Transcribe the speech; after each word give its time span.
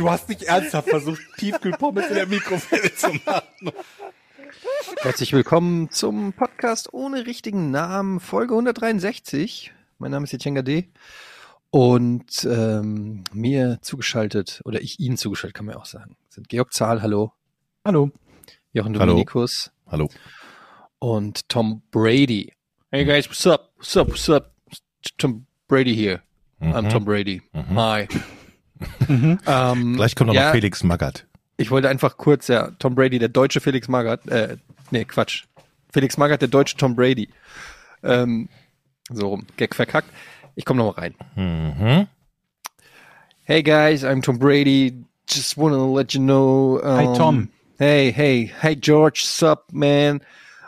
Du 0.00 0.08
hast 0.08 0.30
nicht 0.30 0.44
ernsthaft 0.44 0.88
versucht, 0.88 1.20
Tiefkühlpommes 1.36 2.08
in 2.08 2.14
der 2.14 2.26
Mikrowelle 2.26 2.94
zu 2.94 3.08
machen. 3.26 3.70
Herzlich 5.02 5.34
willkommen 5.34 5.90
zum 5.90 6.32
Podcast 6.32 6.94
ohne 6.94 7.26
richtigen 7.26 7.70
Namen, 7.70 8.18
Folge 8.18 8.54
163. 8.54 9.74
Mein 9.98 10.10
Name 10.10 10.24
ist 10.24 10.32
Jetjenga 10.32 10.62
D. 10.62 10.88
Und 11.68 12.48
ähm, 12.50 13.24
mir 13.34 13.76
zugeschaltet, 13.82 14.62
oder 14.64 14.80
ich 14.80 15.00
Ihnen 15.00 15.18
zugeschaltet, 15.18 15.54
kann 15.54 15.66
man 15.66 15.74
ja 15.74 15.80
auch 15.82 15.84
sagen, 15.84 16.16
sind 16.30 16.48
Georg 16.48 16.72
Zahl, 16.72 17.02
hallo. 17.02 17.34
Hallo. 17.84 18.10
Jochen. 18.72 18.94
Dominikus 18.94 19.70
Hallo. 19.86 20.08
und 20.98 21.46
Tom 21.50 21.82
Brady. 21.90 22.54
Hey 22.90 23.04
guys, 23.04 23.28
what's 23.28 23.46
up? 23.46 23.74
What's 23.76 23.94
up? 23.98 24.08
What's 24.08 24.30
up? 24.30 24.54
Tom 25.18 25.44
Brady 25.68 25.94
here. 25.94 26.22
I'm 26.58 26.88
Tom 26.88 27.04
Brady. 27.04 27.42
Hi. 27.54 28.08
Ähm, 29.08 29.96
Gleich 29.96 30.14
kommt 30.14 30.28
noch 30.28 30.34
ja, 30.34 30.46
mal 30.46 30.52
Felix 30.52 30.82
Magath. 30.82 31.26
Ich 31.56 31.70
wollte 31.70 31.88
einfach 31.88 32.16
kurz, 32.16 32.48
ja, 32.48 32.70
Tom 32.78 32.94
Brady, 32.94 33.18
der 33.18 33.28
deutsche 33.28 33.60
Felix 33.60 33.88
Magath, 33.88 34.26
äh, 34.28 34.56
nee, 34.90 35.04
Quatsch. 35.04 35.44
Felix 35.92 36.16
Magath, 36.16 36.40
der 36.40 36.48
deutsche 36.48 36.76
Tom 36.76 36.94
Brady. 36.94 37.28
Ähm, 38.02 38.48
so 39.10 39.28
rum, 39.28 39.46
Gag 39.56 39.74
verkackt. 39.74 40.08
Ich 40.54 40.64
komme 40.64 40.78
noch 40.82 40.96
mal 40.96 41.02
rein. 41.02 41.14
Mhm. 41.36 42.06
Hey 43.44 43.62
guys, 43.62 44.04
I'm 44.04 44.22
Tom 44.22 44.38
Brady. 44.38 45.04
Just 45.28 45.56
wanna 45.58 45.84
let 45.92 46.12
you 46.14 46.20
know. 46.20 46.80
Um, 46.82 46.96
Hi, 46.96 47.16
Tom. 47.18 47.48
Hey, 47.78 48.12
hey, 48.12 48.52
hey 48.60 48.76
George, 48.76 49.22
sup 49.24 49.64
man? 49.72 50.20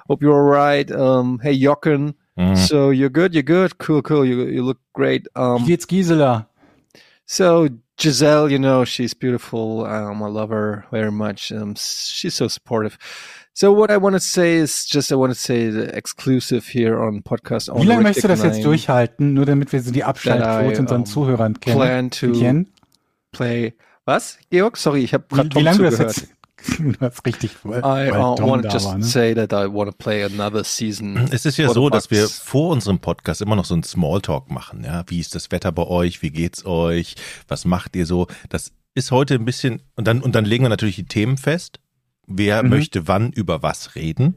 Hope 0.09 0.23
you're 0.25 0.35
alright. 0.35 0.91
Um, 0.91 1.39
hey 1.43 1.53
Jochen. 1.53 2.15
Mhm. 2.37 2.57
So 2.57 2.91
you're 2.91 3.11
good, 3.11 3.35
you're 3.35 3.43
good, 3.43 3.79
cool, 3.79 4.03
cool. 4.03 4.25
You 4.25 4.47
you 4.47 4.63
look 4.65 4.79
great. 4.95 5.27
Wie 5.35 5.41
Um, 5.41 5.65
geht's 5.67 5.87
Gisela? 5.87 6.49
So 7.27 7.69
Giselle, 8.03 8.51
you 8.51 8.59
know, 8.59 8.85
she's 8.85 9.15
beautiful. 9.15 9.87
Um, 9.87 10.23
I 10.23 10.27
love 10.27 10.51
her 10.51 10.85
very 10.91 11.13
much. 11.13 11.53
Um, 11.53 11.77
she's 11.77 12.35
so 12.35 12.49
supportive. 12.49 12.99
So 13.55 13.73
what 13.73 13.91
I 13.91 13.97
want 13.97 14.15
to 14.15 14.21
say 14.21 14.55
is 14.57 14.85
just 14.87 15.13
I 15.13 15.15
want 15.15 15.33
to 15.33 15.39
say 15.39 15.71
the 15.71 15.95
exclusive 15.97 16.67
here 16.67 17.01
on 17.01 17.23
podcast. 17.23 17.69
Wie 17.69 17.87
lange 17.87 18.03
möchtest 18.03 18.25
du 18.25 18.29
das 18.29 18.43
jetzt 18.43 18.65
durchhalten, 18.65 19.35
nur 19.35 19.47
damit 19.47 19.73
wir 19.73 19.81
so 19.81 19.93
die 19.93 20.03
Abschaltquote 20.03 20.75
I, 20.75 20.79
unseren 20.81 21.03
um, 21.03 21.07
Zuhörern 21.07 21.61
kennen? 21.61 21.77
Plan 21.77 22.11
to 22.11 22.33
kennen? 22.33 22.73
play. 23.31 23.75
Was, 24.05 24.39
Georg? 24.51 24.77
Sorry, 24.77 25.05
ich 25.05 25.15
habe 25.15 25.25
gerade 25.29 25.51
Wie, 25.51 25.51
wie 25.51 25.55
Tom 25.55 25.65
lange 25.65 25.79
du 25.79 25.85
das 25.85 25.99
jetzt? 25.99 26.29
Du 26.79 26.95
hast 27.01 27.25
richtig 27.27 27.51
weil, 27.65 27.81
I 27.81 28.11
uh, 28.13 28.15
want 28.39 28.65
to 28.65 28.69
just 28.71 28.87
war, 28.87 28.99
ne? 28.99 29.05
say 29.05 29.35
that 29.35 29.53
I 29.53 29.67
want 29.73 29.91
to 29.91 29.97
play 29.97 30.23
another 30.25 30.65
season. 30.65 31.29
Es 31.33 31.45
ist 31.45 31.57
ja 31.59 31.69
so, 31.73 31.89
dass 31.91 32.11
wir 32.11 32.29
vor 32.29 32.71
unserem 32.71 32.99
Podcast 32.99 33.41
immer 33.43 33.57
noch 33.57 33.65
so 33.65 33.75
einen 33.75 33.83
Smalltalk 33.83 34.51
machen. 34.51 34.85
Ja, 34.85 35.05
wie 35.09 35.19
ist 35.21 35.35
das 35.35 35.51
Wetter 35.51 35.73
bei 35.73 35.87
euch? 35.87 36.23
Wie 36.23 36.31
geht's 36.31 36.65
euch? 36.65 37.17
Was 37.49 37.65
macht 37.65 37.97
ihr 37.97 38.07
so? 38.07 38.27
Das 38.49 38.73
ist 38.95 39.11
heute 39.11 39.35
ein 39.35 39.45
bisschen 39.45 39.83
und 39.97 40.07
dann 40.07 40.21
und 40.23 40.35
dann 40.35 40.45
legen 40.45 40.65
wir 40.65 40.69
natürlich 40.69 40.97
die 40.97 41.07
Themen 41.07 41.37
fest. 41.37 41.79
Wer 42.27 42.63
Mhm. 42.63 42.69
möchte 42.71 43.09
wann 43.09 43.33
über 43.33 43.63
was 43.63 43.95
reden? 43.97 44.37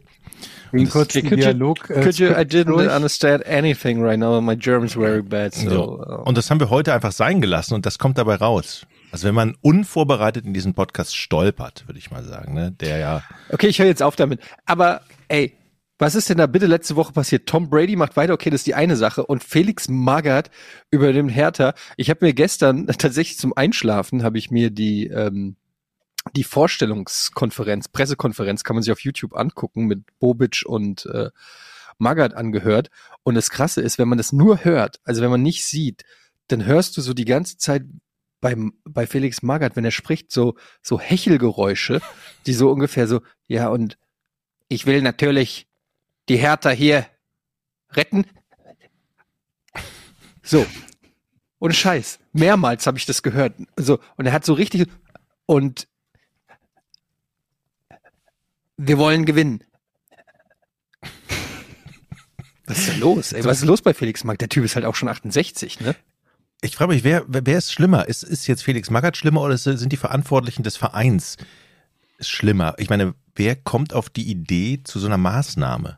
Den 0.74 0.90
kurzen 0.90 1.22
could 1.22 1.32
you- 1.40 1.46
Dialog. 1.46 1.90
äh, 1.90 2.02
Could 2.02 2.18
you? 2.18 2.28
I 2.28 2.42
didn't 2.44 2.66
durch. 2.66 2.92
understand 2.94 3.46
anything 3.46 4.02
right 4.04 4.20
now. 4.20 4.42
My 4.42 4.58
German's 4.58 4.94
very 4.94 5.22
bad. 5.22 5.54
So, 5.54 5.70
So. 5.70 6.00
uh, 6.02 6.24
Und 6.24 6.38
das 6.38 6.50
haben 6.50 6.60
wir 6.60 6.70
heute 6.70 6.94
einfach 6.94 7.12
sein 7.14 7.40
gelassen 7.40 7.76
und 7.76 7.86
das 7.86 7.98
kommt 8.00 8.18
dabei 8.18 8.36
raus. 8.36 8.86
Also 9.16 9.30
wenn 9.30 9.36
man 9.36 9.56
unvorbereitet 9.62 10.46
in 10.46 10.54
diesen 10.54 10.74
Podcast 10.74 11.16
stolpert, 11.16 11.88
würde 11.88 11.98
ich 11.98 12.12
mal 12.12 12.26
sagen, 12.26 12.54
ne, 12.54 12.74
der 12.74 12.98
ja 12.98 13.24
Okay, 13.48 13.68
ich 13.68 13.80
höre 13.80 13.86
jetzt 13.86 14.04
auf 14.04 14.18
damit. 14.18 14.42
Aber 14.66 15.04
ey, 15.30 15.56
was 15.98 16.16
ist 16.16 16.28
denn 16.28 16.38
da 16.38 16.48
bitte 16.48 16.66
letzte 16.66 16.98
Woche 16.98 17.14
passiert? 17.14 17.48
Tom 17.48 17.70
Brady 17.70 17.96
macht 17.96 18.18
weiter, 18.18 18.34
okay, 18.34 18.50
das 18.50 18.60
ist 18.60 18.68
die 18.68 18.76
eine 18.76 18.98
Sache. 18.98 19.26
Und 19.26 19.42
Felix 19.42 19.88
Magath 19.88 20.52
über 20.92 21.14
dem 21.14 21.30
Hertha. 21.30 21.76
Ich 21.96 22.10
habe 22.10 22.26
mir 22.26 22.34
gestern 22.34 22.88
tatsächlich 22.98 23.38
zum 23.38 23.56
Einschlafen 23.56 24.22
habe 24.22 24.38
ich 24.38 24.52
mir 24.52 24.70
die 24.70 25.08
ähm, 25.08 25.56
die 26.36 26.44
Vorstellungskonferenz, 26.44 27.88
Pressekonferenz 27.88 28.66
kann 28.66 28.76
man 28.76 28.84
sich 28.84 28.92
auf 28.92 29.00
YouTube 29.00 29.34
angucken 29.34 29.86
mit 29.86 30.04
Bobic 30.20 30.64
und 30.66 31.06
äh, 31.06 31.30
Magath 32.00 32.34
angehört. 32.34 32.90
Und 33.24 33.36
das 33.36 33.50
Krasse 33.50 33.80
ist, 33.80 33.98
wenn 33.98 34.10
man 34.10 34.18
das 34.18 34.34
nur 34.34 34.66
hört, 34.66 35.00
also 35.06 35.22
wenn 35.22 35.32
man 35.32 35.42
nicht 35.42 35.64
sieht, 35.64 36.04
dann 36.50 36.66
hörst 36.66 36.98
du 36.98 37.02
so 37.02 37.14
die 37.14 37.24
ganze 37.24 37.58
Zeit 37.58 37.84
beim, 38.46 38.74
bei 38.84 39.08
Felix 39.08 39.42
Magath, 39.42 39.76
wenn 39.76 39.86
er 39.86 39.92
spricht, 39.92 40.32
so, 40.32 40.54
so 40.84 41.00
Hechelgeräusche, 41.00 42.00
die 42.46 42.54
so 42.54 42.70
ungefähr 42.70 43.08
so, 43.08 43.24
ja, 43.48 43.70
und 43.70 43.98
ich 44.68 44.86
will 44.86 45.02
natürlich 45.02 45.68
die 46.30 46.38
Hertha 46.38 46.70
hier 46.70 47.08
retten. 47.90 48.26
So. 50.44 50.64
Und 51.58 51.74
Scheiß. 51.74 52.20
Mehrmals 52.34 52.86
habe 52.86 53.00
ich 53.00 53.08
das 53.08 53.24
gehört. 53.24 53.56
So, 53.78 53.98
und 54.16 54.28
er 54.28 54.34
hat 54.34 54.46
so 54.46 54.54
richtig, 54.54 54.88
und 55.48 55.88
wir 58.78 59.00
wollen 59.00 59.26
gewinnen. 59.26 59.64
Was 62.68 62.78
ist 62.78 62.90
denn 62.90 63.00
los? 63.00 63.34
Ey, 63.34 63.44
was 63.44 63.58
ist 63.58 63.66
los 63.66 63.82
bei 63.82 63.96
Felix 63.96 64.24
Magath? 64.24 64.42
Der 64.42 64.50
Typ 64.50 64.66
ist 64.66 64.76
halt 64.76 64.86
auch 64.86 64.94
schon 64.94 65.10
68, 65.10 65.80
ne? 65.80 65.96
Ich 66.62 66.76
frage 66.76 66.94
mich, 66.94 67.04
wer, 67.04 67.24
wer 67.28 67.46
wer 67.46 67.58
ist 67.58 67.72
schlimmer? 67.72 68.08
Ist, 68.08 68.24
ist 68.24 68.48
jetzt 68.48 68.64
Felix 68.64 68.90
Magath 68.90 69.18
schlimmer 69.18 69.42
oder 69.42 69.58
sind 69.58 69.92
die 69.92 69.98
Verantwortlichen 69.98 70.64
des 70.64 70.78
Vereins 70.78 71.38
schlimmer? 72.20 72.74
Ich 72.78 72.90
meine, 72.90 73.14
wer 73.36 73.56
kommt 73.56 73.94
auf 73.94 74.10
die 74.10 74.30
Idee 74.30 74.82
zu 74.84 75.00
so 75.00 75.08
einer 75.08 75.18
Maßnahme? 75.18 75.98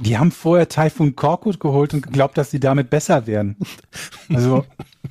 Die 0.00 0.18
haben 0.18 0.32
vorher 0.32 0.68
Typhoon 0.68 1.14
Korkut 1.14 1.60
geholt 1.60 1.94
und 1.94 2.02
geglaubt, 2.02 2.36
dass 2.36 2.50
sie 2.50 2.58
damit 2.58 2.90
besser 2.90 3.26
werden. 3.26 3.56
Also 4.28 4.66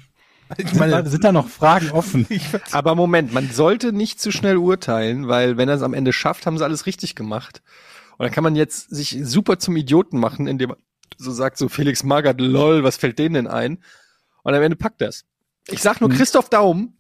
Ich 0.57 0.69
sind, 0.69 0.91
da, 0.91 1.05
sind 1.05 1.23
da 1.23 1.31
noch 1.31 1.47
Fragen 1.47 1.91
offen. 1.91 2.27
Aber 2.71 2.95
Moment, 2.95 3.33
man 3.33 3.49
sollte 3.49 3.93
nicht 3.93 4.19
zu 4.19 4.31
schnell 4.31 4.57
urteilen, 4.57 5.27
weil 5.27 5.57
wenn 5.57 5.69
er 5.69 5.75
es 5.75 5.81
am 5.81 5.93
Ende 5.93 6.13
schafft, 6.13 6.45
haben 6.45 6.57
sie 6.57 6.63
alles 6.63 6.85
richtig 6.85 7.15
gemacht. 7.15 7.61
Und 8.17 8.25
dann 8.25 8.31
kann 8.31 8.43
man 8.43 8.55
jetzt 8.55 8.89
sich 8.89 9.17
super 9.23 9.59
zum 9.59 9.75
Idioten 9.75 10.19
machen, 10.19 10.47
indem 10.47 10.69
man 10.69 10.77
so 11.17 11.31
sagt, 11.31 11.57
so 11.57 11.69
Felix 11.69 12.03
Magath, 12.03 12.39
lol, 12.39 12.83
was 12.83 12.97
fällt 12.97 13.19
denen 13.19 13.35
denn 13.35 13.47
ein? 13.47 13.79
Und 14.43 14.53
am 14.53 14.61
Ende 14.61 14.75
packt 14.75 15.01
das. 15.01 15.25
Ich 15.67 15.81
sag 15.81 16.01
nur 16.01 16.09
Christoph 16.09 16.49
Daum, 16.49 16.97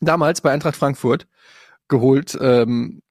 damals 0.00 0.40
bei 0.40 0.50
Eintracht 0.50 0.76
Frankfurt, 0.76 1.26
geholt, 1.88 2.36
ähm, 2.40 3.02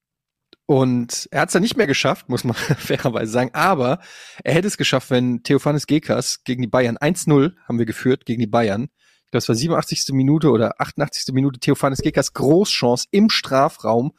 und 0.68 1.28
er 1.30 1.42
hat 1.42 1.50
es 1.50 1.54
dann 1.54 1.62
nicht 1.62 1.78
mehr 1.78 1.88
geschafft, 1.88 2.28
muss 2.28 2.44
man 2.44 2.56
fairerweise 2.78 3.32
sagen. 3.32 3.52
Aber 3.54 4.00
er 4.44 4.54
hätte 4.54 4.68
es 4.68 4.78
geschafft, 4.78 5.12
wenn 5.12 5.44
Theophanes 5.44 5.86
Gekas 5.86 6.44
gegen 6.44 6.64
die 6.64 6.68
Bayern 6.68 6.98
1-0 6.98 7.54
haben 7.68 7.80
wir 7.80 7.86
geführt 7.86 8.26
gegen 8.26 8.42
die 8.42 8.48
Bayern. 8.48 8.90
Ich 9.26 9.32
glaube, 9.32 9.40
es 9.40 9.50
war 9.50 9.56
87. 9.56 10.14
Minute 10.14 10.50
oder 10.50 10.80
88. 10.80 11.34
Minute. 11.34 11.60
Theophanes 11.60 12.00
Gekas 12.00 12.34
Großchance 12.34 13.08
im 13.12 13.30
Strafraum. 13.30 14.14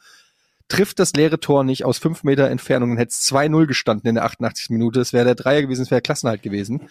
Trifft 0.67 0.99
das 0.99 1.13
leere 1.13 1.39
Tor 1.39 1.63
nicht 1.63 1.85
aus 1.85 1.97
fünf 1.97 2.23
Meter 2.23 2.49
Entfernung 2.49 2.91
und 2.91 2.97
hätte 2.97 3.11
es 3.11 3.31
2-0 3.31 3.67
gestanden 3.67 4.09
in 4.09 4.15
der 4.15 4.25
88. 4.25 4.69
Minute. 4.69 4.99
Es 4.99 5.13
wäre 5.13 5.25
der 5.25 5.35
Dreier 5.35 5.61
gewesen, 5.61 5.83
es 5.83 5.91
wäre 5.91 6.01
Klassenhalt 6.01 6.43
gewesen. 6.43 6.89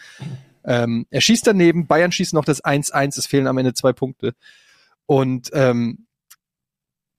Ähm, 0.65 1.07
er 1.11 1.21
schießt 1.21 1.47
daneben, 1.47 1.87
Bayern 1.87 2.11
schießt 2.11 2.35
noch 2.35 2.45
das 2.45 2.65
1-1, 2.65 3.19
es 3.19 3.27
fehlen 3.27 3.47
am 3.47 3.59
Ende 3.59 3.75
zwei 3.75 3.93
Punkte. 3.93 4.35
Und 5.07 5.51
ähm, 5.53 6.07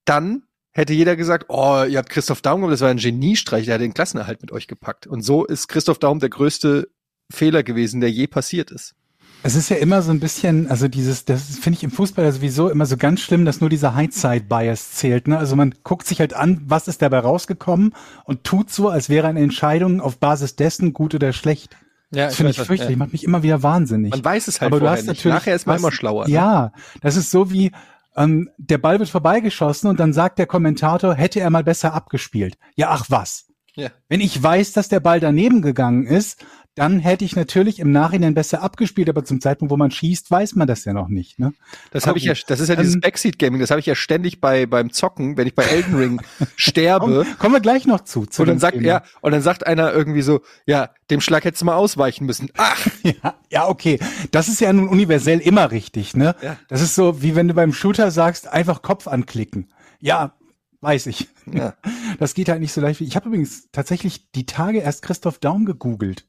dann 0.06 0.44
hätte 0.74 0.94
jeder 0.94 1.16
gesagt, 1.16 1.46
oh, 1.50 1.84
ihr 1.88 1.98
habt 1.98 2.10
Christoph 2.10 2.42
Daum 2.42 2.62
gemacht, 2.62 2.74
das 2.74 2.82
war 2.82 2.90
ein 2.90 2.98
Geniestreich, 2.98 3.66
der 3.66 3.76
hat 3.76 3.82
den 3.82 3.94
Klassenerhalt 3.94 4.42
mit 4.42 4.52
euch 4.52 4.68
gepackt. 4.68 5.08
Und 5.08 5.22
so 5.22 5.46
ist 5.46 5.68
Christoph 5.68 6.00
Daum 6.00 6.20
der 6.20 6.30
größte 6.30 6.90
Fehler 7.32 7.64
gewesen, 7.64 8.02
der 8.02 8.12
je 8.12 8.28
passiert 8.28 8.72
ist. 8.72 8.96
Es 9.44 9.56
ist 9.56 9.70
ja 9.70 9.78
immer 9.78 10.02
so 10.02 10.12
ein 10.12 10.20
bisschen, 10.20 10.70
also 10.70 10.88
dieses, 10.88 11.24
das 11.24 11.44
finde 11.60 11.78
ich 11.78 11.84
im 11.84 11.92
Fußball 11.92 12.26
ja 12.26 12.32
sowieso 12.32 12.70
immer 12.70 12.86
so 12.86 12.98
ganz 12.98 13.22
schlimm, 13.22 13.46
dass 13.46 13.62
nur 13.62 13.70
dieser 13.70 13.96
Hindsight-Bias 13.96 14.92
zählt. 14.92 15.28
Ne? 15.28 15.38
Also 15.38 15.56
man 15.56 15.74
guckt 15.84 16.06
sich 16.06 16.20
halt 16.20 16.34
an, 16.34 16.62
was 16.66 16.88
ist 16.88 17.02
dabei 17.02 17.20
rausgekommen 17.20 17.94
und 18.26 18.44
tut 18.44 18.70
so, 18.72 18.90
als 18.90 19.10
wäre 19.10 19.28
eine 19.28 19.40
Entscheidung 19.42 20.02
auf 20.02 20.18
Basis 20.18 20.56
dessen 20.58 20.92
gut 20.92 21.16
oder 21.16 21.32
schlecht. 21.32 21.78
Ja, 22.12 22.26
Das 22.26 22.36
finde 22.36 22.52
ich 22.52 22.60
fürchterlich, 22.60 22.98
macht 22.98 23.12
mich 23.14 23.24
immer 23.24 23.44
wieder 23.44 23.64
wahnsinnig. 23.64 24.12
Man 24.12 24.24
weiß 24.26 24.48
es 24.48 24.60
halt 24.60 24.72
Aber 24.72 24.80
du 24.80 24.90
hast 24.90 25.00
nicht. 25.02 25.08
natürlich 25.08 25.34
Nachher 25.36 25.56
ist 25.56 25.68
man 25.68 25.76
was- 25.76 25.82
immer 25.82 25.92
schlauer. 25.92 26.26
ne? 26.28 26.34
Ja, 26.34 26.72
das 27.02 27.16
ist 27.16 27.32
so 27.32 27.50
wie, 27.52 27.72
ähm, 28.18 28.50
der 28.58 28.78
Ball 28.80 29.00
wird 29.00 29.10
vorbeigeschossen 29.10 29.90
und 29.90 30.00
dann 30.00 30.14
sagt 30.14 30.40
der 30.40 30.46
Kommentator, 30.46 31.16
hätte 31.16 31.40
er 31.40 31.50
mal 31.50 31.64
besser 31.64 31.94
abgespielt. 31.94 32.58
Ja, 32.76 32.90
ach 32.90 33.06
was. 33.10 33.46
Ja. 33.76 33.90
Wenn 34.10 34.22
ich 34.22 34.42
weiß, 34.42 34.72
dass 34.74 34.90
der 34.90 35.00
Ball 35.02 35.20
daneben 35.20 35.62
gegangen 35.62 36.06
ist, 36.08 36.44
dann 36.78 37.00
hätte 37.00 37.26
ich 37.26 37.36
natürlich 37.36 37.80
im 37.80 37.92
Nachhinein 37.92 38.34
besser 38.34 38.62
abgespielt, 38.62 39.10
aber 39.10 39.26
zum 39.26 39.42
Zeitpunkt, 39.42 39.72
wo 39.72 39.78
man 39.78 39.92
schießt, 39.92 40.30
weiß 40.30 40.56
man 40.56 40.68
das 40.68 40.86
ja 40.86 40.94
noch 40.94 41.08
nicht. 41.08 41.40
Ne? 41.40 41.54
Das 41.92 42.08
habe 42.08 42.18
ich 42.18 42.26
ja, 42.26 42.34
das 42.48 42.60
ist 42.60 42.70
ja 42.70 42.76
dieses 42.76 42.96
Ähm, 42.96 43.02
Backseat 43.02 43.40
Gaming, 43.40 43.60
das 43.60 43.72
habe 43.72 43.80
ich 43.80 43.86
ja 43.86 43.96
ständig 43.96 44.42
bei 44.42 44.66
beim 44.66 44.92
Zocken, 44.92 45.38
wenn 45.38 45.48
ich 45.48 45.56
bei 45.56 45.64
Elden 45.64 45.96
Ring 45.96 46.22
sterbe. 46.56 47.26
Komm, 47.26 47.38
kommen 47.40 47.56
wir 47.56 47.62
gleich 47.62 47.86
noch 47.86 48.02
zu. 48.02 48.26
zu 48.26 48.42
Und 48.42 48.50
dann 48.50 48.60
sagt 48.60 48.78
Thema. 48.78 48.88
er, 48.88 49.04
und 49.22 49.32
dann 49.32 49.42
sagt 49.42 49.66
einer 49.66 49.94
irgendwie 49.94 50.22
so, 50.22 50.42
ja, 50.66 50.90
dem 51.10 51.22
Schlag 51.22 51.46
hättest 51.46 51.62
du 51.62 51.66
mal 51.66 51.76
ausweichen 51.76 52.26
müssen. 52.26 52.50
Ach, 52.58 52.88
Ja, 53.24 53.36
ja, 53.50 53.68
okay. 53.68 54.00
Das 54.32 54.48
ist 54.48 54.60
ja 54.60 54.72
nun 54.74 54.90
universell 54.90 55.40
immer 55.40 55.72
richtig, 55.72 56.16
ne? 56.16 56.36
Ja. 56.42 56.58
Das 56.68 56.82
ist 56.82 56.96
so, 56.96 57.22
wie 57.22 57.36
wenn 57.36 57.48
du 57.48 57.54
beim 57.54 57.74
Shooter 57.74 58.12
sagst, 58.12 58.48
einfach 58.48 58.82
Kopf 58.82 59.08
anklicken. 59.08 59.72
Ja, 60.00 60.34
weiß 60.82 61.08
ich. 61.08 61.28
Ja. 61.46 61.76
Das 62.20 62.34
geht 62.34 62.50
halt 62.50 62.62
nicht 62.62 62.74
so 62.74 62.82
leicht. 62.82 63.00
wie 63.00 63.04
Ich 63.04 63.16
habe 63.16 63.28
übrigens 63.28 63.70
tatsächlich 63.72 64.32
die 64.32 64.48
Tage 64.48 64.80
erst 64.80 65.04
Christoph 65.04 65.38
Daum 65.38 65.66
gegoogelt. 65.66 66.26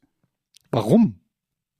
Warum? 0.71 1.19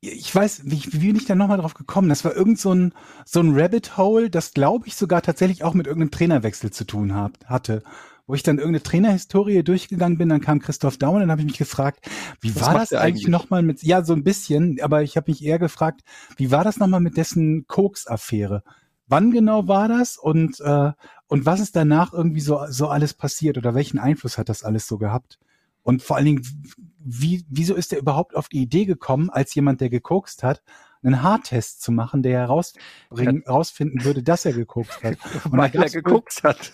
Ich 0.02 0.34
weiß, 0.34 0.62
wie, 0.64 0.82
wie 0.94 1.08
bin 1.08 1.18
ich 1.18 1.26
da 1.26 1.36
nochmal 1.36 1.58
drauf 1.58 1.74
gekommen? 1.74 2.08
Das 2.08 2.24
war 2.24 2.34
irgend 2.34 2.58
so 2.58 2.74
ein, 2.74 2.94
so 3.26 3.42
ein 3.42 3.52
Rabbit 3.54 3.98
Hole, 3.98 4.30
das 4.30 4.54
glaube 4.54 4.88
ich 4.88 4.96
sogar 4.96 5.22
tatsächlich 5.22 5.64
auch 5.64 5.74
mit 5.74 5.88
irgendeinem 5.88 6.12
Trainerwechsel 6.12 6.72
zu 6.72 6.86
tun 6.86 7.14
hab, 7.14 7.44
hatte. 7.46 7.84
Wo 8.26 8.36
ich 8.36 8.44
dann 8.44 8.60
irgendeine 8.60 8.84
Trainerhistorie 8.84 9.64
durchgegangen 9.64 10.18
bin, 10.18 10.30
dann 10.30 10.40
kam 10.40 10.60
Christoph 10.60 10.98
Daum 10.98 11.16
und 11.16 11.22
dann 11.22 11.32
habe 11.32 11.42
ich 11.42 11.48
mich 11.48 11.58
gefragt, 11.58 12.08
wie 12.40 12.56
Was 12.56 12.68
war 12.68 12.74
das 12.76 12.94
eigentlich 12.94 13.26
eigentlich? 13.26 13.28
nochmal 13.28 13.64
mit, 13.64 13.82
ja, 13.84 14.04
so 14.04 14.14
ein 14.14 14.24
bisschen, 14.24 14.78
aber 14.82 15.02
ich 15.02 15.18
habe 15.18 15.32
mich 15.32 15.44
eher 15.44 15.60
gefragt, 15.60 16.02
wie 16.38 16.52
war 16.52 16.64
das 16.64 16.78
nochmal 16.78 17.02
mit 17.02 17.18
dessen 17.18 17.66
Koks-Affäre? 17.68 18.64
Wann 19.08 19.32
genau 19.32 19.68
war 19.68 19.88
das 19.88 20.16
und, 20.18 20.62
äh, 20.62 20.92
und 21.28 21.46
was 21.46 21.60
ist 21.60 21.76
danach 21.76 22.14
irgendwie 22.14 22.42
so, 22.42 22.62
so 22.70 22.88
alles 22.88 23.16
passiert 23.16 23.58
oder 23.58 23.74
welchen 23.74 23.98
Einfluss 23.98 24.38
hat 24.38 24.48
das 24.48 24.64
alles 24.64 24.88
so 24.88 24.98
gehabt? 25.00 25.40
Und 25.82 26.04
vor 26.04 26.18
allen 26.18 26.26
Dingen, 26.26 26.78
wie, 27.12 27.46
wieso 27.50 27.76
ist 27.76 27.92
er 27.94 28.00
überhaupt 28.00 28.36
auf 28.36 28.50
die 28.50 28.62
Idee 28.62 28.86
gekommen, 28.86 29.30
als 29.30 29.54
jemand, 29.56 29.82
der 29.82 29.90
gekokst 29.90 30.44
hat, 30.44 30.62
einen 31.02 31.22
Haartest 31.24 31.82
zu 31.82 31.92
machen, 31.92 32.24
der 32.24 32.40
herausbringen, 32.40 33.44
herausfinden 33.46 34.04
würde, 34.04 34.22
dass 34.24 34.46
er 34.46 34.54
gekokst 34.54 35.04
hat? 35.04 35.18
Und 35.46 35.58
Weil 35.58 35.72
er 35.74 35.82
wohl- 35.82 35.90
geguckt 35.90 36.44
hat. 36.44 36.74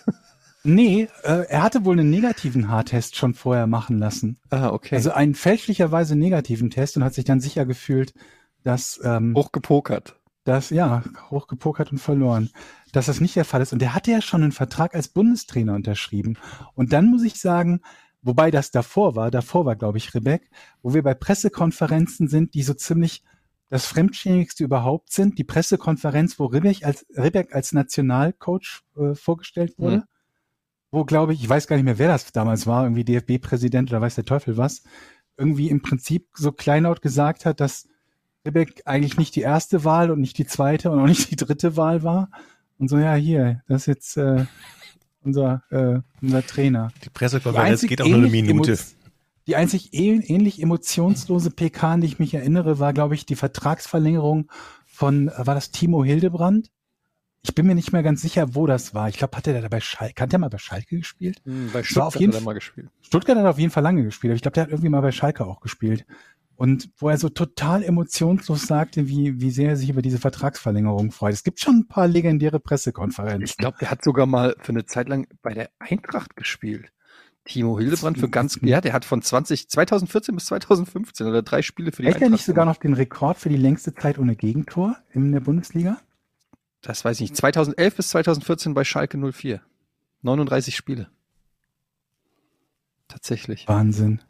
Nee, 0.64 1.08
äh, 1.22 1.46
er 1.48 1.62
hatte 1.62 1.84
wohl 1.84 1.98
einen 1.98 2.10
negativen 2.10 2.68
Haartest 2.68 3.14
schon 3.14 3.34
vorher 3.34 3.68
machen 3.68 3.98
lassen. 3.98 4.38
Ah, 4.50 4.70
okay. 4.70 4.96
Also 4.96 5.12
einen 5.12 5.36
fälschlicherweise 5.36 6.16
negativen 6.16 6.70
Test 6.70 6.96
und 6.96 7.04
hat 7.04 7.14
sich 7.14 7.24
dann 7.24 7.40
sicher 7.40 7.64
gefühlt, 7.66 8.14
dass, 8.64 9.00
ähm, 9.04 9.32
hochgepokert. 9.36 10.16
dass 10.42 10.70
ja, 10.70 11.04
hochgepokert 11.30 11.92
und 11.92 11.98
verloren, 11.98 12.50
dass 12.90 13.06
das 13.06 13.20
nicht 13.20 13.36
der 13.36 13.44
Fall 13.44 13.62
ist. 13.62 13.72
Und 13.72 13.78
der 13.80 13.94
hatte 13.94 14.10
ja 14.10 14.20
schon 14.20 14.42
einen 14.42 14.50
Vertrag 14.50 14.96
als 14.96 15.06
Bundestrainer 15.06 15.74
unterschrieben. 15.74 16.36
Und 16.74 16.92
dann 16.92 17.06
muss 17.10 17.22
ich 17.22 17.40
sagen, 17.40 17.80
wobei 18.26 18.50
das 18.50 18.70
davor 18.70 19.16
war, 19.16 19.30
davor 19.30 19.64
war, 19.64 19.76
glaube 19.76 19.98
ich, 19.98 20.14
Rebek, 20.14 20.50
wo 20.82 20.92
wir 20.94 21.02
bei 21.02 21.14
Pressekonferenzen 21.14 22.28
sind, 22.28 22.54
die 22.54 22.62
so 22.62 22.74
ziemlich 22.74 23.22
das 23.68 23.86
Fremdschämigste 23.86 24.64
überhaupt 24.64 25.12
sind. 25.12 25.38
Die 25.38 25.44
Pressekonferenz, 25.44 26.38
wo 26.38 26.46
Rebek 26.46 26.84
als, 26.84 27.06
Rebek 27.16 27.54
als 27.54 27.72
Nationalcoach 27.72 28.82
äh, 28.96 29.14
vorgestellt 29.14 29.78
wurde. 29.78 29.96
Hm. 29.96 30.04
Wo, 30.90 31.04
glaube 31.04 31.32
ich, 31.32 31.42
ich 31.42 31.48
weiß 31.48 31.66
gar 31.66 31.76
nicht 31.76 31.84
mehr, 31.84 31.98
wer 31.98 32.08
das 32.08 32.30
damals 32.32 32.66
war, 32.66 32.84
irgendwie 32.84 33.04
DFB-Präsident 33.04 33.90
oder 33.90 34.00
weiß 34.00 34.14
der 34.14 34.24
Teufel 34.24 34.56
was, 34.56 34.82
irgendwie 35.36 35.68
im 35.68 35.82
Prinzip 35.82 36.28
so 36.34 36.52
kleinlaut 36.52 37.02
gesagt 37.02 37.44
hat, 37.44 37.60
dass 37.60 37.88
Rebek 38.46 38.82
eigentlich 38.84 39.16
nicht 39.16 39.34
die 39.34 39.40
erste 39.40 39.84
Wahl 39.84 40.10
und 40.10 40.20
nicht 40.20 40.38
die 40.38 40.46
zweite 40.46 40.90
und 40.90 41.00
auch 41.00 41.06
nicht 41.06 41.30
die 41.30 41.36
dritte 41.36 41.76
Wahl 41.76 42.02
war. 42.02 42.30
Und 42.78 42.88
so, 42.88 42.98
ja, 42.98 43.14
hier, 43.14 43.62
das 43.68 43.82
ist 43.82 43.86
jetzt 43.86 44.16
äh, 44.16 44.46
unser, 45.26 45.62
äh, 45.70 46.00
unser 46.22 46.46
Trainer. 46.46 46.88
Die 46.96 47.00
Die 47.04 47.10
Pressekonferenz 47.10 47.70
einzig 47.70 47.88
geht 47.90 48.00
auch 48.02 48.06
nur 48.06 48.16
eine 48.18 48.28
Minute. 48.28 48.78
Die 49.46 49.56
einzig 49.56 49.90
ähn- 49.92 50.22
ähnlich 50.22 50.60
emotionslose 50.62 51.50
PK, 51.50 51.92
an 51.92 52.00
die 52.00 52.06
ich 52.08 52.18
mich 52.18 52.34
erinnere, 52.34 52.78
war, 52.78 52.92
glaube 52.92 53.14
ich, 53.14 53.26
die 53.26 53.36
Vertragsverlängerung 53.36 54.50
von, 54.86 55.30
war 55.36 55.54
das 55.54 55.70
Timo 55.70 56.04
Hildebrand? 56.04 56.70
Ich 57.42 57.54
bin 57.54 57.66
mir 57.66 57.76
nicht 57.76 57.92
mehr 57.92 58.02
ganz 58.02 58.22
sicher, 58.22 58.56
wo 58.56 58.66
das 58.66 58.92
war. 58.92 59.08
Ich 59.08 59.18
glaube, 59.18 59.36
hat 59.36 59.46
er 59.46 59.60
da 59.60 59.68
bei 59.68 59.78
Schalke, 59.78 60.20
hat 60.20 60.32
er 60.32 60.40
mal 60.40 60.48
bei 60.48 60.58
Schalke 60.58 60.96
gespielt? 60.96 61.40
Hm, 61.44 61.70
bei 61.72 61.84
Stuttgart 61.84 62.16
jeden 62.18 62.32
hat 62.32 62.40
er 62.40 62.44
mal 62.44 62.54
gespielt. 62.54 62.88
Stuttgart 63.02 63.38
hat 63.38 63.46
auf 63.46 63.58
jeden 63.60 63.70
Fall 63.70 63.84
lange 63.84 64.02
gespielt, 64.02 64.32
aber 64.32 64.36
ich 64.36 64.42
glaube, 64.42 64.54
der 64.54 64.64
hat 64.64 64.70
irgendwie 64.70 64.88
mal 64.88 65.00
bei 65.00 65.12
Schalke 65.12 65.46
auch 65.46 65.60
gespielt. 65.60 66.04
Und 66.56 66.88
wo 66.96 67.10
er 67.10 67.18
so 67.18 67.28
total 67.28 67.82
emotionslos 67.82 68.66
sagte, 68.66 69.08
wie, 69.08 69.40
wie 69.40 69.50
sehr 69.50 69.70
er 69.70 69.76
sich 69.76 69.90
über 69.90 70.00
diese 70.00 70.18
Vertragsverlängerung 70.18 71.12
freut. 71.12 71.34
Es 71.34 71.44
gibt 71.44 71.60
schon 71.60 71.80
ein 71.80 71.88
paar 71.88 72.08
legendäre 72.08 72.60
Pressekonferenzen. 72.60 73.44
Ich 73.44 73.56
glaube, 73.58 73.76
der 73.78 73.90
hat 73.90 74.02
sogar 74.02 74.24
mal 74.24 74.56
für 74.60 74.72
eine 74.72 74.86
Zeit 74.86 75.08
lang 75.08 75.26
bei 75.42 75.52
der 75.52 75.70
Eintracht 75.78 76.34
gespielt. 76.34 76.92
Timo 77.44 77.78
Hildebrand 77.78 78.18
für 78.18 78.28
ganz, 78.28 78.58
ja, 78.62 78.80
der 78.80 78.92
hat 78.92 79.04
von 79.04 79.22
20, 79.22 79.68
2014 79.68 80.34
bis 80.34 80.46
2015 80.46 81.26
oder 81.26 81.42
drei 81.42 81.62
Spiele 81.62 81.92
für 81.92 82.02
die 82.02 82.08
Hält 82.08 82.16
er 82.16 82.26
Eintracht. 82.26 82.32
nicht 82.32 82.44
sogar 82.44 82.64
noch 82.64 82.76
den 82.76 82.94
Rekord 82.94 83.38
für 83.38 83.48
die 83.48 83.56
längste 83.56 83.94
Zeit 83.94 84.18
ohne 84.18 84.34
Gegentor 84.34 84.96
in 85.12 85.32
der 85.32 85.40
Bundesliga? 85.40 85.98
Das 86.82 87.04
weiß 87.04 87.18
ich 87.18 87.30
nicht. 87.30 87.36
2011 87.36 87.96
bis 87.96 88.08
2014 88.08 88.74
bei 88.74 88.84
Schalke 88.84 89.18
04. 89.18 89.60
39 90.22 90.74
Spiele. 90.74 91.08
Tatsächlich. 93.08 93.68
Wahnsinn. 93.68 94.20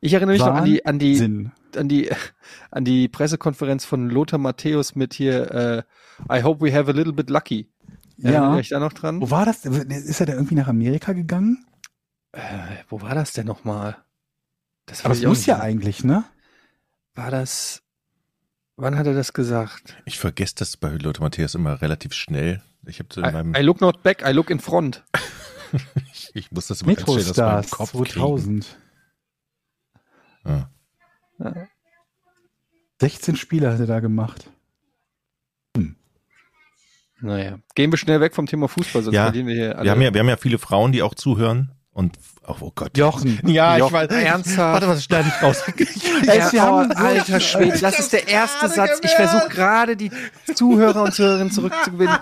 Ich 0.00 0.12
erinnere 0.12 0.32
mich 0.32 0.40
noch 0.40 0.54
an 0.54 0.64
die, 0.64 0.84
an 0.84 0.98
die, 0.98 1.50
an 1.76 1.88
die, 1.88 2.10
an 2.70 2.84
die 2.84 3.08
Pressekonferenz 3.08 3.84
von 3.84 4.10
Lothar 4.10 4.38
Matthäus 4.38 4.94
mit 4.94 5.14
hier, 5.14 5.50
äh, 5.50 5.82
I 6.30 6.42
hope 6.42 6.64
we 6.64 6.72
have 6.72 6.90
a 6.90 6.94
little 6.94 7.12
bit 7.12 7.30
lucky. 7.30 7.68
Ja. 8.16 8.58
ich 8.58 8.68
da 8.68 8.78
noch 8.78 8.92
dran? 8.92 9.20
Wo 9.20 9.30
war 9.30 9.44
das? 9.44 9.64
Ist 9.64 10.20
er 10.20 10.26
da 10.26 10.34
irgendwie 10.34 10.54
nach 10.54 10.68
Amerika 10.68 11.12
gegangen? 11.12 11.66
Äh, 12.32 12.40
wo 12.88 13.02
war 13.02 13.14
das 13.14 13.32
denn 13.32 13.46
nochmal? 13.46 13.96
Das 14.86 15.04
Aber 15.04 15.14
es 15.14 15.22
muss 15.22 15.46
ja 15.46 15.60
eigentlich, 15.60 16.04
ne? 16.04 16.24
War 17.14 17.30
das, 17.30 17.82
wann 18.76 18.98
hat 18.98 19.06
er 19.06 19.14
das 19.14 19.32
gesagt? 19.32 19.96
Ich 20.04 20.18
vergesse 20.18 20.54
das 20.56 20.76
bei 20.76 20.90
Lothar 20.90 21.22
Matthäus 21.22 21.54
immer 21.54 21.80
relativ 21.80 22.12
schnell. 22.12 22.62
Ich 22.86 22.98
habe 22.98 23.08
so 23.12 23.22
in 23.22 23.32
meinem, 23.32 23.54
I, 23.54 23.60
I 23.60 23.62
look 23.62 23.80
not 23.80 24.02
back, 24.02 24.22
I 24.26 24.32
look 24.32 24.50
in 24.50 24.60
front. 24.60 25.04
ich, 26.12 26.30
ich 26.34 26.50
muss 26.52 26.66
das 26.66 26.82
immer 26.82 26.94
ganz 26.94 27.10
schnell 27.10 27.30
aus 27.30 27.36
meinem 27.36 27.70
Kopf 27.70 27.92
2000. 27.92 28.64
kriegen. 28.64 28.83
Ja. 30.46 30.70
16 33.00 33.36
Spiele 33.36 33.72
hat 33.72 33.80
er 33.80 33.86
da 33.86 34.00
gemacht. 34.00 34.50
Naja, 37.20 37.58
gehen 37.74 37.90
wir 37.90 37.96
schnell 37.96 38.20
weg 38.20 38.34
vom 38.34 38.46
Thema 38.46 38.68
Fußball, 38.68 39.02
sonst 39.02 39.14
Ja, 39.14 39.24
verlieren 39.24 39.46
wir 39.46 39.54
hier 39.54 39.76
alle. 39.76 39.84
Wir 39.84 39.90
haben 39.92 40.02
ja, 40.02 40.12
wir 40.12 40.20
haben 40.20 40.28
ja 40.28 40.36
viele 40.36 40.58
Frauen, 40.58 40.92
die 40.92 41.02
auch 41.02 41.14
zuhören 41.14 41.72
und 41.92 42.18
oh, 42.46 42.54
oh 42.60 42.72
Gott. 42.74 42.98
Jochen. 42.98 43.40
Ja, 43.48 43.78
Jochen, 43.78 43.94
ich 44.04 44.10
weiß. 44.10 44.24
ernsthaft? 44.24 44.58
Warte, 44.58 44.88
was 44.88 45.04
schneide 45.04 45.28
ich 45.28 45.42
raus? 45.42 45.62
Ey, 46.26 46.38
Ja, 46.38 46.52
wir 46.52 46.62
haben 46.62 46.90
oh, 46.90 46.94
so- 46.94 47.02
alter 47.04 47.40
Schwede, 47.40 47.78
das 47.78 47.98
ist 47.98 48.12
der 48.12 48.28
erste 48.28 48.68
Satz. 48.68 49.00
Ich 49.02 49.12
versuche 49.12 49.48
gerade 49.48 49.96
die 49.96 50.10
Zuhörer 50.54 51.04
und 51.04 51.14
Zuhörerinnen 51.14 51.50
zurückzugewinnen. 51.52 52.18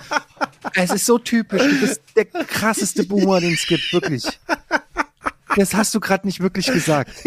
Es 0.75 0.91
ist 0.93 1.07
so 1.07 1.19
typisch. 1.19 1.63
Du 1.63 1.81
bist 1.81 2.01
der 2.15 2.27
krasseste 2.27 3.05
Boomer, 3.05 3.41
den 3.41 3.55
es 3.55 3.67
gibt, 3.67 3.93
wirklich. 3.93 4.25
Das 5.57 5.75
hast 5.75 5.95
du 5.95 6.01
gerade 6.01 6.27
nicht 6.27 6.41
wirklich 6.41 6.67
gesagt. 6.67 7.11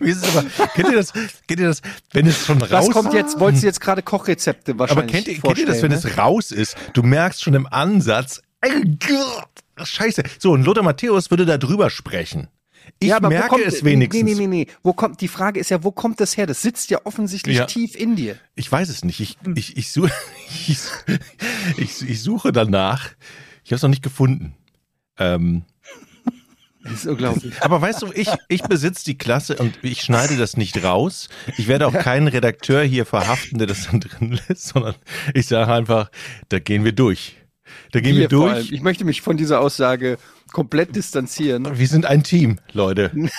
Wie 0.00 0.08
ist 0.10 0.24
es 0.24 0.36
aber, 0.36 0.48
kennt 0.68 0.90
ihr 0.90 0.96
das, 0.96 1.12
kennt 1.48 1.60
ihr 1.60 1.66
das, 1.66 1.82
wenn 2.12 2.26
es 2.26 2.46
schon 2.46 2.62
raus 2.62 2.70
Was 2.70 2.90
kommt 2.90 3.12
jetzt? 3.12 3.40
Wolltest 3.40 3.64
du 3.64 3.66
jetzt 3.66 3.80
gerade 3.80 4.02
Kochrezepte 4.02 4.70
Aber 4.72 4.80
wahrscheinlich 4.80 5.10
kennt 5.12 5.26
ihr, 5.28 5.40
kennt 5.40 5.58
ihr 5.58 5.66
das, 5.66 5.82
wenn 5.82 5.90
vorstellen, 5.90 6.12
es 6.14 6.18
raus 6.18 6.50
ist? 6.52 6.76
Du 6.92 7.02
merkst 7.02 7.42
schon 7.42 7.54
im 7.54 7.66
Ansatz, 7.66 8.40
ey, 8.60 8.70
Gott, 9.06 9.48
scheiße. 9.88 10.22
So, 10.38 10.52
und 10.52 10.64
Lothar 10.64 10.84
Matthäus 10.84 11.30
würde 11.30 11.44
da 11.44 11.58
drüber 11.58 11.90
sprechen. 11.90 12.46
Ich 13.00 13.08
Ja, 13.08 13.16
aber 13.16 13.30
merke 13.30 13.48
kommt, 13.48 13.64
es 13.64 13.82
wenigstens. 13.82 14.22
Nee, 14.24 14.34
nee, 14.34 14.46
nee, 14.46 14.64
nee. 14.64 14.66
Wo 14.82 14.92
kommt, 14.92 15.20
die 15.20 15.28
Frage 15.28 15.58
ist 15.58 15.70
ja, 15.70 15.82
wo 15.82 15.90
kommt 15.90 16.20
das 16.20 16.36
her? 16.36 16.46
Das 16.46 16.62
sitzt 16.62 16.90
ja 16.90 17.00
offensichtlich 17.04 17.56
Ja. 17.56 17.64
tief 17.66 17.96
in 17.96 18.14
dir. 18.14 18.36
Ich 18.54 18.70
weiß 18.70 18.88
es 18.88 19.04
nicht. 19.04 19.18
Ich, 19.20 19.38
ich, 19.56 19.76
ich, 19.76 19.90
suche, 19.90 20.12
ich, 20.68 20.78
ich, 21.78 22.08
ich 22.08 22.22
suche 22.22 22.52
danach. 22.52 23.10
Ich 23.64 23.70
habe 23.72 23.76
es 23.76 23.82
noch 23.82 23.88
nicht 23.90 24.02
gefunden. 24.02 24.54
Ähm, 25.18 25.62
Das 26.84 26.92
ist 26.92 27.06
unglaublich. 27.06 27.54
aber 27.62 27.80
weißt 27.80 28.02
du, 28.02 28.12
ich, 28.14 28.28
ich 28.48 28.62
besitze 28.62 29.04
die 29.04 29.16
Klasse 29.16 29.56
und 29.56 29.78
ich 29.82 30.02
schneide 30.02 30.36
das 30.36 30.56
nicht 30.56 30.84
raus. 30.84 31.28
Ich 31.56 31.66
werde 31.66 31.86
auch 31.86 31.94
keinen 31.94 32.28
Redakteur 32.28 32.82
hier 32.82 33.06
verhaften, 33.06 33.58
der 33.58 33.66
das 33.66 33.86
dann 33.86 34.00
drin 34.00 34.38
lässt, 34.48 34.68
sondern 34.68 34.94
ich 35.32 35.46
sage 35.46 35.72
einfach, 35.72 36.10
da 36.50 36.58
gehen 36.58 36.84
wir 36.84 36.92
durch. 36.92 37.36
Da 37.92 38.00
gehen 38.00 38.16
wir 38.16 38.28
allem. 38.30 38.54
durch. 38.54 38.72
Ich 38.72 38.82
möchte 38.82 39.04
mich 39.04 39.22
von 39.22 39.36
dieser 39.36 39.60
Aussage 39.60 40.18
komplett 40.52 40.94
distanzieren. 40.94 41.78
Wir 41.78 41.86
sind 41.88 42.06
ein 42.06 42.22
Team, 42.22 42.60
Leute. 42.72 43.10
nee, 43.14 43.30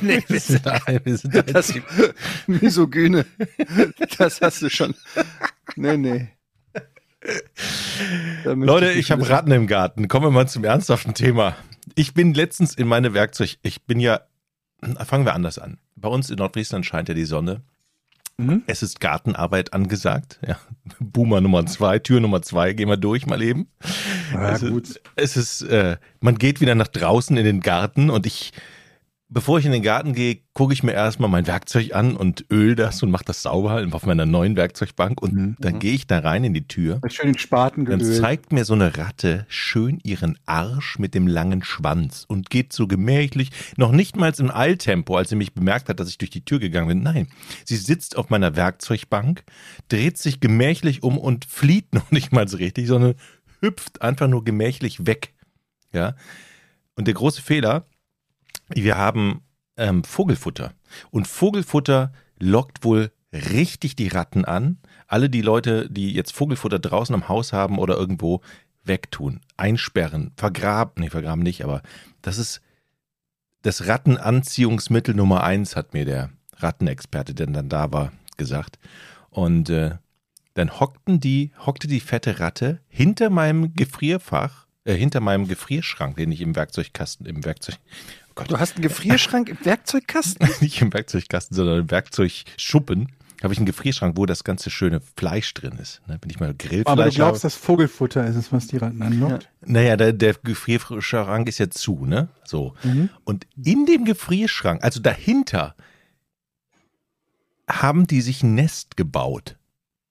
Wir 0.00 0.22
das, 0.28 0.46
sind 0.46 0.66
ein, 0.66 1.00
wir 1.04 1.16
sind 1.18 1.36
ein 1.36 1.46
das 1.52 1.68
Team. 1.68 1.82
Misogyne, 2.46 3.26
das 4.18 4.40
hast 4.40 4.62
du 4.62 4.70
schon. 4.70 4.94
Nee, 5.76 5.96
nee. 5.96 6.28
Leute, 8.44 8.86
nicht 8.86 8.96
ich 8.96 9.10
habe. 9.12 9.28
Ratten 9.28 9.52
im 9.52 9.66
Garten. 9.66 10.08
Kommen 10.08 10.26
wir 10.26 10.30
mal 10.30 10.48
zum 10.48 10.64
ernsthaften 10.64 11.14
Thema. 11.14 11.54
Ich 11.94 12.14
bin 12.14 12.34
letztens 12.34 12.74
in 12.74 12.86
meine 12.86 13.14
Werkzeug. 13.14 13.58
Ich 13.62 13.82
bin 13.82 14.00
ja. 14.00 14.20
Fangen 15.04 15.24
wir 15.24 15.34
anders 15.34 15.58
an. 15.58 15.78
Bei 15.94 16.08
uns 16.08 16.30
in 16.30 16.36
Nordfriesland 16.36 16.84
scheint 16.84 17.08
ja 17.08 17.14
die 17.14 17.24
Sonne. 17.24 17.62
Mhm. 18.38 18.62
Es 18.66 18.82
ist 18.82 19.00
Gartenarbeit 19.00 19.72
angesagt. 19.72 20.40
Ja. 20.46 20.58
Boomer 20.98 21.40
Nummer 21.40 21.66
zwei, 21.66 21.98
Tür 21.98 22.20
Nummer 22.20 22.42
zwei, 22.42 22.72
gehen 22.72 22.88
wir 22.88 22.96
durch 22.96 23.26
mal 23.26 23.42
eben. 23.42 23.68
Ja, 24.32 24.52
es 24.52 24.60
gut. 24.62 24.88
Ist, 24.88 25.00
es 25.16 25.36
ist, 25.36 25.62
äh, 25.62 25.96
man 26.20 26.36
geht 26.36 26.60
wieder 26.60 26.74
nach 26.74 26.88
draußen 26.88 27.36
in 27.36 27.44
den 27.44 27.60
Garten 27.60 28.10
und 28.10 28.26
ich 28.26 28.52
bevor 29.32 29.58
ich 29.58 29.64
in 29.66 29.72
den 29.72 29.82
Garten 29.82 30.12
gehe, 30.14 30.38
gucke 30.52 30.72
ich 30.74 30.82
mir 30.82 30.92
erstmal 30.92 31.30
mein 31.30 31.46
Werkzeug 31.46 31.94
an 31.94 32.16
und 32.16 32.44
öl 32.52 32.74
das 32.74 33.02
und 33.02 33.10
mache 33.10 33.24
das 33.24 33.42
sauber 33.42 33.86
auf 33.92 34.04
meiner 34.06 34.26
neuen 34.26 34.56
Werkzeugbank 34.56 35.22
und 35.22 35.32
Mhm. 35.34 35.56
dann 35.58 35.78
gehe 35.78 35.94
ich 35.94 36.06
da 36.06 36.18
rein 36.18 36.44
in 36.44 36.52
die 36.54 36.68
Tür. 36.68 37.00
Schön 37.08 37.26
den 37.32 37.38
Spaten 37.38 37.84
Dann 37.86 37.98
geölt. 38.00 38.20
zeigt 38.20 38.52
mir 38.52 38.64
so 38.64 38.74
eine 38.74 38.96
Ratte 38.98 39.46
schön 39.48 39.98
ihren 40.04 40.38
Arsch 40.46 40.98
mit 40.98 41.14
dem 41.14 41.26
langen 41.26 41.64
Schwanz 41.64 42.24
und 42.28 42.50
geht 42.50 42.72
so 42.72 42.86
gemächlich, 42.86 43.50
noch 43.76 43.92
nicht 43.92 44.16
mal 44.16 44.32
im 44.38 44.50
Eiltempo, 44.50 45.16
als 45.16 45.30
sie 45.30 45.36
mich 45.36 45.54
bemerkt 45.54 45.88
hat, 45.88 45.98
dass 45.98 46.08
ich 46.08 46.18
durch 46.18 46.30
die 46.30 46.44
Tür 46.44 46.58
gegangen 46.58 46.88
bin. 46.88 47.02
Nein, 47.02 47.28
sie 47.64 47.76
sitzt 47.76 48.16
auf 48.16 48.28
meiner 48.30 48.54
Werkzeugbank, 48.56 49.44
dreht 49.88 50.18
sich 50.18 50.40
gemächlich 50.40 51.02
um 51.02 51.16
und 51.18 51.44
flieht 51.46 51.94
noch 51.94 52.10
nicht 52.10 52.32
mal 52.32 52.46
so 52.48 52.58
richtig, 52.58 52.86
sondern 52.86 53.14
hüpft 53.60 54.02
einfach 54.02 54.28
nur 54.28 54.44
gemächlich 54.44 55.06
weg. 55.06 55.32
Ja. 55.92 56.14
Und 56.96 57.06
der 57.06 57.14
große 57.14 57.40
Fehler, 57.40 57.86
wir 58.74 58.96
haben 58.96 59.42
ähm, 59.76 60.04
Vogelfutter. 60.04 60.72
Und 61.10 61.26
Vogelfutter 61.26 62.12
lockt 62.38 62.84
wohl 62.84 63.10
richtig 63.32 63.96
die 63.96 64.08
Ratten 64.08 64.44
an. 64.44 64.78
Alle 65.06 65.30
die 65.30 65.42
Leute, 65.42 65.88
die 65.90 66.12
jetzt 66.12 66.32
Vogelfutter 66.32 66.78
draußen 66.78 67.14
am 67.14 67.28
Haus 67.28 67.52
haben 67.52 67.78
oder 67.78 67.96
irgendwo 67.96 68.40
wegtun, 68.84 69.40
einsperren, 69.56 70.32
vergraben, 70.36 71.02
nee, 71.02 71.10
vergraben 71.10 71.42
nicht, 71.42 71.64
aber 71.64 71.82
das 72.20 72.38
ist 72.38 72.60
das 73.62 73.86
Rattenanziehungsmittel 73.86 75.14
Nummer 75.14 75.44
eins, 75.44 75.76
hat 75.76 75.94
mir 75.94 76.04
der 76.04 76.30
Rattenexperte, 76.56 77.34
der 77.34 77.46
dann 77.46 77.68
da 77.68 77.92
war, 77.92 78.12
gesagt. 78.36 78.78
Und 79.30 79.70
äh, 79.70 79.96
dann 80.54 80.80
hockten 80.80 81.20
die, 81.20 81.52
hockte 81.64 81.86
die 81.86 82.00
fette 82.00 82.40
Ratte 82.40 82.80
hinter 82.88 83.30
meinem 83.30 83.74
Gefrierfach, 83.74 84.66
äh, 84.84 84.94
hinter 84.94 85.20
meinem 85.20 85.46
Gefrierschrank, 85.46 86.16
den 86.16 86.32
ich 86.32 86.40
im 86.40 86.56
Werkzeugkasten, 86.56 87.24
im 87.26 87.44
Werkzeug, 87.44 87.78
Gott, 88.34 88.50
Du 88.50 88.58
hast 88.58 88.76
einen 88.76 88.82
Gefrierschrank 88.82 89.48
im 89.48 89.64
Werkzeugkasten? 89.64 90.48
nicht 90.60 90.80
im 90.80 90.92
Werkzeugkasten, 90.92 91.56
sondern 91.56 91.80
im 91.80 91.90
Werkzeugschuppen, 91.90 93.08
habe 93.42 93.52
ich 93.52 93.58
einen 93.58 93.66
Gefrierschrank, 93.66 94.16
wo 94.16 94.24
das 94.24 94.44
ganze 94.44 94.70
schöne 94.70 95.00
Fleisch 95.16 95.52
drin 95.54 95.72
ist. 95.78 96.00
Ne? 96.06 96.18
Wenn 96.20 96.30
ich 96.30 96.38
mal 96.38 96.54
Grillfleisch 96.54 96.86
Aber 96.86 97.04
du 97.06 97.10
glaubst, 97.10 97.42
habe. 97.42 97.52
dass 97.52 97.56
Vogelfutter 97.56 98.24
ist 98.26 98.36
es, 98.36 98.52
was 98.52 98.68
die 98.68 98.76
Ratten 98.76 99.02
anlockt? 99.02 99.50
Naja, 99.64 99.96
der, 99.96 100.12
der 100.12 100.34
Gefrierschrank 100.34 101.48
ist 101.48 101.58
ja 101.58 101.68
zu, 101.68 102.06
ne? 102.06 102.28
So. 102.44 102.74
Mhm. 102.84 103.08
Und 103.24 103.46
in 103.56 103.86
dem 103.86 104.04
Gefrierschrank, 104.04 104.84
also 104.84 105.00
dahinter, 105.00 105.74
haben 107.68 108.06
die 108.06 108.20
sich 108.20 108.42
ein 108.42 108.54
Nest 108.54 108.96
gebaut. 108.96 109.56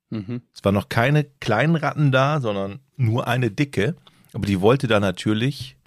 Mhm. 0.09 0.41
Es 0.53 0.63
waren 0.63 0.73
noch 0.73 0.89
keine 0.89 1.23
kleinen 1.23 1.75
Ratten 1.75 2.11
da, 2.11 2.41
sondern 2.41 2.79
nur 2.97 3.27
eine 3.27 3.49
dicke. 3.49 3.95
Aber 4.33 4.45
die 4.45 4.61
wollte 4.61 4.87
da 4.87 4.99
natürlich 4.99 5.77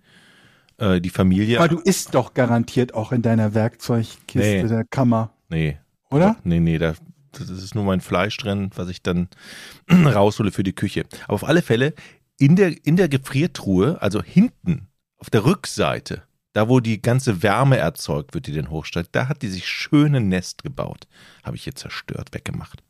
äh, 0.79 1.01
die 1.01 1.11
Familie. 1.11 1.59
Aber 1.59 1.69
du 1.69 1.79
isst 1.79 2.15
doch 2.15 2.35
garantiert 2.35 2.95
auch 2.95 3.13
in 3.13 3.23
deiner 3.23 3.55
Werkzeugkiste 3.55 4.63
Nee. 4.63 4.69
der 4.69 4.85
Kammer, 4.85 5.31
nee, 5.49 5.79
oder? 6.11 6.37
Nee, 6.45 6.61
nee, 6.61 6.79
da, 6.79 6.95
das 7.33 7.51
ist 7.51 7.75
nur 7.75 7.85
mein 7.85 8.01
Fleisch 8.01 8.37
drin, 8.37 8.71
was 8.75 8.89
ich 8.89 9.03
dann 9.03 9.29
raushole 9.91 10.53
für 10.53 10.63
die 10.63 10.75
Küche. 10.75 11.05
Aber 11.25 11.35
auf 11.35 11.45
alle 11.45 11.63
Fälle, 11.63 11.95
in 12.39 12.57
der, 12.57 12.75
in 12.87 12.97
der 12.97 13.09
Gefriertruhe, 13.09 14.01
also 14.01 14.23
hinten, 14.23 14.89
auf 15.19 15.31
der 15.31 15.45
Rückseite, 15.45 16.23
da 16.53 16.69
wo 16.69 16.81
die 16.81 17.03
ganze 17.03 17.43
Wärme 17.43 17.79
erzeugt 17.79 18.35
wird, 18.35 18.47
die 18.47 18.53
den 18.53 18.71
hochsteigt, 18.71 19.11
da 19.13 19.29
hat 19.29 19.43
die 19.43 19.49
sich 19.49 19.67
schön 19.67 20.15
ein 20.15 20.29
Nest 20.29 20.63
gebaut. 20.63 21.07
Habe 21.43 21.57
ich 21.57 21.65
hier 21.65 21.75
zerstört, 21.75 22.29
weggemacht. 22.33 22.83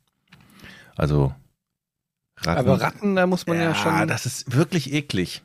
Also 0.96 1.34
Ratten. 2.38 2.58
Aber 2.58 2.80
Ratten, 2.80 3.16
da 3.16 3.26
muss 3.26 3.46
man 3.46 3.56
ja, 3.56 3.64
ja, 3.64 3.74
schon, 3.74 4.08
das 4.08 4.26
ist 4.26 4.54
wirklich 4.54 4.92
eklig. 4.92 5.42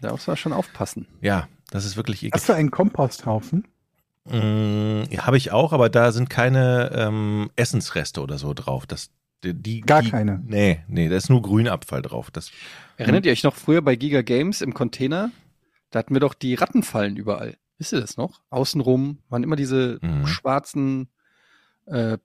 da 0.00 0.10
muss 0.10 0.26
man 0.26 0.36
schon 0.36 0.52
aufpassen. 0.52 1.06
Ja, 1.20 1.48
das 1.72 1.84
ist 1.84 1.96
wirklich 1.96 2.18
eklig. 2.22 2.34
Hast 2.34 2.48
du 2.48 2.52
einen 2.52 2.70
Komposthaufen? 2.70 3.66
Mm, 4.24 5.02
ja, 5.10 5.26
Habe 5.26 5.36
ich 5.36 5.50
auch, 5.50 5.72
aber 5.72 5.88
da 5.88 6.12
sind 6.12 6.30
keine 6.30 6.92
ähm, 6.94 7.50
Essensreste 7.56 8.20
oder 8.20 8.38
so 8.38 8.54
drauf. 8.54 8.86
Das, 8.86 9.10
die, 9.42 9.54
die, 9.54 9.80
Gar 9.80 10.02
die, 10.02 10.10
keine? 10.10 10.40
Nee, 10.46 10.84
nee, 10.86 11.08
da 11.08 11.16
ist 11.16 11.28
nur 11.28 11.42
Grünabfall 11.42 12.02
drauf. 12.02 12.30
Das, 12.30 12.52
Erinnert 12.96 13.26
ihr 13.26 13.32
euch 13.32 13.42
noch 13.42 13.56
früher 13.56 13.82
bei 13.82 13.96
Giga 13.96 14.22
Games 14.22 14.60
im 14.60 14.74
Container? 14.74 15.30
Da 15.90 15.98
hatten 15.98 16.14
wir 16.14 16.20
doch 16.20 16.34
die 16.34 16.54
Rattenfallen 16.54 17.16
überall. 17.16 17.56
Wisst 17.78 17.92
ihr 17.92 18.00
das 18.00 18.16
noch? 18.16 18.40
Außenrum 18.50 19.18
waren 19.28 19.42
immer 19.42 19.56
diese 19.56 19.98
Mhm. 20.02 20.26
schwarzen 20.26 21.08
äh, 21.86 22.16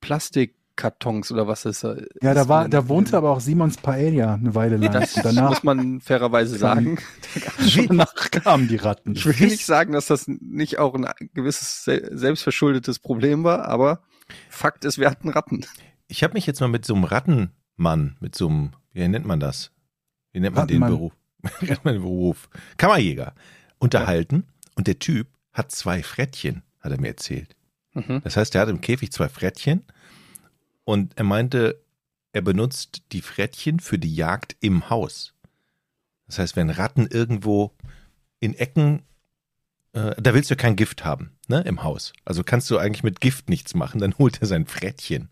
Plastikkartons 0.77 1.31
oder 1.31 1.47
was 1.47 1.65
ist 1.65 1.83
das? 1.83 1.99
Ja, 2.21 2.33
da 2.33 2.47
war, 2.47 2.69
da 2.69 2.87
wohnte 2.87 3.17
aber 3.17 3.31
auch 3.31 3.39
Simons 3.39 3.77
Paella 3.77 4.35
eine 4.35 4.53
Weile 4.55 4.77
lang. 4.77 4.93
Das 4.93 5.15
Und 5.15 5.25
danach, 5.25 5.49
muss 5.49 5.63
man 5.63 5.99
fairerweise 6.01 6.57
sagen. 6.57 6.99
danach 7.87 8.13
kamen 8.31 8.67
die 8.67 8.75
Ratten. 8.77 9.13
Ich 9.13 9.25
will 9.25 9.47
nicht 9.47 9.65
sagen, 9.65 9.93
dass 9.93 10.07
das 10.07 10.27
nicht 10.27 10.79
auch 10.79 10.93
ein 10.95 11.07
gewisses 11.33 11.83
se- 11.83 12.09
selbstverschuldetes 12.15 12.99
Problem 12.99 13.43
war, 13.43 13.65
aber 13.65 14.01
Fakt 14.49 14.85
ist, 14.85 14.97
wir 14.99 15.09
hatten 15.09 15.29
Ratten. 15.29 15.65
ich 16.07 16.23
habe 16.23 16.33
mich 16.33 16.45
jetzt 16.45 16.59
mal 16.61 16.67
mit 16.67 16.85
so 16.85 16.93
einem 16.95 17.05
Rattenmann, 17.05 18.17
mit 18.19 18.35
so 18.35 18.47
einem, 18.47 18.71
wie 18.93 19.07
nennt 19.07 19.25
man 19.25 19.39
das? 19.39 19.71
Wie 20.31 20.39
nennt 20.39 20.55
man 20.55 20.67
den. 20.67 20.81
Beruf? 20.81 21.13
Wie 21.59 21.65
nennt 21.67 21.85
man 21.85 21.93
den 21.95 22.03
Beruf? 22.03 22.49
Kammerjäger. 22.77 23.33
Unterhalten. 23.79 24.45
Und 24.75 24.87
der 24.87 24.99
Typ 24.99 25.27
hat 25.53 25.71
zwei 25.71 26.03
Frettchen, 26.03 26.61
hat 26.81 26.91
er 26.91 26.99
mir 26.99 27.07
erzählt. 27.09 27.55
Mhm. 27.93 28.21
Das 28.23 28.35
heißt, 28.37 28.53
er 28.55 28.61
hat 28.61 28.69
im 28.69 28.81
Käfig 28.81 29.11
zwei 29.11 29.29
Frettchen 29.29 29.83
und 30.87 31.17
er 31.17 31.25
meinte, 31.25 31.81
er 32.31 32.41
benutzt 32.41 33.01
die 33.11 33.21
Frettchen 33.21 33.81
für 33.81 33.99
die 33.99 34.15
Jagd 34.15 34.55
im 34.61 34.89
Haus. 34.89 35.33
Das 36.27 36.39
heißt, 36.39 36.55
wenn 36.55 36.69
Ratten 36.69 37.07
irgendwo 37.07 37.73
in 38.39 38.53
Ecken, 38.53 39.01
äh, 39.91 40.15
da 40.17 40.33
willst 40.33 40.49
du 40.49 40.55
kein 40.55 40.77
Gift 40.77 41.03
haben, 41.03 41.31
ne, 41.49 41.61
im 41.65 41.83
Haus. 41.83 42.13
Also 42.23 42.41
kannst 42.45 42.69
du 42.69 42.77
eigentlich 42.77 43.03
mit 43.03 43.19
Gift 43.19 43.49
nichts 43.49 43.73
machen, 43.75 43.99
dann 43.99 44.17
holt 44.17 44.39
er 44.39 44.47
sein 44.47 44.65
Frettchen. 44.65 45.29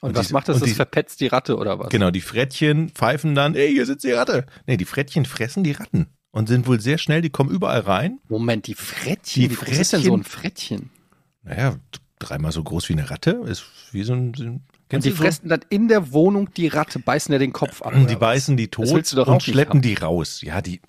Und, 0.00 0.10
Und 0.10 0.16
was 0.16 0.28
die- 0.28 0.32
macht 0.32 0.48
das? 0.48 0.60
Das 0.60 0.68
die- 0.68 0.74
verpetzt 0.74 1.20
die 1.20 1.26
Ratte 1.26 1.58
oder 1.58 1.78
was? 1.78 1.90
Genau, 1.90 2.10
die 2.10 2.22
Frettchen 2.22 2.88
pfeifen 2.88 3.34
dann, 3.34 3.54
ey, 3.54 3.70
hier 3.70 3.84
sitzt 3.84 4.04
die 4.04 4.12
Ratte. 4.12 4.46
Nee, 4.66 4.78
die 4.78 4.84
Frettchen 4.86 5.26
fressen 5.26 5.62
die 5.62 5.72
Ratten 5.72 6.06
und 6.30 6.48
sind 6.48 6.66
wohl 6.66 6.80
sehr 6.80 6.96
schnell, 6.96 7.20
die 7.20 7.30
kommen 7.30 7.50
überall 7.50 7.80
rein. 7.80 8.18
Moment, 8.28 8.66
die 8.66 8.74
Frettchen? 8.74 9.42
Die 9.42 9.50
Wie 9.50 9.54
groß 9.56 9.78
ist 9.78 9.92
denn 9.92 10.00
so 10.02 10.12
Frettchen- 10.16 10.20
ein 10.20 10.24
Frettchen? 10.24 10.90
Naja, 11.42 11.76
dreimal 12.18 12.52
so 12.52 12.62
groß 12.62 12.88
wie 12.88 12.94
eine 12.94 13.10
Ratte, 13.10 13.42
ist 13.46 13.64
wie 13.92 14.02
so 14.04 14.14
ein, 14.14 14.62
Und 14.92 15.04
die 15.04 15.10
so? 15.10 15.16
fressen 15.16 15.48
dann 15.48 15.60
in 15.68 15.88
der 15.88 16.12
Wohnung 16.12 16.52
die 16.54 16.68
Ratte, 16.68 16.98
beißen 16.98 17.32
ja 17.32 17.38
den 17.38 17.52
Kopf 17.52 17.82
ab. 17.82 17.94
Die 18.08 18.16
beißen 18.16 18.56
die 18.56 18.68
tot 18.68 19.14
und 19.14 19.42
schleppen 19.42 19.82
die 19.82 19.94
raus. 19.94 20.40
Ja, 20.42 20.60
die. 20.60 20.80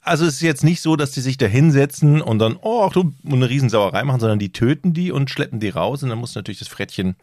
Also 0.00 0.26
es 0.26 0.34
ist 0.34 0.42
jetzt 0.42 0.64
nicht 0.64 0.80
so, 0.80 0.96
dass 0.96 1.12
die 1.12 1.20
sich 1.20 1.36
da 1.36 1.46
hinsetzen 1.46 2.20
und 2.20 2.40
dann, 2.40 2.58
oh, 2.60 2.90
du, 2.92 3.12
eine 3.24 3.48
Riesensauerei 3.48 4.02
machen, 4.02 4.18
sondern 4.18 4.40
die 4.40 4.52
töten 4.52 4.92
die 4.94 5.12
und 5.12 5.30
schleppen 5.30 5.60
die 5.60 5.68
raus 5.68 6.02
und 6.02 6.08
dann 6.08 6.18
muss 6.18 6.34
natürlich 6.34 6.58
das 6.58 6.68
Frettchen. 6.68 7.14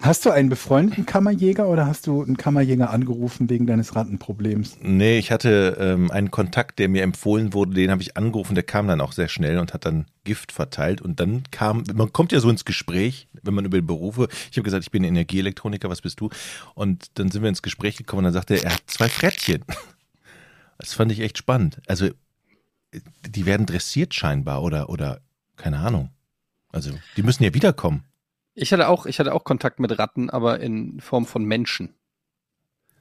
Hast 0.00 0.24
du 0.24 0.30
einen 0.30 0.48
befreundeten 0.48 1.06
Kammerjäger 1.06 1.68
oder 1.68 1.86
hast 1.86 2.06
du 2.06 2.22
einen 2.22 2.36
Kammerjäger 2.36 2.90
angerufen 2.90 3.48
wegen 3.50 3.66
deines 3.66 3.94
Rattenproblems? 3.94 4.78
Nee, 4.80 5.18
ich 5.18 5.30
hatte 5.30 5.76
ähm, 5.78 6.10
einen 6.10 6.30
Kontakt, 6.30 6.78
der 6.78 6.88
mir 6.88 7.02
empfohlen 7.02 7.52
wurde, 7.52 7.74
den 7.74 7.90
habe 7.90 8.02
ich 8.02 8.16
angerufen, 8.16 8.54
der 8.54 8.64
kam 8.64 8.88
dann 8.88 9.00
auch 9.00 9.12
sehr 9.12 9.28
schnell 9.28 9.58
und 9.58 9.74
hat 9.74 9.84
dann 9.84 10.06
Gift 10.24 10.52
verteilt 10.52 11.00
und 11.00 11.20
dann 11.20 11.44
kam, 11.50 11.84
man 11.94 12.12
kommt 12.12 12.32
ja 12.32 12.40
so 12.40 12.50
ins 12.50 12.64
Gespräch, 12.64 13.28
wenn 13.42 13.54
man 13.54 13.64
über 13.64 13.78
die 13.78 13.86
Berufe, 13.86 14.28
ich 14.50 14.56
habe 14.56 14.64
gesagt, 14.64 14.84
ich 14.84 14.90
bin 14.90 15.04
Energieelektroniker, 15.04 15.88
was 15.88 16.00
bist 16.00 16.20
du? 16.20 16.30
Und 16.74 17.06
dann 17.14 17.30
sind 17.30 17.42
wir 17.42 17.48
ins 17.48 17.62
Gespräch 17.62 17.96
gekommen 17.96 18.20
und 18.20 18.24
dann 18.24 18.32
sagte 18.32 18.54
er, 18.54 18.64
er 18.64 18.74
hat 18.74 18.82
zwei 18.86 19.08
Frettchen. 19.08 19.64
Das 20.78 20.94
fand 20.94 21.12
ich 21.12 21.20
echt 21.20 21.38
spannend. 21.38 21.80
Also 21.86 22.08
die 23.28 23.46
werden 23.46 23.66
dressiert 23.66 24.14
scheinbar 24.14 24.62
oder, 24.64 24.88
oder 24.88 25.20
keine 25.56 25.78
Ahnung. 25.78 26.10
Also 26.72 26.90
die 27.16 27.22
müssen 27.22 27.44
ja 27.44 27.54
wiederkommen. 27.54 28.04
Ich 28.54 28.72
hatte 28.72 28.88
auch, 28.88 29.06
ich 29.06 29.18
hatte 29.18 29.32
auch 29.34 29.44
Kontakt 29.44 29.80
mit 29.80 29.98
Ratten, 29.98 30.28
aber 30.30 30.60
in 30.60 31.00
Form 31.00 31.24
von 31.26 31.44
Menschen. 31.44 31.94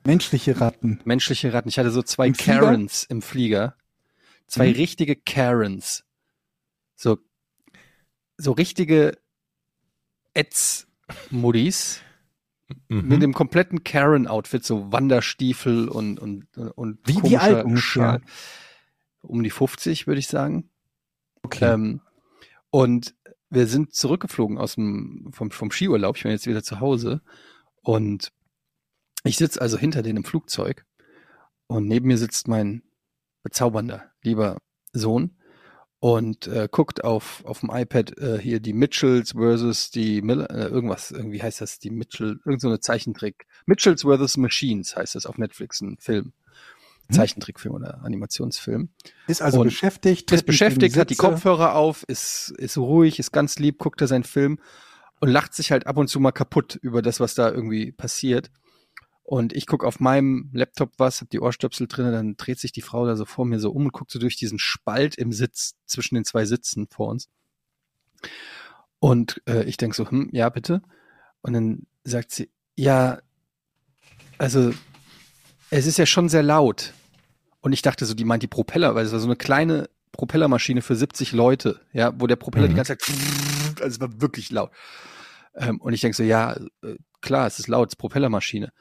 Menschliche 0.06 0.60
Ratten. 0.60 1.00
Menschliche 1.06 1.54
Ratten. 1.54 1.70
Ich 1.70 1.78
hatte 1.78 1.92
so 1.92 2.02
zwei 2.02 2.28
Im 2.28 2.36
Flieger? 2.36 2.60
Karens 2.62 3.04
im 3.04 3.22
Flieger. 3.22 3.76
Zwei 4.48 4.70
Mhm. 4.70 4.76
richtige 4.76 5.16
Karens. 5.16 6.04
So, 6.96 7.18
so 8.38 8.52
richtige 8.54 9.18
Etz-Muddis 10.34 12.02
Mhm. 12.88 13.08
mit 13.08 13.22
dem 13.22 13.34
kompletten 13.34 13.84
Karen-Outfit, 13.84 14.64
so 14.64 14.92
Wanderstiefel 14.94 15.90
und, 15.90 16.20
und, 16.20 16.48
und 16.58 17.00
Wie- 17.06 17.16
wie 17.16 17.20
komischer 17.20 17.42
alt 17.42 17.66
ungefähr? 17.66 17.82
Schal. 17.82 18.22
Um 19.22 19.44
die 19.44 19.50
50, 19.50 20.08
würde 20.08 20.20
ich 20.20 20.28
sagen. 20.28 20.70
Okay. 21.44 21.74
Ähm, 21.74 22.02
und 22.70 23.14
wir 23.52 23.68
sind 23.68 23.94
zurückgeflogen 23.94 24.58
aus 24.58 24.76
dem, 24.76 25.30
vom, 25.34 25.52
vom 25.52 25.72
Skiurlaub. 25.72 26.18
Ich 26.18 26.24
bin 26.24 26.32
jetzt 26.32 26.48
wieder 26.48 26.64
zu 26.64 26.80
Hause. 26.80 27.22
Und 27.82 28.32
ich 29.24 29.38
sitze 29.38 29.62
also 29.62 29.78
hinter 29.78 30.02
denen 30.02 30.18
im 30.18 30.24
Flugzeug. 30.24 30.86
Und 31.68 31.88
neben 31.88 32.08
mir 32.08 32.18
sitzt 32.18 32.48
mein 32.48 32.82
bezaubernder, 33.44 34.12
lieber 34.24 34.58
Sohn 34.94 35.36
und 36.00 36.48
äh, 36.48 36.68
guckt 36.72 37.04
auf, 37.04 37.44
auf 37.46 37.60
dem 37.60 37.70
iPad 37.72 38.18
äh, 38.18 38.40
hier 38.40 38.60
die 38.60 38.74
Mitchells 38.74 39.34
versus 39.34 39.92
die 39.92 40.22
Miller, 40.22 40.50
äh, 40.50 40.68
irgendwas, 40.68 41.12
irgendwie 41.12 41.42
heißt 41.42 41.62
das, 41.62 41.80
die 41.80 41.92
Mitchell, 41.92 42.40
irgend 42.46 42.62
so 42.62 42.76
Zeichentrick. 42.78 43.46
Mitchells 43.66 44.02
versus 44.02 44.38
Machines 44.38 44.96
heißt 44.96 45.16
das 45.16 45.26
auf 45.26 45.38
Netflix, 45.38 45.82
ein 45.82 45.98
Film. 46.00 46.34
Zeichentrickfilm 47.12 47.76
oder 47.76 48.04
Animationsfilm. 48.04 48.90
Ist 49.28 49.42
also 49.42 49.62
Und 49.62 49.68
beschäftigt. 49.68 50.32
Ist 50.32 50.46
beschäftigt, 50.46 50.98
hat 50.98 51.10
die. 51.10 51.16
Kopfhörer 51.16 51.76
auf, 51.76 52.04
ist, 52.04 52.54
ist 52.58 52.78
ruhig, 52.78 53.20
ist 53.20 53.32
ganz 53.32 53.60
lieb, 53.60 53.78
guckt 53.78 54.02
er 54.02 54.08
seinen 54.08 54.24
Film 54.24 54.60
und 55.20 55.30
lacht 55.30 55.54
sich 55.54 55.72
halt 55.72 55.88
ab 55.88 55.98
und 55.98 56.08
zu 56.08 56.20
mal 56.20 56.32
kaputt 56.32 56.76
über 56.82 57.02
das, 57.02 57.20
was 57.20 57.36
da 57.36 57.50
irgendwie 57.50 57.92
passiert. 57.92 58.52
Und 59.24 59.54
ich 59.54 59.66
guck 59.66 59.86
auf 59.86 60.00
meinem 60.00 60.50
Laptop 60.52 60.94
was, 60.98 61.22
hab 61.22 61.30
die 61.30 61.40
Ohrstöpsel 61.40 61.88
drin, 61.88 62.12
dann 62.12 62.36
dreht 62.36 62.60
sich 62.60 62.72
die 62.72 62.82
Frau 62.82 63.06
da 63.06 63.16
so 63.16 63.26
vor 63.26 63.46
mir 63.46 63.60
so 63.60 63.72
um 63.72 63.86
und 63.86 63.94
guckt 63.94 64.12
so 64.12 64.20
durch 64.20 64.36
diesen 64.36 64.60
Spalt 64.60 65.16
im 65.16 65.32
Sitz 65.32 65.76
zwischen 65.86 66.16
den 66.16 66.26
zwei 66.26 66.46
Sitzen 66.46 66.88
vor 66.90 67.08
uns. 67.08 67.30
Und 69.00 69.42
äh, 69.48 69.64
ich 69.64 69.78
denk 69.78 69.96
so, 69.96 70.10
hm, 70.10 70.30
ja, 70.34 70.50
bitte. 70.50 70.82
Und 71.42 71.54
dann 71.54 71.88
sagt 72.04 72.32
sie, 72.32 72.52
ja, 72.76 73.20
also 74.38 74.74
es 75.70 75.86
ist 75.86 75.98
ja 75.98 76.06
schon 76.06 76.28
sehr 76.28 76.44
laut. 76.44 76.94
Und 77.62 77.74
ich 77.74 77.82
dachte 77.82 78.06
so, 78.06 78.14
die 78.14 78.26
meint 78.26 78.44
die 78.44 78.48
Propeller, 78.48 78.96
weil 78.96 79.06
es 79.06 79.12
war 79.12 79.20
so 79.20 79.28
eine 79.28 79.36
kleine 79.36 79.90
Propellermaschine 80.12 80.82
für 80.82 80.96
70 80.96 81.32
Leute, 81.32 81.82
ja, 81.94 82.12
wo 82.20 82.28
der 82.28 82.36
Propeller 82.36 82.68
die 82.68 82.74
Mhm. 82.74 82.78
ganze 82.78 82.98
Zeit, 82.98 83.10
also 83.82 83.96
es 83.96 84.00
war 84.02 84.22
wirklich 84.22 84.52
laut. 84.52 84.72
Ähm, 85.56 85.80
und 85.80 85.94
ich 85.94 86.02
denke 86.02 86.18
so, 86.18 86.24
ja, 86.24 86.54
äh, 86.84 86.96
klar, 87.22 87.48
es 87.48 87.60
ist 87.60 87.68
laut, 87.68 87.90
es 87.90 87.94
ist 87.94 87.98
Propellermaschine. 87.98 88.72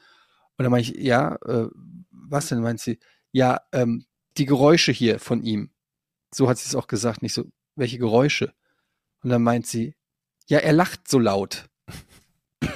Und 0.57 0.63
dann 0.63 0.71
meine 0.71 0.81
ich, 0.81 0.95
ja, 0.97 1.35
äh, 1.45 1.67
was 2.11 2.47
denn, 2.47 2.61
meint 2.61 2.79
sie? 2.79 2.99
Ja, 3.31 3.61
ähm, 3.71 4.05
die 4.37 4.45
Geräusche 4.45 4.91
hier 4.91 5.19
von 5.19 5.43
ihm. 5.43 5.71
So 6.33 6.49
hat 6.49 6.57
sie 6.57 6.67
es 6.67 6.75
auch 6.75 6.87
gesagt, 6.87 7.21
nicht 7.21 7.33
so, 7.33 7.45
welche 7.75 7.97
Geräusche? 7.97 8.53
Und 9.23 9.29
dann 9.29 9.43
meint 9.43 9.67
sie, 9.67 9.95
ja, 10.47 10.59
er 10.59 10.73
lacht 10.73 11.07
so 11.09 11.19
laut. 11.19 11.69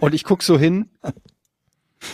Und 0.00 0.14
ich 0.14 0.24
guck 0.24 0.42
so 0.42 0.58
hin, 0.58 0.90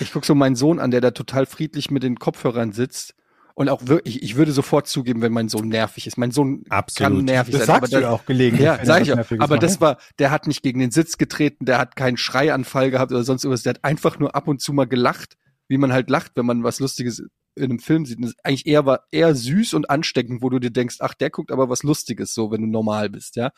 ich 0.00 0.12
guck 0.12 0.24
so 0.24 0.34
meinen 0.34 0.56
Sohn 0.56 0.78
an, 0.78 0.90
der 0.90 1.00
da 1.00 1.10
total 1.10 1.46
friedlich 1.46 1.90
mit 1.90 2.02
den 2.02 2.18
Kopfhörern 2.18 2.72
sitzt. 2.72 3.14
Und 3.56 3.68
auch 3.68 3.86
wirklich, 3.86 4.20
ich 4.24 4.34
würde 4.34 4.50
sofort 4.50 4.88
zugeben, 4.88 5.22
wenn 5.22 5.32
mein 5.32 5.48
Sohn 5.48 5.68
nervig 5.68 6.08
ist. 6.08 6.18
Mein 6.18 6.32
Sohn 6.32 6.64
Absolut. 6.70 7.18
kann 7.18 7.24
nervig 7.24 7.52
Das 7.52 7.66
sein. 7.66 7.76
sagst 7.76 7.92
du 7.92 8.00
ja 8.00 8.10
auch 8.10 8.26
gelegentlich. 8.26 8.64
Ja, 8.64 8.84
sag 8.84 9.02
ich 9.02 9.12
auch. 9.12 9.18
Aber 9.38 9.58
das 9.58 9.80
war, 9.80 9.98
der 10.18 10.32
hat 10.32 10.48
nicht 10.48 10.62
gegen 10.62 10.80
den 10.80 10.90
Sitz 10.90 11.18
getreten, 11.18 11.64
der 11.64 11.78
hat 11.78 11.94
keinen 11.94 12.16
Schreianfall 12.16 12.90
gehabt 12.90 13.12
oder 13.12 13.22
sonst 13.22 13.44
irgendwas. 13.44 13.62
Der 13.62 13.74
hat 13.74 13.84
einfach 13.84 14.18
nur 14.18 14.34
ab 14.34 14.48
und 14.48 14.60
zu 14.60 14.72
mal 14.72 14.86
gelacht, 14.86 15.36
wie 15.68 15.78
man 15.78 15.92
halt 15.92 16.10
lacht, 16.10 16.32
wenn 16.34 16.46
man 16.46 16.64
was 16.64 16.80
Lustiges 16.80 17.22
in 17.54 17.64
einem 17.64 17.78
Film 17.78 18.06
sieht. 18.06 18.16
Und 18.16 18.22
das 18.22 18.32
ist 18.32 18.40
eigentlich 18.44 18.66
eher 18.66 18.86
war 18.86 19.04
eher 19.12 19.32
süß 19.36 19.74
und 19.74 19.88
ansteckend, 19.88 20.42
wo 20.42 20.50
du 20.50 20.58
dir 20.58 20.72
denkst, 20.72 20.96
ach, 20.98 21.14
der 21.14 21.30
guckt 21.30 21.52
aber 21.52 21.68
was 21.68 21.84
Lustiges, 21.84 22.34
so 22.34 22.50
wenn 22.50 22.62
du 22.62 22.66
normal 22.66 23.08
bist, 23.08 23.36
ja. 23.36 23.52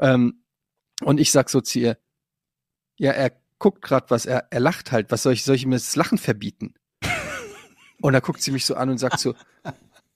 Ähm, 0.00 0.44
und 1.02 1.20
ich 1.20 1.30
sag 1.30 1.50
so 1.50 1.60
zu 1.60 1.78
ihr, 1.78 1.98
ja, 2.98 3.12
er 3.12 3.32
guckt 3.60 3.82
gerade 3.82 4.10
was, 4.10 4.26
er, 4.26 4.48
er 4.50 4.58
lacht 4.58 4.90
halt. 4.90 5.12
Was 5.12 5.22
soll 5.22 5.34
ich, 5.34 5.44
soll 5.44 5.54
ich 5.54 5.62
ihm 5.62 5.70
das 5.70 5.94
Lachen 5.94 6.18
verbieten? 6.18 6.74
und 8.02 8.12
da 8.12 8.18
guckt 8.18 8.42
sie 8.42 8.50
mich 8.50 8.66
so 8.66 8.74
an 8.74 8.90
und 8.90 8.98
sagt 8.98 9.20
so, 9.20 9.36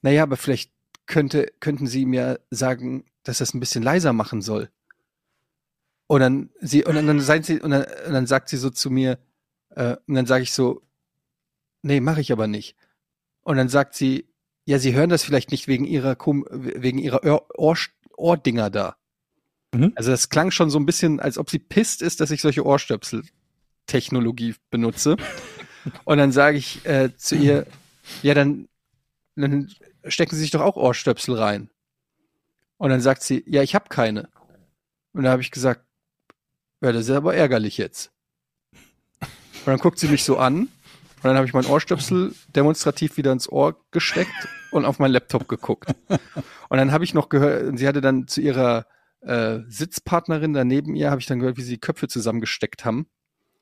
naja, 0.03 0.25
aber 0.25 0.37
vielleicht 0.37 0.73
könnte, 1.07 1.53
könnten 1.61 1.87
Sie 1.87 2.07
mir 2.07 2.41
sagen, 2.51 3.05
dass 3.23 3.39
das 3.39 3.55
ein 3.55 3.61
bisschen 3.61 3.83
leiser 3.83 4.13
machen 4.13 4.43
soll. 4.43 4.71
Und 6.07 6.21
dann 6.21 6.51
sie, 6.61 6.85
und 6.85 6.95
dann, 6.97 7.07
dann, 7.07 7.21
seid 7.21 7.47
sie, 7.47 7.61
und 7.61 7.71
dann, 7.71 7.85
und 8.07 8.13
dann 8.13 8.27
sagt 8.27 8.49
sie 8.49 8.57
so 8.57 8.71
zu 8.71 8.91
mir, 8.91 9.19
äh, 9.71 9.97
und 10.07 10.15
dann 10.15 10.27
sage 10.27 10.43
ich 10.43 10.53
so, 10.53 10.83
nee, 11.83 12.01
mache 12.01 12.21
ich 12.21 12.33
aber 12.33 12.47
nicht. 12.47 12.77
Und 13.43 13.57
dann 13.57 13.69
sagt 13.69 13.95
sie, 13.95 14.29
ja, 14.67 14.79
Sie 14.79 14.95
hören 14.95 15.11
das 15.11 15.25
vielleicht 15.25 15.51
nicht 15.51 15.69
wegen 15.69 15.85
Ihrer, 15.85 16.17
wegen 16.19 16.99
Ihrer 16.99 17.23
Ohr, 17.25 17.47
Ohr, 17.55 17.77
Ohrdinger 18.17 18.71
da. 18.71 18.97
Mhm. 19.75 19.93
Also 19.95 20.11
das 20.11 20.29
klang 20.29 20.51
schon 20.51 20.71
so 20.71 20.79
ein 20.79 20.87
bisschen, 20.87 21.21
als 21.21 21.39
ob 21.39 21.51
sie 21.51 21.59
pisst 21.59 22.03
ist, 22.03 22.21
dass 22.21 22.31
ich 22.31 22.41
solche 22.41 22.65
Ohrstöpsel-Technologie 22.65 24.55
benutze. 24.71 25.17
Und 26.05 26.19
dann 26.19 26.33
sage 26.33 26.57
ich 26.57 26.85
äh, 26.87 27.15
zu 27.17 27.37
ihr, 27.37 27.67
ja, 28.23 28.35
dann, 28.35 28.69
dann 29.37 29.71
stecken 30.07 30.35
Sie 30.35 30.41
sich 30.41 30.51
doch 30.51 30.63
auch 30.63 30.77
Ohrstöpsel 30.77 31.35
rein. 31.37 31.69
Und 32.79 32.91
dann 32.91 33.01
sagt 33.01 33.23
sie, 33.23 33.45
ja, 33.47 33.63
ich 33.63 33.75
habe 33.75 33.89
keine. 33.89 34.29
Und 35.13 35.25
da 35.25 35.31
habe 35.31 35.43
ich 35.43 35.51
gesagt, 35.51 35.85
ja, 36.81 36.93
das 36.93 37.05
ist 37.09 37.11
aber 37.11 37.35
ärgerlich 37.35 37.79
jetzt. 37.79 38.11
Und 39.21 39.67
dann 39.67 39.79
guckt 39.79 39.99
sie 39.99 40.09
mich 40.09 40.25
so 40.25 40.37
an. 40.39 40.61
Und 40.61 40.69
dann 41.23 41.37
habe 41.37 41.47
ich 41.47 41.55
meinen 41.55 41.67
Ohrstöpsel 41.67 42.35
demonstrativ 42.55 43.17
wieder 43.17 43.33
ins 43.33 43.51
Ohr 43.51 43.77
gesteckt 43.91 44.49
und 44.71 44.85
auf 44.85 44.99
meinen 44.99 45.13
Laptop 45.13 45.49
geguckt. 45.49 45.95
Und 46.69 46.79
dann 46.79 46.93
habe 46.93 47.05
ich 47.05 47.15
noch 47.15 47.29
gehört, 47.29 47.79
sie 47.79 47.87
hatte 47.87 48.01
dann 48.01 48.27
zu 48.27 48.41
ihrer 48.41 48.87
äh, 49.25 49.61
Sitzpartnerin 49.69 50.53
daneben 50.53 50.95
ihr, 50.95 51.11
habe 51.11 51.21
ich 51.21 51.27
dann 51.27 51.39
gehört, 51.39 51.57
wie 51.57 51.63
sie 51.63 51.75
die 51.75 51.81
Köpfe 51.81 52.09
zusammengesteckt 52.09 52.85
haben. 52.85 53.07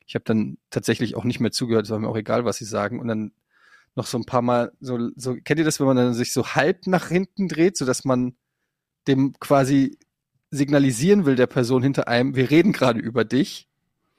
Ich 0.07 0.15
habe 0.15 0.25
dann 0.25 0.59
tatsächlich 0.71 1.17
auch 1.17 1.25
nicht 1.25 1.41
mehr 1.41 1.53
zugehört, 1.53 1.87
es 1.87 1.91
war 1.91 1.99
mir 1.99 2.09
auch 2.09 2.17
egal, 2.17 2.45
was 2.45 2.57
sie 2.59 2.65
sagen. 2.65 2.99
Und 3.01 3.09
dann 3.09 3.33
noch 3.95 4.07
so 4.07 4.19
ein 4.19 4.25
paar 4.25 4.43
Mal, 4.43 4.73
so, 4.81 5.11
so 5.17 5.37
kennt 5.37 5.59
ihr 5.59 5.65
das, 5.65 5.79
wenn 5.81 5.87
man 5.87 5.97
dann 5.97 6.15
sich 6.15 6.33
so 6.33 6.47
halb 6.49 6.87
nach 6.87 7.09
hinten 7.09 7.49
dreht, 7.49 7.77
so 7.77 7.85
dass 7.85 8.05
man 8.05 8.35
dem 9.07 9.35
quasi 9.39 9.99
signalisieren 10.51 11.25
will, 11.25 11.37
der 11.37 11.47
Person 11.47 11.83
hinter 11.83 12.09
einem, 12.09 12.35
wir 12.37 12.51
reden 12.51 12.73
gerade 12.73 13.01
über 13.01 13.25
dich. 13.25 13.69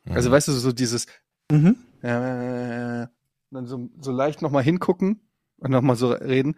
Also 0.09 0.31
weißt 0.31 0.47
du, 0.47 0.51
so 0.51 0.71
dieses, 0.71 1.05
Mhm. 1.51 1.75
äh, 2.01 3.07
dann 3.51 3.67
so, 3.67 3.89
so 3.99 4.11
leicht 4.11 4.41
nochmal 4.41 4.63
hingucken 4.63 5.21
und 5.57 5.71
nochmal 5.71 5.95
so 5.95 6.11
reden. 6.11 6.55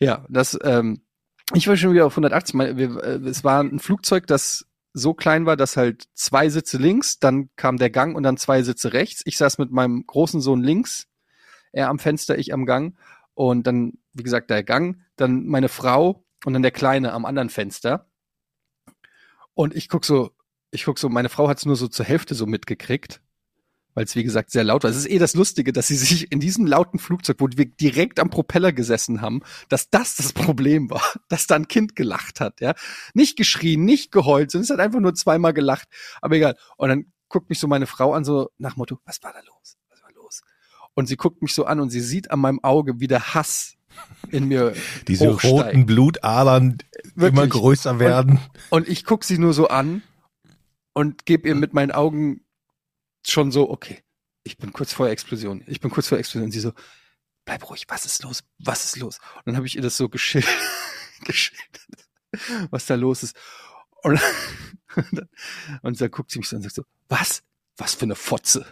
Ja, 0.00 0.26
das, 0.28 0.58
ähm, 0.62 1.00
ich 1.54 1.68
war 1.68 1.76
schon 1.76 1.92
wieder 1.92 2.06
auf 2.06 2.12
180. 2.12 2.54
Mein, 2.54 2.76
wir, 2.76 3.02
äh, 3.02 3.28
es 3.28 3.44
war 3.44 3.62
ein 3.62 3.78
Flugzeug, 3.78 4.26
das 4.26 4.66
so 4.92 5.14
klein 5.14 5.46
war, 5.46 5.56
dass 5.56 5.76
halt 5.76 6.08
zwei 6.14 6.48
Sitze 6.48 6.78
links, 6.78 7.18
dann 7.18 7.50
kam 7.56 7.76
der 7.76 7.90
Gang 7.90 8.16
und 8.16 8.22
dann 8.22 8.38
zwei 8.38 8.62
Sitze 8.62 8.92
rechts. 8.92 9.22
Ich 9.26 9.36
saß 9.36 9.58
mit 9.58 9.70
meinem 9.70 10.06
großen 10.06 10.40
Sohn 10.40 10.62
links, 10.62 11.06
er 11.72 11.88
am 11.88 11.98
Fenster, 11.98 12.38
ich 12.38 12.52
am 12.54 12.64
Gang 12.64 12.96
und 13.34 13.66
dann, 13.66 13.98
wie 14.14 14.22
gesagt, 14.22 14.48
der 14.48 14.62
Gang, 14.62 15.02
dann 15.16 15.46
meine 15.46 15.68
Frau 15.68 16.24
und 16.44 16.54
dann 16.54 16.62
der 16.62 16.70
Kleine 16.70 17.12
am 17.12 17.26
anderen 17.26 17.50
Fenster. 17.50 18.08
Und 19.52 19.76
ich 19.76 19.88
guck 19.88 20.04
so, 20.06 20.30
ich 20.70 20.84
guck 20.84 20.98
so, 20.98 21.08
meine 21.10 21.28
Frau 21.28 21.48
hat 21.48 21.58
es 21.58 21.66
nur 21.66 21.76
so 21.76 21.88
zur 21.88 22.06
Hälfte 22.06 22.34
so 22.34 22.46
mitgekriegt 22.46 23.20
weil 23.96 24.04
es 24.04 24.14
wie 24.14 24.22
gesagt 24.22 24.50
sehr 24.50 24.62
laut 24.62 24.84
war. 24.84 24.90
Es 24.90 24.96
ist 24.96 25.10
eh 25.10 25.18
das 25.18 25.34
Lustige, 25.34 25.72
dass 25.72 25.88
sie 25.88 25.96
sich 25.96 26.30
in 26.30 26.38
diesem 26.38 26.66
lauten 26.66 26.98
Flugzeug, 26.98 27.36
wo 27.40 27.48
wir 27.56 27.64
direkt 27.64 28.20
am 28.20 28.28
Propeller 28.28 28.70
gesessen 28.72 29.22
haben, 29.22 29.40
dass 29.70 29.88
das 29.88 30.16
das 30.16 30.34
Problem 30.34 30.90
war, 30.90 31.02
dass 31.28 31.46
da 31.46 31.56
ein 31.56 31.66
Kind 31.66 31.96
gelacht 31.96 32.38
hat, 32.38 32.60
ja. 32.60 32.74
Nicht 33.14 33.36
geschrien, 33.38 33.86
nicht 33.86 34.12
geheult, 34.12 34.50
sondern 34.50 34.64
es 34.64 34.70
hat 34.70 34.80
einfach 34.80 35.00
nur 35.00 35.14
zweimal 35.14 35.54
gelacht. 35.54 35.88
Aber 36.20 36.36
egal. 36.36 36.56
Und 36.76 36.90
dann 36.90 37.06
guckt 37.30 37.48
mich 37.48 37.58
so 37.58 37.66
meine 37.68 37.86
Frau 37.86 38.12
an, 38.12 38.24
so 38.24 38.50
nach 38.58 38.76
Motto, 38.76 38.98
was 39.06 39.22
war 39.22 39.32
da 39.32 39.40
los? 39.40 39.78
Was 39.88 40.02
war 40.02 40.12
los? 40.12 40.42
Und 40.92 41.06
sie 41.06 41.16
guckt 41.16 41.40
mich 41.40 41.54
so 41.54 41.64
an 41.64 41.80
und 41.80 41.88
sie 41.88 42.02
sieht 42.02 42.30
an 42.30 42.40
meinem 42.40 42.62
Auge, 42.62 43.00
wie 43.00 43.06
der 43.06 43.34
Hass 43.34 43.76
in 44.30 44.46
mir 44.46 44.74
Diese 45.08 45.28
roten 45.28 45.86
Blutadern 45.86 46.76
immer 47.14 47.32
Wirklich. 47.32 47.50
größer 47.50 47.98
werden. 47.98 48.40
Und 48.68 48.88
ich 48.88 49.06
guck 49.06 49.24
sie 49.24 49.38
nur 49.38 49.54
so 49.54 49.68
an 49.68 50.02
und 50.92 51.24
gebe 51.24 51.48
ihr 51.48 51.54
mit 51.54 51.72
meinen 51.72 51.92
Augen 51.92 52.42
schon 53.30 53.52
so, 53.52 53.70
okay, 53.70 54.02
ich 54.42 54.58
bin 54.58 54.72
kurz 54.72 54.92
vor 54.92 55.06
der 55.06 55.12
Explosion. 55.12 55.62
Ich 55.66 55.80
bin 55.80 55.90
kurz 55.90 56.08
vor 56.08 56.16
der 56.16 56.20
Explosion. 56.20 56.46
Und 56.46 56.52
sie 56.52 56.60
so, 56.60 56.72
bleib 57.44 57.68
ruhig, 57.68 57.84
was 57.88 58.04
ist 58.04 58.22
los? 58.22 58.42
Was 58.58 58.84
ist 58.84 58.96
los? 58.96 59.18
Und 59.36 59.46
dann 59.46 59.56
habe 59.56 59.66
ich 59.66 59.76
ihr 59.76 59.82
das 59.82 59.96
so 59.96 60.08
geschildert, 60.08 60.50
geschildert 61.24 61.86
was 62.70 62.86
da 62.86 62.94
los 62.94 63.22
ist. 63.22 63.36
Und, 64.02 64.20
dann, 65.12 65.28
und 65.82 66.00
dann 66.00 66.10
guckt 66.10 66.30
sie 66.30 66.38
mich 66.38 66.48
so 66.48 66.56
an 66.56 66.58
und 66.58 66.64
sagt 66.64 66.76
so, 66.76 66.84
was? 67.08 67.42
Was 67.78 67.94
für 67.94 68.04
eine 68.04 68.14
Fotze. 68.14 68.66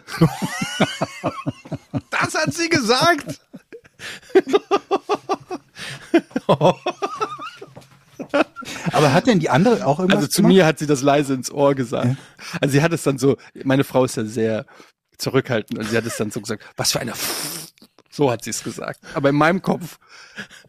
Das 2.09 2.33
hat 2.33 2.53
sie 2.53 2.69
gesagt. 2.69 3.39
Aber 8.95 9.13
hat 9.13 9.27
denn 9.27 9.39
die 9.39 9.49
andere 9.49 9.85
auch 9.85 9.99
irgendwas 9.99 10.17
Also 10.17 10.27
zu 10.29 10.41
gemacht? 10.41 10.53
mir 10.55 10.65
hat 10.65 10.79
sie 10.79 10.87
das 10.87 11.01
leise 11.01 11.33
ins 11.33 11.51
Ohr 11.51 11.75
gesagt. 11.75 12.15
Also 12.61 12.71
sie 12.73 12.81
hat 12.81 12.93
es 12.93 13.03
dann 13.03 13.17
so, 13.17 13.37
meine 13.63 13.83
Frau 13.83 14.05
ist 14.05 14.15
ja 14.17 14.25
sehr 14.25 14.65
zurückhaltend 15.17 15.79
und 15.79 15.87
sie 15.89 15.95
hat 15.97 16.05
es 16.05 16.17
dann 16.17 16.31
so 16.31 16.41
gesagt, 16.41 16.63
was 16.77 16.91
für 16.91 16.99
eine 16.99 17.13
so 18.09 18.31
hat 18.31 18.45
sie 18.45 18.51
es 18.51 18.63
gesagt. 18.63 19.01
Aber 19.13 19.27
in 19.29 19.35
meinem 19.35 19.61
Kopf 19.61 19.97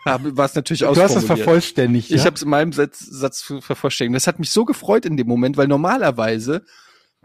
war 0.04 0.20
es 0.46 0.54
natürlich 0.56 0.80
Du 0.80 0.88
hast 0.88 0.96
das 0.98 1.04
ausformuliert. 1.12 1.38
vervollständigt. 1.38 2.10
Ich 2.10 2.16
ja? 2.20 2.24
habe 2.26 2.34
es 2.34 2.42
in 2.42 2.48
meinem 2.48 2.72
Satz, 2.72 2.98
Satz 2.98 3.42
vervollständigt. 3.60 4.16
Das 4.16 4.26
hat 4.26 4.40
mich 4.40 4.50
so 4.50 4.64
gefreut 4.64 5.04
in 5.06 5.16
dem 5.16 5.28
Moment, 5.28 5.56
weil 5.56 5.68
normalerweise 5.68 6.64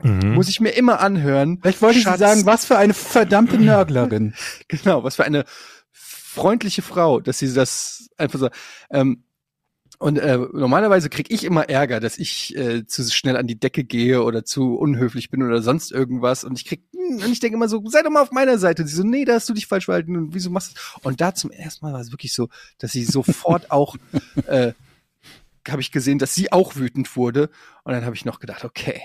Mhm. 0.03 0.33
muss 0.33 0.47
ich 0.47 0.59
mir 0.59 0.69
immer 0.71 0.99
anhören. 0.99 1.59
Vielleicht 1.61 1.81
wollte 1.81 1.97
ich 1.99 2.03
Schatz, 2.05 2.19
sagen, 2.19 2.45
was 2.45 2.65
für 2.65 2.77
eine 2.77 2.93
verdammte 2.93 3.57
Nörglerin. 3.59 4.33
Genau, 4.67 5.03
was 5.03 5.15
für 5.17 5.23
eine 5.25 5.43
freundliche 5.91 6.81
Frau, 6.81 7.19
dass 7.19 7.39
sie 7.39 7.53
das 7.53 8.07
einfach 8.17 8.39
so. 8.39 8.49
Ähm, 8.89 9.23
und 10.01 10.17
äh, 10.17 10.35
normalerweise 10.35 11.09
krieg 11.09 11.29
ich 11.29 11.43
immer 11.43 11.69
Ärger, 11.69 11.99
dass 11.99 12.17
ich 12.17 12.55
äh, 12.55 12.87
zu 12.87 13.03
schnell 13.11 13.37
an 13.37 13.45
die 13.45 13.59
Decke 13.59 13.83
gehe 13.83 14.23
oder 14.23 14.43
zu 14.43 14.73
unhöflich 14.73 15.29
bin 15.29 15.43
oder 15.43 15.61
sonst 15.61 15.91
irgendwas. 15.91 16.43
Und 16.43 16.57
ich 16.57 16.65
krieg 16.65 16.81
hm, 16.91 17.17
und 17.17 17.31
ich 17.31 17.39
denke 17.39 17.55
immer 17.55 17.69
so, 17.69 17.83
sei 17.85 18.01
doch 18.01 18.09
mal 18.09 18.23
auf 18.23 18.31
meiner 18.31 18.57
Seite. 18.57 18.81
Und 18.81 18.87
sie 18.87 18.95
so, 18.95 19.03
nee, 19.03 19.25
da 19.25 19.35
hast 19.35 19.47
du 19.47 19.53
dich 19.53 19.67
falsch 19.67 19.85
verhalten 19.85 20.17
und 20.17 20.33
wieso 20.33 20.49
machst 20.49 20.75
du? 20.75 21.07
Und 21.07 21.21
da 21.21 21.35
zum 21.35 21.51
ersten 21.51 21.85
Mal 21.85 21.93
war 21.93 22.01
es 22.01 22.11
wirklich 22.11 22.33
so, 22.33 22.49
dass 22.79 22.93
sie 22.93 23.03
sofort 23.03 23.69
auch 23.69 23.95
äh, 24.47 24.73
habe 25.69 25.81
ich 25.81 25.91
gesehen, 25.91 26.17
dass 26.17 26.33
sie 26.33 26.51
auch 26.51 26.75
wütend 26.77 27.15
wurde. 27.15 27.51
Und 27.83 27.93
dann 27.93 28.03
habe 28.03 28.15
ich 28.15 28.25
noch 28.25 28.39
gedacht, 28.39 28.65
okay, 28.65 29.01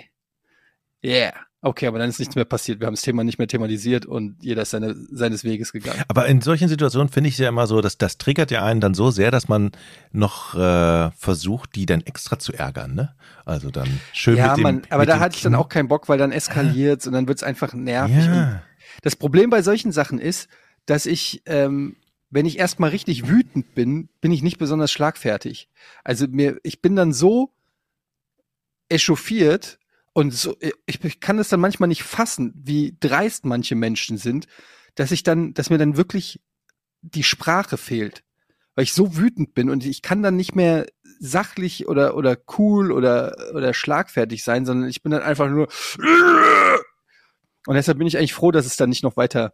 yeah. 1.04 1.34
Okay, 1.66 1.88
aber 1.88 1.98
dann 1.98 2.08
ist 2.08 2.20
nichts 2.20 2.36
mehr 2.36 2.44
passiert. 2.44 2.78
Wir 2.78 2.86
haben 2.86 2.94
das 2.94 3.02
Thema 3.02 3.24
nicht 3.24 3.38
mehr 3.38 3.48
thematisiert 3.48 4.06
und 4.06 4.36
jeder 4.40 4.62
ist 4.62 4.70
seine, 4.70 4.94
seines 5.10 5.42
Weges 5.42 5.72
gegangen. 5.72 6.00
Aber 6.06 6.26
in 6.26 6.40
solchen 6.40 6.68
Situationen 6.68 7.08
finde 7.08 7.26
ich 7.26 7.34
es 7.34 7.40
ja 7.40 7.48
immer 7.48 7.66
so, 7.66 7.80
dass 7.80 7.98
das 7.98 8.18
triggert 8.18 8.52
ja 8.52 8.64
einen 8.64 8.80
dann 8.80 8.94
so 8.94 9.10
sehr, 9.10 9.32
dass 9.32 9.48
man 9.48 9.72
noch 10.12 10.54
äh, 10.54 11.10
versucht, 11.10 11.74
die 11.74 11.84
dann 11.84 12.02
extra 12.02 12.38
zu 12.38 12.52
ärgern, 12.52 12.94
ne? 12.94 13.16
Also 13.44 13.72
dann 13.72 14.00
schön 14.12 14.36
ja, 14.36 14.50
mit 14.50 14.58
dem. 14.58 14.62
Mann, 14.62 14.82
aber 14.90 15.00
mit 15.00 15.08
da 15.08 15.14
dem 15.14 15.20
hatte 15.20 15.34
ich 15.34 15.42
dann 15.42 15.56
auch 15.56 15.68
keinen 15.68 15.88
Bock, 15.88 16.08
weil 16.08 16.18
dann 16.18 16.30
eskaliert 16.30 17.04
und 17.04 17.12
dann 17.12 17.26
wird's 17.26 17.42
einfach 17.42 17.74
nervig. 17.74 18.24
Ja. 18.24 18.62
das 19.02 19.16
Problem 19.16 19.50
bei 19.50 19.62
solchen 19.62 19.90
Sachen 19.90 20.20
ist, 20.20 20.48
dass 20.86 21.04
ich, 21.04 21.42
ähm, 21.46 21.96
wenn 22.30 22.46
ich 22.46 22.60
erstmal 22.60 22.90
richtig 22.90 23.26
wütend 23.26 23.74
bin, 23.74 24.08
bin 24.20 24.30
ich 24.30 24.44
nicht 24.44 24.58
besonders 24.58 24.92
schlagfertig. 24.92 25.68
Also 26.04 26.28
mir, 26.28 26.60
ich 26.62 26.80
bin 26.80 26.94
dann 26.94 27.12
so 27.12 27.50
echauffiert 28.88 29.80
und 30.16 30.32
so, 30.32 30.56
ich, 30.86 31.04
ich 31.04 31.20
kann 31.20 31.38
es 31.38 31.50
dann 31.50 31.60
manchmal 31.60 31.90
nicht 31.90 32.02
fassen, 32.02 32.54
wie 32.56 32.96
dreist 33.00 33.44
manche 33.44 33.74
Menschen 33.74 34.16
sind, 34.16 34.46
dass 34.94 35.10
ich 35.10 35.24
dann, 35.24 35.52
dass 35.52 35.68
mir 35.68 35.76
dann 35.76 35.98
wirklich 35.98 36.40
die 37.02 37.22
Sprache 37.22 37.76
fehlt. 37.76 38.22
Weil 38.74 38.84
ich 38.84 38.94
so 38.94 39.18
wütend 39.18 39.52
bin 39.52 39.68
und 39.68 39.84
ich 39.84 40.00
kann 40.00 40.22
dann 40.22 40.36
nicht 40.36 40.54
mehr 40.54 40.86
sachlich 41.20 41.86
oder, 41.86 42.16
oder 42.16 42.38
cool 42.56 42.92
oder, 42.92 43.36
oder 43.52 43.74
schlagfertig 43.74 44.42
sein, 44.42 44.64
sondern 44.64 44.88
ich 44.88 45.02
bin 45.02 45.12
dann 45.12 45.20
einfach 45.20 45.50
nur 45.50 45.68
und 47.66 47.74
deshalb 47.74 47.98
bin 47.98 48.06
ich 48.06 48.16
eigentlich 48.16 48.32
froh, 48.32 48.52
dass 48.52 48.64
es 48.64 48.76
dann 48.76 48.88
nicht 48.88 49.02
noch 49.02 49.18
weiter 49.18 49.52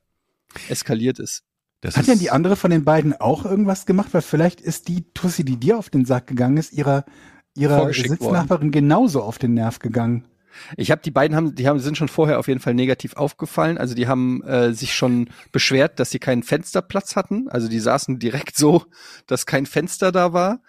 eskaliert 0.68 1.18
ist. 1.18 1.42
Das 1.80 1.96
Hat 1.96 2.02
ist, 2.02 2.08
denn 2.08 2.20
die 2.20 2.30
andere 2.30 2.54
von 2.54 2.70
den 2.70 2.84
beiden 2.84 3.20
auch 3.20 3.44
irgendwas 3.44 3.84
gemacht? 3.84 4.10
Weil 4.14 4.22
vielleicht 4.22 4.60
ist 4.60 4.86
die 4.86 5.12
Tussi, 5.12 5.44
die 5.44 5.56
dir 5.56 5.76
auf 5.76 5.90
den 5.90 6.04
Sack 6.04 6.28
gegangen 6.28 6.56
ist, 6.56 6.72
ihrer, 6.72 7.04
ihrer 7.56 7.92
Sitznachbarin 7.92 8.70
genauso 8.70 9.22
auf 9.22 9.38
den 9.38 9.54
Nerv 9.54 9.80
gegangen. 9.80 10.28
Ich 10.76 10.90
habe 10.90 11.02
die 11.02 11.10
beiden 11.10 11.36
haben, 11.36 11.54
die 11.54 11.68
haben 11.68 11.78
sind 11.78 11.96
schon 11.96 12.08
vorher 12.08 12.38
auf 12.38 12.48
jeden 12.48 12.60
Fall 12.60 12.74
negativ 12.74 13.16
aufgefallen. 13.16 13.78
Also 13.78 13.94
die 13.94 14.06
haben 14.08 14.42
äh, 14.44 14.72
sich 14.74 14.94
schon 14.94 15.28
beschwert, 15.52 15.98
dass 16.00 16.10
sie 16.10 16.18
keinen 16.18 16.42
Fensterplatz 16.42 17.16
hatten. 17.16 17.48
Also 17.48 17.68
die 17.68 17.80
saßen 17.80 18.18
direkt 18.18 18.56
so, 18.56 18.84
dass 19.26 19.46
kein 19.46 19.66
Fenster 19.66 20.12
da 20.12 20.32
war. 20.32 20.60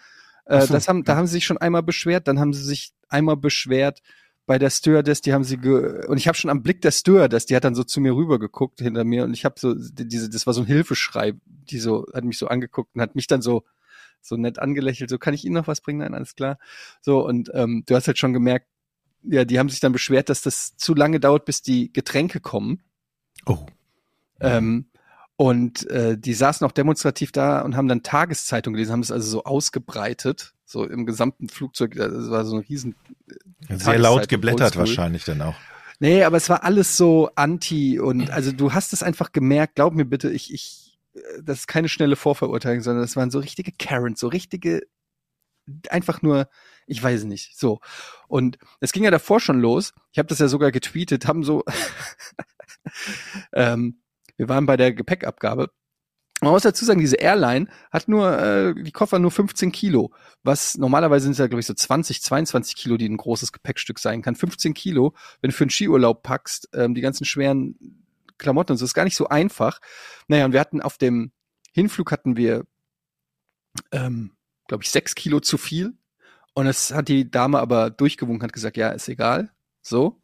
Äh, 0.45 0.61
so. 0.61 0.73
das 0.73 0.87
haben, 0.87 1.03
da 1.03 1.15
haben 1.15 1.27
sie 1.27 1.33
sich 1.33 1.45
schon 1.45 1.57
einmal 1.57 1.83
beschwert. 1.83 2.27
Dann 2.27 2.39
haben 2.39 2.53
sie 2.53 2.63
sich 2.63 2.91
einmal 3.09 3.37
beschwert 3.37 4.01
bei 4.45 4.59
der 4.59 4.69
Stewardess. 4.69 5.21
Die 5.21 5.33
haben 5.33 5.43
sie 5.43 5.57
ge 5.57 6.05
und 6.07 6.17
ich 6.17 6.27
habe 6.27 6.37
schon 6.37 6.49
am 6.49 6.63
Blick 6.63 6.81
der 6.81 6.91
Stewardess, 6.91 7.45
die 7.45 7.55
hat 7.55 7.63
dann 7.63 7.75
so 7.75 7.83
zu 7.83 8.01
mir 8.01 8.13
rüber 8.15 8.39
geguckt 8.39 8.79
hinter 8.81 9.03
mir 9.05 9.23
und 9.23 9.33
ich 9.33 9.45
habe 9.45 9.55
so 9.57 9.73
die- 9.73 10.07
diese, 10.07 10.29
das 10.29 10.45
war 10.45 10.53
so 10.53 10.61
ein 10.61 10.67
Hilfeschrei, 10.67 11.33
die 11.45 11.79
so 11.79 12.05
hat 12.13 12.23
mich 12.25 12.37
so 12.37 12.47
angeguckt 12.47 12.93
und 12.95 13.01
hat 13.01 13.15
mich 13.15 13.27
dann 13.27 13.41
so 13.41 13.63
so 14.21 14.37
nett 14.37 14.59
angelächelt. 14.59 15.09
So 15.09 15.17
kann 15.17 15.33
ich 15.33 15.43
Ihnen 15.45 15.55
noch 15.55 15.67
was 15.67 15.81
bringen? 15.81 15.99
Nein, 15.99 16.13
alles 16.13 16.35
klar. 16.35 16.57
So 17.01 17.25
und 17.25 17.51
ähm, 17.53 17.83
du 17.85 17.95
hast 17.95 18.07
halt 18.07 18.17
schon 18.17 18.33
gemerkt 18.33 18.67
ja, 19.23 19.45
die 19.45 19.59
haben 19.59 19.69
sich 19.69 19.79
dann 19.79 19.91
beschwert, 19.91 20.29
dass 20.29 20.41
das 20.41 20.75
zu 20.75 20.93
lange 20.93 21.19
dauert, 21.19 21.45
bis 21.45 21.61
die 21.61 21.91
Getränke 21.91 22.39
kommen. 22.39 22.81
Oh. 23.45 23.65
Ähm, 24.39 24.85
und 25.35 25.89
äh, 25.89 26.17
die 26.17 26.33
saßen 26.33 26.65
auch 26.65 26.71
demonstrativ 26.71 27.31
da 27.31 27.61
und 27.61 27.75
haben 27.75 27.87
dann 27.87 28.03
Tageszeitung 28.03 28.73
gelesen, 28.73 28.91
haben 28.91 28.99
es 29.01 29.11
also 29.11 29.29
so 29.29 29.43
ausgebreitet, 29.43 30.53
so 30.65 30.85
im 30.85 31.05
gesamten 31.05 31.49
Flugzeug. 31.49 31.95
Das 31.95 32.29
war 32.29 32.45
so 32.45 32.57
ein 32.57 32.63
riesen. 32.63 32.95
Sehr 33.69 33.99
laut 33.99 34.27
geblättert 34.27 34.77
wahrscheinlich 34.77 35.25
dann 35.25 35.41
auch. 35.41 35.55
Nee, 35.99 36.23
aber 36.23 36.37
es 36.37 36.49
war 36.49 36.63
alles 36.63 36.97
so 36.97 37.29
anti 37.35 37.99
und 37.99 38.29
also 38.29 38.51
du 38.51 38.73
hast 38.73 38.93
es 38.93 39.03
einfach 39.03 39.31
gemerkt. 39.31 39.75
Glaub 39.75 39.93
mir 39.93 40.05
bitte, 40.05 40.31
ich 40.31 40.53
ich, 40.53 40.99
äh, 41.13 41.19
das 41.41 41.59
ist 41.59 41.67
keine 41.67 41.87
schnelle 41.87 42.15
Vorverurteilung, 42.15 42.81
sondern 42.81 43.03
das 43.03 43.15
waren 43.15 43.31
so 43.31 43.39
richtige 43.39 43.71
Karens, 43.71 44.19
so 44.19 44.27
richtige 44.27 44.81
einfach 45.89 46.21
nur, 46.21 46.47
ich 46.87 47.01
weiß 47.01 47.23
nicht, 47.25 47.57
so. 47.57 47.79
Und 48.27 48.57
es 48.79 48.91
ging 48.91 49.03
ja 49.03 49.11
davor 49.11 49.39
schon 49.39 49.59
los. 49.59 49.93
Ich 50.11 50.19
habe 50.19 50.27
das 50.27 50.39
ja 50.39 50.47
sogar 50.47 50.71
getweetet, 50.71 51.27
haben 51.27 51.43
so, 51.43 51.63
ähm, 53.53 54.01
wir 54.37 54.49
waren 54.49 54.65
bei 54.65 54.77
der 54.77 54.93
Gepäckabgabe. 54.93 55.69
Man 56.41 56.51
muss 56.51 56.63
dazu 56.63 56.83
sagen, 56.83 56.99
diese 56.99 57.15
Airline 57.15 57.67
hat 57.89 58.09
nur, 58.09 58.37
äh, 58.37 58.73
die 58.75 58.91
Koffer 58.91 59.17
nur 59.17 59.31
15 59.31 59.71
Kilo, 59.71 60.11
was 60.43 60.77
normalerweise 60.77 61.23
sind 61.23 61.33
es 61.33 61.37
ja, 61.37 61.47
glaube 61.47 61.61
ich, 61.61 61.65
so 61.65 61.73
20, 61.73 62.21
22 62.21 62.75
Kilo, 62.75 62.97
die 62.97 63.07
ein 63.07 63.15
großes 63.15 63.53
Gepäckstück 63.53 63.97
sein 63.97 64.21
kann. 64.21 64.35
15 64.35 64.73
Kilo, 64.73 65.13
wenn 65.39 65.51
du 65.51 65.55
für 65.55 65.63
einen 65.63 65.69
Skiurlaub 65.69 66.21
packst, 66.21 66.69
ähm, 66.73 66.95
die 66.95 67.01
ganzen 67.01 67.23
schweren 67.23 68.03
Klamotten 68.37 68.73
und 68.73 68.77
so, 68.77 68.83
ist 68.83 68.93
gar 68.93 69.05
nicht 69.05 69.15
so 69.15 69.29
einfach. 69.29 69.79
Naja, 70.27 70.43
und 70.43 70.51
wir 70.51 70.59
hatten 70.59 70.81
auf 70.81 70.97
dem 70.97 71.31
Hinflug 71.71 72.11
hatten 72.11 72.35
wir, 72.35 72.65
ähm, 73.91 74.35
glaube 74.67 74.83
ich, 74.83 74.89
sechs 74.89 75.15
Kilo 75.15 75.39
zu 75.39 75.57
viel. 75.57 75.93
Und 76.53 76.65
das 76.65 76.93
hat 76.93 77.07
die 77.07 77.29
Dame 77.29 77.59
aber 77.59 77.89
durchgewunken, 77.89 78.43
hat 78.43 78.53
gesagt, 78.53 78.77
ja, 78.77 78.89
ist 78.89 79.09
egal. 79.09 79.51
So. 79.81 80.21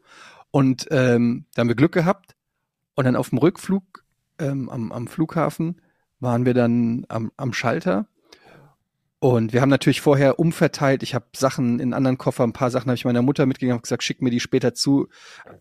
Und 0.52 0.88
ähm, 0.92 1.46
da 1.54 1.62
haben 1.62 1.68
wir 1.68 1.76
Glück 1.76 1.92
gehabt. 1.92 2.36
Und 2.96 3.06
dann 3.06 3.16
auf 3.16 3.30
dem 3.30 3.38
Rückflug 3.38 4.04
ähm, 4.40 4.70
am, 4.70 4.92
am 4.92 5.08
Flughafen 5.08 5.82
waren 6.20 6.46
wir 6.46 6.54
dann 6.54 7.06
am, 7.08 7.32
am 7.38 7.54
Schalter. 7.54 8.08
Und 9.20 9.52
wir 9.54 9.62
haben 9.62 9.70
natürlich 9.70 10.02
vorher 10.02 10.40
umverteilt. 10.40 11.04
Ich 11.04 11.14
habe 11.14 11.26
Sachen 11.36 11.80
in 11.80 11.94
anderen 11.94 12.18
Koffer, 12.18 12.44
ein 12.44 12.54
paar 12.54 12.72
Sachen 12.72 12.88
habe 12.88 12.96
ich 12.96 13.06
meiner 13.06 13.22
Mutter 13.22 13.46
mitgegeben, 13.46 13.74
habe 13.74 13.82
gesagt, 13.82 14.04
schick 14.04 14.22
mir 14.22 14.30
die 14.30 14.40
später 14.40 14.74
zu, 14.74 15.10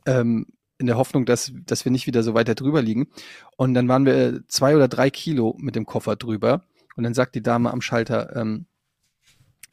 ähm, 0.07 0.47
in 0.79 0.87
der 0.87 0.97
Hoffnung, 0.97 1.25
dass, 1.27 1.53
dass 1.67 1.85
wir 1.85 1.91
nicht 1.91 2.07
wieder 2.07 2.23
so 2.23 2.35
weiter 2.35 2.55
drüber 2.55 2.83
liegen. 2.83 3.09
Und 3.57 3.75
dann 3.75 3.89
waren 3.89 4.07
wir 4.07 4.43
zwei 4.47 4.77
oder 4.77 4.87
drei 4.87 5.11
Kilo 5.11 5.57
mit 5.59 5.75
dem 5.75 5.87
Koffer 5.87 6.15
drüber. 6.15 6.63
Und 6.97 7.03
dann 7.03 7.15
sagt 7.15 7.35
die 7.35 7.43
Dame 7.43 7.73
am 7.73 7.81
Schalter, 7.81 8.37
ähm, 8.37 8.67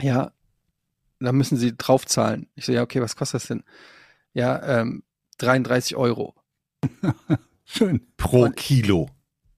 ja, 0.01 0.31
da 1.19 1.32
müssen 1.32 1.58
Sie 1.58 1.75
draufzahlen. 1.75 2.47
Ich 2.56 2.65
so, 2.65 2.71
ja, 2.71 2.82
okay, 2.82 3.01
was 3.01 3.15
kostet 3.15 3.41
das 3.41 3.47
denn? 3.47 3.63
Ja, 4.34 4.82
ähm, 4.82 5.04
33 5.38 5.95
Euro. 5.95 6.36
Schön. 7.65 8.01
Pro 8.17 8.49
Kilo. 8.49 9.10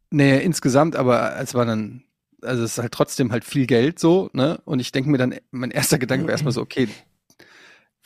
Nee, 0.10 0.40
insgesamt, 0.40 0.96
aber 0.96 1.38
es 1.40 1.54
war 1.54 1.66
dann, 1.66 2.04
also 2.42 2.64
es 2.64 2.74
ist 2.74 2.78
halt 2.78 2.94
trotzdem 2.94 3.32
halt 3.32 3.44
viel 3.44 3.68
Geld 3.68 4.00
so, 4.00 4.30
ne? 4.34 4.62
Und 4.64 4.80
ich 4.80 4.92
denke 4.92 5.10
mir 5.10 5.18
dann, 5.18 5.36
mein 5.52 5.72
erster 5.72 5.98
Gedanke 5.98 6.26
war 6.26 6.32
erstmal 6.32 6.54
so, 6.54 6.62
okay, 6.62 6.88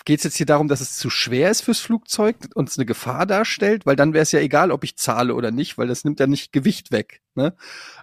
geht 0.06 0.20
es 0.20 0.24
jetzt 0.24 0.38
hier 0.38 0.46
darum, 0.46 0.68
dass 0.68 0.82
es 0.82 0.98
zu 0.98 1.10
schwer 1.10 1.52
ist 1.52 1.62
fürs 1.62 1.80
Flugzeug 1.80 2.36
und 2.56 2.70
es 2.70 2.78
eine 2.78 2.86
Gefahr 2.86 3.26
darstellt? 3.26 3.86
Weil 3.86 3.96
dann 3.96 4.14
wäre 4.14 4.24
es 4.24 4.32
ja 4.32 4.40
egal, 4.40 4.72
ob 4.72 4.84
ich 4.84 4.98
zahle 4.98 5.36
oder 5.36 5.52
nicht, 5.52 5.78
weil 5.78 5.88
das 5.88 6.04
nimmt 6.04 6.20
ja 6.20 6.28
nicht 6.28 6.52
Gewicht 6.52 6.92
weg, 6.92 7.22
ne? 7.36 7.56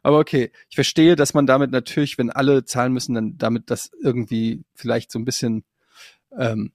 Aber 0.02 0.18
okay, 0.18 0.52
ich 0.68 0.76
verstehe, 0.76 1.16
dass 1.16 1.34
man 1.34 1.46
damit 1.46 1.70
natürlich, 1.70 2.18
wenn 2.18 2.30
alle 2.30 2.64
zahlen 2.64 2.92
müssen, 2.92 3.14
dann 3.14 3.38
damit 3.38 3.70
das 3.70 3.90
irgendwie 4.00 4.64
vielleicht 4.74 5.11
so 5.11 5.18
ein 5.18 5.24
bisschen 5.24 5.64
ähm, 6.37 6.72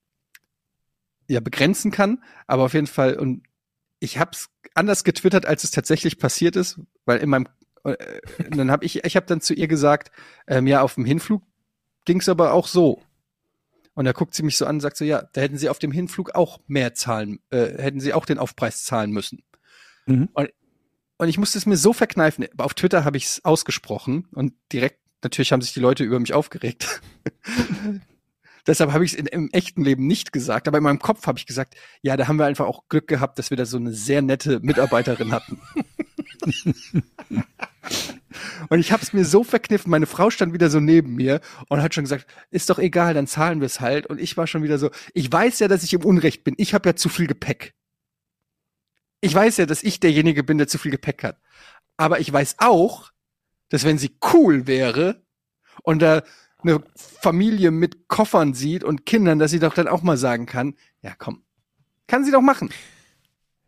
ja 1.29 1.39
begrenzen 1.39 1.91
kann. 1.91 2.23
Aber 2.47 2.63
auf 2.63 2.73
jeden 2.73 2.87
Fall, 2.87 3.15
und 3.17 3.43
ich 3.99 4.17
habe 4.17 4.31
es 4.33 4.49
anders 4.75 5.03
getwittert, 5.03 5.45
als 5.45 5.63
es 5.63 5.71
tatsächlich 5.71 6.19
passiert 6.19 6.55
ist, 6.55 6.79
weil 7.05 7.19
in 7.19 7.29
meinem 7.29 7.47
äh, 7.83 7.95
dann 8.51 8.71
habe 8.71 8.85
ich, 8.85 9.03
ich 9.03 9.15
habe 9.15 9.25
dann 9.25 9.41
zu 9.41 9.53
ihr 9.53 9.67
gesagt, 9.67 10.11
ähm, 10.47 10.67
ja, 10.67 10.81
auf 10.81 10.95
dem 10.95 11.05
Hinflug 11.05 11.43
ging 12.05 12.19
es 12.19 12.29
aber 12.29 12.53
auch 12.53 12.67
so. 12.67 13.01
Und 13.95 14.05
da 14.05 14.11
guckt 14.11 14.33
sie 14.33 14.43
mich 14.43 14.57
so 14.57 14.65
an 14.65 14.77
und 14.77 14.81
sagt 14.81 14.97
so, 14.97 15.05
ja, 15.05 15.23
da 15.33 15.41
hätten 15.41 15.57
sie 15.57 15.69
auf 15.69 15.79
dem 15.79 15.91
Hinflug 15.91 16.33
auch 16.35 16.59
mehr 16.67 16.93
zahlen, 16.93 17.39
äh, 17.51 17.81
hätten 17.81 17.99
sie 17.99 18.13
auch 18.13 18.25
den 18.25 18.39
Aufpreis 18.39 18.83
zahlen 18.83 19.11
müssen. 19.11 19.43
Mhm. 20.05 20.29
Und, 20.33 20.49
und 21.17 21.29
ich 21.29 21.37
musste 21.37 21.57
es 21.57 21.65
mir 21.65 21.77
so 21.77 21.93
verkneifen. 21.93 22.45
Auf 22.57 22.73
Twitter 22.73 23.05
habe 23.05 23.17
ich 23.17 23.25
es 23.25 23.45
ausgesprochen 23.45 24.27
und 24.31 24.53
direkt, 24.71 24.99
natürlich 25.21 25.51
haben 25.51 25.61
sich 25.61 25.73
die 25.73 25.79
Leute 25.79 26.03
über 26.03 26.19
mich 26.19 26.33
aufgeregt. 26.33 27.01
Deshalb 28.65 28.93
habe 28.93 29.03
ich 29.03 29.13
es 29.13 29.19
im 29.19 29.51
echten 29.51 29.83
Leben 29.83 30.07
nicht 30.07 30.31
gesagt, 30.31 30.67
aber 30.69 30.77
in 30.77 30.85
meinem 30.85 30.99
Kopf 30.99 31.27
habe 31.27 31.37
ich 31.37 31.45
gesagt, 31.45 31.75
ja, 32.01 32.15
da 32.15 32.27
haben 32.29 32.37
wir 32.37 32.45
einfach 32.45 32.65
auch 32.65 32.87
Glück 32.87 33.07
gehabt, 33.07 33.37
dass 33.37 33.49
wir 33.49 33.57
da 33.57 33.65
so 33.65 33.75
eine 33.75 33.91
sehr 33.91 34.21
nette 34.21 34.61
Mitarbeiterin 34.61 35.33
hatten. 35.33 35.59
und 38.69 38.79
ich 38.79 38.91
habe 38.91 39.03
es 39.03 39.13
mir 39.13 39.25
so 39.25 39.43
verkniffen, 39.43 39.91
meine 39.91 40.05
Frau 40.05 40.29
stand 40.29 40.53
wieder 40.53 40.69
so 40.69 40.79
neben 40.79 41.15
mir 41.15 41.41
und 41.69 41.81
hat 41.81 41.93
schon 41.93 42.03
gesagt, 42.03 42.27
ist 42.51 42.69
doch 42.69 42.79
egal, 42.79 43.13
dann 43.13 43.27
zahlen 43.27 43.59
wir 43.59 43.65
es 43.65 43.79
halt. 43.79 44.07
Und 44.07 44.19
ich 44.19 44.37
war 44.37 44.47
schon 44.47 44.63
wieder 44.63 44.77
so, 44.77 44.89
ich 45.13 45.31
weiß 45.31 45.59
ja, 45.59 45.67
dass 45.67 45.83
ich 45.83 45.93
im 45.93 46.05
Unrecht 46.05 46.43
bin. 46.43 46.55
Ich 46.57 46.73
habe 46.73 46.89
ja 46.89 46.95
zu 46.95 47.09
viel 47.09 47.27
Gepäck. 47.27 47.73
Ich 49.21 49.33
weiß 49.33 49.57
ja, 49.57 49.65
dass 49.65 49.83
ich 49.83 49.99
derjenige 49.99 50.43
bin, 50.43 50.57
der 50.57 50.67
zu 50.67 50.77
viel 50.77 50.91
Gepäck 50.91 51.23
hat. 51.23 51.39
Aber 51.97 52.19
ich 52.19 52.31
weiß 52.31 52.55
auch, 52.59 53.11
dass 53.69 53.85
wenn 53.85 53.97
sie 53.97 54.17
cool 54.33 54.67
wäre 54.67 55.23
und 55.83 56.01
da 56.01 56.23
eine 56.61 56.83
Familie 56.95 57.71
mit 57.71 58.07
Koffern 58.07 58.53
sieht 58.53 58.83
und 58.83 59.05
Kindern, 59.05 59.39
dass 59.39 59.51
sie 59.51 59.59
doch 59.59 59.73
dann 59.73 59.87
auch 59.87 60.01
mal 60.01 60.17
sagen 60.17 60.45
kann, 60.45 60.75
ja 61.01 61.13
komm, 61.17 61.43
kann 62.07 62.23
sie 62.23 62.31
doch 62.31 62.41
machen. 62.41 62.69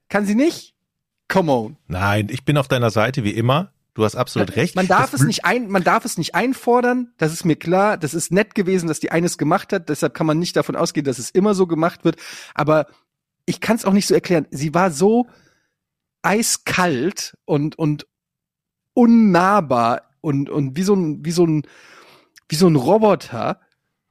Kann 0.10 0.26
sie 0.26 0.36
nicht? 0.36 0.76
Come 1.28 1.52
on. 1.52 1.78
Nein, 1.88 2.28
ich 2.30 2.46
bin 2.46 2.58
auf 2.58 2.68
deiner 2.68 2.92
Seite 2.92 3.24
wie 3.24 3.32
immer. 3.32 3.74
Du 3.96 4.04
hast 4.04 4.16
absolut 4.16 4.56
recht. 4.56 4.76
Man 4.76 4.88
darf 4.88 5.12
Das 5.12 5.22
es 5.22 5.26
nicht 5.26 5.46
ein, 5.46 5.70
man 5.70 5.84
darf 5.84 6.06
es 6.06 6.18
nicht 6.18 6.36
einfordern. 6.36 7.14
Das 7.18 7.34
ist 7.34 7.46
mir 7.46 7.56
klar. 7.56 7.98
Das 7.98 8.14
ist 8.14 8.32
nett 8.32 8.54
gewesen, 8.54 8.88
dass 8.88 9.00
die 9.00 9.12
eines 9.12 9.38
gemacht 9.38 9.74
hat. 9.74 9.90
Deshalb 9.90 10.14
kann 10.14 10.28
man 10.28 10.38
nicht 10.38 10.56
davon 10.56 10.76
ausgehen, 10.76 11.06
dass 11.06 11.18
es 11.18 11.30
immer 11.32 11.54
so 11.54 11.66
gemacht 11.66 12.04
wird. 12.04 12.18
Aber 12.54 12.88
ich 13.46 13.62
kann 13.62 13.78
es 13.78 13.86
auch 13.86 13.94
nicht 13.94 14.06
so 14.06 14.14
erklären. 14.14 14.48
Sie 14.52 14.74
war 14.74 14.92
so 14.92 15.28
eiskalt 16.22 17.38
und 17.46 17.80
und 17.80 18.06
unnahbar 18.94 20.10
und 20.22 20.50
und 20.50 20.76
wie 20.76 20.84
so 20.84 20.94
ein 20.94 21.24
wie 21.24 21.32
so 21.32 21.46
ein 21.48 21.64
wie 22.50 22.56
so 22.56 22.68
ein 22.68 22.76
Roboter. 22.76 23.62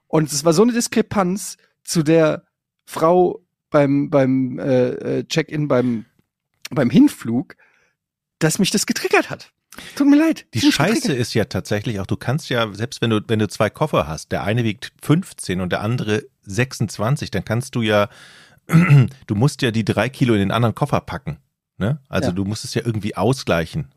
Und 0.09 0.33
es 0.33 0.45
war 0.45 0.53
so 0.53 0.63
eine 0.63 0.73
Diskrepanz 0.73 1.57
zu 1.83 2.03
der 2.03 2.45
Frau 2.85 3.45
beim, 3.71 4.11
beim 4.11 4.59
äh, 4.59 4.89
äh, 4.91 5.25
Check-in 5.25 5.67
beim, 5.67 6.05
beim 6.71 6.91
Hinflug, 6.91 7.57
dass 8.39 8.59
mich 8.59 8.71
das 8.71 8.87
getriggert 8.87 9.31
hat. 9.31 9.53
Tut 9.97 10.09
mir 10.09 10.17
leid. 10.17 10.47
Die 10.55 10.61
Scheiße 10.61 11.13
ist 11.13 11.35
ja 11.35 11.45
tatsächlich 11.47 12.01
auch, 12.01 12.07
du 12.07 12.17
kannst 12.17 12.49
ja, 12.49 12.73
selbst 12.73 13.01
wenn 13.01 13.11
du, 13.11 13.21
wenn 13.27 13.39
du 13.39 13.49
zwei 13.49 13.71
Koffer 13.71 14.07
hast, 14.07 14.33
der 14.33 14.45
eine 14.45 14.65
wiegt 14.65 14.93
15 15.03 15.61
und 15.61 15.71
der 15.73 15.81
andere 15.81 16.25
26, 16.43 17.31
dann 17.31 17.45
kannst 17.45 17.75
du 17.75 17.83
ja, 17.83 18.09
du 19.27 19.35
musst 19.35 19.63
ja 19.63 19.71
die 19.71 19.85
drei 19.85 20.09
Kilo 20.09 20.35
in 20.35 20.41
den 20.41 20.51
anderen 20.53 20.75
Koffer 20.75 21.01
packen. 21.01 21.39
Ne? 21.79 21.99
Also 22.09 22.29
Ja. 22.29 22.35
du 22.35 22.45
musst 22.45 22.65
es 22.65 22.75
ja 22.75 22.83
irgendwie 22.85 23.17
ausgleichen. 23.17 23.89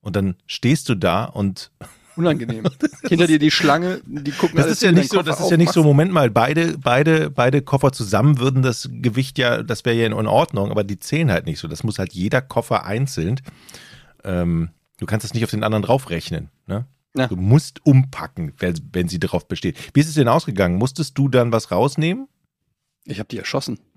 Und 0.00 0.16
dann 0.16 0.36
stehst 0.46 0.88
du 0.88 0.94
da 0.94 1.24
und 1.24 1.70
Unangenehm. 2.16 2.62
Hinter 3.08 3.26
dir 3.26 3.40
die 3.40 3.50
Schlange, 3.50 4.00
die 4.06 4.30
gucken 4.30 4.56
das 4.56 4.66
ist 4.68 4.82
ja 4.82 4.92
nicht 4.92 5.10
so, 5.10 5.22
das 5.22 5.40
ist 5.40 5.50
ja 5.50 5.56
nicht 5.56 5.72
so. 5.72 5.82
Moment 5.82 6.12
mal, 6.12 6.30
beide, 6.30 6.78
beide, 6.78 7.28
beide 7.28 7.60
Koffer 7.60 7.90
zusammen 7.90 8.38
würden 8.38 8.62
das 8.62 8.88
Gewicht 8.92 9.36
ja, 9.36 9.64
das 9.64 9.84
wäre 9.84 9.96
ja 9.96 10.06
in 10.06 10.12
Ordnung, 10.12 10.70
aber 10.70 10.84
die 10.84 11.00
zählen 11.00 11.32
halt 11.32 11.46
nicht 11.46 11.58
so. 11.58 11.66
Das 11.66 11.82
muss 11.82 11.98
halt 11.98 12.12
jeder 12.12 12.40
Koffer 12.40 12.84
einzeln. 12.84 13.40
Ähm, 14.22 14.70
du 14.98 15.06
kannst 15.06 15.24
das 15.24 15.34
nicht 15.34 15.44
auf 15.44 15.50
den 15.50 15.64
anderen 15.64 15.82
draufrechnen. 15.82 16.50
Ne? 16.66 16.86
Ja. 17.16 17.28
Du 17.28 17.36
musst 17.36 17.84
umpacken, 17.86 18.52
wenn, 18.58 18.74
wenn 18.92 19.08
sie 19.08 19.20
darauf 19.20 19.46
besteht. 19.46 19.78
Wie 19.94 20.00
ist 20.00 20.08
es 20.08 20.14
denn 20.14 20.28
ausgegangen? 20.28 20.76
Musstest 20.76 21.16
du 21.16 21.28
dann 21.28 21.52
was 21.52 21.70
rausnehmen? 21.70 22.28
Ich 23.04 23.18
habe 23.18 23.28
die 23.28 23.38
erschossen. 23.38 23.78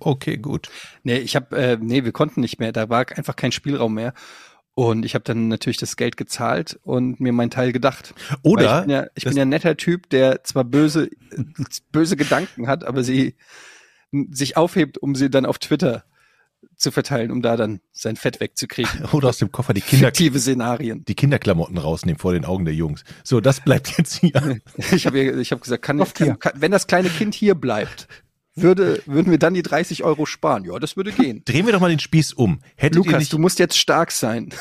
Okay, 0.00 0.36
gut. 0.36 0.68
Nee, 1.02 1.16
ich 1.18 1.34
habe, 1.34 1.56
äh, 1.56 1.78
nee, 1.80 2.04
wir 2.04 2.12
konnten 2.12 2.40
nicht 2.40 2.58
mehr. 2.58 2.72
Da 2.72 2.90
war 2.90 3.06
einfach 3.16 3.36
kein 3.36 3.52
Spielraum 3.52 3.94
mehr. 3.94 4.12
Und 4.74 5.06
ich 5.06 5.14
habe 5.14 5.24
dann 5.24 5.48
natürlich 5.48 5.78
das 5.78 5.96
Geld 5.96 6.18
gezahlt 6.18 6.78
und 6.82 7.18
mir 7.18 7.32
mein 7.32 7.50
Teil 7.50 7.72
gedacht. 7.72 8.14
Weil 8.28 8.38
Oder 8.42 8.74
ich 8.74 8.80
bin 8.82 8.90
ja, 8.90 9.06
ich 9.14 9.24
bin 9.24 9.36
ja 9.36 9.42
ein 9.42 9.48
netter 9.48 9.78
Typ, 9.78 10.10
der 10.10 10.44
zwar 10.44 10.64
böse, 10.64 11.08
böse 11.92 12.16
Gedanken 12.16 12.68
hat, 12.68 12.84
aber 12.84 13.02
sie 13.02 13.36
sich 14.30 14.58
aufhebt, 14.58 14.98
um 14.98 15.14
sie 15.14 15.30
dann 15.30 15.46
auf 15.46 15.58
Twitter 15.58 16.04
zu 16.76 16.90
verteilen, 16.90 17.30
um 17.30 17.42
da 17.42 17.56
dann 17.56 17.80
sein 17.92 18.16
Fett 18.16 18.40
wegzukriegen. 18.40 19.04
oder 19.12 19.28
aus 19.28 19.38
dem 19.38 19.50
Koffer 19.50 19.74
die 19.74 19.80
Kinder, 19.80 20.08
Fiktive 20.08 20.38
Szenarien. 20.38 21.04
die 21.04 21.14
Kinderklamotten 21.14 21.78
rausnehmen 21.78 22.18
vor 22.18 22.32
den 22.32 22.44
Augen 22.44 22.64
der 22.64 22.74
Jungs. 22.74 23.04
So, 23.24 23.40
das 23.40 23.60
bleibt 23.60 23.96
jetzt 23.98 24.20
hier. 24.20 24.32
Ich 24.92 25.06
habe 25.06 25.18
ich 25.18 25.52
hab 25.52 25.62
gesagt, 25.62 25.82
kann, 25.82 26.02
kann, 26.14 26.38
kann, 26.38 26.52
wenn 26.56 26.70
das 26.70 26.86
kleine 26.86 27.08
Kind 27.08 27.34
hier 27.34 27.54
bleibt, 27.54 28.08
würde, 28.54 29.02
würden 29.06 29.30
wir 29.30 29.38
dann 29.38 29.54
die 29.54 29.62
30 29.62 30.04
Euro 30.04 30.26
sparen. 30.26 30.64
Ja, 30.64 30.78
das 30.78 30.96
würde 30.96 31.12
gehen. 31.12 31.42
Drehen 31.44 31.66
wir 31.66 31.72
doch 31.72 31.80
mal 31.80 31.90
den 31.90 31.98
Spieß 31.98 32.32
um. 32.32 32.60
Hättet 32.76 32.96
ihr 32.96 33.04
Lukas, 33.04 33.20
nicht, 33.20 33.32
du 33.32 33.38
musst 33.38 33.58
jetzt 33.58 33.78
stark 33.78 34.10
sein. 34.10 34.48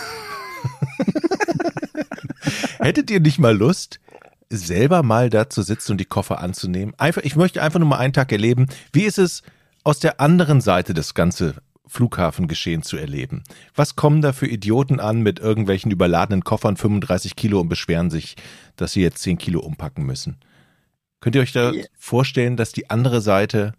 Hättet 2.80 3.10
ihr 3.10 3.20
nicht 3.20 3.40
mal 3.40 3.56
Lust, 3.56 4.00
selber 4.50 5.04
mal 5.04 5.30
da 5.30 5.50
zu 5.50 5.62
sitzen 5.62 5.94
und 5.94 5.98
die 6.00 6.06
Koffer 6.06 6.40
anzunehmen? 6.40 6.94
Einfach, 6.98 7.24
ich 7.24 7.36
möchte 7.36 7.62
einfach 7.62 7.80
nur 7.80 7.88
mal 7.88 7.98
einen 7.98 8.14
Tag 8.14 8.32
erleben. 8.32 8.68
Wie 8.92 9.04
ist 9.04 9.18
es 9.18 9.44
aus 9.84 10.00
der 10.00 10.20
anderen 10.20 10.62
Seite 10.62 10.94
das 10.94 11.14
ganze 11.14 11.56
Flughafengeschehen 11.88 12.82
zu 12.84 12.98
erleben? 12.98 13.44
Was 13.76 13.96
kommen 13.96 14.22
da 14.22 14.34
für 14.34 14.48
Idioten 14.48 15.00
an 15.00 15.22
mit 15.22 15.40
irgendwelchen 15.40 15.92
überladenen 15.92 16.44
Koffern 16.44 16.78
35 16.78 17.36
Kilo 17.36 17.60
und 17.62 17.70
beschweren 17.70 18.10
sich, 18.10 18.36
dass 18.76 18.94
sie 18.94 19.02
jetzt 19.02 19.22
10 19.22 19.38
Kilo 19.38 19.60
umpacken 19.60 20.06
müssen? 20.06 20.38
Könnt 21.22 21.36
ihr 21.36 21.42
euch 21.42 21.52
da 21.54 21.72
Ja. 21.72 21.84
vorstellen, 21.98 22.58
dass 22.58 22.72
die 22.72 22.90
andere 22.90 23.22
Seite 23.22 23.74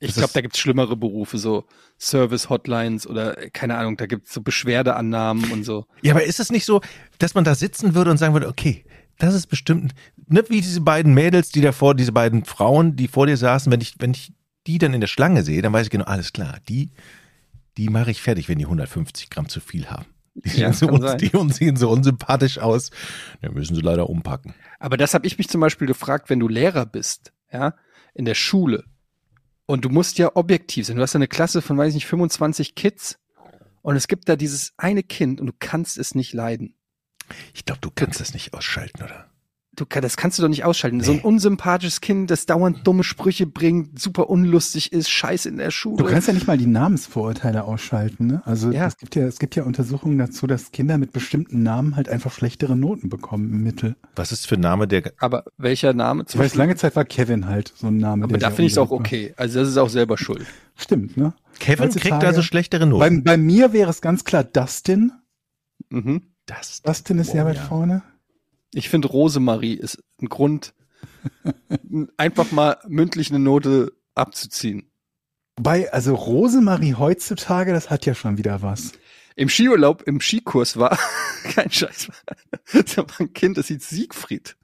Ich 0.00 0.14
glaube, 0.14 0.32
da 0.34 0.40
gibt's 0.40 0.58
schlimmere 0.58 0.96
Berufe, 0.96 1.38
so 1.38 1.64
Service-Hotlines 2.00 3.06
oder 3.06 3.38
äh, 3.38 3.50
keine 3.50 3.76
Ahnung, 3.76 3.96
da 3.96 4.06
gibt's 4.06 4.32
so 4.34 4.40
Beschwerdeannahmen 4.42 5.50
und 5.52 5.64
so. 5.64 5.86
Ja, 6.02 6.12
aber 6.12 6.24
ist 6.24 6.40
es 6.40 6.50
nicht 6.50 6.64
so, 6.64 6.80
dass 7.18 7.34
man 7.34 7.44
da 7.44 7.54
sitzen 7.54 7.94
würde 7.94 8.10
und 8.10 8.18
sagen 8.18 8.34
würde, 8.34 8.48
okay, 8.48 8.84
das 9.18 9.34
ist 9.34 9.46
bestimmt, 9.46 9.94
ne, 10.26 10.42
wie 10.48 10.60
diese 10.60 10.80
beiden 10.80 11.14
Mädels, 11.14 11.50
die 11.50 11.60
davor, 11.60 11.94
diese 11.94 12.12
beiden 12.12 12.44
Frauen, 12.44 12.96
die 12.96 13.08
vor 13.08 13.26
dir 13.26 13.36
saßen, 13.36 13.70
wenn 13.70 13.80
ich, 13.80 13.94
wenn 13.98 14.10
ich 14.12 14.32
die 14.66 14.78
dann 14.78 14.94
in 14.94 15.00
der 15.00 15.08
Schlange 15.08 15.42
sehe, 15.42 15.62
dann 15.62 15.72
weiß 15.72 15.84
ich 15.86 15.90
genau, 15.90 16.04
alles 16.04 16.32
klar, 16.32 16.58
die, 16.68 16.90
die 17.76 17.88
mache 17.88 18.10
ich 18.10 18.22
fertig, 18.22 18.48
wenn 18.48 18.58
die 18.58 18.64
150 18.64 19.30
Gramm 19.30 19.48
zu 19.48 19.60
viel 19.60 19.88
haben. 19.88 20.06
Die, 20.34 20.60
Ja, 20.60 20.72
sehen, 20.72 21.00
so, 21.00 21.16
die 21.16 21.30
uns 21.36 21.56
sehen 21.56 21.76
so 21.76 21.90
unsympathisch 21.90 22.58
aus. 22.58 22.90
Dann 23.42 23.54
müssen 23.54 23.74
sie 23.74 23.82
leider 23.82 24.08
umpacken. 24.08 24.54
Aber 24.78 24.96
das 24.96 25.14
habe 25.14 25.26
ich 25.26 25.38
mich 25.38 25.48
zum 25.48 25.60
Beispiel 25.60 25.86
gefragt, 25.86 26.30
wenn 26.30 26.40
du 26.40 26.48
Lehrer 26.48 26.86
bist, 26.86 27.32
ja, 27.52 27.74
in 28.14 28.24
der 28.24 28.34
Schule. 28.34 28.84
Und 29.66 29.84
du 29.84 29.90
musst 29.90 30.18
ja 30.18 30.34
objektiv 30.34 30.86
sein. 30.86 30.96
Du 30.96 31.02
hast 31.02 31.12
ja 31.12 31.18
eine 31.18 31.28
Klasse 31.28 31.62
von, 31.62 31.76
weiß 31.76 31.90
ich 31.90 31.94
nicht, 31.94 32.06
25 32.06 32.74
Kids. 32.74 33.18
Und 33.82 33.96
es 33.96 34.08
gibt 34.08 34.28
da 34.28 34.36
dieses 34.36 34.72
eine 34.76 35.02
Kind 35.02 35.40
und 35.40 35.46
du 35.48 35.52
kannst 35.58 35.98
es 35.98 36.14
nicht 36.14 36.32
leiden. 36.32 36.74
Ich 37.54 37.64
glaube, 37.64 37.80
du 37.80 37.90
kannst 37.90 38.20
das 38.20 38.34
nicht 38.34 38.54
ausschalten, 38.54 39.02
oder? 39.02 39.31
Du, 39.74 39.86
das 39.86 40.18
kannst 40.18 40.38
du 40.38 40.42
doch 40.42 40.50
nicht 40.50 40.64
ausschalten. 40.64 41.00
So 41.00 41.12
ein 41.12 41.20
unsympathisches 41.20 42.02
Kind, 42.02 42.30
das 42.30 42.44
dauernd 42.44 42.86
dumme 42.86 43.02
Sprüche 43.04 43.46
bringt, 43.46 43.98
super 43.98 44.28
unlustig 44.28 44.92
ist, 44.92 45.08
scheiße 45.08 45.48
in 45.48 45.56
der 45.56 45.70
Schule. 45.70 45.96
Du 45.96 46.04
kannst 46.04 46.28
ja 46.28 46.34
nicht 46.34 46.46
mal 46.46 46.58
die 46.58 46.66
Namensvorurteile 46.66 47.64
ausschalten, 47.64 48.26
ne? 48.26 48.42
Also 48.44 48.70
Ja. 48.70 48.86
es 48.86 48.98
gibt 48.98 49.14
ja, 49.14 49.24
es 49.24 49.38
gibt 49.38 49.56
ja 49.56 49.62
Untersuchungen 49.62 50.18
dazu, 50.18 50.46
dass 50.46 50.72
Kinder 50.72 50.98
mit 50.98 51.12
bestimmten 51.12 51.62
Namen 51.62 51.96
halt 51.96 52.10
einfach 52.10 52.32
schlechtere 52.32 52.76
Noten 52.76 53.08
bekommen 53.08 53.50
im 53.50 53.62
Mittel. 53.62 53.96
Was 54.14 54.30
ist 54.30 54.46
für 54.46 54.56
ein 54.56 54.60
Name 54.60 54.86
der, 54.86 55.10
aber 55.18 55.44
welcher 55.56 55.94
Name? 55.94 56.26
Ich 56.28 56.36
weiß, 56.38 56.54
lange 56.54 56.76
Zeit 56.76 56.94
war 56.94 57.06
Kevin 57.06 57.46
halt 57.48 57.72
so 57.74 57.86
ein 57.86 57.96
Name. 57.96 58.24
aber 58.24 58.36
der 58.36 58.50
da 58.50 58.54
finde 58.54 58.66
ich 58.66 58.72
es 58.72 58.78
auch 58.78 58.90
okay. 58.90 59.32
Also 59.38 59.58
das 59.60 59.68
ist 59.70 59.78
auch 59.78 59.88
selber 59.88 60.18
schuld. 60.18 60.44
Stimmt, 60.76 61.16
ne? 61.16 61.32
Kevin 61.60 61.86
Heutzutage- 61.86 62.10
kriegt 62.10 62.24
also 62.24 62.42
schlechtere 62.42 62.84
Noten. 62.86 63.24
Bei, 63.24 63.32
bei 63.32 63.36
mir 63.38 63.72
wäre 63.72 63.88
es 63.88 64.02
ganz 64.02 64.24
klar 64.24 64.44
Dustin. 64.44 65.12
Mhm. 65.88 66.22
das, 66.44 66.82
Dustin 66.82 67.18
ist 67.18 67.30
sehr 67.30 67.44
Oh, 67.44 67.48
weit 67.48 67.56
ja. 67.56 67.62
vorne. 67.62 68.02
Ich 68.74 68.88
finde 68.88 69.08
Rosemarie 69.08 69.74
ist 69.74 70.02
ein 70.20 70.28
Grund, 70.28 70.74
einfach 72.16 72.52
mal 72.52 72.78
mündlich 72.88 73.30
eine 73.30 73.38
Note 73.38 73.92
abzuziehen. 74.14 74.90
Wobei, 75.56 75.92
also 75.92 76.14
Rosemarie 76.14 76.94
heutzutage, 76.94 77.72
das 77.72 77.90
hat 77.90 78.06
ja 78.06 78.14
schon 78.14 78.38
wieder 78.38 78.62
was. 78.62 78.92
Im 79.36 79.48
Skiurlaub, 79.48 80.02
im 80.02 80.20
Skikurs 80.20 80.76
war 80.76 80.98
kein 81.54 81.70
Scheiß. 81.70 82.08
Da 82.72 83.08
war 83.08 83.20
ein 83.20 83.32
Kind, 83.32 83.58
das 83.58 83.68
hieß 83.68 83.88
Siegfried. 83.88 84.56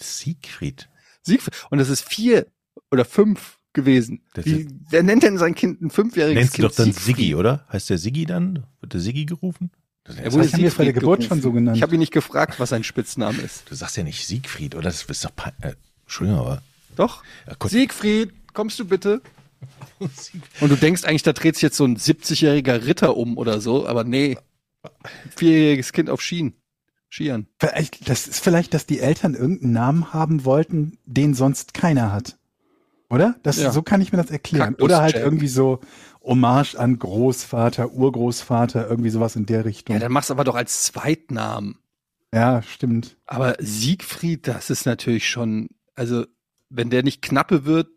Siegfried. 0.00 0.88
Siegfried. 1.22 1.54
Und 1.70 1.78
das 1.78 1.88
ist 1.88 2.08
vier 2.08 2.46
oder 2.90 3.04
fünf 3.04 3.58
gewesen. 3.72 4.22
Wie, 4.34 4.68
wer 4.90 5.02
nennt 5.02 5.22
denn 5.22 5.36
sein 5.36 5.54
Kind 5.54 5.82
ein 5.82 5.90
fünfjähriges 5.90 6.40
Nennst 6.40 6.54
du 6.54 6.62
Kind? 6.62 6.70
doch 6.70 6.76
dann 6.76 6.86
Siegfried? 6.92 7.16
Siggi, 7.16 7.34
oder? 7.34 7.66
Heißt 7.70 7.90
der 7.90 7.98
Siggi 7.98 8.24
dann? 8.24 8.66
Wird 8.80 8.94
der 8.94 9.00
Siggi 9.00 9.26
gerufen? 9.26 9.70
Das 10.04 10.16
Er 10.16 10.32
wurde 10.32 10.44
haben 10.44 10.44
wir 10.44 10.50
bei 10.52 10.58
der 10.58 10.68
Siegfried 10.68 10.94
Geburt 10.94 11.18
gerufen. 11.20 11.28
schon 11.28 11.42
so 11.42 11.52
genannt. 11.52 11.76
Ich 11.76 11.82
habe 11.82 11.94
ihn 11.94 11.98
nicht 11.98 12.12
gefragt, 12.12 12.60
was 12.60 12.68
sein 12.68 12.84
Spitzname 12.84 13.40
ist. 13.40 13.64
Du 13.70 13.74
sagst 13.74 13.96
ja 13.96 14.02
nicht 14.02 14.26
Siegfried, 14.26 14.74
oder? 14.74 14.84
Das 14.84 15.02
ist 15.02 15.24
doch. 15.24 15.30
Äh, 15.60 15.74
Entschuldigung, 16.02 16.40
aber. 16.40 16.62
Doch. 16.96 17.22
Ja. 17.46 17.68
Siegfried, 17.68 18.32
kommst 18.52 18.78
du 18.78 18.84
bitte? 18.84 19.22
Und 20.60 20.68
du 20.70 20.76
denkst 20.76 21.04
eigentlich, 21.04 21.22
da 21.22 21.32
dreht 21.32 21.54
sich 21.54 21.62
jetzt 21.62 21.76
so 21.76 21.84
ein 21.84 21.96
70-jähriger 21.96 22.84
Ritter 22.86 23.16
um 23.16 23.38
oder 23.38 23.60
so, 23.60 23.86
aber 23.86 24.04
nee. 24.04 24.36
Vierjähriges 25.36 25.92
Kind 25.92 26.10
auf 26.10 26.20
Skien. 26.20 26.54
Skiern. 27.08 27.46
Vielleicht, 27.58 28.08
das 28.08 28.26
ist 28.26 28.40
vielleicht, 28.42 28.74
dass 28.74 28.86
die 28.86 29.00
Eltern 29.00 29.34
irgendeinen 29.34 29.72
Namen 29.72 30.12
haben 30.12 30.44
wollten, 30.44 30.98
den 31.06 31.32
sonst 31.34 31.72
keiner 31.72 32.12
hat. 32.12 32.36
Oder? 33.08 33.36
Das, 33.42 33.56
Ja. 33.56 33.70
So 33.72 33.82
kann 33.82 34.00
ich 34.00 34.12
mir 34.12 34.18
das 34.20 34.30
erklären. 34.30 34.70
Kaktus 34.70 34.84
Oder 34.84 35.00
halt 35.00 35.14
Jack. 35.14 35.24
irgendwie 35.24 35.48
so 35.48 35.80
Hommage 36.24 36.74
an 36.76 36.98
Großvater, 36.98 37.92
Urgroßvater, 37.92 38.88
irgendwie 38.88 39.10
sowas 39.10 39.36
in 39.36 39.46
der 39.46 39.64
Richtung. 39.64 39.94
Ja, 39.94 40.00
Ja, 40.00 40.06
dann 40.06 40.12
mach's 40.12 40.30
aber 40.30 40.44
doch 40.44 40.54
als 40.54 40.82
Zweitnamen. 40.84 41.78
stimmt. 42.62 43.16
Aber 43.26 43.56
Siegfried, 43.60 44.48
das 44.48 44.70
ist 44.70 44.86
natürlich 44.86 45.28
schon, 45.28 45.68
also 45.94 46.24
wenn 46.70 46.90
der 46.90 47.02
nicht 47.02 47.22
knappe 47.22 47.64
wird, 47.64 47.88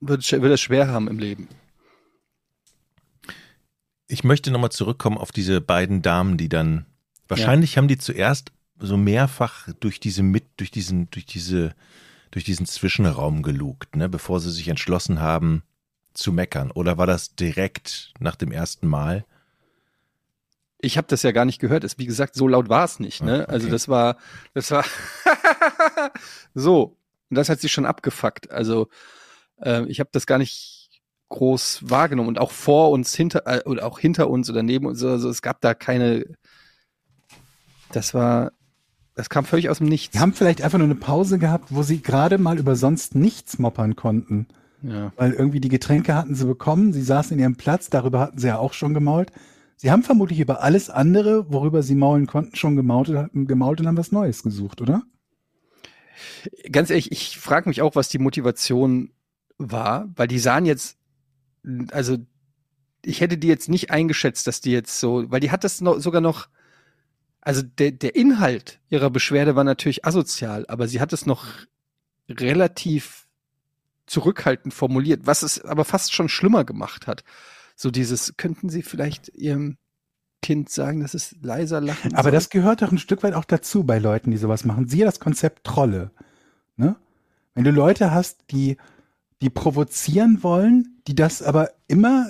wird, 0.00 0.30
wird 0.32 0.50
er 0.50 0.56
schwer 0.56 0.88
haben 0.88 1.08
im 1.08 1.18
Leben. 1.18 1.48
Ich 4.06 4.24
möchte 4.24 4.50
nochmal 4.50 4.72
zurückkommen 4.72 5.18
auf 5.18 5.30
diese 5.32 5.60
beiden 5.60 6.02
Damen, 6.02 6.36
die 6.36 6.48
dann. 6.48 6.86
Wahrscheinlich 7.28 7.78
haben 7.78 7.88
die 7.88 7.98
zuerst 7.98 8.52
so 8.78 8.96
mehrfach 8.96 9.68
durch 9.80 10.00
diese 10.00 10.22
mit, 10.22 10.44
durch 10.56 10.70
diesen, 10.70 11.08
durch 11.10 11.24
diese, 11.26 11.74
durch 12.30 12.44
diesen 12.44 12.66
Zwischenraum 12.66 13.42
gelugt, 13.42 13.96
ne, 13.96 14.08
bevor 14.08 14.40
sie 14.40 14.50
sich 14.50 14.68
entschlossen 14.68 15.20
haben 15.20 15.62
zu 16.14 16.32
meckern. 16.32 16.70
Oder 16.70 16.96
war 16.96 17.06
das 17.06 17.34
direkt 17.34 18.12
nach 18.18 18.36
dem 18.36 18.52
ersten 18.52 18.86
Mal? 18.86 19.24
Ich 20.80 20.96
habe 20.96 21.06
das 21.08 21.22
ja 21.22 21.32
gar 21.32 21.44
nicht 21.44 21.60
gehört. 21.60 21.84
Es, 21.84 21.98
wie 21.98 22.06
gesagt, 22.06 22.34
so 22.34 22.46
laut 22.46 22.68
war 22.68 22.84
es 22.84 23.00
nicht. 23.00 23.22
Ne? 23.22 23.40
Ah, 23.40 23.42
okay. 23.44 23.52
Also 23.52 23.68
das 23.68 23.88
war, 23.88 24.16
das 24.54 24.70
war 24.70 24.84
so. 26.54 26.96
Und 27.30 27.36
das 27.36 27.48
hat 27.48 27.60
sich 27.60 27.72
schon 27.72 27.86
abgefuckt. 27.86 28.50
Also 28.50 28.88
äh, 29.60 29.84
ich 29.86 30.00
habe 30.00 30.10
das 30.12 30.26
gar 30.26 30.38
nicht 30.38 31.02
groß 31.30 31.90
wahrgenommen 31.90 32.28
und 32.28 32.38
auch 32.38 32.52
vor 32.52 32.90
uns, 32.90 33.14
hinter 33.14 33.42
äh, 33.46 33.62
oder 33.64 33.86
auch 33.86 33.98
hinter 33.98 34.28
uns 34.28 34.50
oder 34.50 34.62
neben 34.62 34.86
uns. 34.86 35.02
Also 35.02 35.28
es 35.28 35.42
gab 35.42 35.60
da 35.60 35.74
keine. 35.74 36.24
Das 37.92 38.14
war, 38.14 38.52
das 39.14 39.30
kam 39.30 39.44
völlig 39.44 39.70
aus 39.70 39.78
dem 39.78 39.88
Nichts. 39.88 40.12
Die 40.12 40.20
haben 40.20 40.32
vielleicht 40.32 40.62
einfach 40.62 40.78
nur 40.78 40.86
eine 40.86 40.96
Pause 40.96 41.38
gehabt, 41.38 41.68
wo 41.70 41.82
sie 41.82 42.02
gerade 42.02 42.38
mal 42.38 42.58
über 42.58 42.76
sonst 42.76 43.14
nichts 43.14 43.58
moppern 43.58 43.96
konnten. 43.96 44.48
Ja. 44.84 45.12
Weil 45.16 45.32
irgendwie 45.32 45.60
die 45.60 45.68
Getränke 45.68 46.14
hatten 46.14 46.34
sie 46.34 46.46
bekommen, 46.46 46.92
sie 46.92 47.02
saßen 47.02 47.36
in 47.36 47.40
ihrem 47.42 47.56
Platz, 47.56 47.90
darüber 47.90 48.20
hatten 48.20 48.38
sie 48.38 48.48
ja 48.48 48.58
auch 48.58 48.72
schon 48.72 48.94
gemault. 48.94 49.32
Sie 49.76 49.90
haben 49.90 50.02
vermutlich 50.02 50.40
über 50.40 50.62
alles 50.62 50.90
andere, 50.90 51.50
worüber 51.52 51.82
sie 51.82 51.94
maulen 51.94 52.26
konnten, 52.26 52.54
schon 52.56 52.76
gemault, 52.76 53.10
gemault 53.32 53.80
und 53.80 53.86
haben 53.86 53.96
was 53.96 54.12
Neues 54.12 54.42
gesucht, 54.42 54.80
oder? 54.80 55.02
Ganz 56.70 56.90
ehrlich, 56.90 57.10
ich 57.10 57.38
frage 57.38 57.68
mich 57.68 57.82
auch, 57.82 57.96
was 57.96 58.08
die 58.08 58.18
Motivation 58.18 59.10
war, 59.58 60.08
weil 60.14 60.28
die 60.28 60.38
sahen 60.38 60.66
jetzt 60.66 60.98
also 61.90 62.18
ich 63.04 63.20
hätte 63.20 63.38
die 63.38 63.48
jetzt 63.48 63.68
nicht 63.68 63.90
eingeschätzt, 63.90 64.46
dass 64.46 64.60
die 64.60 64.72
jetzt 64.72 64.98
so, 64.98 65.30
weil 65.30 65.40
die 65.40 65.50
hat 65.50 65.64
das 65.64 65.80
noch, 65.80 65.98
sogar 66.00 66.20
noch, 66.20 66.48
also 67.40 67.62
der, 67.62 67.92
der 67.92 68.16
Inhalt 68.16 68.80
ihrer 68.88 69.10
Beschwerde 69.10 69.56
war 69.56 69.64
natürlich 69.64 70.04
asozial, 70.04 70.64
aber 70.68 70.88
sie 70.88 71.00
hat 71.00 71.12
es 71.12 71.26
noch 71.26 71.46
relativ 72.28 73.23
zurückhaltend 74.06 74.74
formuliert, 74.74 75.26
was 75.26 75.42
es 75.42 75.64
aber 75.64 75.84
fast 75.84 76.12
schon 76.12 76.28
schlimmer 76.28 76.64
gemacht 76.64 77.06
hat. 77.06 77.24
So 77.76 77.90
dieses, 77.90 78.36
könnten 78.36 78.68
Sie 78.68 78.82
vielleicht 78.82 79.28
Ihrem 79.28 79.78
Kind 80.42 80.68
sagen, 80.68 81.00
dass 81.00 81.14
es 81.14 81.34
leiser 81.40 81.80
lachen 81.80 82.12
Aber 82.14 82.24
soll? 82.24 82.32
das 82.32 82.50
gehört 82.50 82.82
doch 82.82 82.92
ein 82.92 82.98
Stück 82.98 83.22
weit 83.22 83.34
auch 83.34 83.46
dazu 83.46 83.84
bei 83.84 83.98
Leuten, 83.98 84.30
die 84.30 84.36
sowas 84.36 84.64
machen. 84.64 84.88
Siehe 84.88 85.06
das 85.06 85.18
Konzept 85.18 85.64
Trolle. 85.64 86.10
Ne? 86.76 86.96
Wenn 87.54 87.64
du 87.64 87.70
Leute 87.70 88.10
hast, 88.10 88.44
die, 88.50 88.76
die 89.40 89.48
provozieren 89.48 90.42
wollen, 90.42 91.00
die 91.06 91.14
das 91.14 91.42
aber 91.42 91.70
immer 91.88 92.26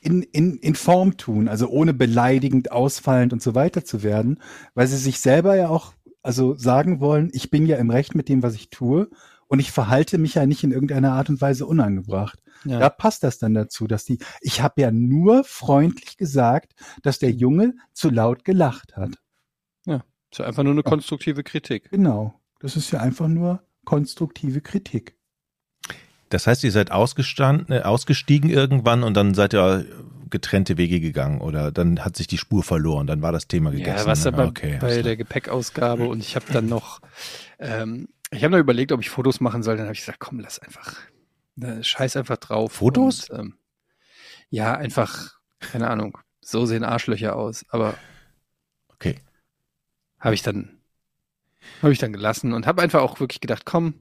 in, 0.00 0.22
in, 0.22 0.58
in 0.58 0.74
Form 0.74 1.16
tun, 1.16 1.48
also 1.48 1.68
ohne 1.68 1.92
beleidigend, 1.92 2.70
ausfallend 2.70 3.32
und 3.32 3.42
so 3.42 3.54
weiter 3.54 3.84
zu 3.84 4.02
werden, 4.02 4.38
weil 4.74 4.86
sie 4.86 4.98
sich 4.98 5.18
selber 5.18 5.56
ja 5.56 5.68
auch 5.68 5.94
also 6.22 6.56
sagen 6.56 7.00
wollen, 7.00 7.30
ich 7.32 7.50
bin 7.50 7.66
ja 7.66 7.76
im 7.78 7.90
Recht 7.90 8.14
mit 8.14 8.28
dem, 8.28 8.42
was 8.42 8.54
ich 8.54 8.70
tue 8.70 9.10
und 9.48 9.60
ich 9.60 9.72
verhalte 9.72 10.18
mich 10.18 10.34
ja 10.34 10.46
nicht 10.46 10.64
in 10.64 10.72
irgendeiner 10.72 11.12
Art 11.12 11.28
und 11.28 11.40
Weise 11.40 11.66
unangebracht. 11.66 12.42
ja. 12.64 12.78
Da 12.78 12.88
passt 12.88 13.22
das 13.22 13.38
dann 13.38 13.54
dazu, 13.54 13.86
dass 13.86 14.04
die, 14.04 14.18
ich 14.40 14.60
habe 14.60 14.80
ja 14.80 14.90
nur 14.90 15.44
freundlich 15.44 16.16
gesagt, 16.16 16.74
dass 17.02 17.18
der 17.18 17.30
Junge 17.30 17.74
zu 17.92 18.10
laut 18.10 18.44
gelacht 18.44 18.96
hat. 18.96 19.18
ist 20.30 20.38
ja 20.38 20.46
einfach 20.46 20.64
nur 20.64 20.72
eine 20.72 20.82
konstruktive 20.82 21.42
Kritik. 21.42 21.90
Genau. 21.90 22.34
Das 22.58 22.76
ist 22.76 22.90
ja 22.90 23.00
einfach 23.00 23.28
nur 23.28 23.62
konstruktive 23.84 24.60
Kritik. 24.60 25.16
Das 26.30 26.46
heißt, 26.46 26.64
ihr 26.64 26.72
seid 26.72 26.90
ausgestanden, 26.90 27.76
äh, 27.76 27.82
ausgestiegen 27.82 28.50
irgendwann 28.50 29.04
und 29.04 29.14
dann 29.14 29.34
seid 29.34 29.54
ihr 29.54 29.86
getrennte 30.30 30.76
Wege 30.76 30.98
gegangen 30.98 31.40
oder 31.40 31.70
dann 31.70 32.04
hat 32.04 32.16
sich 32.16 32.26
die 32.26 32.38
Spur 32.38 32.64
verloren, 32.64 33.06
dann 33.06 33.22
war 33.22 33.30
das 33.30 33.46
Thema 33.46 33.70
gegessen. 33.70 33.98
Ja, 33.98 34.06
was 34.06 34.24
ne? 34.24 34.32
aber 34.32 34.46
okay, 34.46 34.78
bei 34.80 35.02
der 35.02 35.16
Gepäckausgabe 35.16 36.08
und 36.08 36.18
ich 36.18 36.34
habe 36.34 36.46
dann 36.52 36.66
noch, 36.66 37.00
ähm, 37.60 38.08
ich 38.30 38.42
habe 38.42 38.52
noch 38.52 38.58
überlegt, 38.58 38.92
ob 38.92 39.00
ich 39.00 39.10
Fotos 39.10 39.40
machen 39.40 39.62
soll. 39.62 39.76
Dann 39.76 39.86
habe 39.86 39.94
ich 39.94 40.00
gesagt, 40.00 40.20
komm, 40.20 40.40
lass 40.40 40.58
einfach, 40.58 40.96
ne, 41.56 41.82
scheiß 41.84 42.16
einfach 42.16 42.36
drauf. 42.38 42.72
Fotos? 42.72 43.28
Und, 43.30 43.38
ähm, 43.38 43.58
ja, 44.50 44.74
einfach, 44.76 45.38
keine 45.60 45.88
Ahnung. 45.90 46.18
So 46.40 46.66
sehen 46.66 46.84
Arschlöcher 46.84 47.36
aus. 47.36 47.64
Aber 47.70 47.96
Okay. 48.88 49.18
habe 50.20 50.34
ich 50.34 50.42
dann, 50.42 50.78
habe 51.82 51.92
ich 51.92 51.98
dann 51.98 52.12
gelassen 52.12 52.52
und 52.52 52.66
habe 52.66 52.82
einfach 52.82 53.00
auch 53.02 53.20
wirklich 53.20 53.40
gedacht, 53.40 53.64
komm, 53.64 53.94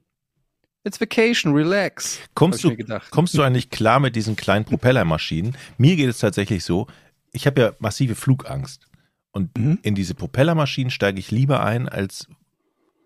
it's 0.84 1.00
vacation, 1.02 1.54
relax. 1.54 2.20
Kommst 2.36 2.64
du, 2.64 2.76
kommst 3.10 3.34
du 3.38 3.42
eigentlich 3.42 3.70
klar 3.70 4.00
mit 4.00 4.16
diesen 4.16 4.36
kleinen 4.36 4.66
Propellermaschinen? 4.66 5.58
Mir 5.78 5.96
geht 5.96 6.10
es 6.10 6.20
tatsächlich 6.20 6.64
so, 6.64 6.88
ich 7.32 7.48
habe 7.48 7.62
ja 7.62 7.74
massive 7.80 8.16
Flugangst. 8.16 8.88
Und 9.32 9.58
Mhm. 9.58 9.80
in 9.82 9.96
diese 9.96 10.14
Propellermaschinen 10.14 10.92
steige 10.92 11.20
ich 11.20 11.32
lieber 11.32 11.64
ein, 11.64 11.90
als 11.90 12.28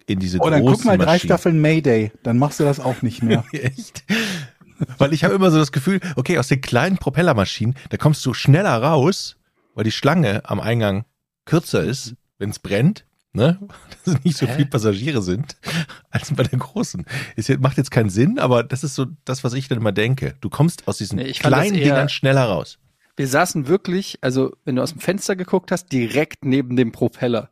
in 0.07 0.19
diese 0.19 0.39
Oh, 0.39 0.49
dann 0.49 0.63
guck 0.65 0.83
mal 0.85 0.97
drei 0.97 1.05
Maschinen. 1.13 1.27
Staffeln 1.29 1.59
Mayday, 1.61 2.11
dann 2.23 2.37
machst 2.39 2.59
du 2.59 2.63
das 2.63 2.79
auch 2.79 3.01
nicht 3.03 3.21
mehr. 3.21 3.43
Echt? 3.51 4.03
Weil 4.97 5.13
ich 5.13 5.23
habe 5.23 5.33
immer 5.35 5.51
so 5.51 5.57
das 5.57 5.71
Gefühl, 5.71 5.99
okay, 6.15 6.37
aus 6.37 6.47
den 6.47 6.61
kleinen 6.61 6.97
Propellermaschinen, 6.97 7.75
da 7.89 7.97
kommst 7.97 8.25
du 8.25 8.33
schneller 8.33 8.81
raus, 8.81 9.37
weil 9.75 9.83
die 9.83 9.91
Schlange 9.91 10.41
am 10.49 10.59
Eingang 10.59 11.05
kürzer 11.45 11.83
ist, 11.83 12.15
wenn 12.39 12.49
es 12.51 12.59
brennt, 12.59 13.05
ne? 13.33 13.59
Dass 14.05 14.23
nicht 14.23 14.37
so 14.37 14.45
Hä? 14.47 14.53
viele 14.55 14.67
Passagiere 14.67 15.21
sind, 15.21 15.57
als 16.09 16.33
bei 16.33 16.43
der 16.43 16.59
großen. 16.59 17.05
Ist, 17.35 17.49
jetzt- 17.49 17.61
macht 17.61 17.77
jetzt 17.77 17.91
keinen 17.91 18.09
Sinn, 18.09 18.39
aber 18.39 18.63
das 18.63 18.83
ist 18.83 18.95
so 18.95 19.05
das, 19.25 19.43
was 19.43 19.53
ich 19.53 19.67
dann 19.67 19.79
immer 19.79 19.91
denke. 19.91 20.35
Du 20.41 20.49
kommst 20.49 20.87
aus 20.87 20.97
diesen 20.99 21.17
Nee, 21.17 21.31
kleinen 21.31 21.75
eher- 21.75 21.83
Dingern 21.85 22.09
schneller 22.09 22.43
raus. 22.45 22.77
Wir 23.15 23.27
saßen 23.27 23.67
wirklich, 23.67 24.19
also 24.21 24.55
wenn 24.63 24.75
du 24.75 24.83
aus 24.83 24.91
dem 24.91 25.01
Fenster 25.01 25.35
geguckt 25.35 25.71
hast, 25.71 25.91
direkt 25.91 26.45
neben 26.45 26.75
dem 26.75 26.91
Propeller. 26.91 27.49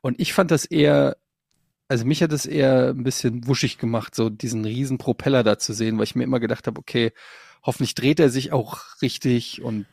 Und 0.00 0.18
ich 0.18 0.32
fand 0.32 0.50
das 0.50 0.64
eher, 0.64 1.16
also 1.94 2.06
mich 2.06 2.24
hat 2.24 2.32
das 2.32 2.44
eher 2.44 2.88
ein 2.88 3.04
bisschen 3.04 3.46
wuschig 3.46 3.78
gemacht, 3.78 4.16
so 4.16 4.28
diesen 4.28 4.64
riesen 4.64 4.98
Propeller 4.98 5.44
da 5.44 5.60
zu 5.60 5.72
sehen, 5.72 5.96
weil 5.96 6.02
ich 6.02 6.16
mir 6.16 6.24
immer 6.24 6.40
gedacht 6.40 6.66
habe, 6.66 6.80
okay, 6.80 7.12
hoffentlich 7.62 7.94
dreht 7.94 8.18
er 8.18 8.30
sich 8.30 8.50
auch 8.50 8.80
richtig 9.00 9.62
und 9.62 9.86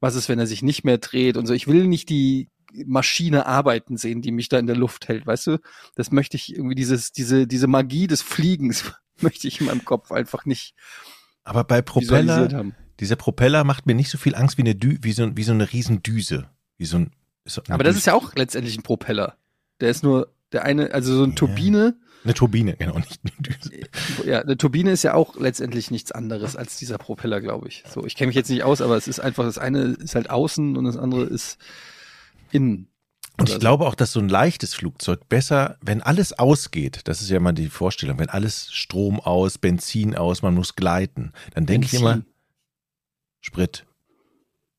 was 0.00 0.14
ist, 0.14 0.30
wenn 0.30 0.38
er 0.38 0.46
sich 0.46 0.62
nicht 0.62 0.84
mehr 0.84 0.96
dreht 0.96 1.36
und 1.36 1.46
so. 1.46 1.52
Ich 1.52 1.66
will 1.66 1.88
nicht 1.88 2.08
die 2.08 2.48
Maschine 2.72 3.44
arbeiten 3.44 3.98
sehen, 3.98 4.22
die 4.22 4.32
mich 4.32 4.48
da 4.48 4.58
in 4.58 4.66
der 4.66 4.76
Luft 4.76 5.08
hält, 5.08 5.26
weißt 5.26 5.48
du? 5.48 5.58
Das 5.94 6.10
möchte 6.10 6.38
ich 6.38 6.56
irgendwie 6.56 6.74
dieses, 6.74 7.12
diese, 7.12 7.46
diese 7.46 7.66
Magie 7.66 8.06
des 8.06 8.22
Fliegens 8.22 8.94
möchte 9.20 9.46
ich 9.46 9.60
in 9.60 9.66
meinem 9.66 9.84
Kopf 9.84 10.12
einfach 10.12 10.46
nicht 10.46 10.74
Aber 11.44 11.64
bei 11.64 11.82
Propeller, 11.82 12.72
dieser 12.98 13.16
Propeller 13.16 13.62
macht 13.64 13.84
mir 13.84 13.94
nicht 13.94 14.08
so 14.08 14.16
viel 14.16 14.34
Angst 14.34 14.56
wie 14.56 14.62
eine 14.62 14.74
Dü 14.74 14.96
wie 15.02 15.12
so, 15.12 15.36
wie 15.36 15.44
so 15.44 15.52
eine 15.52 15.70
Riesendüse. 15.70 16.48
Wie 16.78 16.86
so 16.86 16.96
ein, 16.96 17.10
so 17.44 17.60
Aber 17.68 17.84
das 17.84 17.94
ist 17.94 18.06
ja 18.06 18.14
auch 18.14 18.34
letztendlich 18.36 18.78
ein 18.78 18.82
Propeller. 18.82 19.36
Der 19.80 19.90
ist 19.90 20.02
nur 20.02 20.34
der 20.52 20.64
eine, 20.64 20.92
also 20.92 21.16
so 21.16 21.24
eine. 21.24 21.34
Turbine. 21.34 21.96
eine 22.24 22.34
Turbine, 22.34 22.76
genau, 22.76 22.98
nicht 22.98 23.20
eine 23.22 23.32
Düse. 23.38 23.70
Ja, 24.24 24.40
eine 24.40 24.56
Turbine 24.56 24.90
ist 24.92 25.02
ja 25.02 25.14
auch 25.14 25.36
letztendlich 25.36 25.90
nichts 25.90 26.12
anderes 26.12 26.56
als 26.56 26.76
dieser 26.76 26.98
Propeller, 26.98 27.40
glaube 27.40 27.68
ich. 27.68 27.84
So, 27.88 28.04
ich 28.04 28.16
kenne 28.16 28.28
mich 28.28 28.36
jetzt 28.36 28.50
nicht 28.50 28.62
aus, 28.62 28.80
aber 28.80 28.96
es 28.96 29.08
ist 29.08 29.20
einfach, 29.20 29.44
das 29.44 29.58
eine 29.58 29.80
ist 29.80 30.14
halt 30.14 30.30
außen 30.30 30.76
und 30.76 30.84
das 30.84 30.96
andere 30.96 31.24
ist 31.24 31.58
innen. 32.50 32.88
Und 33.38 33.48
ich 33.48 33.54
so. 33.54 33.60
glaube 33.60 33.86
auch, 33.86 33.94
dass 33.94 34.12
so 34.12 34.20
ein 34.20 34.30
leichtes 34.30 34.74
Flugzeug 34.74 35.28
besser, 35.28 35.76
wenn 35.82 36.00
alles 36.00 36.32
ausgeht, 36.32 37.02
das 37.04 37.20
ist 37.20 37.28
ja 37.28 37.38
mal 37.38 37.52
die 37.52 37.68
Vorstellung, 37.68 38.18
wenn 38.18 38.30
alles 38.30 38.72
Strom 38.72 39.20
aus, 39.20 39.58
Benzin 39.58 40.14
aus, 40.14 40.40
man 40.40 40.54
muss 40.54 40.74
gleiten, 40.74 41.32
dann 41.54 41.66
denke 41.66 41.86
ich 41.86 41.94
immer 41.94 42.22
Sprit, 43.42 43.86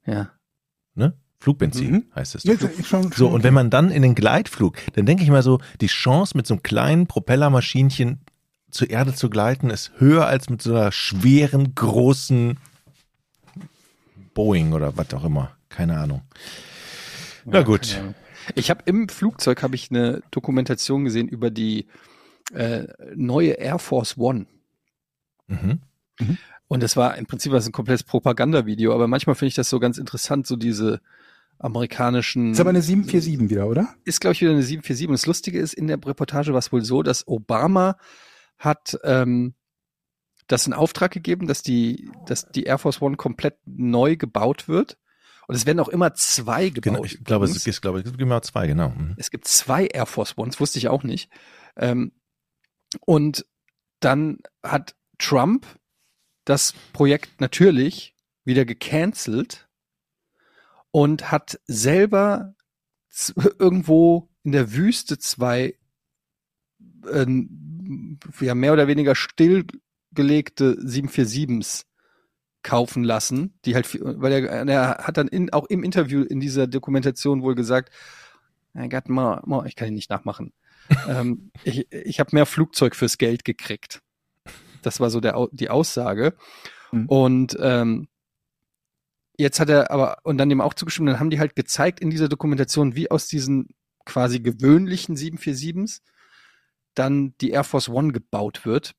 Ja. 0.05 0.36
Flugbenzin 1.39 1.91
Mhm. 1.91 2.03
heißt 2.15 2.35
es. 2.35 2.43
Jetzt, 2.43 2.63
Doch. 2.63 2.69
ich 2.77 2.87
schon, 2.87 3.11
So, 3.11 3.27
und 3.29 3.43
wenn 3.43 3.53
man 3.53 3.69
dann 3.69 3.91
in 3.91 4.01
den 4.01 4.15
Gleitflug, 4.15 4.77
dann 4.93 5.05
denke 5.05 5.23
ich 5.23 5.29
mal 5.29 5.43
so, 5.43 5.59
die 5.81 5.87
Chance 5.87 6.35
mit 6.35 6.47
so 6.47 6.55
einem 6.55 6.63
kleinen 6.63 7.07
Propellermaschinchen 7.07 8.21
zur 8.71 8.89
Erde 8.89 9.13
zu 9.13 9.29
gleiten 9.29 9.69
ist 9.69 9.91
höher 9.97 10.25
als 10.25 10.49
mit 10.49 10.61
so 10.61 10.75
einer 10.75 10.91
schweren, 10.91 11.73
großen 11.75 12.57
Boeing 14.33 14.73
oder 14.73 14.97
was 14.97 15.13
auch 15.13 15.23
immer. 15.23 15.55
Keine 15.69 15.97
Ahnung. 15.97 16.21
Na 17.45 17.59
Ja, 17.59 17.63
gut. 17.63 17.95
Ahnung. 17.97 18.15
Ich 18.55 18.69
habe 18.69 18.81
im 18.85 19.09
Flugzeug 19.09 19.61
habe 19.63 19.75
ich 19.75 19.89
eine 19.91 20.21
Dokumentation 20.31 21.03
gesehen 21.05 21.27
über 21.27 21.49
die 21.51 21.87
äh, 22.53 22.87
neue 23.15 23.51
Air 23.51 23.77
Force 23.79 24.17
One. 24.17 24.45
Mhm. 25.47 25.79
Und 26.67 26.83
das 26.83 26.97
war 26.97 27.17
im 27.17 27.25
Prinzip 27.25 27.51
was 27.51 27.65
ein 27.65 27.71
komplettes 27.71 28.03
Propagandavideo, 28.03 28.93
aber 28.93 29.07
manchmal 29.07 29.35
finde 29.35 29.49
ich 29.49 29.55
das 29.55 29.69
so 29.69 29.79
ganz 29.79 29.97
interessant, 29.97 30.47
so 30.47 30.55
diese 30.55 31.01
amerikanischen. 31.59 32.51
ist 32.51 32.59
aber 32.59 32.69
eine 32.69 32.81
747 32.81 33.49
wieder, 33.49 33.67
oder? 33.67 33.95
ist, 34.03 34.21
glaube 34.21 34.33
ich, 34.33 34.41
wieder 34.41 34.51
eine 34.51 34.61
747. 34.61 35.07
Und 35.07 35.13
das 35.13 35.25
Lustige 35.25 35.59
ist, 35.59 35.73
in 35.73 35.87
der 35.87 35.97
Reportage 36.05 36.51
war 36.51 36.59
es 36.59 36.71
wohl 36.71 36.83
so, 36.83 37.03
dass 37.03 37.27
Obama 37.27 37.97
hat 38.57 38.97
ähm, 39.03 39.55
das 40.47 40.67
in 40.67 40.73
Auftrag 40.73 41.11
gegeben, 41.11 41.47
dass 41.47 41.61
die, 41.61 42.09
dass 42.25 42.49
die 42.49 42.63
Air 42.63 42.77
Force 42.77 43.01
One 43.01 43.17
komplett 43.17 43.57
neu 43.65 44.15
gebaut 44.15 44.67
wird. 44.67 44.97
Und 45.47 45.55
es 45.55 45.65
werden 45.65 45.79
auch 45.79 45.87
immer 45.87 46.13
zwei 46.13 46.69
gebaut. 46.69 46.83
Genau, 46.83 47.03
ich 47.05 47.23
glaube, 47.23 47.45
es 47.45 47.65
ist, 47.65 47.81
glaube 47.81 47.99
ich, 47.99 48.05
es 48.05 48.11
gibt 48.11 48.19
genau 48.19 48.39
zwei, 48.41 48.67
genau. 48.67 48.89
Mhm. 48.89 49.15
Es 49.17 49.31
gibt 49.31 49.47
zwei 49.47 49.87
Air 49.87 50.05
Force 50.05 50.37
Ones, 50.37 50.59
wusste 50.59 50.77
ich 50.77 50.89
auch 50.89 51.03
nicht. 51.03 51.29
Ähm, 51.77 52.11
und 53.05 53.45
dann 53.99 54.39
hat 54.63 54.95
Trump 55.17 55.65
das 56.47 56.73
Projekt 56.93 57.41
natürlich 57.41 58.15
wieder 58.45 58.63
gecancelt 58.63 59.67
und 60.91 61.29
hat 61.29 61.59
selber 61.67 62.55
irgendwo 63.59 64.29
in 64.43 64.53
der 64.53 64.73
Wüste 64.73 65.19
zwei 65.19 65.75
ähm, 67.11 68.17
ja, 68.39 68.55
mehr 68.55 68.71
oder 68.71 68.87
weniger 68.87 69.13
stillgelegte 69.13 70.77
747s 70.79 71.83
kaufen 72.63 73.03
lassen, 73.03 73.59
die 73.65 73.75
halt, 73.75 73.97
weil 74.01 74.31
er, 74.31 74.67
er 74.67 74.97
hat 74.99 75.17
dann 75.17 75.27
in, 75.27 75.51
auch 75.51 75.65
im 75.65 75.83
Interview 75.83 76.23
in 76.23 76.39
dieser 76.39 76.67
Dokumentation 76.67 77.41
wohl 77.41 77.55
gesagt, 77.55 77.93
I 78.73 78.87
got 78.87 79.09
more, 79.09 79.41
more 79.45 79.67
ich 79.67 79.75
kann 79.75 79.89
ihn 79.89 79.95
nicht 79.95 80.09
nachmachen. 80.09 80.53
ähm, 81.09 81.51
ich 81.65 81.91
ich 81.91 82.21
habe 82.21 82.29
mehr 82.33 82.45
Flugzeug 82.45 82.95
fürs 82.95 83.17
Geld 83.17 83.43
gekriegt. 83.43 84.01
Das 84.87 84.99
war 84.99 85.09
so 85.09 85.19
der, 85.19 85.47
die 85.51 85.69
Aussage. 85.69 86.35
Mhm. 86.91 87.05
Und 87.07 87.57
ähm, 87.59 88.07
jetzt 89.37 89.59
hat 89.59 89.69
er 89.69 89.91
aber, 89.91 90.17
und 90.23 90.37
dann 90.37 90.49
dem 90.49 90.61
auch 90.61 90.73
zugestimmt, 90.73 91.09
dann 91.09 91.19
haben 91.19 91.29
die 91.29 91.39
halt 91.39 91.55
gezeigt 91.55 91.99
in 91.99 92.09
dieser 92.09 92.29
Dokumentation, 92.29 92.95
wie 92.95 93.11
aus 93.11 93.27
diesen 93.27 93.69
quasi 94.05 94.39
gewöhnlichen 94.39 95.15
747s 95.15 96.01
dann 96.95 97.35
die 97.41 97.51
Air 97.51 97.63
Force 97.63 97.89
One 97.89 98.11
gebaut 98.11 98.65
wird 98.65 98.95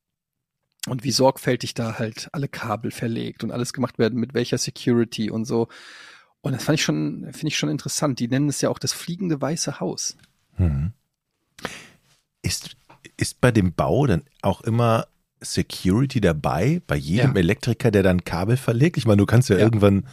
und 0.87 1.05
wie 1.05 1.11
sorgfältig 1.11 1.75
da 1.75 1.99
halt 1.99 2.29
alle 2.33 2.49
Kabel 2.49 2.91
verlegt 2.91 3.43
und 3.43 3.51
alles 3.51 3.73
gemacht 3.73 3.99
werden, 3.99 4.21
mit 4.21 4.35
welcher 4.35 4.59
Security 4.59 5.31
und 5.31 5.45
so. 5.45 5.69
Und 6.41 6.53
das 6.53 6.65
fand 6.65 6.79
ich 6.79 6.85
schon, 6.85 7.25
finde 7.33 7.49
ich 7.49 7.59
schon 7.59 7.69
interessant. 7.69 8.21
Die 8.21 8.29
nennen 8.29 8.49
es 8.49 8.61
ja 8.61 8.69
auch 8.69 8.79
das 8.79 8.93
fliegende 8.93 9.41
Weiße 9.41 9.81
Haus. 9.81 10.17
Mhm. 10.57 10.93
Ist, 12.43 12.77
ist 13.17 13.41
bei 13.41 13.51
dem 13.51 13.75
Bau 13.75 14.07
dann 14.07 14.23
auch 14.43 14.61
immer 14.61 15.09
Security 15.41 16.21
dabei 16.21 16.81
bei 16.87 16.97
jedem 16.97 17.33
Ja. 17.35 17.39
Elektriker, 17.41 17.91
der 17.91 18.03
dann 18.03 18.25
Kabel 18.25 18.57
verlegt? 18.57 18.97
Ich 18.97 19.07
meine, 19.07 19.19
du 19.19 19.27
kannst 19.27 19.49
ja, 19.49 19.57
Ja. 19.57 19.63
irgendwann, 19.63 20.07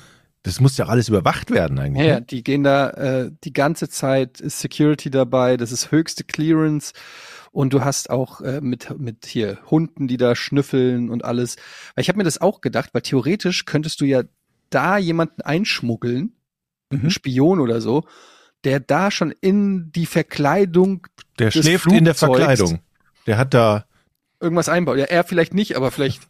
das 0.44 0.60
muss 0.60 0.78
ja 0.78 0.86
auch 0.86 0.90
alles 0.90 1.10
überwacht 1.10 1.52
werden 1.52 1.80
eigentlich. 1.80 2.04
Ja, 2.06 2.14
ja, 2.14 2.20
ne? 2.20 2.26
die 2.26 2.44
gehen 2.44 2.64
da 2.64 2.90
äh, 2.92 3.32
die 3.44 3.54
ganze 3.54 3.90
Zeit, 3.90 4.40
ist 4.40 4.60
Security 4.60 5.10
dabei, 5.10 5.58
das 5.58 5.72
ist 5.72 5.92
höchste 5.92 6.24
Clearance 6.24 6.94
und 7.52 7.74
du 7.74 7.84
hast 7.84 8.10
auch 8.10 8.42
äh, 8.42 8.62
mit, 8.62 9.00
mit 9.00 9.26
hier 9.26 9.58
Hunden, 9.72 10.08
die 10.08 10.18
da 10.18 10.36
schnüffeln 10.36 11.10
und 11.10 11.24
alles. 11.26 11.56
Weil 11.96 12.04
ich 12.04 12.10
habe 12.10 12.18
mir 12.18 12.24
das 12.26 12.40
auch 12.42 12.62
gedacht, 12.62 12.90
weil 12.94 13.02
theoretisch 13.02 13.66
könntest 13.66 14.02
du 14.02 14.06
ja 14.06 14.24
da 14.70 14.98
jemanden 14.98 15.42
einschmuggeln, 15.42 16.34
Mhm. 16.92 17.00
einen 17.02 17.12
Spion 17.12 17.60
oder 17.60 17.82
so, 17.82 18.04
der 18.64 18.80
da 18.80 19.10
schon 19.10 19.32
in 19.42 19.92
die 19.92 20.06
Verkleidung 20.06 21.08
Der 21.40 21.50
des 21.50 21.64
schläft 21.66 21.92
in 21.92 22.06
der 22.06 22.14
Flugzeugs 22.14 22.38
Verkleidung. 22.60 22.80
Der 23.26 23.40
hat 23.40 23.56
da, 23.56 23.86
irgendwas 24.40 24.70
einbaut. 24.70 24.98
Ja, 24.98 25.06
er 25.06 25.24
vielleicht 25.24 25.54
nicht, 25.54 25.76
aber 25.76 25.92
vielleicht 25.92 26.24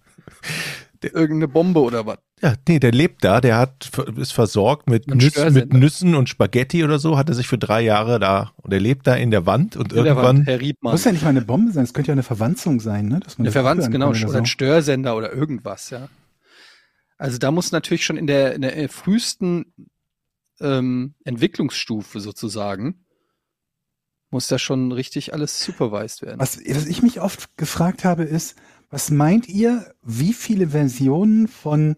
irgendeine 1.03 1.47
Bombe 1.47 1.81
oder 1.81 2.05
was. 2.05 2.17
ja, 2.41 2.55
nee, 2.67 2.79
der 2.79 2.91
lebt 2.91 3.23
da, 3.23 3.41
der 3.41 3.57
hat, 3.57 3.91
ist 4.17 4.33
versorgt 4.33 4.89
mit, 4.89 5.07
Nüssen, 5.07 5.53
mit. 5.53 5.73
Nüssen 5.73 6.15
und 6.15 6.29
Spaghetti 6.29 6.83
oder 6.83 6.97
so, 6.97 7.17
hat 7.17 7.29
er 7.29 7.35
sich 7.35 7.47
für 7.47 7.57
drei 7.57 7.81
Jahre 7.81 8.19
da, 8.19 8.53
und 8.57 8.73
er 8.73 8.79
lebt 8.79 9.05
da 9.05 9.13
in 9.13 9.29
der 9.29 9.45
Wand 9.45 9.75
und 9.75 9.91
In 9.91 9.97
der 9.97 10.05
irgendwann, 10.07 10.37
Wand, 10.37 10.47
Herr 10.47 10.59
Riebmann. 10.59 10.93
Muss 10.93 11.05
ja 11.05 11.11
nicht 11.11 11.23
mal 11.23 11.29
eine 11.29 11.41
Bombe 11.41 11.71
sein, 11.71 11.83
es 11.83 11.93
könnte 11.93 12.09
ja 12.09 12.13
eine 12.13 12.23
Verwanzung 12.23 12.79
sein, 12.79 13.07
ne? 13.07 13.19
Dass 13.19 13.37
man 13.37 13.47
Eine 13.47 13.53
hören 13.53 13.91
genau, 13.91 14.09
oder 14.09 14.27
oder 14.27 14.37
ein 14.37 14.45
so. 14.45 14.49
Störsender 14.49 15.15
oder 15.15 15.31
irgendwas, 15.31 15.91
ja. 15.91 16.09
Also 17.17 17.37
da 17.37 17.51
muss 17.51 17.71
natürlich 17.71 18.05
schon 18.05 18.17
in 18.17 18.27
der, 18.27 18.55
in 18.55 18.61
der 18.61 18.89
frühesten 18.89 19.73
ähm, 20.59 21.13
Entwicklungsstufe 21.23 22.19
sozusagen, 22.19 23.04
muss 24.35 24.47
da 24.47 24.59
schon 24.59 24.91
richtig 24.91 25.33
alles 25.33 25.61
supervised 25.63 26.21
werden. 26.21 26.39
Was, 26.41 26.59
was 26.59 26.85
ich 26.87 27.01
mich 27.01 27.21
oft 27.21 27.55
gefragt 27.57 28.03
habe, 28.03 28.23
ist, 28.23 28.55
was 28.89 29.09
meint 29.09 29.47
ihr, 29.47 29.93
wie 30.03 30.33
viele 30.33 30.67
Versionen 30.69 31.47
von 31.47 31.95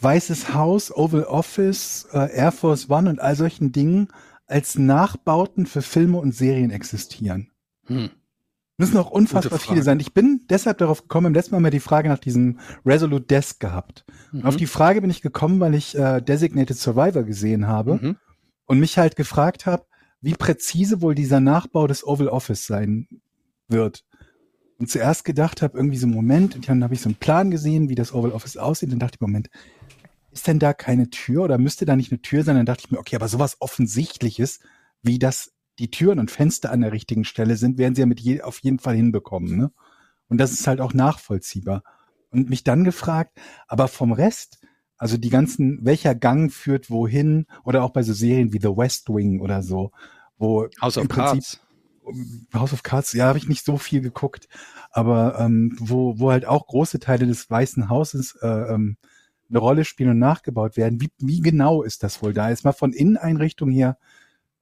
Weißes 0.00 0.54
Haus, 0.54 0.94
Oval 0.94 1.24
Office, 1.24 2.06
äh, 2.12 2.32
Air 2.36 2.52
Force 2.52 2.88
One 2.88 3.10
und 3.10 3.20
all 3.20 3.34
solchen 3.34 3.72
Dingen 3.72 4.08
als 4.46 4.78
Nachbauten 4.78 5.66
für 5.66 5.82
Filme 5.82 6.18
und 6.18 6.34
Serien 6.34 6.70
existieren? 6.70 7.50
Hm. 7.86 8.10
Müssen 8.78 8.96
auch 8.96 9.10
unfassbar 9.10 9.58
viele 9.58 9.82
sein. 9.82 9.98
Ich 9.98 10.14
bin 10.14 10.42
deshalb 10.50 10.78
darauf 10.78 11.02
gekommen, 11.02 11.26
im 11.28 11.34
letzten 11.34 11.50
Mal 11.52 11.56
haben 11.58 11.64
wir 11.64 11.70
die 11.70 11.80
Frage 11.80 12.08
nach 12.08 12.18
diesem 12.20 12.60
Resolute 12.86 13.26
Desk 13.26 13.58
gehabt. 13.60 14.04
Und 14.32 14.44
auf 14.46 14.54
Mhm. 14.54 14.58
die 14.58 14.66
Frage 14.66 15.00
bin 15.00 15.10
ich 15.10 15.20
gekommen, 15.20 15.58
weil 15.58 15.74
ich 15.74 15.96
äh, 15.98 16.20
Designated 16.20 16.76
Survivor 16.76 17.24
gesehen 17.24 17.66
habe 17.66 17.94
Mhm. 18.00 18.16
und 18.66 18.78
mich 18.78 18.98
halt 18.98 19.16
gefragt 19.16 19.66
habe, 19.66 19.84
wie 20.22 20.34
präzise 20.34 21.02
wohl 21.02 21.14
dieser 21.14 21.40
Nachbau 21.40 21.86
des 21.86 22.06
Oval 22.06 22.28
Office 22.28 22.66
sein 22.66 23.08
wird. 23.68 24.04
Und 24.78 24.88
zuerst 24.88 25.24
gedacht 25.24 25.62
habe, 25.62 25.76
irgendwie 25.76 25.98
so 25.98 26.06
einen 26.06 26.14
Moment, 26.14 26.54
und 26.54 26.68
dann 26.68 26.82
habe 26.82 26.94
ich 26.94 27.00
so 27.00 27.08
einen 27.08 27.16
Plan 27.16 27.50
gesehen, 27.50 27.88
wie 27.88 27.94
das 27.94 28.14
Oval 28.14 28.32
Office 28.32 28.56
aussieht, 28.56 28.88
und 28.88 28.92
dann 28.92 29.00
dachte 29.00 29.16
ich, 29.16 29.20
Moment, 29.20 29.50
ist 30.30 30.46
denn 30.46 30.58
da 30.58 30.72
keine 30.72 31.10
Tür 31.10 31.42
oder 31.44 31.58
müsste 31.58 31.84
da 31.84 31.94
nicht 31.94 32.10
eine 32.10 32.22
Tür 32.22 32.42
sein? 32.42 32.56
Dann 32.56 32.66
dachte 32.66 32.84
ich 32.86 32.90
mir, 32.90 32.98
okay, 32.98 33.16
aber 33.16 33.28
sowas 33.28 33.56
Offensichtliches, 33.60 34.60
wie 35.02 35.18
das 35.18 35.52
die 35.78 35.90
Türen 35.90 36.18
und 36.18 36.30
Fenster 36.30 36.70
an 36.70 36.80
der 36.80 36.92
richtigen 36.92 37.24
Stelle 37.24 37.56
sind, 37.56 37.78
werden 37.78 37.94
sie 37.94 38.00
ja 38.00 38.06
mit 38.06 38.20
je, 38.20 38.42
auf 38.42 38.58
jeden 38.60 38.78
Fall 38.78 38.94
hinbekommen. 38.94 39.56
Ne? 39.56 39.72
Und 40.28 40.38
das 40.38 40.52
ist 40.52 40.66
halt 40.66 40.80
auch 40.80 40.94
nachvollziehbar. 40.94 41.82
Und 42.30 42.48
mich 42.48 42.64
dann 42.64 42.84
gefragt, 42.84 43.38
aber 43.68 43.88
vom 43.88 44.12
Rest, 44.12 44.61
also 45.02 45.16
die 45.16 45.30
ganzen, 45.30 45.84
welcher 45.84 46.14
Gang 46.14 46.52
führt 46.52 46.88
wohin, 46.88 47.46
oder 47.64 47.82
auch 47.82 47.90
bei 47.90 48.04
so 48.04 48.12
Serien 48.12 48.52
wie 48.52 48.60
The 48.60 48.68
West 48.68 49.08
Wing 49.08 49.40
oder 49.40 49.64
so, 49.64 49.90
wo 50.38 50.68
House 50.80 50.96
of 50.96 51.08
Cards. 51.08 51.60
House 52.54 52.72
of 52.72 52.84
Cards, 52.84 53.12
ja, 53.12 53.26
habe 53.26 53.38
ich 53.38 53.48
nicht 53.48 53.64
so 53.64 53.78
viel 53.78 54.00
geguckt, 54.00 54.46
aber 54.92 55.40
ähm, 55.40 55.76
wo, 55.80 56.20
wo 56.20 56.30
halt 56.30 56.46
auch 56.46 56.68
große 56.68 57.00
Teile 57.00 57.26
des 57.26 57.50
Weißen 57.50 57.88
Hauses 57.88 58.38
äh, 58.42 58.46
ähm, 58.46 58.96
eine 59.50 59.58
Rolle 59.58 59.84
spielen 59.84 60.10
und 60.10 60.20
nachgebaut 60.20 60.76
werden. 60.76 61.00
Wie, 61.00 61.10
wie 61.18 61.40
genau 61.40 61.82
ist 61.82 62.04
das 62.04 62.22
wohl 62.22 62.32
da? 62.32 62.50
Jetzt 62.50 62.64
mal 62.64 62.70
von 62.70 62.92
Inneneinrichtung 62.92 63.72
her, 63.72 63.98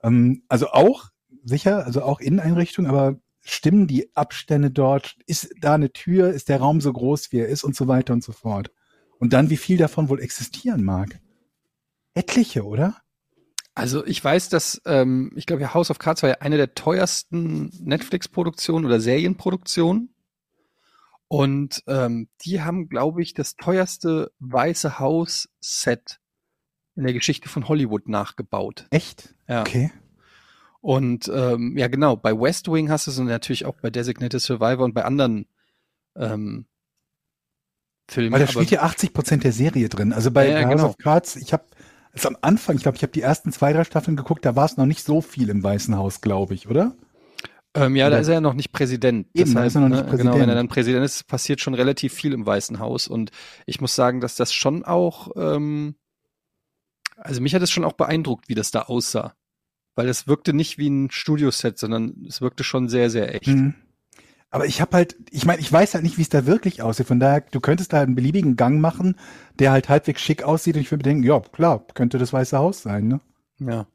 ähm, 0.02 0.42
also 0.48 0.68
auch 0.68 1.10
sicher, 1.44 1.84
also 1.84 2.00
auch 2.02 2.18
Inneneinrichtung, 2.18 2.86
aber 2.86 3.16
stimmen 3.42 3.86
die 3.88 4.08
Abstände 4.16 4.70
dort? 4.70 5.18
Ist 5.26 5.50
da 5.60 5.74
eine 5.74 5.92
Tür? 5.92 6.30
Ist 6.30 6.48
der 6.48 6.60
Raum 6.60 6.80
so 6.80 6.94
groß, 6.94 7.30
wie 7.30 7.40
er 7.40 7.48
ist 7.48 7.62
und 7.62 7.76
so 7.76 7.88
weiter 7.88 8.14
und 8.14 8.24
so 8.24 8.32
fort? 8.32 8.70
Und 9.20 9.34
dann, 9.34 9.50
wie 9.50 9.58
viel 9.58 9.76
davon 9.76 10.08
wohl 10.08 10.20
existieren 10.20 10.82
mag? 10.82 11.20
Etliche, 12.14 12.64
oder? 12.64 12.96
Also 13.74 14.04
ich 14.04 14.22
weiß, 14.22 14.48
dass, 14.48 14.80
ähm, 14.86 15.30
ich 15.36 15.46
glaube, 15.46 15.62
ja, 15.62 15.74
House 15.74 15.90
of 15.90 15.98
Cards 15.98 16.22
war 16.22 16.30
ja 16.30 16.36
eine 16.40 16.56
der 16.56 16.74
teuersten 16.74 17.70
Netflix-Produktionen 17.84 18.86
oder 18.86 18.98
Serienproduktionen. 18.98 20.14
Und 21.28 21.84
ähm, 21.86 22.28
die 22.40 22.62
haben, 22.62 22.88
glaube 22.88 23.22
ich, 23.22 23.34
das 23.34 23.56
teuerste 23.56 24.32
Weiße 24.40 24.98
Haus-Set 24.98 26.18
in 26.96 27.04
der 27.04 27.12
Geschichte 27.12 27.48
von 27.48 27.68
Hollywood 27.68 28.08
nachgebaut. 28.08 28.86
Echt? 28.90 29.34
Ja. 29.46 29.60
Okay. 29.60 29.92
Und 30.80 31.30
ähm, 31.32 31.76
ja, 31.76 31.88
genau, 31.88 32.16
bei 32.16 32.32
West 32.32 32.72
Wing 32.72 32.88
hast 32.88 33.06
du 33.06 33.10
es 33.10 33.18
und 33.18 33.26
natürlich 33.26 33.66
auch 33.66 33.76
bei 33.76 33.90
Designated 33.90 34.40
Survivor 34.40 34.84
und 34.84 34.94
bei 34.94 35.04
anderen 35.04 35.46
ähm, 36.16 36.66
Filmen. 38.10 38.32
Weil 38.32 38.40
da 38.40 38.46
spielt 38.46 38.70
ja 38.70 38.82
80 38.82 39.12
Prozent 39.12 39.44
der 39.44 39.52
Serie 39.52 39.88
drin. 39.88 40.12
Also 40.12 40.30
bei 40.30 40.48
Ja, 40.48 40.62
House 40.64 40.70
genau. 40.76 40.86
of 40.88 40.98
Cards, 40.98 41.36
ich 41.36 41.52
habe 41.52 41.64
also 42.12 42.28
am 42.28 42.36
Anfang, 42.40 42.76
ich 42.76 42.82
glaube, 42.82 42.96
ich 42.96 43.02
habe 43.02 43.12
die 43.12 43.22
ersten 43.22 43.52
zwei, 43.52 43.72
drei 43.72 43.84
Staffeln 43.84 44.16
geguckt, 44.16 44.44
da 44.44 44.56
war 44.56 44.64
es 44.64 44.76
noch 44.76 44.86
nicht 44.86 45.04
so 45.04 45.20
viel 45.20 45.48
im 45.48 45.62
Weißen 45.62 45.96
Haus, 45.96 46.20
glaube 46.20 46.54
ich, 46.54 46.68
oder? 46.68 46.96
Ähm, 47.72 47.94
ja, 47.94 48.06
da 48.10 48.16
Oder- 48.16 48.20
ist 48.22 48.26
er 48.28 48.34
ja 48.34 48.40
noch 48.40 48.54
nicht 48.54 48.72
Präsident. 48.72 49.28
Eben, 49.32 49.54
da 49.54 49.64
ist 49.64 49.76
er 49.76 49.82
noch 49.82 49.88
nicht 49.88 49.98
ne, 50.04 50.10
Genau, 50.10 50.18
wenn 50.18 50.26
Präsident. 50.26 50.48
er 50.48 50.54
dann 50.56 50.68
Präsident 50.68 51.04
ist, 51.04 51.28
passiert 51.28 51.60
schon 51.60 51.74
relativ 51.74 52.12
viel 52.12 52.32
im 52.32 52.44
Weißen 52.44 52.80
Haus. 52.80 53.06
Und 53.06 53.30
ich 53.64 53.80
muss 53.80 53.94
sagen, 53.94 54.20
dass 54.20 54.34
das 54.34 54.52
schon 54.52 54.84
auch, 54.84 55.30
ähm, 55.36 55.94
also 57.16 57.40
mich 57.40 57.54
hat 57.54 57.62
es 57.62 57.70
schon 57.70 57.84
auch 57.84 57.92
beeindruckt, 57.92 58.48
wie 58.48 58.54
das 58.56 58.72
da 58.72 58.82
aussah. 58.82 59.34
Weil 59.94 60.08
das 60.08 60.26
wirkte 60.26 60.52
nicht 60.52 60.78
wie 60.78 60.88
ein 60.90 61.10
Studioset, 61.12 61.78
sondern 61.78 62.24
es 62.28 62.40
wirkte 62.40 62.64
schon 62.64 62.88
sehr, 62.88 63.08
sehr 63.08 63.34
echt. 63.36 63.46
Mhm. 63.48 63.74
Aber 64.50 64.66
ich 64.66 64.80
habe 64.80 64.96
halt, 64.96 65.16
ich 65.30 65.44
meine, 65.44 65.60
ich 65.60 65.72
weiß 65.72 65.94
halt 65.94 66.02
nicht, 66.02 66.18
wie 66.18 66.22
es 66.22 66.28
da 66.28 66.44
wirklich 66.44 66.82
aussieht. 66.82 67.06
Von 67.06 67.20
daher, 67.20 67.40
du 67.40 67.60
könntest 67.60 67.92
da 67.92 68.00
einen 68.00 68.16
beliebigen 68.16 68.56
Gang 68.56 68.80
machen, 68.80 69.16
der 69.60 69.70
halt 69.70 69.88
halbwegs 69.88 70.20
schick 70.20 70.42
aussieht 70.42 70.74
und 70.74 70.82
ich 70.82 70.90
würde 70.90 71.08
mir 71.08 71.14
denken, 71.14 71.22
ja, 71.22 71.40
klar, 71.40 71.84
könnte 71.94 72.18
das 72.18 72.32
Weiße 72.32 72.58
Haus 72.58 72.82
sein, 72.82 73.06
ne? 73.06 73.20
Ja. 73.60 73.86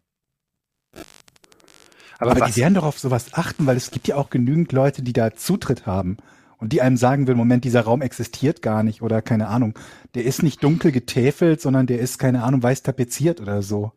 Aber, 2.18 2.32
Aber, 2.32 2.46
die 2.46 2.56
werden 2.56 2.76
doch 2.76 2.86
auf 2.86 3.00
sowas 3.00 3.34
achten, 3.34 3.66
weil 3.66 3.76
es 3.76 3.92
gibt 3.92 4.08
ja 4.08 4.16
auch 4.16 4.30
genügend 4.30 4.72
Leute, 4.72 5.02
die 5.02 5.12
da 5.12 5.34
Zutritt 5.36 5.86
haben 5.86 6.18
und 6.58 6.72
die 6.72 6.82
einem 6.82 6.96
sagen 6.96 7.28
will, 7.28 7.36
Moment, 7.36 7.66
dieser 7.66 7.82
Raum 7.82 8.02
existiert 8.02 8.62
gar 8.62 8.84
nicht 8.84 9.02
oder 9.02 9.22
keine 9.22 9.50
Ahnung. 9.50 9.78
Der 10.14 10.24
ist 10.24 10.42
nicht 10.42 10.64
dunkel 10.64 10.94
getäfelt, 10.94 11.60
sondern 11.60 11.88
der 11.88 12.00
ist, 12.00 12.18
keine 12.18 12.44
Ahnung, 12.44 12.64
weiß 12.64 12.84
tapeziert 12.84 13.42
oder 13.42 13.62
so. 13.62 13.92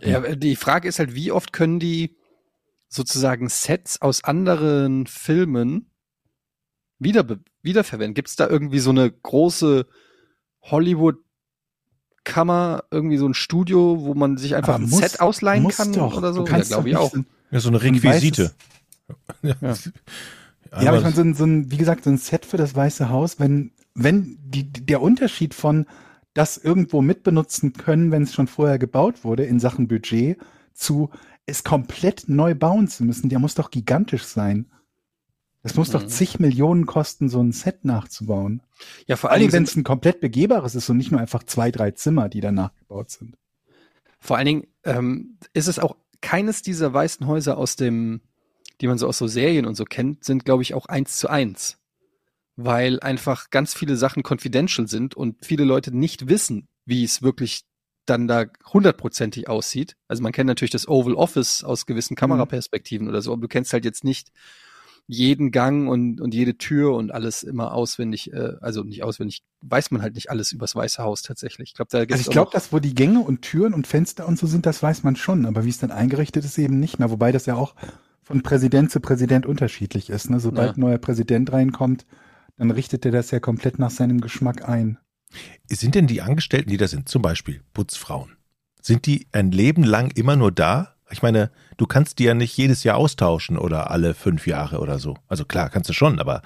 Ja, 0.00 0.20
die 0.34 0.56
Frage 0.56 0.88
ist 0.88 0.98
halt, 0.98 1.14
wie 1.14 1.32
oft 1.32 1.52
können 1.52 1.78
die 1.78 2.16
sozusagen 2.88 3.48
Sets 3.48 4.00
aus 4.00 4.22
anderen 4.24 5.06
Filmen 5.06 5.90
wieder, 6.98 7.26
wiederverwenden? 7.62 8.14
Gibt 8.14 8.28
es 8.28 8.36
da 8.36 8.48
irgendwie 8.48 8.78
so 8.78 8.90
eine 8.90 9.10
große 9.10 9.86
Hollywood-Kammer, 10.62 12.84
irgendwie 12.90 13.16
so 13.18 13.26
ein 13.28 13.34
Studio, 13.34 13.98
wo 14.04 14.14
man 14.14 14.36
sich 14.36 14.54
einfach 14.56 14.74
Aber 14.74 14.84
ein 14.84 14.90
muss- 14.90 15.00
Set 15.00 15.20
ausleihen 15.20 15.62
muss 15.62 15.76
kann 15.76 15.92
doch. 15.92 16.16
oder 16.16 16.32
so? 16.32 16.44
Du 16.44 16.50
kannst 16.50 16.70
ja, 16.70 16.76
glaube 16.76 16.88
ich 16.90 16.96
auch. 16.96 17.12
so- 17.12 17.24
Ja, 17.50 17.60
so 17.60 17.68
eine 17.68 17.78
ein 17.78 17.82
Requisite. 17.82 18.52
Ja. 19.42 19.54
Ja, 20.82 20.88
aber 20.88 20.96
ich 20.98 21.04
meine, 21.04 21.14
so 21.14 21.22
ein, 21.22 21.34
so 21.34 21.44
ein, 21.44 21.70
wie 21.70 21.76
gesagt, 21.76 22.04
so 22.04 22.10
ein 22.10 22.18
Set 22.18 22.44
für 22.44 22.56
das 22.56 22.74
Weiße 22.74 23.08
Haus, 23.08 23.38
wenn, 23.38 23.70
wenn 23.94 24.36
die, 24.42 24.70
der 24.70 25.00
Unterschied 25.00 25.54
von 25.54 25.86
das 26.34 26.58
irgendwo 26.58 27.00
mitbenutzen 27.00 27.72
können, 27.72 28.10
wenn 28.10 28.24
es 28.24 28.34
schon 28.34 28.48
vorher 28.48 28.78
gebaut 28.78 29.24
wurde 29.24 29.44
in 29.44 29.60
Sachen 29.60 29.86
Budget, 29.88 30.38
zu 30.74 31.08
es 31.46 31.64
komplett 31.64 32.28
neu 32.28 32.54
bauen 32.54 32.88
zu 32.88 33.04
müssen, 33.04 33.28
der 33.28 33.38
muss 33.38 33.54
doch 33.54 33.70
gigantisch 33.70 34.24
sein. 34.24 34.70
Das 35.62 35.74
muss 35.74 35.90
doch 35.90 36.02
Mhm. 36.02 36.08
zig 36.08 36.38
Millionen 36.38 36.86
kosten, 36.86 37.28
so 37.28 37.40
ein 37.42 37.50
Set 37.52 37.84
nachzubauen. 37.84 38.62
Ja, 39.06 39.16
vor 39.16 39.30
allem, 39.30 39.52
wenn 39.52 39.64
es 39.64 39.74
ein 39.74 39.82
komplett 39.84 40.20
begehbares 40.20 40.74
ist 40.76 40.88
und 40.90 40.96
nicht 40.96 41.10
nur 41.10 41.20
einfach 41.20 41.42
zwei, 41.42 41.70
drei 41.72 41.90
Zimmer, 41.92 42.28
die 42.28 42.40
dann 42.40 42.54
nachgebaut 42.54 43.10
sind. 43.10 43.36
vor 44.20 44.36
allen 44.36 44.46
Dingen 44.46 44.66
ähm, 44.84 45.38
ist 45.52 45.66
es 45.68 45.78
auch 45.78 45.96
keines 46.20 46.62
dieser 46.62 46.92
weißen 46.92 47.26
Häuser 47.26 47.58
aus 47.58 47.76
dem, 47.76 48.20
die 48.80 48.86
man 48.88 48.98
so 48.98 49.06
aus 49.06 49.18
so 49.18 49.26
Serien 49.26 49.66
und 49.66 49.74
so 49.76 49.84
kennt, 49.84 50.24
sind, 50.24 50.44
glaube 50.44 50.62
ich, 50.62 50.74
auch 50.74 50.86
eins 50.86 51.18
zu 51.18 51.28
eins. 51.28 51.78
Weil 52.56 53.00
einfach 53.00 53.50
ganz 53.50 53.74
viele 53.74 53.96
Sachen 53.96 54.22
confidential 54.24 54.88
sind 54.88 55.14
und 55.14 55.44
viele 55.44 55.64
Leute 55.64 55.96
nicht 55.96 56.28
wissen, 56.28 56.68
wie 56.86 57.04
es 57.04 57.22
wirklich 57.22 57.64
dann 58.06 58.28
da 58.28 58.46
hundertprozentig 58.72 59.48
aussieht. 59.48 59.96
Also 60.08 60.22
man 60.22 60.32
kennt 60.32 60.48
natürlich 60.48 60.70
das 60.70 60.88
Oval 60.88 61.14
Office 61.14 61.64
aus 61.64 61.86
gewissen 61.86 62.16
Kameraperspektiven 62.16 63.08
oder 63.08 63.22
so, 63.22 63.32
aber 63.32 63.42
du 63.42 63.48
kennst 63.48 63.72
halt 63.72 63.84
jetzt 63.84 64.04
nicht 64.04 64.32
jeden 65.08 65.52
Gang 65.52 65.88
und, 65.88 66.20
und 66.20 66.34
jede 66.34 66.58
Tür 66.58 66.94
und 66.94 67.12
alles 67.12 67.44
immer 67.44 67.72
auswendig, 67.72 68.32
äh, 68.32 68.54
also 68.60 68.82
nicht 68.82 69.04
auswendig, 69.04 69.44
weiß 69.60 69.92
man 69.92 70.02
halt 70.02 70.14
nicht 70.14 70.30
alles 70.30 70.50
übers 70.52 70.74
Weiße 70.74 71.02
Haus 71.02 71.22
tatsächlich. 71.22 71.70
Ich 71.70 71.74
glaube, 71.74 71.88
da 71.90 71.98
Also 71.98 72.16
ich 72.16 72.30
glaube, 72.30 72.50
dass 72.52 72.72
wo 72.72 72.80
die 72.80 72.94
Gänge 72.94 73.20
und 73.20 73.42
Türen 73.42 73.72
und 73.72 73.86
Fenster 73.86 74.26
und 74.26 74.38
so 74.38 74.46
sind, 74.46 74.66
das 74.66 74.82
weiß 74.82 75.04
man 75.04 75.14
schon, 75.14 75.46
aber 75.46 75.64
wie 75.64 75.68
es 75.68 75.78
dann 75.78 75.92
eingerichtet 75.92 76.44
ist, 76.44 76.58
eben 76.58 76.80
nicht 76.80 76.98
mehr. 76.98 77.10
Wobei 77.10 77.30
das 77.30 77.46
ja 77.46 77.54
auch 77.54 77.74
von 78.22 78.42
Präsident 78.42 78.90
zu 78.90 78.98
Präsident 78.98 79.46
unterschiedlich 79.46 80.10
ist. 80.10 80.28
Ne? 80.30 80.40
Sobald 80.40 80.70
Ja. 80.70 80.76
ein 80.76 80.80
neuer 80.80 80.98
Präsident 80.98 81.52
reinkommt, 81.52 82.04
dann 82.56 82.72
richtet 82.72 83.04
er 83.04 83.12
das 83.12 83.30
ja 83.30 83.38
komplett 83.38 83.78
nach 83.78 83.90
seinem 83.90 84.20
Geschmack 84.20 84.68
ein. 84.68 84.98
Sind 85.68 85.94
denn 85.94 86.06
die 86.06 86.22
Angestellten, 86.22 86.70
die 86.70 86.76
da 86.76 86.88
sind, 86.88 87.08
zum 87.08 87.22
Beispiel 87.22 87.62
Putzfrauen, 87.72 88.36
sind 88.80 89.06
die 89.06 89.26
ein 89.32 89.50
Leben 89.50 89.82
lang 89.82 90.10
immer 90.14 90.36
nur 90.36 90.52
da? 90.52 90.94
Ich 91.10 91.22
meine, 91.22 91.50
du 91.76 91.86
kannst 91.86 92.18
die 92.18 92.24
ja 92.24 92.34
nicht 92.34 92.56
jedes 92.56 92.84
Jahr 92.84 92.96
austauschen 92.96 93.58
oder 93.58 93.90
alle 93.90 94.14
fünf 94.14 94.46
Jahre 94.46 94.80
oder 94.80 94.98
so. 94.98 95.16
Also 95.28 95.44
klar, 95.44 95.70
kannst 95.70 95.88
du 95.88 95.92
schon, 95.92 96.18
aber 96.18 96.42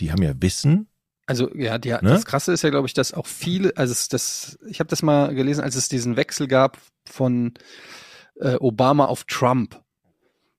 die 0.00 0.10
haben 0.10 0.22
ja 0.22 0.32
Wissen. 0.40 0.88
Also 1.26 1.54
ja, 1.54 1.78
die, 1.78 1.90
Ne? 1.90 2.00
das 2.02 2.26
Krasse 2.26 2.52
ist 2.52 2.62
ja, 2.62 2.70
glaube 2.70 2.86
ich, 2.86 2.94
dass 2.94 3.14
auch 3.14 3.26
viele, 3.26 3.76
also 3.76 3.94
das, 4.10 4.58
ich 4.68 4.80
habe 4.80 4.88
das 4.88 5.02
mal 5.02 5.34
gelesen, 5.34 5.62
als 5.62 5.76
es 5.76 5.88
diesen 5.88 6.16
Wechsel 6.16 6.48
gab 6.48 6.78
von 7.06 7.54
äh, 8.36 8.56
Obama 8.56 9.06
auf 9.06 9.24
Trump. 9.24 9.80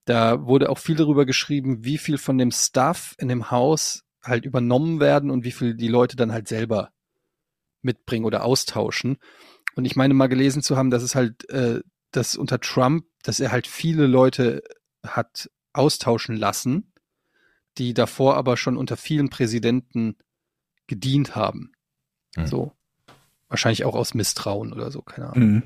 Da 0.05 0.45
wurde 0.45 0.69
auch 0.69 0.77
viel 0.79 0.95
darüber 0.95 1.25
geschrieben, 1.25 1.83
wie 1.83 1.97
viel 1.97 2.17
von 2.17 2.37
dem 2.37 2.51
Stuff 2.51 3.15
in 3.17 3.27
dem 3.27 3.51
Haus 3.51 4.03
halt 4.21 4.45
übernommen 4.45 4.99
werden 4.99 5.31
und 5.31 5.43
wie 5.43 5.51
viel 5.51 5.75
die 5.75 5.87
Leute 5.87 6.15
dann 6.15 6.31
halt 6.31 6.47
selber 6.47 6.92
mitbringen 7.83 8.25
oder 8.25 8.43
austauschen. 8.43 9.17
Und 9.75 9.85
ich 9.85 9.95
meine 9.95 10.13
mal 10.13 10.27
gelesen 10.27 10.61
zu 10.61 10.77
haben, 10.77 10.89
dass 10.91 11.03
es 11.03 11.15
halt, 11.15 11.49
äh, 11.49 11.81
dass 12.11 12.35
unter 12.35 12.59
Trump, 12.59 13.05
dass 13.23 13.39
er 13.39 13.51
halt 13.51 13.67
viele 13.67 14.07
Leute 14.07 14.63
hat 15.05 15.49
austauschen 15.73 16.35
lassen, 16.35 16.93
die 17.77 17.93
davor 17.93 18.35
aber 18.37 18.57
schon 18.57 18.77
unter 18.77 18.97
vielen 18.97 19.29
Präsidenten 19.29 20.15
gedient 20.87 21.35
haben. 21.35 21.71
Hm. 22.35 22.47
So. 22.47 22.71
Wahrscheinlich 23.47 23.85
auch 23.85 23.95
aus 23.95 24.13
Misstrauen 24.13 24.73
oder 24.73 24.91
so, 24.91 25.01
keine 25.01 25.29
Ahnung. 25.29 25.49
Mhm. 25.49 25.63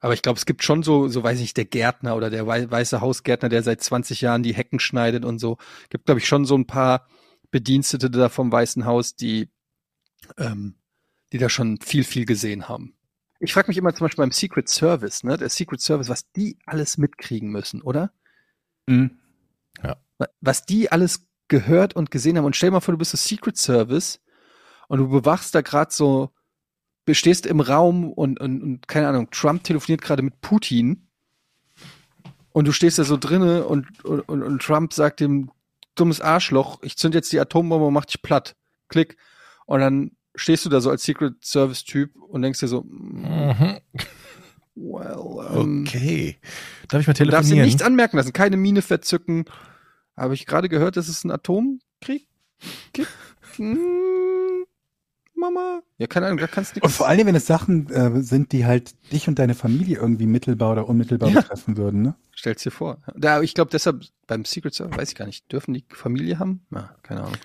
Aber 0.00 0.12
ich 0.12 0.22
glaube, 0.22 0.36
es 0.36 0.44
gibt 0.44 0.62
schon 0.62 0.82
so, 0.82 1.08
so 1.08 1.22
weiß 1.22 1.36
ich 1.36 1.42
nicht, 1.42 1.56
der 1.56 1.64
Gärtner 1.64 2.14
oder 2.14 2.28
der 2.28 2.46
wei- 2.46 2.70
weiße 2.70 3.00
Hausgärtner, 3.00 3.48
der 3.48 3.62
seit 3.62 3.82
20 3.82 4.20
Jahren 4.20 4.42
die 4.42 4.54
Hecken 4.54 4.78
schneidet 4.78 5.24
und 5.24 5.38
so. 5.38 5.56
Gibt, 5.88 6.06
glaube 6.06 6.20
ich, 6.20 6.28
schon 6.28 6.44
so 6.44 6.56
ein 6.56 6.66
paar 6.66 7.06
Bedienstete 7.50 8.10
da 8.10 8.28
vom 8.28 8.52
Weißen 8.52 8.84
Haus, 8.84 9.16
die, 9.16 9.48
ähm, 10.36 10.74
die 11.34 11.38
da 11.38 11.48
schon 11.48 11.80
viel, 11.80 12.04
viel 12.04 12.26
gesehen 12.26 12.68
haben. 12.68 12.94
Ich 13.40 13.52
frage 13.52 13.66
mich 13.66 13.76
immer 13.76 13.92
zum 13.92 14.04
Beispiel 14.04 14.22
beim 14.22 14.30
Secret 14.30 14.68
Service, 14.68 15.24
ne? 15.24 15.36
Der 15.36 15.48
Secret 15.48 15.80
Service, 15.80 16.08
was 16.08 16.30
die 16.30 16.56
alles 16.64 16.96
mitkriegen 16.96 17.50
müssen, 17.50 17.82
oder? 17.82 18.12
Mhm. 18.86 19.18
Wa- 19.82 20.28
Was 20.40 20.64
die 20.64 20.92
alles 20.92 21.26
gehört 21.48 21.96
und 21.96 22.12
gesehen 22.12 22.38
haben. 22.38 22.44
Und 22.44 22.54
stell 22.54 22.68
dir 22.68 22.74
mal 22.74 22.80
vor, 22.80 22.92
du 22.94 22.98
bist 22.98 23.12
das 23.12 23.24
Secret 23.26 23.56
Service 23.56 24.20
und 24.86 25.00
du 25.00 25.08
bewachst 25.08 25.56
da 25.56 25.60
gerade 25.60 25.92
so, 25.92 26.30
stehst 27.10 27.46
im 27.46 27.58
Raum 27.58 28.12
und, 28.12 28.40
und, 28.40 28.62
und 28.62 28.86
keine 28.88 29.08
Ahnung, 29.08 29.28
Trump 29.32 29.64
telefoniert 29.64 30.02
gerade 30.02 30.22
mit 30.22 30.40
Putin 30.40 31.08
und 32.52 32.68
du 32.68 32.72
stehst 32.72 33.00
da 33.00 33.04
so 33.04 33.16
drinne 33.16 33.66
und, 33.66 34.04
und, 34.04 34.20
und, 34.20 34.42
und 34.44 34.62
Trump 34.62 34.92
sagt 34.92 35.18
dem 35.18 35.50
dummes 35.96 36.20
Arschloch, 36.20 36.80
ich 36.82 36.96
zünd 36.96 37.16
jetzt 37.16 37.32
die 37.32 37.40
Atombombe 37.40 37.86
und 37.86 37.92
mach 37.92 38.04
dich 38.04 38.22
platt. 38.22 38.54
Klick. 38.88 39.16
Und 39.66 39.80
dann 39.80 40.12
stehst 40.34 40.64
du 40.64 40.68
da 40.70 40.80
so 40.80 40.90
als 40.90 41.02
Secret 41.04 41.44
Service 41.44 41.84
Typ 41.84 42.14
und 42.16 42.42
denkst 42.42 42.60
dir 42.60 42.68
so, 42.68 42.82
mm, 42.82 43.78
well, 44.74 45.46
ähm, 45.56 45.84
Okay. 45.86 46.36
Darf 46.88 47.00
ich 47.00 47.06
mal 47.06 47.12
Du 47.14 47.24
darfst 47.26 47.50
ihm 47.50 47.56
telefonieren? 47.56 47.66
nichts 47.66 47.82
anmerken 47.82 48.16
lassen, 48.16 48.32
keine 48.32 48.56
Mine 48.56 48.82
verzücken. 48.82 49.44
Habe 50.16 50.34
ich 50.34 50.46
gerade 50.46 50.68
gehört, 50.68 50.96
dass 50.96 51.08
es 51.08 51.24
einen 51.24 51.32
Atomkrieg 51.32 52.26
gibt? 52.92 53.08
Hm, 53.56 54.64
Mama? 55.36 55.82
Ja, 55.98 56.08
keine 56.08 56.26
Ahnung, 56.26 56.38
da 56.38 56.48
kannst 56.48 56.74
du 56.76 56.80
Und 56.80 56.90
vor 56.90 57.06
allem, 57.06 57.24
wenn 57.28 57.36
es 57.36 57.46
Sachen 57.46 57.88
äh, 57.88 58.20
sind, 58.22 58.50
die 58.50 58.64
halt 58.66 58.94
dich 59.12 59.28
und 59.28 59.38
deine 59.38 59.54
Familie 59.54 59.98
irgendwie 59.98 60.26
mittelbar 60.26 60.72
oder 60.72 60.88
unmittelbar 60.88 61.30
Ja. 61.30 61.40
betreffen 61.40 61.76
würden, 61.76 62.02
ne? 62.02 62.16
Stell's 62.32 62.64
dir 62.64 62.72
vor. 62.72 62.98
Da, 63.16 63.42
ich 63.42 63.54
glaube, 63.54 63.70
deshalb 63.70 64.02
beim 64.26 64.44
Secret 64.44 64.74
Service, 64.74 64.96
weiß 64.96 65.08
ich 65.10 65.14
gar 65.14 65.26
nicht, 65.26 65.52
dürfen 65.52 65.72
die 65.72 65.84
Familie 65.88 66.40
haben? 66.40 66.66
Ja, 66.72 66.96
keine 67.04 67.20
Ahnung. 67.22 67.38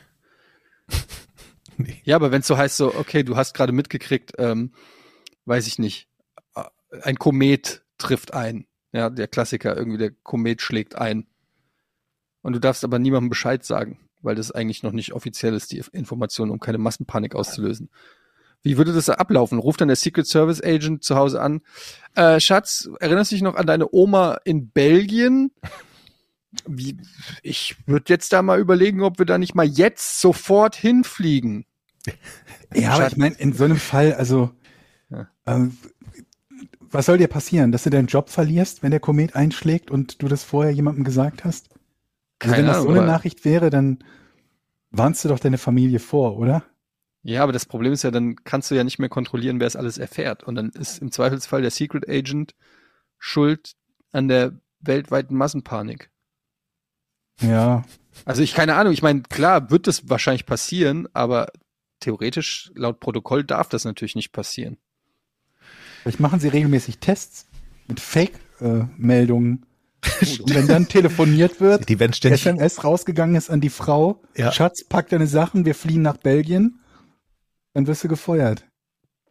Nee. 1.88 2.02
Ja, 2.04 2.18
aber 2.18 2.32
wenn 2.32 2.42
es 2.42 2.48
so 2.48 2.58
heißt, 2.58 2.76
so, 2.76 2.94
okay, 2.94 3.24
du 3.24 3.38
hast 3.38 3.54
gerade 3.54 3.72
mitgekriegt, 3.72 4.34
ähm, 4.38 4.74
weiß 5.46 5.66
ich 5.66 5.80
nicht, 5.80 6.10
äh, 6.54 6.64
ein 7.04 7.18
Komet 7.18 7.84
trifft 7.98 8.34
ein. 8.34 8.68
Ja, 8.92 9.10
der 9.10 9.30
Klassiker, 9.30 9.78
irgendwie 9.78 9.98
der 9.98 10.12
Komet 10.12 10.62
schlägt 10.62 10.96
ein. 10.96 11.26
Und 12.42 12.54
du 12.54 12.60
darfst 12.60 12.84
aber 12.84 13.00
niemandem 13.00 13.30
Bescheid 13.30 13.64
sagen, 13.64 13.98
weil 14.22 14.36
das 14.36 14.52
eigentlich 14.52 14.84
noch 14.84 14.92
nicht 14.92 15.14
offiziell 15.14 15.54
ist, 15.54 15.72
die 15.72 15.82
Information, 15.94 16.50
um 16.50 16.60
keine 16.60 16.80
Massenpanik 16.80 17.34
auszulösen. 17.34 17.90
Wie 18.62 18.78
würde 18.78 18.92
das 18.92 19.10
ablaufen? 19.10 19.58
Ruft 19.58 19.80
dann 19.80 19.88
der 19.88 19.96
Secret 19.96 20.28
Service 20.28 20.62
Agent 20.62 21.04
zu 21.04 21.16
Hause 21.16 21.42
an. 21.42 21.62
Äh, 22.16 22.42
Schatz, 22.42 22.90
erinnerst 23.00 23.32
du 23.32 23.36
dich 23.36 23.42
noch 23.42 23.56
an 23.56 23.68
deine 23.68 23.88
Oma 23.94 24.40
in 24.44 24.70
Belgien? 24.70 25.52
Wie, 26.68 26.98
ich 27.42 27.78
würde 27.86 28.12
jetzt 28.12 28.34
da 28.34 28.42
mal 28.42 28.60
überlegen, 28.60 29.02
ob 29.02 29.18
wir 29.18 29.26
da 29.26 29.38
nicht 29.38 29.56
mal 29.56 29.68
jetzt 29.68 30.20
sofort 30.20 30.76
hinfliegen. 30.76 31.66
Ja, 32.74 32.92
aber 32.92 33.08
ich 33.08 33.18
meine, 33.18 33.36
in 33.36 33.54
so 33.54 33.64
einem 33.66 33.78
Fall, 33.78 34.14
also, 34.14 34.52
Ja. 35.10 35.28
ähm, 35.46 35.78
was 36.80 37.06
soll 37.06 37.18
dir 37.18 37.28
passieren? 37.28 37.72
Dass 37.72 37.84
du 37.84 37.90
deinen 37.90 38.08
Job 38.08 38.30
verlierst, 38.30 38.82
wenn 38.84 38.92
der 38.92 39.00
Komet 39.00 39.36
einschlägt 39.36 39.92
und 39.92 40.22
du 40.22 40.28
das 40.28 40.44
vorher 40.44 40.72
jemandem 40.72 41.04
gesagt 41.04 41.46
hast? 41.46 41.70
Also 42.40 42.54
Keine 42.54 42.58
wenn 42.58 42.66
das 42.68 42.76
Ahnung, 42.78 42.88
so 42.88 42.92
eine 42.94 43.00
aber- 43.02 43.12
Nachricht 43.12 43.46
wäre, 43.46 43.70
dann 43.70 44.00
warnst 44.92 45.24
du 45.24 45.30
doch 45.30 45.40
deine 45.40 45.58
Familie 45.58 46.00
vor, 46.00 46.38
oder? 46.38 46.64
Ja, 47.22 47.44
aber 47.44 47.52
das 47.52 47.66
Problem 47.66 47.92
ist 47.94 48.04
ja, 48.04 48.12
dann 48.12 48.38
kannst 48.44 48.72
du 48.72 48.76
ja 48.76 48.84
nicht 48.84 48.98
mehr 48.98 49.10
kontrollieren, 49.10 49.60
wer 49.60 49.68
es 49.68 49.76
alles 49.76 49.98
erfährt. 49.98 50.44
Und 50.44 50.56
dann 50.56 50.70
ist 50.70 51.00
im 51.00 51.12
Zweifelsfall 51.12 51.62
der 51.62 51.70
Secret 51.72 52.08
Agent 52.10 52.56
schuld 53.18 53.76
an 54.12 54.28
der 54.30 54.54
weltweiten 54.80 55.36
Massenpanik. 55.36 56.10
Ja. 57.42 57.84
Also 58.26 58.42
ich 58.42 58.54
keine 58.54 58.76
Ahnung, 58.76 58.94
ich 58.94 59.02
meine, 59.02 59.22
klar 59.24 59.70
wird 59.70 59.88
das 59.88 60.10
wahrscheinlich 60.10 60.46
passieren, 60.46 61.08
aber 61.14 61.48
theoretisch 62.00 62.72
laut 62.76 63.00
Protokoll 63.00 63.44
darf 63.44 63.70
das 63.70 63.86
natürlich 63.86 64.16
nicht 64.16 64.32
passieren. 64.32 64.78
Vielleicht 66.04 66.20
machen 66.20 66.40
sie 66.40 66.48
regelmäßig 66.48 67.00
Tests 67.00 67.48
mit 67.88 68.00
Fake-Meldungen. 68.00 69.66
und 70.22 70.56
wenn 70.56 70.66
dann 70.68 70.88
telefoniert 70.88 71.60
wird, 71.60 71.90
Die 71.90 72.00
werden 72.00 72.14
ständig. 72.14 72.40
SMS 72.46 72.86
rausgegangen 72.86 73.36
ist 73.36 73.50
an 73.50 73.60
die 73.60 73.70
Frau, 73.70 74.22
Ja. 74.38 74.52
Schatz, 74.54 74.86
pack 74.86 75.10
deine 75.10 75.28
Sachen, 75.28 75.66
wir 75.66 75.76
fliehen 75.76 76.02
nach 76.02 76.16
Belgien, 76.16 76.80
dann 77.74 77.86
wirst 77.86 78.06
du 78.06 78.08
gefeuert. 78.08 78.66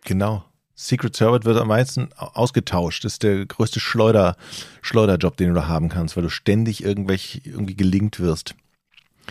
Genau. 0.04 0.44
Secret 0.74 1.16
Service 1.16 1.44
wird 1.46 1.56
am 1.56 1.68
meisten 1.68 2.10
au- 2.16 2.26
ausgetauscht. 2.34 3.02
Das 3.04 3.14
ist 3.14 3.22
der 3.22 3.46
größte 3.46 3.80
Schleuder, 3.80 4.36
Schleuderjob, 4.82 5.38
den 5.38 5.48
du 5.48 5.54
da 5.54 5.68
haben 5.68 5.88
kannst, 5.88 6.16
weil 6.16 6.22
du 6.22 6.28
ständig 6.30 6.84
irgendwelch, 6.84 7.40
irgendwie 7.44 7.74
gelingt 7.74 8.20
wirst. 8.20 8.54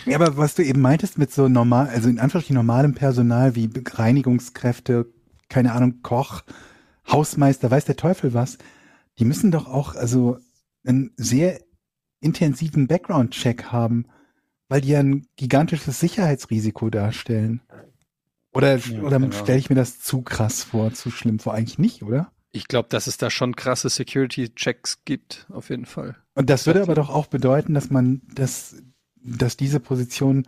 Ja, 0.05 0.15
aber 0.15 0.37
was 0.37 0.55
du 0.55 0.63
eben 0.63 0.81
meintest 0.81 1.17
mit 1.17 1.31
so 1.31 1.47
normal, 1.47 1.87
also 1.87 2.09
in 2.09 2.19
Anführungsstrichen 2.19 2.55
normalem 2.55 2.93
Personal 2.93 3.55
wie 3.55 3.69
Reinigungskräfte, 3.85 5.07
keine 5.49 5.73
Ahnung, 5.73 6.01
Koch, 6.01 6.43
Hausmeister, 7.07 7.71
weiß 7.71 7.85
der 7.85 7.95
Teufel 7.95 8.33
was, 8.33 8.57
die 9.19 9.25
müssen 9.25 9.51
doch 9.51 9.67
auch 9.67 9.95
also 9.95 10.37
einen 10.85 11.11
sehr 11.17 11.59
intensiven 12.19 12.87
Background-Check 12.87 13.65
haben, 13.65 14.05
weil 14.69 14.81
die 14.81 14.89
ja 14.89 14.99
ein 14.99 15.25
gigantisches 15.35 15.99
Sicherheitsrisiko 15.99 16.89
darstellen. 16.89 17.61
Oder, 18.53 18.77
Ja, 18.77 19.01
oder 19.01 19.19
keine 19.19 19.31
stelle 19.33 19.59
ich 19.59 19.69
mir 19.69 19.75
das 19.75 19.99
zu 19.99 20.21
krass 20.21 20.63
vor, 20.63 20.93
zu 20.93 21.11
schlimm 21.11 21.39
vor? 21.39 21.53
Eigentlich 21.53 21.79
nicht, 21.79 22.03
oder? 22.03 22.31
Ich 22.51 22.67
glaube, 22.67 22.89
dass 22.89 23.07
es 23.07 23.17
da 23.17 23.29
schon 23.29 23.55
krasse 23.55 23.89
Security-Checks 23.89 25.03
gibt, 25.05 25.45
auf 25.49 25.69
jeden 25.69 25.85
Fall. 25.85 26.15
Und 26.33 26.49
das 26.49 26.65
würde 26.65 26.81
aber 26.81 26.95
doch 26.95 27.09
auch 27.09 27.27
bedeuten, 27.27 27.73
dass 27.73 27.89
man, 27.89 28.21
dass, 28.33 28.75
dass 29.28 29.57
diese 29.57 29.80
Position 29.80 30.47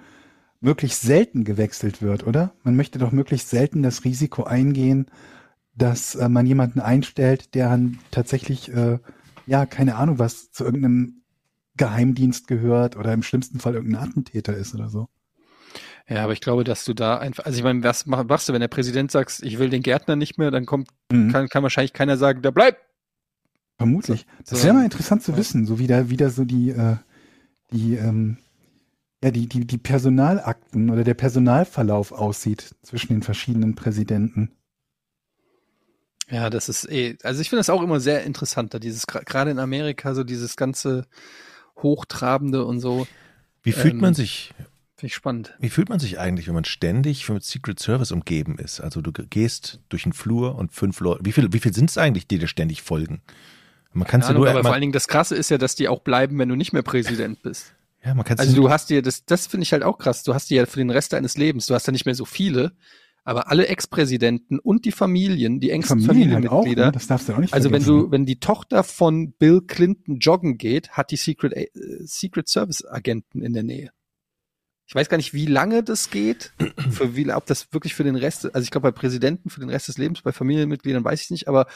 möglichst 0.62 1.02
selten 1.02 1.44
gewechselt 1.44 2.02
wird, 2.02 2.26
oder? 2.26 2.54
Man 2.64 2.76
möchte 2.76 3.00
doch 3.00 3.12
möglichst 3.12 3.50
selten 3.50 3.84
das 3.84 4.04
Risiko 4.04 4.44
eingehen, 4.44 5.08
dass 5.76 6.16
äh, 6.16 6.28
man 6.30 6.46
jemanden 6.46 6.80
einstellt, 6.82 7.56
der 7.56 7.70
dann 7.70 8.00
tatsächlich, 8.12 8.74
äh, 8.74 9.00
ja, 9.46 9.66
keine 9.66 9.96
Ahnung, 9.96 10.20
was 10.20 10.52
zu 10.52 10.66
irgendeinem 10.66 11.22
Geheimdienst 11.78 12.48
gehört 12.48 12.98
oder 12.98 13.14
im 13.14 13.24
schlimmsten 13.24 13.60
Fall 13.60 13.76
irgendein 13.76 14.04
Attentäter 14.04 14.56
ist 14.56 14.76
oder 14.76 14.90
so. 14.90 15.08
Ja, 16.10 16.24
aber 16.24 16.34
ich 16.34 16.42
glaube, 16.42 16.64
dass 16.64 16.84
du 16.84 16.94
da 16.94 17.18
einfach, 17.20 17.46
also 17.46 17.58
ich 17.58 17.64
meine, 17.64 17.84
was 17.84 18.06
mach- 18.06 18.26
machst 18.26 18.50
du, 18.50 18.54
wenn 18.54 18.60
der 18.62 18.68
Präsident 18.68 19.12
sagt, 19.12 19.42
ich 19.44 19.60
will 19.60 19.70
den 19.70 19.84
Gärtner 19.84 20.16
nicht 20.16 20.38
mehr, 20.38 20.52
dann 20.52 20.66
kommt, 20.66 20.90
Mhm. 21.12 21.32
kann, 21.32 21.48
kann 21.48 21.64
wahrscheinlich 21.64 21.94
keiner 21.94 22.18
sagen, 22.18 22.42
der 22.42 22.52
bleibt. 22.52 22.80
Vermutlich. 23.78 24.26
Das 24.46 24.60
so- 24.60 24.66
wäre 24.66 24.74
mal 24.76 24.84
interessant 24.84 25.24
zu 25.24 25.32
ja. 25.32 25.38
wissen, 25.38 25.66
so 25.66 25.80
wie 25.80 25.88
da 25.88 26.10
wieder 26.10 26.32
so 26.32 26.44
die, 26.44 26.72
äh, 26.72 26.98
die, 27.72 27.96
ähm, 27.96 28.38
ja, 29.24 29.32
die, 29.32 29.48
die, 29.50 29.66
die 29.68 29.78
Personalakten 29.78 30.90
oder 30.90 31.04
der 31.04 31.14
Personalverlauf 31.14 32.12
aussieht 32.12 32.76
zwischen 32.84 33.10
den 33.14 33.22
verschiedenen 33.24 33.76
Präsidenten. 33.76 34.52
Ja, 36.30 36.50
das 36.50 36.70
ist 36.70 36.90
eh, 36.90 37.18
also 37.24 37.42
ich 37.42 37.50
finde 37.50 37.60
das 37.60 37.70
auch 37.70 37.82
immer 37.82 38.00
sehr 38.00 38.24
interessant, 38.24 38.74
da 38.74 38.80
dieses, 38.80 39.08
gerade 39.08 39.52
in 39.52 39.60
Amerika, 39.60 40.14
so 40.14 40.24
dieses 40.24 40.56
ganze 40.56 41.06
Hochtrabende 41.78 42.66
und 42.66 42.80
so, 42.80 43.08
Wie 43.64 43.72
fühlt 43.72 43.96
Ähm, 43.96 44.02
man 44.02 44.14
sich, 44.14 44.54
finde 44.96 45.08
ich 45.08 45.16
spannend. 45.16 45.56
wie 45.60 45.70
fühlt 45.70 45.90
man 45.90 46.00
sich 46.00 46.20
eigentlich, 46.20 46.48
wenn 46.48 46.54
man 46.54 46.66
ständig 46.66 47.28
mit 47.30 47.44
Secret 47.44 47.80
Service 47.80 48.12
umgeben 48.12 48.58
ist? 48.60 48.80
Also 48.80 49.02
du 49.02 49.12
gehst 49.12 49.82
durch 49.90 50.04
den 50.04 50.14
Flur 50.14 50.56
und 50.56 50.72
fünf 50.72 51.00
Leute, 51.00 51.26
wie 51.26 51.32
viel, 51.32 51.52
wie 51.52 51.60
viel 51.60 51.74
sind 51.74 51.90
es 51.90 51.98
eigentlich, 51.98 52.28
die 52.28 52.38
dir 52.38 52.48
ständig 52.48 52.84
folgen? 52.84 53.22
Man 53.92 54.08
kann 54.08 54.22
es 54.22 54.28
ja 54.28 54.34
nur, 54.36 54.48
aber 54.50 54.62
vor 54.62 54.74
allen 54.74 54.82
Dingen 54.82 54.94
das 54.94 55.08
Krasse 55.08 55.36
ist 55.36 55.50
ja, 55.50 55.58
dass 55.58 55.76
die 55.76 55.88
auch 55.88 56.02
bleiben, 56.02 56.38
wenn 56.38 56.48
du 56.50 56.56
nicht 56.56 56.74
mehr 56.74 56.84
Präsident 56.84 57.42
bist. 57.42 57.74
Ja, 58.04 58.14
man 58.14 58.26
kann's 58.26 58.40
Also 58.40 58.56
du 58.56 58.70
hast 58.70 58.90
dir, 58.90 59.02
das, 59.02 59.26
das 59.26 59.48
finde 59.48 59.64
ich 59.64 59.74
halt 59.74 59.84
auch 59.84 59.98
krass, 59.98 60.24
du 60.24 60.34
hast 60.34 60.50
dir 60.50 60.58
ja 60.58 60.66
für 60.66 60.80
den 60.80 60.90
Rest 60.90 61.14
deines 61.14 61.38
Lebens, 61.38 61.66
du 61.66 61.74
hast 61.74 61.88
ja 61.88 61.92
nicht 61.92 62.06
mehr 62.06 62.16
so 62.16 62.26
viele, 62.26 62.74
aber 63.24 63.52
alle 63.52 63.68
Ex-Präsidenten 63.68 64.60
und 64.60 64.86
die 64.86 64.92
Familien, 64.92 65.60
die 65.60 65.72
engsten 65.72 66.00
Familien 66.00 66.34
halt 66.34 66.48
auch, 66.48 66.64
Familienmitglieder, 66.64 66.86
ne? 66.88 66.92
das 66.92 67.08
darfst 67.08 67.30
du 67.30 67.34
auch 67.34 67.38
nicht 67.40 67.54
also 67.54 67.72
wenn 67.72 67.84
du, 67.84 68.10
wenn 68.12 68.26
die 68.26 68.40
Tochter 68.40 68.84
von 68.84 69.34
Bill 69.34 69.62
Clinton 69.62 70.20
joggen 70.20 70.58
geht, 70.58 70.92
hat 70.92 71.12
die 71.12 71.18
Secret, 71.18 71.54
äh, 71.54 71.68
Secret 72.06 72.48
Service 72.48 72.86
Agenten 72.86 73.42
in 73.42 73.54
der 73.54 73.64
Nähe. 73.64 73.92
Ich 74.88 74.96
weiß 74.96 75.10
gar 75.10 75.18
nicht, 75.18 75.34
wie 75.34 75.46
lange 75.46 75.84
das 75.84 76.10
geht, 76.10 76.54
für 76.90 77.16
wie, 77.16 77.32
ob 77.32 77.46
das 77.46 77.72
wirklich 77.74 77.94
für 77.94 78.04
den 78.04 78.16
Rest, 78.16 78.46
also 78.56 78.64
ich 78.64 78.72
glaube 78.72 78.92
bei 78.92 78.98
Präsidenten 78.98 79.50
für 79.50 79.60
den 79.60 79.70
Rest 79.70 79.90
des 79.90 79.98
Lebens, 79.98 80.22
bei 80.22 80.32
Familienmitgliedern 80.32 81.04
weiß 81.04 81.22
ich 81.22 81.30
nicht, 81.30 81.48
aber 81.48 81.68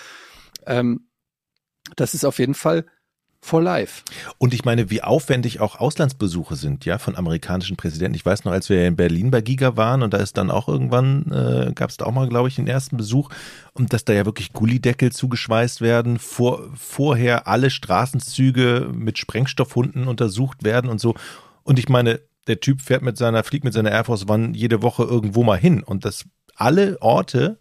ähm, 0.65 1.09
das 1.95 2.13
ist 2.13 2.24
auf 2.26 2.39
jeden 2.39 2.53
Fall 2.53 2.86
for 3.44 3.62
life. 3.62 4.04
Und 4.38 4.54
ich 4.54 4.66
meine, 4.66 4.89
wie 4.89 5.04
aufwendig 5.04 5.60
auch 5.60 5.76
Auslandsbesuche 5.80 6.56
sind, 6.56 6.86
ja, 6.86 6.98
von 6.98 7.16
amerikanischen 7.16 7.78
Präsidenten. 7.78 8.16
Ich 8.16 8.26
weiß 8.26 8.46
noch, 8.46 8.52
als 8.54 8.70
wir 8.70 8.88
in 8.88 8.96
Berlin 8.96 9.32
bei 9.32 9.41
Giga 9.41 9.76
waren 9.78 10.02
und 10.02 10.14
da 10.14 10.18
ist 10.18 10.38
dann 10.38 10.50
auch 10.50 10.68
irgendwann, 10.68 11.32
äh, 11.32 11.74
gab 11.74 11.89
es 11.89 11.98
da 11.98 12.06
auch 12.06 12.14
mal, 12.14 12.30
glaube 12.30 12.48
ich, 12.48 12.56
den 12.56 12.68
ersten 12.68 12.98
Besuch 12.98 13.30
und 13.74 13.94
dass 13.94 14.06
da 14.06 14.14
ja 14.14 14.26
wirklich 14.26 14.54
Gullideckel 14.54 15.12
zugeschweißt 15.12 15.82
werden, 15.82 16.20
vor, 16.20 16.70
vorher 16.76 17.48
alle 17.48 17.70
Straßenzüge 17.70 18.89
mit 18.94 19.18
Sprengstoffhunden 19.18 20.08
untersucht 20.08 20.64
werden 20.64 20.89
und 20.89 21.00
so. 21.02 21.16
Und 21.64 21.80
ich 21.80 21.89
meine, 21.89 22.22
der 22.48 22.60
Typ 22.60 22.82
fährt 22.82 23.02
mit 23.02 23.18
seiner, 23.18 23.44
fliegt 23.44 23.64
mit 23.64 23.74
seiner 23.74 23.91
Air 23.91 24.06
Force 24.06 24.28
One 24.28 24.52
jede 24.54 24.82
Woche 24.82 25.04
irgendwo 25.04 25.44
mal 25.44 25.58
hin 25.58 25.84
und 25.84 26.06
das 26.06 26.26
alle 26.56 27.02
Orte 27.02 27.58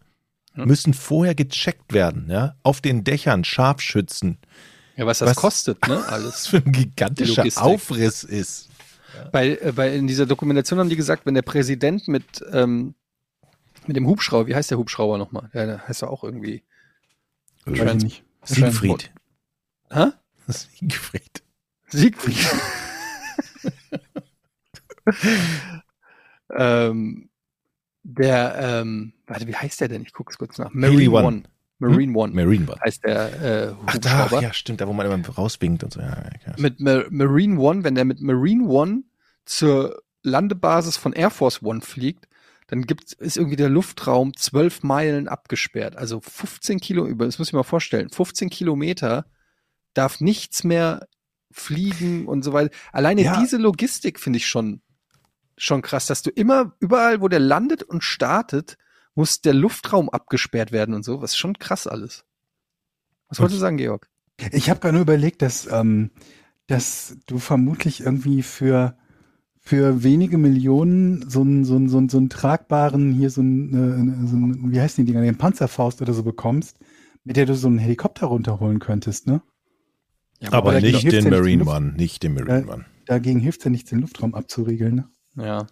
Ja. 0.56 0.66
müssen 0.66 0.92
vorher 0.92 1.34
gecheckt 1.34 1.92
werden, 1.92 2.26
ja, 2.28 2.56
auf 2.62 2.80
den 2.80 3.04
Dächern, 3.04 3.42
Scharfschützen. 3.44 4.38
Ja, 5.02 5.06
was 5.06 5.18
das 5.18 5.30
Was- 5.30 5.36
kostet, 5.36 5.86
ne? 5.88 5.96
Was 5.98 6.08
Alles. 6.08 6.46
für 6.46 6.58
ein 6.58 6.70
gigantischer 6.70 7.42
Logistik. 7.42 7.62
Aufriss 7.62 8.22
ist. 8.22 8.68
Bei, 9.32 9.56
äh, 9.56 9.72
bei 9.74 9.94
in 9.94 10.06
dieser 10.06 10.26
Dokumentation 10.26 10.78
haben 10.78 10.88
die 10.88 10.96
gesagt, 10.96 11.26
wenn 11.26 11.34
der 11.34 11.42
Präsident 11.42 12.06
mit 12.06 12.24
ähm, 12.52 12.94
mit 13.88 13.96
dem 13.96 14.06
Hubschrauber, 14.06 14.46
wie 14.46 14.54
heißt 14.54 14.70
der 14.70 14.78
Hubschrauber 14.78 15.18
nochmal? 15.18 15.50
Der, 15.52 15.66
der 15.66 15.88
heißt 15.88 16.02
ja 16.02 16.08
auch 16.08 16.22
irgendwie. 16.22 16.62
Weiß 17.64 17.96
ich 17.96 18.02
nicht. 18.04 18.24
Siegfried. 18.44 19.12
Hä? 19.90 20.12
Siegfried. 20.46 21.42
Siegfried. 21.88 22.36
ähm, 26.56 27.28
der, 28.04 28.54
ähm, 28.58 29.14
warte, 29.26 29.46
wie 29.48 29.54
heißt 29.56 29.80
der 29.80 29.88
denn? 29.88 30.02
Ich 30.02 30.12
gucke 30.12 30.30
es 30.30 30.38
kurz 30.38 30.58
nach. 30.58 30.72
Marine 30.72 31.10
One. 31.10 31.26
One. 31.26 31.42
Marine 31.90 32.16
One 32.16 32.32
Marine 32.34 32.68
One. 32.68 32.80
heißt 32.84 33.04
der 33.04 33.42
äh, 33.70 33.74
Ach 33.86 33.98
da, 33.98 34.40
ja, 34.40 34.52
stimmt, 34.52 34.80
da 34.80 34.88
wo 34.88 34.92
man 34.92 35.06
immer 35.10 35.28
rauswinkt 35.28 35.84
und 35.84 35.92
so. 35.92 36.00
Ja, 36.00 36.08
ja, 36.08 36.30
ja. 36.46 36.54
Mit 36.58 36.80
Ma 36.80 37.02
Marine 37.10 37.58
One, 37.58 37.84
wenn 37.84 37.94
der 37.94 38.04
mit 38.04 38.20
Marine 38.20 38.64
One 38.66 39.02
zur 39.44 40.02
Landebasis 40.22 40.96
von 40.96 41.12
Air 41.12 41.30
Force 41.30 41.62
One 41.62 41.80
fliegt, 41.80 42.28
dann 42.68 42.82
gibt's, 42.82 43.12
ist 43.12 43.36
irgendwie 43.36 43.56
der 43.56 43.68
Luftraum 43.68 44.34
zwölf 44.36 44.82
Meilen 44.82 45.28
abgesperrt. 45.28 45.96
Also 45.96 46.20
15 46.20 46.80
Kilo, 46.80 47.06
über, 47.06 47.26
das 47.26 47.38
muss 47.38 47.48
ich 47.48 47.54
mal 47.54 47.64
vorstellen, 47.64 48.08
15 48.08 48.48
Kilometer 48.50 49.26
darf 49.94 50.20
nichts 50.20 50.64
mehr 50.64 51.06
fliegen 51.50 52.26
und 52.26 52.42
so 52.42 52.52
weiter. 52.54 52.74
Alleine 52.92 53.22
Ja. 53.22 53.38
diese 53.38 53.58
Logistik 53.58 54.18
finde 54.18 54.38
ich 54.38 54.46
schon, 54.46 54.80
schon 55.58 55.82
krass, 55.82 56.06
dass 56.06 56.22
du 56.22 56.30
immer, 56.30 56.74
überall, 56.80 57.20
wo 57.20 57.28
der 57.28 57.40
landet 57.40 57.82
und 57.82 58.02
startet, 58.02 58.78
muss 59.14 59.40
der 59.40 59.54
Luftraum 59.54 60.08
abgesperrt 60.08 60.72
werden 60.72 60.94
und 60.94 61.04
so. 61.04 61.20
Was 61.20 61.32
ist 61.32 61.38
schon 61.38 61.58
krass 61.58 61.86
alles. 61.86 62.24
Was 63.28 63.40
wolltest 63.40 63.56
du 63.56 63.60
sagen, 63.60 63.76
Georg? 63.76 64.08
Ich 64.50 64.70
habe 64.70 64.80
gerade 64.80 64.94
nur 64.94 65.02
überlegt, 65.02 65.42
dass, 65.42 65.70
ähm, 65.70 66.10
dass 66.66 67.16
du 67.26 67.38
vermutlich 67.38 68.00
irgendwie 68.00 68.42
für, 68.42 68.96
für 69.58 70.02
wenige 70.02 70.38
Millionen 70.38 71.28
so 71.28 71.42
einen, 71.42 71.64
so 71.64 71.76
einen, 71.76 71.88
so 71.88 71.98
einen, 71.98 72.08
so 72.08 72.18
einen 72.18 72.28
tragbaren, 72.28 73.12
hier 73.12 73.30
so 73.30 73.40
einen, 73.40 74.24
äh, 74.24 74.26
so 74.26 74.36
einen, 74.36 74.72
wie 74.72 74.80
heißt 74.80 74.98
die 74.98 75.04
Dinger, 75.04 75.22
den 75.22 75.38
Panzerfaust 75.38 76.02
oder 76.02 76.12
so 76.12 76.22
bekommst, 76.22 76.78
mit 77.24 77.36
der 77.36 77.46
du 77.46 77.54
so 77.54 77.68
einen 77.68 77.78
Helikopter 77.78 78.26
runterholen 78.26 78.80
könntest, 78.80 79.26
ne? 79.26 79.42
Ja, 80.40 80.52
Aber 80.52 80.72
dagegen 80.72 80.94
nicht 80.94 81.04
den 81.04 81.24
ja 81.24 81.30
nicht, 81.30 81.30
Marine 81.30 81.64
One, 81.66 81.92
nicht 81.92 82.22
den 82.22 82.34
Marine 82.34 82.66
Äh, 82.66 82.70
One. 82.70 82.84
Dagegen 83.06 83.38
hilft 83.40 83.64
ja 83.64 83.70
nichts, 83.70 83.90
den 83.90 84.00
Luftraum 84.00 84.34
abzuriegeln, 84.34 84.94
ne? 84.96 85.08
Ja. 85.36 85.66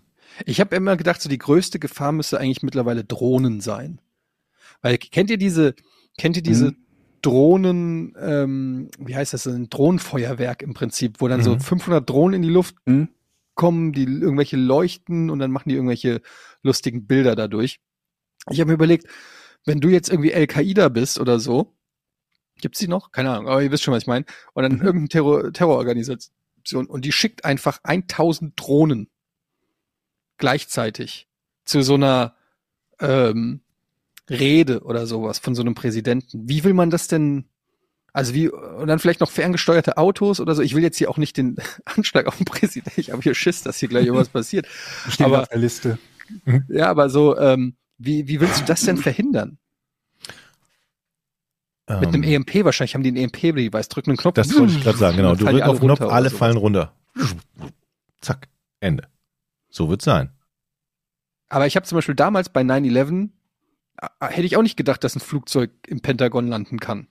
Ich 0.47 0.61
habe 0.61 0.77
immer 0.77 0.97
gedacht, 0.97 1.21
so 1.21 1.29
die 1.29 1.39
größte 1.39 1.79
Gefahr 1.79 2.13
müsste 2.13 2.39
eigentlich 2.41 2.63
mittlerweile 2.63 3.05
Drohnen 3.05 3.61
sein. 3.61 4.01
Weil 4.83 4.99
kennt 4.99 5.31
ihr 5.31 5.39
diese, 5.39 5.75
kennt 6.19 6.37
ihr 6.37 6.43
diese 6.43 6.67
Mhm. 6.67 6.77
Drohnen, 7.23 8.15
ähm, 8.19 8.89
wie 8.99 9.15
heißt 9.15 9.35
das, 9.35 9.47
ein 9.47 9.69
Drohnenfeuerwerk 9.69 10.63
im 10.63 10.73
Prinzip, 10.73 11.21
wo 11.21 11.29
dann 11.29 11.43
so 11.43 11.55
Mhm. 11.55 11.61
500 11.61 12.09
Drohnen 12.09 12.35
in 12.37 12.43
die 12.43 12.49
Luft 12.49 12.77
Hm? 12.87 13.09
kommen, 13.55 13.93
die 13.93 14.05
irgendwelche 14.05 14.57
leuchten 14.57 15.29
und 15.29 15.39
dann 15.39 15.51
machen 15.51 15.69
die 15.69 15.75
irgendwelche 15.75 16.23
lustigen 16.63 17.07
Bilder 17.07 17.37
dadurch. 17.37 17.81
Ich 18.51 18.59
habe 18.61 18.69
mir 18.69 18.75
überlegt, 18.75 19.07
wenn 19.67 19.81
du 19.81 19.89
jetzt 19.91 20.09
irgendwie 20.09 20.35
Al-Qaida 20.35 20.89
bist 20.89 21.21
oder 21.21 21.39
so, 21.41 21.77
gibt's 22.63 22.79
die 22.79 22.89
noch? 22.89 23.13
Keine 23.13 23.31
Ahnung, 23.33 23.49
aber 23.49 23.63
ihr 23.63 23.71
wisst 23.71 23.83
schon, 23.83 23.93
was 23.93 24.05
ich 24.05 24.07
meine. 24.07 24.25
Und 24.55 24.63
dann 24.63 24.73
Mhm. 24.73 24.83
irgendeine 24.83 25.09
Terror 25.09 25.53
Terrororganisation 25.53 26.87
und 26.87 27.05
die 27.05 27.13
schickt 27.13 27.45
einfach 27.45 27.81
1000 27.83 28.55
Drohnen 28.57 29.11
gleichzeitig 30.41 31.29
zu 31.65 31.83
so 31.83 31.95
einer 31.95 32.35
ähm, 32.99 33.61
Rede 34.29 34.81
oder 34.83 35.07
sowas 35.07 35.39
von 35.39 35.55
so 35.55 35.63
einem 35.63 35.75
Präsidenten. 35.75 36.49
Wie 36.49 36.65
will 36.65 36.75
man 36.75 36.91
das 36.91 37.07
denn? 37.09 37.45
Also 38.13 38.35
wie, 38.35 38.49
und 38.49 38.89
dann 38.89 38.99
vielleicht 38.99 39.21
noch 39.21 39.31
ferngesteuerte 39.31 39.97
Autos 39.97 40.41
oder 40.41 40.57
so. 40.57 40.63
Ich 40.63 40.75
will 40.75 40.83
jetzt 40.83 40.99
hier 40.99 41.09
auch 41.11 41.17
nicht 41.17 41.37
den 41.37 41.57
Anschlag 41.85 42.27
auf 42.27 42.37
den 42.37 42.45
Präsidenten. 42.47 42.99
Ich 43.01 43.13
habe 43.13 43.23
hier 43.23 43.35
Schiss, 43.35 43.63
dass 43.63 43.79
hier 43.79 43.89
gleich 43.89 44.07
irgendwas 44.07 44.29
passiert. 44.41 44.67
Steht 45.09 45.27
Aber- 45.27 45.43
auf 45.43 45.49
der 45.49 45.59
Liste. 45.59 45.99
Ja, 46.69 46.87
aber 46.91 47.09
so, 47.11 47.37
ähm, 47.39 47.75
wie, 47.99 48.27
wie 48.29 48.41
willst 48.41 48.61
du 48.61 48.65
das 48.65 48.83
denn 48.83 48.97
verhindern? 48.97 49.59
Mit 51.89 52.09
einem 52.09 52.23
Ähm, 52.23 52.45
EMP 52.47 52.65
wahrscheinlich 52.65 52.95
haben 52.95 53.03
die 53.03 53.09
einen 53.09 53.17
EMP-Device, 53.17 53.89
drücken 53.89 54.11
einen 54.11 54.17
Knopf. 54.17 54.35
Das 54.35 54.57
wollte 54.57 54.75
ich 54.75 54.83
gerade 54.85 54.97
sagen, 54.99 55.17
genau. 55.17 55.35
Du 55.35 55.45
die 55.45 55.51
drückst 55.51 55.65
auf 55.69 55.81
den 55.81 55.87
Knopf, 55.89 56.01
alle 56.03 56.29
sowas. 56.29 56.39
fallen 56.39 56.57
runter. 56.57 56.95
Zack, 58.21 58.47
Ende. 58.79 59.09
So 59.71 59.89
wird's 59.89 60.05
sein. 60.05 60.31
Aber 61.49 61.67
ich 61.67 61.77
habe 61.77 61.87
zum 61.87 61.97
Beispiel 61.97 62.15
damals 62.15 62.49
bei 62.49 62.63
9-11, 62.63 63.31
äh, 64.01 64.07
hätte 64.21 64.47
ich 64.47 64.57
auch 64.57 64.63
nicht 64.63 64.77
gedacht, 64.77 65.03
dass 65.05 65.17
ein 65.17 65.21
Flugzeug 65.21 65.71
im 65.87 66.01
Pentagon 66.01 66.47
landen 66.49 66.79
kann. 66.79 67.09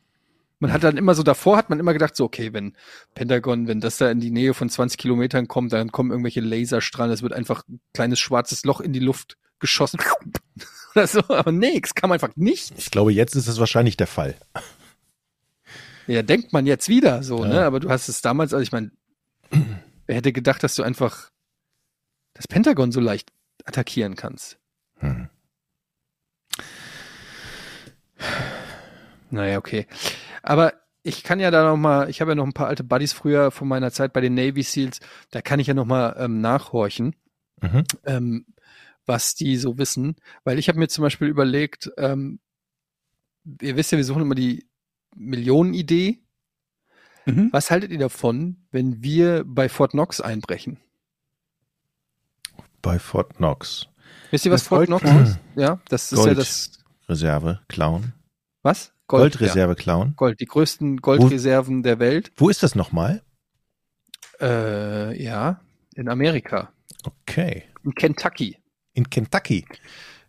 Man 0.61 0.73
hat 0.73 0.83
dann 0.83 0.97
immer 0.97 1.15
so, 1.15 1.23
davor 1.23 1.55
hat 1.55 1.69
man 1.69 1.79
immer 1.79 1.93
gedacht, 1.93 2.15
so, 2.17 2.25
okay, 2.25 2.51
wenn 2.51 2.75
Pentagon, 3.15 3.67
wenn 3.67 3.79
das 3.79 3.97
da 3.97 4.11
in 4.11 4.19
die 4.19 4.31
Nähe 4.31 4.53
von 4.53 4.69
20 4.69 4.97
Kilometern 4.97 5.47
kommt, 5.47 5.71
dann 5.71 5.91
kommen 5.91 6.11
irgendwelche 6.11 6.41
Laserstrahlen, 6.41 7.13
es 7.13 7.21
wird 7.21 7.31
einfach 7.31 7.63
ein 7.69 7.79
kleines 7.93 8.19
schwarzes 8.19 8.65
Loch 8.65 8.81
in 8.81 8.91
die 8.91 8.99
Luft 8.99 9.37
geschossen. 9.59 9.99
Oder 10.95 11.07
so, 11.07 11.21
aber 11.29 11.51
nee, 11.53 11.79
es 11.81 11.95
kam 11.95 12.11
einfach 12.11 12.35
nicht. 12.35 12.73
Ich 12.77 12.91
glaube, 12.91 13.13
jetzt 13.13 13.35
ist 13.35 13.47
es 13.47 13.59
wahrscheinlich 13.59 13.95
der 13.95 14.07
Fall. 14.07 14.35
Ja, 16.07 16.23
denkt 16.23 16.51
man 16.51 16.65
jetzt 16.65 16.89
wieder 16.89 17.23
so, 17.23 17.43
Ja. 17.43 17.49
ne? 17.49 17.65
Aber 17.65 17.79
du 17.79 17.89
hast 17.89 18.09
es 18.09 18.21
damals, 18.21 18.53
also 18.53 18.63
ich 18.63 18.71
meine, 18.71 18.91
wer 20.07 20.15
hätte 20.15 20.33
gedacht, 20.33 20.63
dass 20.63 20.75
du 20.75 20.83
einfach 20.83 21.29
das 22.39 22.47
Pentagon 22.47 22.93
so 22.93 23.01
leicht 23.01 23.33
attackieren 23.65 24.15
kannst? 24.15 24.57
Hm. 24.99 25.27
Naja, 29.29 29.57
okay. 29.57 29.87
Aber 30.41 30.73
ich 31.03 31.23
kann 31.23 31.41
ja 31.41 31.51
da 31.51 31.69
noch 31.69 31.75
mal, 31.75 32.09
ich 32.09 32.21
habe 32.21 32.31
ja 32.31 32.35
noch 32.35 32.45
ein 32.45 32.53
paar 32.53 32.67
alte 32.67 32.85
Buddies 32.85 33.11
früher 33.11 33.51
von 33.51 33.67
meiner 33.67 33.91
Zeit 33.91 34.13
bei 34.13 34.21
den 34.21 34.35
Navy 34.35 34.63
Seals, 34.63 35.01
da 35.31 35.41
kann 35.41 35.59
ich 35.59 35.67
ja 35.67 35.73
noch 35.73 35.85
mal 35.85 36.15
ähm, 36.17 36.39
nachhorchen, 36.39 37.13
Mhm. 37.61 37.83
ähm, 38.05 38.45
was 39.05 39.35
die 39.35 39.57
so 39.57 39.77
wissen. 39.77 40.15
Weil 40.45 40.59
ich 40.59 40.69
habe 40.69 40.79
mir 40.79 40.87
zum 40.87 41.01
Beispiel 41.01 41.27
überlegt, 41.27 41.91
ähm, 41.97 42.39
ihr 43.61 43.75
wisst 43.75 43.91
ja, 43.91 43.97
wir 43.97 44.05
suchen 44.05 44.21
immer 44.21 44.35
die 44.35 44.69
Millionenidee. 45.13 46.23
Mhm. 47.25 47.49
Was 47.51 47.69
haltet 47.69 47.91
ihr 47.91 47.99
davon, 47.99 48.65
wenn 48.71 49.03
wir 49.03 49.43
bei 49.45 49.67
Fort 49.67 49.91
Knox 49.91 50.21
einbrechen? 50.21 50.79
Bei 52.81 52.99
Fort 52.99 53.35
Knox. 53.37 53.87
Wisst 54.31 54.45
ihr, 54.45 54.51
was 54.51 54.61
Das 54.61 54.67
Fort 54.67 54.85
Knox 54.87 55.03
Gold- 55.03 55.17
ist? 55.27 55.39
Ja, 55.55 55.79
das 55.89 56.11
ist 56.11 56.17
ja 56.19 56.23
Gold. 56.25 56.37
das, 56.37 56.71
Reserve 57.07 57.59
klauen. 57.67 58.13
was? 58.61 58.93
Goldreserve 59.07 59.73
klauen. 59.75 60.09
Ja. 60.09 60.13
Gold, 60.17 60.39
die 60.39 60.45
größten 60.45 60.97
Goldreserven 60.97 61.81
der 61.81 61.97
Welt. 61.97 62.31
Wo 62.37 62.47
ist 62.49 62.61
das 62.61 62.75
nochmal? 62.75 63.23
Äh, 64.39 65.21
ja, 65.21 65.61
in 65.95 66.07
Amerika, 66.09 66.71
Okay. 67.03 67.63
in 67.83 67.93
Kentucky. 67.95 68.57
In 68.93 69.09
Kentucky. 69.09 69.65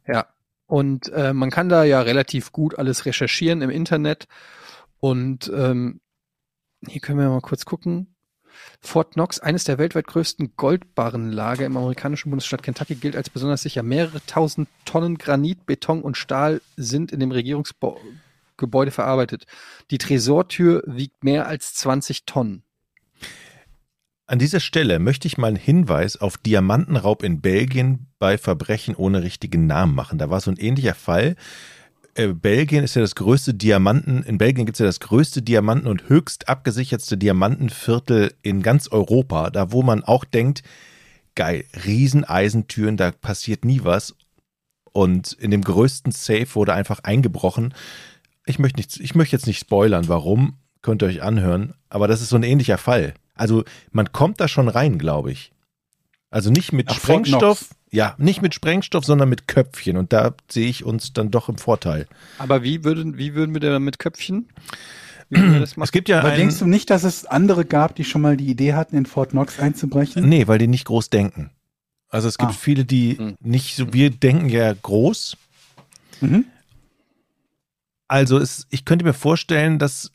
Ja. 0.07 0.27
Und 0.67 1.09
äh, 1.13 1.33
man 1.35 1.51
kann 1.51 1.69
da 1.69 1.85
ja 1.85 2.01
relativ 2.01 2.53
gut 2.53 2.79
alles 2.79 3.05
recherchieren 3.05 3.61
im 3.61 3.71
Internet. 3.71 4.27
Und 4.99 5.51
ähm, 5.55 6.01
hier 6.87 7.01
können 7.01 7.19
wir 7.19 7.29
mal 7.29 7.41
kurz 7.41 7.65
gucken. 7.65 8.15
Fort 8.81 9.15
Knox, 9.15 9.39
eines 9.39 9.65
der 9.65 9.79
weltweit 9.79 10.07
größten 10.07 10.53
Goldbarrenlager 10.57 11.67
im 11.67 11.77
amerikanischen 11.77 12.31
Bundesstaat 12.31 12.63
Kentucky, 12.63 12.95
gilt 12.95 13.17
als 13.17 13.31
besonders 13.31 13.63
sicher. 13.63 13.83
Mehrere 13.83 14.21
tausend 14.27 14.69
Tonnen 14.85 15.19
Granit, 15.19 15.67
Beton 15.67 16.03
und 16.03 16.17
Stahl 16.17 16.61
sind 16.77 17.13
in 17.13 17.21
dem 17.21 17.33
Gebäude 18.57 18.91
verarbeitet. 18.91 19.47
Die 19.91 19.99
Tresortür 19.99 20.83
wiegt 20.87 21.25
mehr 21.25 21.47
als 21.47 21.75
20 21.75 22.27
Tonnen. 22.27 22.63
An 24.27 24.39
dieser 24.39 24.61
Stelle 24.61 25.01
möchte 25.01 25.27
ich 25.27 25.39
mal 25.39 25.49
einen 25.49 25.57
Hinweis 25.57 26.17
auf 26.17 26.39
Diamantenraub 26.39 27.25
in 27.25 27.41
Belgien 27.41 28.07
bei 28.21 28.39
Verbrechen 28.39 28.95
ohne 28.95 29.25
richtigen 29.25 29.67
Namen 29.67 29.93
machen. 29.93 30.19
Da 30.19 30.31
war 30.31 30.41
so 30.41 30.53
ein 30.53 30.57
ähnlicher 30.57 30.95
Fall. 30.95 31.35
Äh, 32.21 32.35
Belgien 32.35 32.85
ist 32.85 32.97
ja 32.97 33.03
das 33.03 33.15
größte 33.15 33.55
Diamanten, 33.55 34.23
in 34.25 34.37
Belgien 34.37 34.67
gibt 34.67 34.77
es 34.77 34.81
ja 34.81 34.87
das 34.87 35.01
größte 35.01 35.41
Diamanten- 35.41 35.89
und 35.89 36.11
höchst 36.11 36.51
abgesichertste 36.51 37.17
Diamantenviertel 37.17 38.35
in 38.43 38.63
ganz 38.63 38.89
Europa. 38.89 39.49
Da, 39.49 39.73
wo 39.73 39.83
man 39.83 40.05
auch 40.05 40.25
denkt, 40.25 40.63
geil, 41.35 41.65
Rieseneisentüren, 41.87 42.99
da 42.99 43.11
passiert 43.11 43.65
nie 43.65 43.85
was. 43.85 44.15
Und 44.93 45.33
in 45.33 45.51
dem 45.51 45.63
größten 45.63 46.13
Safe 46.13 46.55
wurde 46.55 46.75
einfach 46.75 47.01
eingebrochen. 47.05 47.73
Ich 48.45 48.59
möchte, 48.59 48.81
nicht, 48.81 49.01
ich 49.01 49.15
möchte 49.15 49.37
jetzt 49.37 49.47
nicht 49.47 49.61
spoilern, 49.61 50.09
warum, 50.09 50.59
könnt 50.83 51.03
ihr 51.03 51.07
euch 51.07 51.23
anhören, 51.23 51.75
aber 51.89 52.07
das 52.07 52.21
ist 52.21 52.31
so 52.31 52.37
ein 52.37 52.43
ähnlicher 52.43 52.77
Fall. 52.77 53.15
Also 53.35 53.65
man 53.93 54.13
kommt 54.13 54.41
da 54.41 54.49
schon 54.49 54.69
rein, 54.69 54.99
glaube 54.99 55.33
ich. 55.33 55.53
Also 56.29 56.51
nicht 56.51 56.73
mit 56.73 56.89
Ach, 56.91 56.97
Sprengstoff. 56.97 57.71
Ja, 57.91 58.15
nicht 58.19 58.41
mit 58.43 58.55
Sprengstoff, 58.55 59.05
sondern 59.05 59.29
mit 59.29 59.49
Köpfchen. 59.49 59.97
Und 59.97 60.13
da 60.13 60.35
sehe 60.51 60.69
ich 60.69 60.85
uns 60.85 61.13
dann 61.13 61.31
doch 61.31 61.49
im 61.49 61.59
Vorteil. 61.59 62.07
Aber 62.39 62.63
wie 62.63 62.85
würden, 62.85 63.19
wie 63.19 63.35
würden 63.35 63.53
wir 63.55 63.61
denn 63.61 63.83
mit 63.83 63.99
Köpfchen? 63.99 64.49
Es 65.31 65.93
gibt 65.93 66.09
ja 66.09 66.19
Aber 66.21 66.29
einen, 66.29 66.39
denkst 66.39 66.59
du 66.59 66.67
nicht, 66.67 66.91
dass 66.91 67.05
es 67.05 67.25
andere 67.25 67.65
gab, 67.65 67.95
die 67.95 68.05
schon 68.05 68.21
mal 68.21 68.37
die 68.37 68.49
Idee 68.49 68.75
hatten, 68.75 68.97
in 68.97 69.07
Fort 69.07 69.31
Knox 69.31 69.61
einzubrechen? 69.61 70.29
Nee, 70.29 70.49
weil 70.49 70.59
die 70.59 70.67
nicht 70.67 70.87
groß 70.87 71.11
denken. 71.11 71.51
Also 72.09 72.27
es 72.27 72.37
gibt 72.39 72.51
Ah. 72.51 72.57
viele, 72.59 72.85
die 72.85 73.17
Hm. 73.17 73.37
nicht 73.41 73.77
so, 73.77 73.93
wir 73.93 74.11
denken 74.11 74.49
ja 74.49 74.73
groß. 74.73 75.37
Mhm. 76.21 76.47
Also 78.09 78.39
es, 78.39 78.67
ich 78.71 78.85
könnte 78.85 79.05
mir 79.05 79.13
vorstellen, 79.13 79.79
dass 79.79 80.11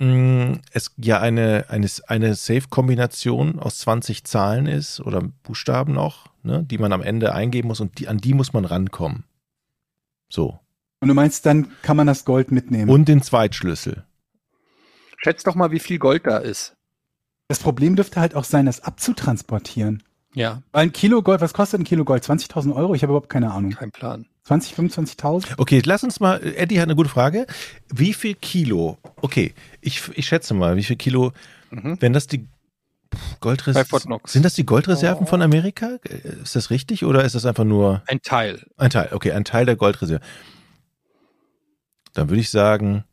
es 0.00 0.92
ja 0.96 1.20
eine, 1.20 1.66
eine, 1.68 1.88
eine 2.06 2.34
Safe-Kombination 2.34 3.58
aus 3.58 3.78
20 3.80 4.24
Zahlen 4.24 4.66
ist 4.66 5.00
oder 5.00 5.22
Buchstaben 5.42 5.92
noch, 5.92 6.26
ne, 6.44 6.62
die 6.62 6.78
man 6.78 6.92
am 6.92 7.02
Ende 7.02 7.34
eingeben 7.34 7.68
muss 7.68 7.80
und 7.80 7.98
die, 7.98 8.06
an 8.06 8.18
die 8.18 8.34
muss 8.34 8.52
man 8.52 8.64
rankommen. 8.64 9.24
So. 10.28 10.60
Und 11.00 11.08
du 11.08 11.14
meinst, 11.14 11.46
dann 11.46 11.72
kann 11.82 11.96
man 11.96 12.06
das 12.06 12.24
Gold 12.24 12.52
mitnehmen. 12.52 12.90
Und 12.90 13.08
den 13.08 13.22
Zweitschlüssel. 13.22 14.04
Schätz 15.16 15.42
doch 15.42 15.56
mal, 15.56 15.72
wie 15.72 15.80
viel 15.80 15.98
Gold 15.98 16.26
da 16.26 16.38
ist. 16.38 16.76
das 17.48 17.58
Problem 17.58 17.96
dürfte 17.96 18.20
halt 18.20 18.36
auch 18.36 18.44
sein, 18.44 18.66
das 18.66 18.80
abzutransportieren. 18.80 20.04
Ja, 20.38 20.62
Weil 20.72 20.82
ein 20.84 20.92
Kilo 20.92 21.20
Gold, 21.22 21.40
was 21.40 21.52
kostet 21.52 21.80
ein 21.80 21.84
Kilo 21.84 22.04
Gold? 22.04 22.22
20.000 22.24 22.72
Euro? 22.74 22.94
Ich 22.94 23.02
habe 23.02 23.10
überhaupt 23.12 23.28
keine 23.28 23.50
Ahnung. 23.52 23.72
kein 23.72 23.90
Plan. 23.90 24.26
20, 24.44 24.74
25.000? 24.74 25.54
Okay, 25.58 25.82
lass 25.84 26.04
uns 26.04 26.20
mal, 26.20 26.40
Eddie 26.42 26.78
hat 26.78 26.84
eine 26.86 26.94
gute 26.96 27.08
Frage. 27.08 27.46
Wie 27.92 28.14
viel 28.14 28.34
Kilo, 28.34 28.98
okay, 29.16 29.52
ich, 29.80 30.00
ich 30.14 30.26
schätze 30.26 30.54
mal, 30.54 30.76
wie 30.76 30.84
viel 30.84 30.96
Kilo, 30.96 31.32
Mhm. 31.70 31.96
wenn 32.00 32.12
das 32.12 32.26
die 32.28 32.46
Goldreserven, 33.40 34.18
sind 34.26 34.44
das 34.44 34.54
die 34.54 34.64
Goldreserven 34.64 35.26
von 35.26 35.42
Amerika? 35.42 35.98
Ist 36.42 36.54
das 36.56 36.70
richtig 36.70 37.04
oder 37.04 37.24
ist 37.24 37.34
das 37.34 37.44
einfach 37.44 37.64
nur 37.64 38.02
Ein 38.06 38.22
Teil. 38.22 38.64
ein 38.76 38.90
Teil? 38.90 39.08
Okay, 39.12 39.32
ein 39.32 39.44
Teil 39.44 39.66
der 39.66 39.76
Goldreserve. 39.76 40.20
Dann 42.14 42.28
würde 42.30 42.40
ich 42.40 42.50
sagen, 42.50 43.04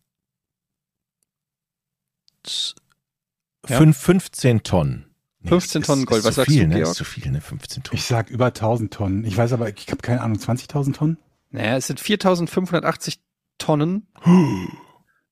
Ja. 3.68 3.78
fünf- 3.78 3.98
15 3.98 4.64
Tonnen. 4.64 5.06
15 5.48 5.82
ist- 5.82 5.88
Tonnen 5.88 6.06
Gold. 6.06 6.20
Ist 6.20 6.26
Was 6.26 6.34
zu 6.36 6.42
sagst 6.42 6.52
viel, 6.54 6.64
du, 6.64 6.68
ne? 6.70 6.76
Georg? 6.76 6.92
Ist 6.92 6.98
zu 6.98 7.04
viel, 7.06 7.32
ne? 7.32 7.42
15 7.42 7.84
Tonnen. 7.84 7.98
Ich 7.98 8.04
sag 8.06 8.30
über 8.30 8.46
1000 8.48 8.94
Tonnen. 8.94 9.24
Ich 9.26 9.38
weiß 9.38 9.54
aber, 9.54 9.70
ich 9.70 9.88
habe 9.92 10.02
keine 10.02 10.22
Ahnung, 10.22 10.38
20.000 10.38 10.94
Tonnen? 10.94 11.18
Naja, 11.52 11.78
es 11.78 11.88
sind 11.88 12.00
4580 12.00 13.20
Tonnen 13.58 14.08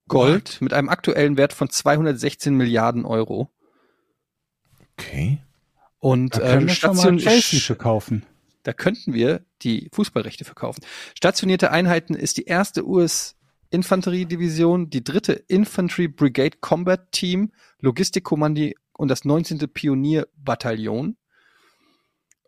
Gold 0.08 0.62
mit 0.62 0.74
einem 0.74 0.90
aktuellen 0.90 1.38
Wert 1.38 1.54
von 1.54 1.70
216 1.70 2.56
Milliarden 2.56 3.06
Euro. 3.06 3.50
Okay. 4.98 5.40
Und 6.00 6.36
Da 6.36 6.40
können 6.40 6.62
ähm, 6.64 6.68
wir 6.68 6.76
schon 6.76 6.90
mal 6.92 6.96
station 6.96 7.18
Chelsea 7.18 7.60
für 7.62 7.76
kaufen. 7.76 8.24
da 8.64 8.74
könnten 8.74 9.14
wir 9.14 9.46
die 9.62 9.90
Fußballrechte 9.94 10.44
verkaufen. 10.46 10.82
Stationierte 11.18 11.72
Einheiten 11.72 12.14
ist 12.16 12.38
die 12.38 12.46
erste 12.46 12.86
US-Infanteriedivision, 12.86 14.90
die 14.90 15.04
dritte 15.04 15.34
Infantry 15.34 16.08
Brigade 16.08 16.58
Combat 16.60 17.12
Team, 17.12 17.52
Logistikkommandi 17.80 18.76
und 18.98 19.10
das 19.10 19.26
19. 19.26 19.60
Pionierbataillon. 19.60 21.18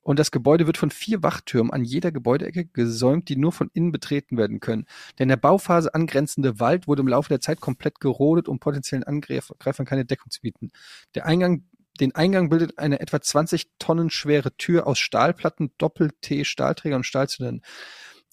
Und 0.01 0.19
das 0.19 0.29
Gebäude 0.29 0.67
wird 0.67 0.77
von 0.77 0.91
vier 0.91 1.23
Wachtürmen 1.23 1.73
an 1.73 1.83
jeder 1.83 2.11
Gebäudeecke 2.11 2.65
gesäumt, 2.65 3.27
die 3.27 3.37
nur 3.37 3.51
von 3.51 3.71
innen 3.73 3.91
betreten 3.91 4.37
werden 4.37 4.59
können. 4.59 4.85
Der 5.17 5.23
in 5.23 5.29
der 5.29 5.35
Bauphase 5.35 5.95
angrenzende 5.95 6.59
Wald 6.59 6.87
wurde 6.87 7.01
im 7.01 7.07
Laufe 7.07 7.29
der 7.29 7.41
Zeit 7.41 7.59
komplett 7.59 7.99
gerodet, 7.99 8.47
um 8.47 8.59
potenziellen 8.59 9.03
Angreifern 9.03 9.85
keine 9.87 10.05
Deckung 10.05 10.29
zu 10.29 10.41
bieten. 10.41 10.69
Der 11.15 11.25
Eingang, 11.25 11.63
den 11.99 12.13
Eingang 12.13 12.49
bildet 12.49 12.77
eine 12.77 12.99
etwa 12.99 13.19
20 13.19 13.71
Tonnen 13.79 14.11
schwere 14.11 14.55
Tür 14.57 14.85
aus 14.85 14.99
Stahlplatten, 14.99 15.71
Doppel-T-Stahlträger 15.79 16.97
und 16.97 17.05
Stahlzylindern. 17.05 17.63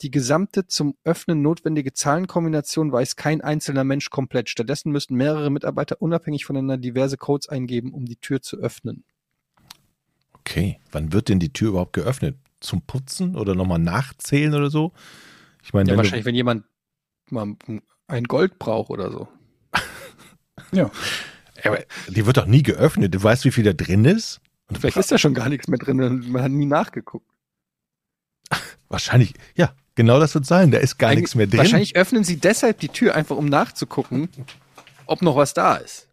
Die 0.02 0.10
gesamte 0.10 0.66
zum 0.66 0.96
Öffnen 1.04 1.42
notwendige 1.42 1.92
Zahlenkombination 1.92 2.90
weiß 2.90 3.14
kein 3.14 3.40
einzelner 3.40 3.84
Mensch 3.84 4.10
komplett. 4.10 4.48
Stattdessen 4.48 4.90
müssen 4.90 5.16
mehrere 5.16 5.48
Mitarbeiter 5.48 6.02
unabhängig 6.02 6.44
voneinander 6.44 6.76
diverse 6.76 7.16
Codes 7.16 7.48
eingeben, 7.48 7.92
um 7.92 8.04
die 8.04 8.16
Tür 8.16 8.42
zu 8.42 8.56
öffnen. 8.58 9.04
Okay, 10.32 10.80
wann 10.90 11.12
wird 11.12 11.28
denn 11.28 11.38
die 11.38 11.52
Tür 11.52 11.68
überhaupt 11.70 11.92
geöffnet? 11.92 12.36
Zum 12.58 12.82
Putzen 12.82 13.36
oder 13.36 13.54
nochmal 13.54 13.78
nachzählen 13.78 14.54
oder 14.54 14.70
so? 14.70 14.92
Ich 15.62 15.72
meine, 15.72 15.88
Ja, 15.88 15.92
wenn 15.92 15.98
wahrscheinlich, 15.98 16.24
wenn 16.26 16.34
jemand 16.34 16.64
mal 17.30 17.54
ein 18.08 18.24
Gold 18.24 18.58
braucht 18.58 18.90
oder 18.90 19.10
so. 19.10 19.28
Ja. 20.72 20.90
aber 21.64 21.78
die 22.08 22.24
wird 22.26 22.36
doch 22.38 22.46
nie 22.46 22.62
geöffnet. 22.62 23.14
Du 23.14 23.22
weißt, 23.22 23.44
wie 23.44 23.50
viel 23.50 23.64
da 23.64 23.72
drin 23.72 24.04
ist? 24.04 24.40
Und 24.68 24.78
Vielleicht 24.78 24.96
ist 24.96 25.12
da 25.12 25.18
schon 25.18 25.34
gar 25.34 25.48
nichts 25.48 25.68
mehr 25.68 25.78
drin 25.78 26.00
und 26.00 26.28
man 26.30 26.42
hat 26.42 26.50
nie 26.50 26.66
nachgeguckt. 26.66 27.26
wahrscheinlich, 28.88 29.34
ja, 29.54 29.74
genau 29.94 30.18
das 30.20 30.34
wird 30.34 30.46
sein. 30.46 30.70
Da 30.70 30.78
ist 30.78 30.98
gar 30.98 31.10
Eigentlich- 31.10 31.22
nichts 31.22 31.34
mehr 31.34 31.46
drin. 31.46 31.58
Wahrscheinlich 31.58 31.96
öffnen 31.96 32.24
sie 32.24 32.36
deshalb 32.38 32.80
die 32.80 32.88
Tür 32.88 33.14
einfach, 33.14 33.36
um 33.36 33.46
nachzugucken, 33.46 34.28
ob 35.06 35.22
noch 35.22 35.36
was 35.36 35.54
da 35.54 35.76
ist. 35.76 36.08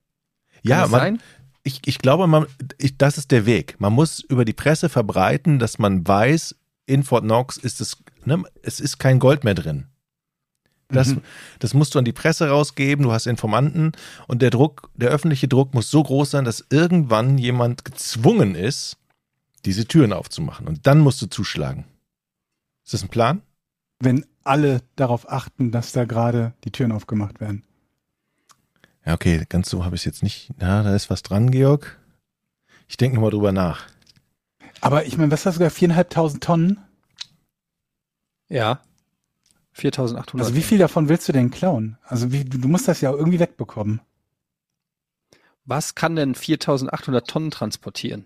Kann 0.53 0.61
ja, 0.63 0.87
man, 0.87 0.89
sein? 0.99 1.21
ich, 1.63 1.81
ich 1.85 1.99
glaube, 1.99 2.27
man, 2.27 2.45
ich, 2.77 2.97
das 2.97 3.17
ist 3.17 3.31
der 3.31 3.45
Weg. 3.45 3.75
Man 3.79 3.93
muss 3.93 4.19
über 4.21 4.45
die 4.45 4.53
Presse 4.53 4.89
verbreiten, 4.89 5.59
dass 5.59 5.79
man 5.79 6.05
weiß, 6.07 6.55
in 6.85 7.03
Fort 7.03 7.23
Knox 7.23 7.57
ist 7.57 7.81
es, 7.81 7.97
ne, 8.25 8.43
es 8.63 8.79
ist 8.79 8.97
kein 8.99 9.19
Gold 9.19 9.43
mehr 9.43 9.53
drin. 9.55 9.85
Das, 10.91 11.09
Mhm. 11.09 11.21
das 11.59 11.75
musst 11.75 11.93
du 11.93 11.99
an 11.99 12.05
die 12.05 12.13
Presse 12.13 12.49
rausgeben, 12.49 13.03
du 13.03 13.11
hast 13.11 13.27
Informanten 13.27 13.91
und 14.27 14.41
der 14.41 14.49
Druck, 14.49 14.89
der 14.95 15.09
öffentliche 15.11 15.47
Druck 15.47 15.75
muss 15.75 15.91
so 15.91 16.01
groß 16.01 16.31
sein, 16.31 16.45
dass 16.45 16.65
irgendwann 16.71 17.37
jemand 17.37 17.85
gezwungen 17.85 18.55
ist, 18.55 18.97
diese 19.65 19.85
Türen 19.85 20.13
aufzumachen. 20.13 20.67
Und 20.67 20.87
dann 20.87 20.99
musst 20.99 21.21
du 21.21 21.27
zuschlagen. 21.27 21.85
Ist 22.83 22.95
das 22.95 23.03
ein 23.03 23.09
Plan? 23.09 23.43
Wenn 23.99 24.25
alle 24.43 24.81
darauf 24.95 25.29
achten, 25.29 25.71
dass 25.71 25.91
da 25.91 26.05
gerade 26.05 26.53
die 26.63 26.71
Türen 26.71 26.91
aufgemacht 26.91 27.39
werden. 27.39 27.63
Ja, 29.05 29.13
okay, 29.13 29.45
ganz 29.49 29.69
so 29.69 29.85
habe 29.85 29.95
ich 29.95 30.01
es 30.01 30.05
jetzt 30.05 30.23
nicht. 30.23 30.51
Na, 30.57 30.83
da 30.83 30.95
ist 30.95 31.09
was 31.09 31.23
dran, 31.23 31.51
Georg. 31.51 31.99
Ich 32.87 32.97
denke 32.97 33.15
nochmal 33.15 33.31
drüber 33.31 33.51
nach. 33.51 33.87
Aber 34.81 35.05
ich 35.05 35.17
meine, 35.17 35.31
was 35.31 35.45
hast 35.45 35.55
du 35.55 35.59
da? 35.59 35.69
Viereinhalbtausend 35.69 36.43
Tonnen? 36.43 36.79
Ja. 38.47 38.81
4800. 39.73 40.45
Also 40.45 40.55
wie 40.55 40.63
viel 40.63 40.77
davon 40.77 41.09
willst 41.09 41.27
du 41.27 41.31
denn 41.31 41.51
klauen? 41.51 41.97
Also 42.03 42.31
wie, 42.31 42.43
du, 42.43 42.57
du 42.57 42.67
musst 42.67 42.87
das 42.87 43.01
ja 43.01 43.11
irgendwie 43.11 43.39
wegbekommen. 43.39 44.01
Was 45.65 45.95
kann 45.95 46.15
denn 46.15 46.33
4800 46.33 47.27
Tonnen 47.27 47.51
transportieren? 47.51 48.25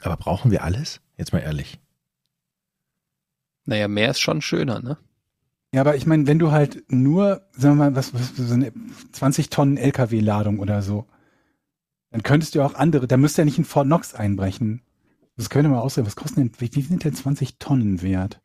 Aber 0.00 0.16
brauchen 0.16 0.50
wir 0.50 0.64
alles? 0.64 1.00
Jetzt 1.16 1.32
mal 1.32 1.40
ehrlich. 1.40 1.78
Naja, 3.64 3.88
mehr 3.88 4.10
ist 4.10 4.20
schon 4.20 4.42
schöner, 4.42 4.80
ne? 4.80 4.98
Ja, 5.74 5.80
aber 5.80 5.96
ich 5.96 6.06
meine, 6.06 6.26
wenn 6.26 6.38
du 6.38 6.50
halt 6.50 6.84
nur, 6.88 7.46
sagen 7.52 7.76
wir 7.78 7.90
mal, 7.90 7.96
was, 7.96 8.12
was 8.12 8.36
so 8.36 8.52
eine 8.52 8.72
20 9.12 9.48
Tonnen 9.48 9.78
LKW-Ladung 9.78 10.58
oder 10.58 10.82
so, 10.82 11.06
dann 12.10 12.22
könntest 12.22 12.54
du 12.54 12.58
ja 12.58 12.66
auch 12.66 12.74
andere, 12.74 13.06
da 13.06 13.16
müsst 13.16 13.38
ihr 13.38 13.42
ja 13.42 13.46
nicht 13.46 13.58
in 13.58 13.64
Fort 13.64 13.86
Knox 13.86 14.14
einbrechen. 14.14 14.82
Das 15.36 15.48
wir 15.50 15.62
mal 15.62 15.80
ausrechnen. 15.80 16.06
Was 16.06 16.16
kosten 16.16 16.40
denn, 16.40 16.52
wie, 16.58 16.70
wie 16.74 16.82
sind 16.82 17.04
denn 17.04 17.14
20 17.14 17.58
Tonnen 17.58 18.02
wert? 18.02 18.42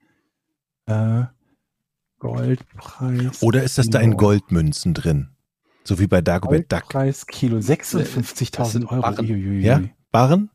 Äh, 0.85 1.25
Goldpreis. 2.19 3.41
Oder 3.43 3.63
ist 3.63 3.77
das 3.77 3.89
da 3.89 3.99
in 3.99 4.11
Kilo. 4.11 4.17
Goldmünzen 4.17 4.93
drin? 4.93 5.29
So 5.83 5.99
wie 5.99 6.07
bei 6.07 6.21
Dagobert 6.21 6.71
Duck. 6.71 6.81
Goldpreis 6.83 7.27
Kilo, 7.27 7.57
Das 7.57 7.67
56.000 7.67 8.65
sind 8.65 8.85
Euro. 8.85 9.01
Barren. 9.01 9.25
Uiuiui. 9.25 9.61
Ja? 9.61 9.81
Barren? 10.11 10.49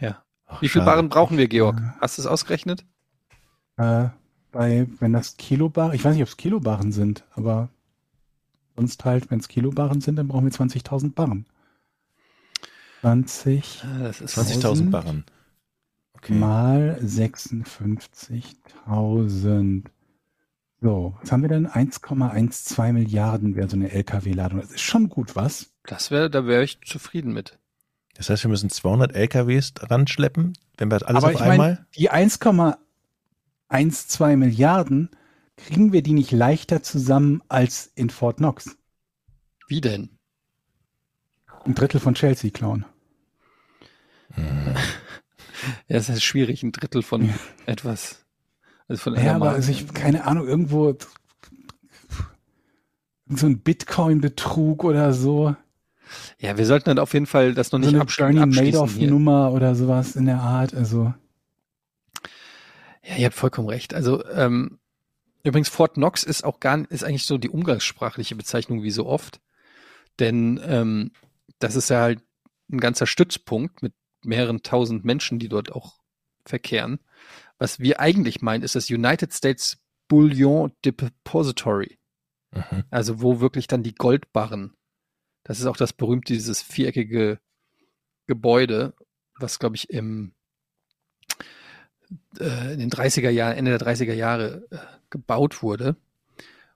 Ja. 0.00 0.24
Ach, 0.46 0.62
Wie 0.62 0.68
viel. 0.68 0.82
Barren 0.82 1.10
brauchen 1.10 1.36
wir, 1.36 1.48
Georg? 1.48 1.80
Hast 2.00 2.16
du 2.16 2.22
es 2.22 2.26
ausgerechnet? 2.26 2.86
Äh, 3.76 4.08
bei, 4.52 4.86
wenn 5.00 5.12
das 5.12 5.36
Kilobar, 5.36 5.94
ich 5.94 6.04
weiß 6.04 6.14
nicht, 6.14 6.22
ob 6.22 6.28
es 6.28 6.36
Kilobarren 6.36 6.92
sind, 6.92 7.24
aber 7.34 7.68
sonst 8.76 9.04
halt, 9.04 9.30
wenn 9.30 9.40
es 9.40 9.48
Kilobarren 9.48 10.00
sind, 10.00 10.14
dann 10.16 10.28
brauchen 10.28 10.44
wir 10.44 10.52
20.000 10.52 11.14
Barren. 11.14 11.46
20 13.00 13.82
Ah, 13.84 13.98
Das 14.04 14.20
ist 14.20 14.38
20.000 14.38 14.90
Barren. 14.90 15.24
Okay. 16.14 16.34
mal 16.34 16.98
56.000 17.04 19.84
So, 20.80 21.16
was 21.20 21.32
haben 21.32 21.42
wir 21.42 21.48
denn? 21.48 21.66
1,12 21.68 22.92
Milliarden 22.92 23.56
wäre 23.56 23.68
so 23.68 23.76
eine 23.76 23.90
LKW-Ladung. 23.90 24.60
Das 24.60 24.70
ist 24.70 24.80
schon 24.80 25.08
gut, 25.10 25.34
was? 25.36 25.72
Das 25.86 26.10
wäre, 26.10 26.30
da 26.30 26.46
wäre 26.46 26.64
ich 26.64 26.80
zufrieden 26.82 27.32
mit. 27.32 27.58
Das 28.14 28.30
heißt, 28.30 28.44
wir 28.44 28.48
müssen 28.50 28.70
200 28.70 29.14
LKWs 29.14 29.74
ranschleppen, 29.80 30.56
wenn 30.78 30.90
wir 30.90 30.98
das 30.98 31.06
alles 31.08 31.24
Aber 31.24 31.26
auf 31.26 31.32
ich 31.34 31.40
meine, 31.40 31.52
einmal. 31.52 31.86
die 31.96 32.08
1,12 33.74 34.36
Milliarden, 34.36 35.10
kriegen 35.56 35.92
wir 35.92 36.02
die 36.02 36.12
nicht 36.12 36.30
leichter 36.30 36.82
zusammen 36.82 37.42
als 37.48 37.90
in 37.94 38.08
Fort 38.08 38.36
Knox? 38.38 38.76
Wie 39.66 39.80
denn? 39.80 40.10
Ein 41.64 41.74
Drittel 41.74 42.00
von 42.00 42.14
Chelsea 42.14 42.50
klauen. 42.50 42.84
Ja, 45.88 45.96
es 45.96 46.10
ist 46.10 46.22
schwierig, 46.22 46.62
ein 46.62 46.72
Drittel 46.72 47.02
von 47.02 47.30
etwas. 47.64 48.26
Also 48.86 49.00
von 49.02 49.14
Ja, 49.14 49.36
aber 49.36 49.50
also 49.50 49.70
ich, 49.72 49.88
keine 49.94 50.24
Ahnung, 50.26 50.46
irgendwo 50.46 50.94
so 53.28 53.46
ein 53.46 53.60
Bitcoin-Betrug 53.60 54.84
oder 54.84 55.14
so. 55.14 55.56
ja, 56.38 56.58
wir 56.58 56.66
sollten 56.66 56.90
dann 56.90 56.98
auf 56.98 57.14
jeden 57.14 57.24
Fall 57.24 57.54
das 57.54 57.72
noch 57.72 57.78
So 57.78 57.86
nicht 57.86 57.94
eine 57.94 58.02
absch 58.02 58.18
Bernie 58.18 58.40
abschließen. 58.40 58.78
Madoff-Nummer 58.78 59.52
oder 59.52 59.74
sowas 59.74 60.16
in 60.16 60.26
der 60.26 60.40
Art. 60.40 60.74
Also, 60.74 61.14
Ja, 63.04 63.16
ihr 63.16 63.26
habt 63.26 63.36
vollkommen 63.36 63.68
recht. 63.68 63.94
Also 63.94 64.24
ähm, 64.26 64.78
übrigens 65.42 65.68
Fort 65.68 65.94
Knox 65.94 66.24
ist 66.24 66.44
auch 66.44 66.60
gar 66.60 66.90
ist 66.90 67.04
eigentlich 67.04 67.26
so 67.26 67.38
die 67.38 67.50
umgangssprachliche 67.50 68.34
Bezeichnung 68.34 68.82
wie 68.82 68.90
so 68.90 69.06
oft, 69.06 69.40
denn 70.18 70.60
ähm, 70.64 71.12
das 71.58 71.76
ist 71.76 71.90
ja 71.90 72.00
halt 72.00 72.22
ein 72.72 72.80
ganzer 72.80 73.06
Stützpunkt 73.06 73.82
mit 73.82 73.92
mehreren 74.24 74.62
tausend 74.62 75.04
Menschen, 75.04 75.38
die 75.38 75.48
dort 75.48 75.70
auch 75.70 75.98
verkehren. 76.46 76.98
Was 77.58 77.78
wir 77.78 78.00
eigentlich 78.00 78.40
meinen, 78.42 78.62
ist 78.62 78.74
das 78.74 78.90
United 78.90 79.32
States 79.32 79.78
Bullion 80.08 80.72
Depository, 80.84 81.98
Mhm. 82.52 82.84
also 82.90 83.20
wo 83.20 83.40
wirklich 83.40 83.66
dann 83.66 83.82
die 83.82 83.94
Goldbarren. 83.94 84.74
Das 85.42 85.58
ist 85.60 85.66
auch 85.66 85.76
das 85.76 85.92
berühmte 85.92 86.32
dieses 86.32 86.62
viereckige 86.62 87.40
Gebäude, 88.26 88.94
was 89.38 89.58
glaube 89.58 89.76
ich 89.76 89.90
im 89.90 90.34
äh, 92.38 92.72
in 92.72 92.80
den 92.80 92.90
30er 92.90 93.30
Jahren, 93.30 93.56
Ende 93.56 93.76
der 93.76 93.86
30er 93.86 94.12
Jahre 94.14 94.66
äh, 94.70 94.76
gebaut 95.10 95.62
wurde. 95.62 95.96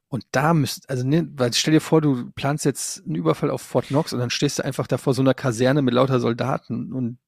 Und 0.09 0.24
da 0.32 0.55
müsst, 0.55 0.89
also 0.89 1.07
ne, 1.07 1.28
weil 1.36 1.53
stell 1.53 1.74
dir 1.74 1.80
vor, 1.80 2.01
du 2.01 2.30
planst 2.30 2.64
jetzt 2.64 3.05
einen 3.05 3.14
Überfall 3.14 3.51
auf 3.51 3.61
Fort 3.61 3.89
Knox 3.89 4.12
und 4.12 4.20
dann 4.20 4.30
stehst 4.30 4.59
du 4.59 4.64
einfach 4.64 4.86
da 4.86 4.97
vor 4.97 5.12
so 5.12 5.20
einer 5.20 5.34
Kaserne 5.34 5.82
mit 5.82 5.93
lauter 5.93 6.18
Soldaten 6.20 6.93
und 6.93 7.18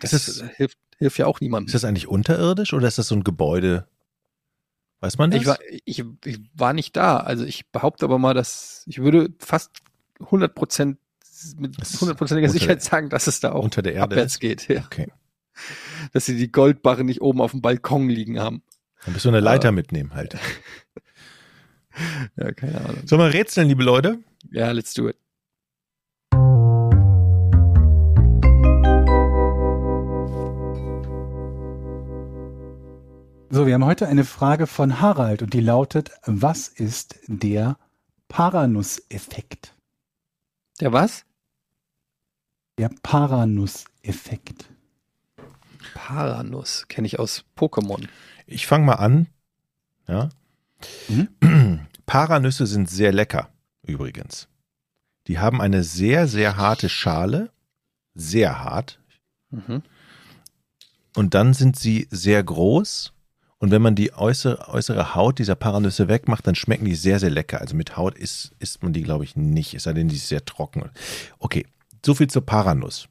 das 0.00 0.12
Ist 0.14 0.42
hilft, 0.56 0.78
hilft 0.96 1.18
ja 1.18 1.26
auch 1.26 1.40
niemandem. 1.40 1.66
Ist 1.66 1.74
das 1.74 1.84
eigentlich 1.84 2.08
unterirdisch 2.08 2.72
oder 2.72 2.88
ist 2.88 2.96
das 2.98 3.08
so 3.08 3.14
ein 3.14 3.22
Gebäude? 3.22 3.86
Weiß 5.00 5.18
man 5.18 5.30
das? 5.30 5.40
ich, 5.40 5.46
war, 5.46 5.58
ich, 5.84 6.04
ich 6.24 6.40
war 6.54 6.72
nicht 6.72 6.96
da, 6.96 7.18
also 7.18 7.44
ich 7.44 7.68
behaupte 7.70 8.04
aber 8.06 8.18
mal, 8.18 8.34
dass 8.34 8.84
ich 8.86 8.98
würde 9.02 9.28
fast 9.38 9.70
100 10.20 10.54
Prozent 10.54 10.98
mit 11.58 11.76
hundertprozentiger 12.00 12.48
Sicherheit 12.48 12.78
der- 12.78 12.84
sagen, 12.90 13.08
dass 13.10 13.26
es 13.26 13.40
da 13.40 13.52
auch 13.52 13.64
unter 13.64 13.82
der 13.82 13.94
Erde 13.94 14.14
abwärts 14.14 14.34
ist? 14.34 14.40
geht. 14.40 14.68
Ja. 14.68 14.84
Okay. 14.86 15.12
Dass 16.12 16.26
sie 16.26 16.36
die 16.36 16.52
Goldbarren 16.52 17.06
nicht 17.06 17.22
oben 17.22 17.40
auf 17.40 17.52
dem 17.52 17.62
Balkon 17.62 18.08
liegen 18.08 18.38
haben. 18.38 18.62
Dann 19.04 19.14
bist 19.14 19.24
du 19.24 19.30
eine 19.30 19.40
Leiter 19.40 19.72
mitnehmen 19.72 20.14
halt. 20.14 20.36
Ja, 22.36 22.50
keine 22.52 22.80
Ahnung. 22.80 23.06
Sollen 23.06 23.20
wir 23.20 23.34
rätseln, 23.34 23.68
liebe 23.68 23.82
Leute? 23.82 24.18
Ja, 24.50 24.70
let's 24.70 24.94
do 24.94 25.10
it. 25.10 25.16
so, 33.52 33.66
wir 33.66 33.74
haben 33.74 33.84
heute 33.84 34.08
eine 34.08 34.24
Frage 34.24 34.66
von 34.66 35.00
Harald 35.00 35.42
und 35.42 35.52
die 35.52 35.60
lautet, 35.60 36.10
was 36.24 36.68
ist 36.68 37.20
der 37.26 37.76
Paranuss-Effekt? 38.28 39.74
Der 40.80 40.92
was? 40.92 41.26
Der 42.78 42.90
Paranuss-Effekt. 43.02 44.71
Paranuss 45.94 46.88
kenne 46.88 47.06
ich 47.06 47.18
aus 47.18 47.44
Pokémon. 47.56 48.06
Ich 48.46 48.66
fange 48.66 48.86
mal 48.86 48.94
an. 48.94 49.28
Ja. 50.08 50.28
Paranüsse 52.06 52.66
sind 52.66 52.90
sehr 52.90 53.12
lecker, 53.12 53.50
übrigens. 53.82 54.48
Die 55.28 55.38
haben 55.38 55.60
eine 55.60 55.84
sehr, 55.84 56.26
sehr 56.26 56.56
harte 56.56 56.88
Schale. 56.88 57.50
Sehr 58.14 58.62
hart. 58.62 59.00
Mhm. 59.50 59.82
Und 61.16 61.34
dann 61.34 61.54
sind 61.54 61.78
sie 61.78 62.08
sehr 62.10 62.42
groß. 62.42 63.12
Und 63.58 63.70
wenn 63.70 63.80
man 63.80 63.94
die 63.94 64.12
äußere, 64.12 64.68
äußere 64.68 65.14
Haut 65.14 65.38
dieser 65.38 65.54
Paranüsse 65.54 66.08
wegmacht, 66.08 66.46
dann 66.46 66.56
schmecken 66.56 66.84
die 66.84 66.96
sehr, 66.96 67.20
sehr 67.20 67.30
lecker. 67.30 67.60
Also 67.60 67.76
mit 67.76 67.96
Haut 67.96 68.18
isst, 68.18 68.52
isst 68.58 68.82
man 68.82 68.92
die, 68.92 69.02
glaube 69.02 69.24
ich, 69.24 69.36
nicht. 69.36 69.74
Es 69.74 69.84
sei 69.84 69.92
denn, 69.92 70.08
die 70.08 70.16
ist 70.16 70.28
sehr 70.28 70.44
trocken. 70.44 70.90
Okay, 71.38 71.66
so 72.04 72.14
viel 72.14 72.28
zur 72.28 72.44
Paranuss. 72.44 73.08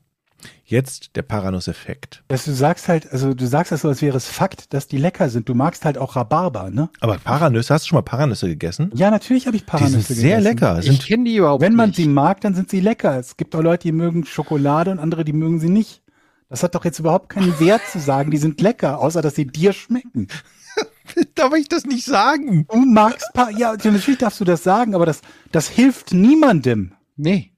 Jetzt 0.66 1.16
der 1.16 1.22
Paranuss-Effekt. 1.24 2.24
Dass 2.30 2.46
du 2.46 2.52
sagst 2.54 2.88
halt, 2.88 3.12
also 3.12 3.34
du 3.34 3.46
sagst 3.46 3.72
das 3.72 3.82
so, 3.82 3.90
als 3.90 4.02
wäre 4.02 4.16
es 4.18 4.28
Fakt, 4.28 4.74
dass 4.74 4.88
die 4.88 4.98
lecker 4.98 5.30
sind. 5.30 5.50
Du 5.50 5.54
magst 5.54 5.84
halt 5.86 5.98
auch 5.98 6.16
Rhabarber, 6.16 6.70
ne? 6.70 6.90
Aber 7.02 7.18
Paranüsse, 7.18 7.74
hast 7.74 7.86
du 7.86 7.90
schon 7.90 7.98
mal 7.98 8.02
Paranüsse 8.04 8.48
gegessen? 8.48 8.90
Ja, 8.94 9.12
natürlich 9.12 9.48
habe 9.48 9.56
ich 9.58 9.64
Die 9.64 9.68
Paranüsse 9.70 10.00
sind 10.02 10.16
sehr 10.16 10.38
gegessen. 10.38 10.56
lecker. 10.56 10.80
Ich 10.80 10.86
Sind, 10.86 11.06
kenne 11.06 11.24
die 11.26 11.36
überhaupt 11.36 11.62
Wenn 11.62 11.76
man 11.76 11.90
nicht. 11.90 11.98
sie 11.98 12.08
mag, 12.08 12.42
dann 12.42 12.56
sind 12.56 12.70
sie 12.70 12.80
lecker. 12.80 13.18
Es 13.20 13.36
gibt 13.38 13.56
auch 13.56 13.62
Leute, 13.62 13.84
die 13.84 13.92
mögen 13.92 14.26
Schokolade 14.26 14.92
und 14.92 15.00
andere, 15.00 15.26
die 15.26 15.34
mögen 15.34 15.60
sie 15.60 15.70
nicht. 15.70 16.02
Das 16.50 16.64
hat 16.64 16.76
doch 16.76 16.84
jetzt 16.86 17.00
überhaupt 17.00 17.30
keinen 17.30 17.60
Wert 17.60 17.82
zu 17.92 18.00
sagen, 18.00 18.32
die 18.32 18.38
sind 18.38 18.60
lecker, 18.62 19.00
außer 19.00 19.22
dass 19.22 19.36
sie 19.36 19.48
dir 19.48 19.74
schmecken. 19.74 20.28
darf 21.36 21.54
ich 21.56 21.68
das 21.70 21.86
nicht 21.86 22.06
sagen? 22.06 22.66
Du 22.72 22.78
magst 22.80 23.30
pa 23.34 23.50
ja, 23.50 23.74
natürlich 23.84 24.18
darfst 24.18 24.40
du 24.40 24.46
das 24.46 24.64
sagen, 24.64 24.96
aber 24.96 25.06
das, 25.06 25.22
das 25.52 25.68
hilft 25.70 26.14
niemandem. 26.14 26.94
Nee. 27.16 27.51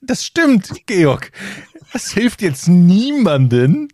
Das 0.00 0.24
stimmt, 0.24 0.86
Georg. 0.86 1.32
Das 1.92 2.10
hilft 2.10 2.42
jetzt 2.42 2.68
niemanden. 2.68 3.88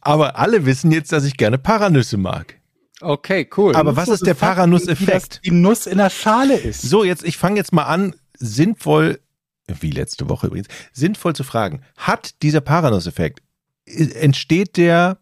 Aber 0.00 0.36
alle 0.38 0.66
wissen 0.66 0.90
jetzt, 0.90 1.12
dass 1.12 1.24
ich 1.24 1.36
gerne 1.36 1.58
Paranüsse 1.58 2.16
mag. 2.16 2.58
Okay, 3.00 3.48
cool. 3.56 3.76
Aber 3.76 3.96
was 3.96 4.06
So, 4.06 4.14
ist 4.14 4.26
der 4.26 4.34
Paranuss-Effekt? 4.34 5.40
Die 5.44 5.50
Nuss 5.50 5.86
in 5.86 5.98
der 5.98 6.10
Schale 6.10 6.56
ist. 6.56 6.82
So, 6.82 7.04
jetzt, 7.04 7.24
ich 7.24 7.36
fange 7.36 7.56
jetzt 7.56 7.72
mal 7.72 7.84
an, 7.84 8.14
sinnvoll, 8.38 9.20
wie 9.66 9.90
letzte 9.90 10.28
Woche 10.28 10.46
übrigens, 10.46 10.68
sinnvoll 10.92 11.34
zu 11.34 11.44
fragen. 11.44 11.82
Hat 11.96 12.42
dieser 12.42 12.60
Paranuss-Effekt, 12.60 13.42
entsteht 13.84 14.76
der 14.76 15.18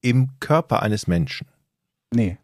im 0.00 0.30
Körper 0.40 0.82
eines 0.82 1.06
Menschen? 1.06 1.46
Nee. 2.12 2.38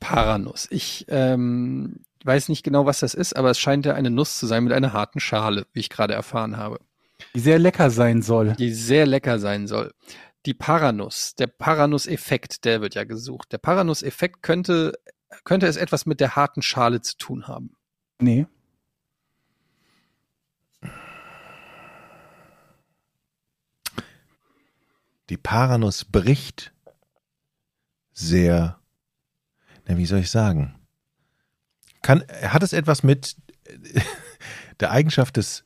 Paranuss. 0.00 0.66
Ich 0.70 1.06
ähm, 1.08 2.00
weiß 2.24 2.48
nicht 2.48 2.62
genau, 2.64 2.86
was 2.86 3.00
das 3.00 3.14
ist, 3.14 3.36
aber 3.36 3.50
es 3.50 3.58
scheint 3.58 3.86
ja 3.86 3.94
eine 3.94 4.10
Nuss 4.10 4.38
zu 4.38 4.46
sein 4.46 4.64
mit 4.64 4.72
einer 4.72 4.92
harten 4.92 5.20
Schale, 5.20 5.66
wie 5.72 5.80
ich 5.80 5.90
gerade 5.90 6.14
erfahren 6.14 6.56
habe, 6.56 6.80
Die 7.34 7.40
sehr 7.40 7.58
lecker 7.58 7.90
sein 7.90 8.22
soll. 8.22 8.54
die 8.54 8.72
sehr 8.72 9.06
lecker 9.06 9.38
sein 9.38 9.66
soll. 9.66 9.92
Die 10.46 10.54
Paranuss, 10.54 11.34
der 11.36 11.46
Paranuss-Effekt, 11.46 12.64
der 12.66 12.80
wird 12.82 12.94
ja 12.94 13.04
gesucht. 13.04 13.50
Der 13.52 13.58
Paranuss-Effekt 13.58 14.42
könnte, 14.42 14.92
könnte 15.44 15.66
es 15.66 15.76
etwas 15.76 16.04
mit 16.06 16.20
der 16.20 16.36
harten 16.36 16.60
Schale 16.60 17.00
zu 17.00 17.16
tun 17.16 17.48
haben. 17.48 17.74
Nee. 18.20 18.46
Die 25.30 25.36
Paranuss 25.36 26.04
bricht 26.04 26.72
sehr, 28.12 28.78
na, 29.86 29.96
wie 29.96 30.06
soll 30.06 30.20
ich 30.20 30.30
sagen? 30.30 30.74
Kann, 32.04 32.22
hat 32.42 32.62
es 32.62 32.74
etwas 32.74 33.02
mit 33.02 33.34
äh, 33.64 34.00
der 34.80 34.90
Eigenschaft 34.90 35.38
des, 35.38 35.64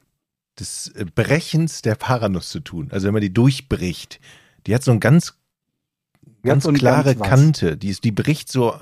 des 0.58 0.92
Brechens 1.16 1.82
der 1.82 1.96
Paranuss 1.96 2.48
zu 2.48 2.60
tun? 2.60 2.88
Also 2.92 3.08
wenn 3.08 3.12
man 3.12 3.22
die 3.22 3.32
durchbricht, 3.34 4.20
die 4.66 4.74
hat 4.74 4.84
so 4.84 4.92
ein 4.92 5.00
ganz, 5.00 5.34
ganz 6.44 6.64
ein 6.64 6.74
klare 6.74 7.16
ganz. 7.16 7.28
Kante, 7.28 7.76
die, 7.76 7.88
ist, 7.88 8.04
die 8.04 8.12
bricht 8.12 8.52
so, 8.52 8.78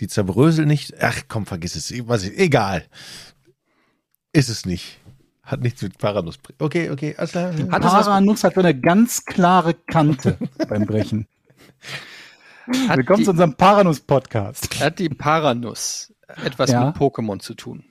die 0.00 0.06
zerbröselt 0.06 0.68
nicht. 0.68 1.02
Ach 1.02 1.22
komm, 1.28 1.46
vergiss 1.46 1.76
es, 1.76 1.90
ich 1.90 2.06
weiß 2.06 2.24
nicht, 2.24 2.38
egal. 2.38 2.84
Ist 4.34 4.50
es 4.50 4.66
nicht. 4.66 5.00
Hat 5.42 5.62
nichts 5.62 5.80
mit 5.80 5.96
Paranuss. 5.96 6.38
Okay, 6.58 6.90
okay, 6.90 7.14
alles 7.16 7.30
klar. 7.30 7.54
Hat 7.54 7.82
Paranuss 7.82 8.44
hat 8.44 8.54
so 8.54 8.60
eine 8.60 8.78
ganz 8.78 9.24
klare 9.24 9.72
Kante 9.72 10.36
beim 10.68 10.84
Brechen. 10.84 11.26
Hat 12.88 12.98
Willkommen 12.98 13.20
zu 13.20 13.30
die, 13.30 13.30
unserem 13.30 13.54
Paranuss-Podcast. 13.54 14.78
hat 14.80 14.98
die 14.98 15.08
Paranuss 15.08 16.12
etwas 16.28 16.70
Ja. 16.70 16.86
mit 16.86 16.96
Pokémon 16.96 17.38
zu 17.40 17.54
tun? 17.54 17.84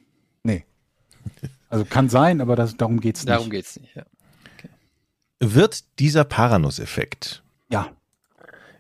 Nee. 0.44 0.66
Also 1.70 1.86
kann 1.86 2.10
sein, 2.10 2.42
aber 2.42 2.56
das, 2.56 2.78
darum 2.78 3.00
geht's 3.00 3.22
nicht. 3.22 3.30
Darum 3.30 3.50
geht's 3.50 3.80
nicht. 3.80 3.96
Ja. 3.96 4.06
Wird 5.40 5.84
dieser 6.00 6.24
Paranuss-Effekt 6.24 7.44
Ja. 7.70 7.92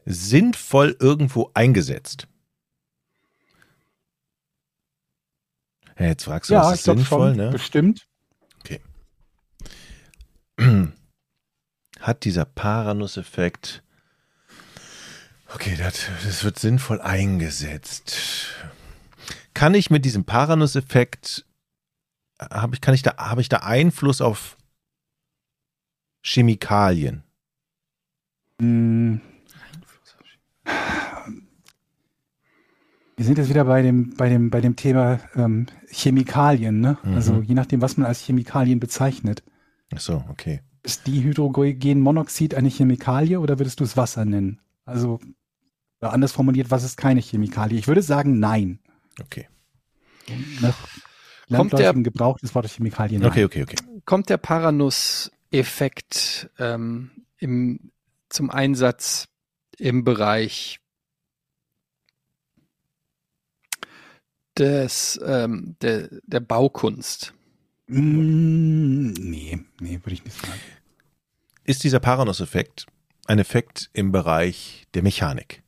sinnvoll 0.06 0.96
irgendwo 1.00 1.50
eingesetzt? 1.54 2.28
Ja, 5.98 6.08
jetzt 6.08 6.26
fragst 6.26 6.50
du, 6.50 6.56
Ja, 6.56 6.64
was 6.64 6.76
ist 6.76 6.84
sinnvoll, 6.84 7.30
schon. 7.30 7.38
ne? 7.38 7.50
Bestimmt. 7.52 8.08
Hat 12.00 12.24
dieser 12.24 12.46
Paranuss-Effekt 12.46 13.82
Okay, 15.54 15.76
das, 15.78 16.06
das 16.24 16.44
wird 16.44 16.58
sinnvoll 16.60 17.02
eingesetzt. 17.02 18.18
Kann 19.56 19.74
ich 19.74 19.90
mit 19.90 20.04
diesem 20.04 20.26
Paranuss-Effekt, 20.26 21.46
habe 22.40 22.76
ich, 22.76 22.82
kann 22.82 22.94
ich 22.94 23.04
da, 23.04 23.16
habe 23.18 23.40
ich 23.40 23.48
da 23.48 23.60
Einfluss 23.60 24.20
auf 24.20 24.58
Chemikalien? 26.22 27.24
Hm. 28.62 29.22
Wir 33.16 33.26
sind 33.26 33.38
jetzt 33.38 33.48
wieder 33.48 33.64
bei 33.64 33.82
dem, 33.82 34.14
bei 34.18 34.28
dem, 34.28 34.50
bei 34.50 34.60
dem 34.60 34.76
Thema 34.76 35.22
ähm, 35.36 35.68
Chemikalien, 35.90 36.82
ne? 36.82 36.98
Mhm. 37.04 37.14
Also 37.14 37.42
je 37.42 37.54
nachdem, 37.56 37.82
was 37.82 37.96
man 37.96 38.08
als 38.08 38.20
Chemikalien 38.20 38.82
bezeichnet. 38.82 39.42
Ach 39.96 40.02
so, 40.02 40.22
okay. 40.30 40.60
Ist 40.84 41.08
Dihydrogenmonoxid 41.08 42.56
eine 42.56 42.68
Chemikalie 42.68 43.40
oder 43.40 43.58
würdest 43.58 43.80
du 43.80 43.86
es 43.86 43.96
Wasser 43.96 44.26
nennen? 44.26 44.60
Also, 44.84 45.22
anders 46.02 46.34
formuliert, 46.34 46.72
was 46.72 46.84
ist 46.84 46.98
keine 46.98 47.22
Chemikalie? 47.22 47.80
Ich 47.80 47.88
würde 47.88 48.02
sagen, 48.02 48.38
nein. 48.40 48.80
Okay. 49.22 49.48
Nach 50.62 50.78
Kommt 51.52 51.74
der- 51.74 51.94
Gebrauch 51.94 52.40
des 52.40 52.56
Wortes 52.56 52.76
Chemikalien. 52.76 53.24
Okay, 53.26 53.46
okay, 53.46 53.64
okay. 53.64 53.76
Kommt 54.06 54.30
der 54.30 54.38
Paranuss-Effekt 54.38 56.50
ähm, 56.58 57.12
im, 57.38 57.92
zum 58.30 58.50
Einsatz 58.50 59.28
im 59.78 60.04
Bereich 60.04 60.80
des, 64.58 65.20
ähm, 65.24 65.76
der, 65.82 66.10
der 66.24 66.40
Baukunst? 66.40 67.34
Mm, 67.88 69.12
nee, 69.12 69.60
nee, 69.80 70.00
würde 70.02 70.14
ich 70.14 70.24
nicht 70.24 70.40
sagen. 70.40 70.60
Ist 71.64 71.84
dieser 71.84 72.00
Paranuss-Effekt 72.00 72.86
ein 73.28 73.40
Effekt 73.40 73.90
im 73.94 74.12
Bereich 74.12 74.86
der 74.94 75.04
Mechanik? 75.04 75.62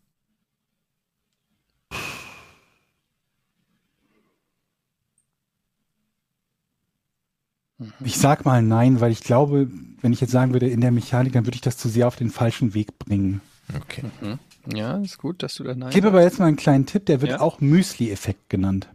Ich 8.04 8.18
sag 8.18 8.44
mal 8.46 8.64
nein, 8.64 9.02
weil 9.02 9.12
ich 9.12 9.22
glaube, 9.22 9.70
wenn 10.02 10.12
ich 10.12 10.22
jetzt 10.22 10.32
sagen 10.32 10.54
würde, 10.54 10.68
in 10.68 10.82
der 10.82 10.92
Mechanik, 10.92 11.34
dann 11.34 11.46
würde 11.46 11.56
ich 11.56 11.62
das 11.62 11.78
zu 11.78 11.90
sehr 11.90 12.08
auf 12.08 12.16
den 12.16 12.32
falschen 12.32 12.74
Weg 12.74 12.98
bringen. 12.98 13.42
Okay. 13.76 14.04
Ja, 14.74 14.98
ist 14.98 15.18
gut, 15.20 15.44
dass 15.44 15.56
du 15.56 15.64
da 15.64 15.76
nein 15.76 15.90
Ich 15.90 15.96
gebe 15.96 16.08
aber 16.08 16.24
jetzt 16.24 16.40
mal 16.40 16.46
einen 16.48 16.56
kleinen 16.58 16.86
Tipp, 16.86 17.06
der 17.06 17.22
wird 17.22 17.32
Ja. 17.34 17.40
auch 17.40 17.60
Müsli-Effekt 17.62 18.50
genannt. 18.50 18.90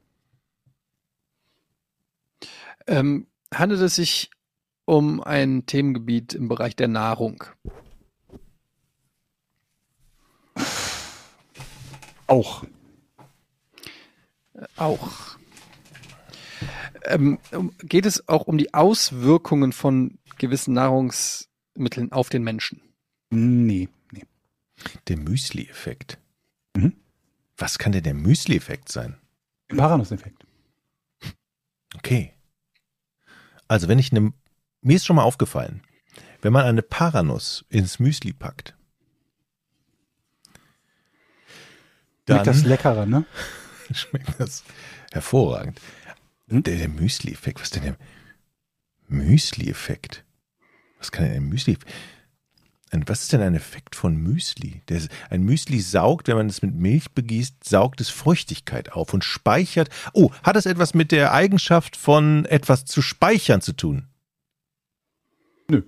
Ähm, 2.87 3.27
handelt 3.55 3.81
es 3.81 3.95
sich 3.95 4.31
um 4.85 5.23
ein 5.23 5.65
Themengebiet 5.67 6.35
im 6.35 6.49
Bereich 6.49 6.75
der 6.75 6.89
Nahrung? 6.89 7.45
Auch. 12.27 12.65
Auch. 14.77 15.37
Ähm, 17.07 17.39
um- 17.53 17.75
geht 17.79 18.07
es 18.07 18.29
auch 18.29 18.47
um 18.47 18.59
die 18.59 18.75
Auswirkungen 18.75 19.73
von 19.73 20.19
gewissen 20.39 20.75
Nahrungsmitteln 20.75 22.13
auf 22.13 22.29
den 22.29 22.43
Menschen? 22.43 22.81
Nee, 23.31 23.89
nee. 24.13 24.25
Der 25.09 25.17
Müsli-Effekt. 25.17 26.19
Mhm. 26.77 26.93
Was 27.57 27.79
kann 27.79 27.93
denn 27.93 28.03
der 28.05 28.15
Müsli-Effekt 28.15 28.91
sein? 28.91 29.19
Der 29.71 29.77
Paranuss-Effekt. 29.77 30.45
Okay. 31.97 32.33
Also 33.69 33.89
wenn 33.89 33.99
ich 33.99 34.13
eine, 34.13 34.33
mir 34.81 34.97
ist 34.97 35.07
schon 35.07 35.17
mal 35.17 35.23
aufgefallen, 35.25 35.83
wenn 36.41 36.53
man 36.53 36.65
eine 36.67 36.83
Paranuss 36.83 37.65
ins 37.69 37.99
Müsli 37.99 38.33
packt, 38.33 38.75
dann 42.27 42.37
Schmeckt 42.39 42.47
das 42.47 42.65
leckerer, 42.65 43.07
ne? 43.07 43.25
schmeckt 43.93 44.39
das 44.39 44.65
hervorragend. 45.13 45.81
Hm? 46.53 46.63
Der, 46.63 46.77
der 46.77 46.89
Müsli-Effekt, 46.89 47.61
was 47.61 47.69
ist 47.69 47.77
denn 47.77 47.83
der 47.83 47.97
Müsli-Effekt? 49.09 50.25
Was 50.99 51.11
kann 51.11 51.25
denn 51.25 51.37
ein 51.37 51.49
Müsli? 51.49 51.79
Ein, 52.91 53.09
was 53.09 53.23
ist 53.23 53.33
denn 53.33 53.41
ein 53.41 53.55
Effekt 53.55 53.97
von 53.97 54.17
Müsli? 54.17 54.83
Der, 54.89 55.01
ein 55.31 55.45
Müsli 55.45 55.81
saugt, 55.81 56.29
wenn 56.29 56.37
man 56.37 56.49
es 56.49 56.61
mit 56.61 56.75
Milch 56.75 57.11
begießt, 57.13 57.65
saugt 57.65 58.03
es 58.03 58.11
Feuchtigkeit 58.11 58.93
auf 58.93 59.15
und 59.15 59.25
speichert. 59.25 59.89
Oh, 60.13 60.31
hat 60.43 60.57
es 60.57 60.67
etwas 60.67 60.93
mit 60.93 61.11
der 61.11 61.33
Eigenschaft 61.33 61.97
von 61.97 62.45
etwas 62.45 62.85
zu 62.85 63.01
speichern 63.01 63.63
zu 63.63 63.73
tun? 63.73 64.09
Nö. 65.69 65.83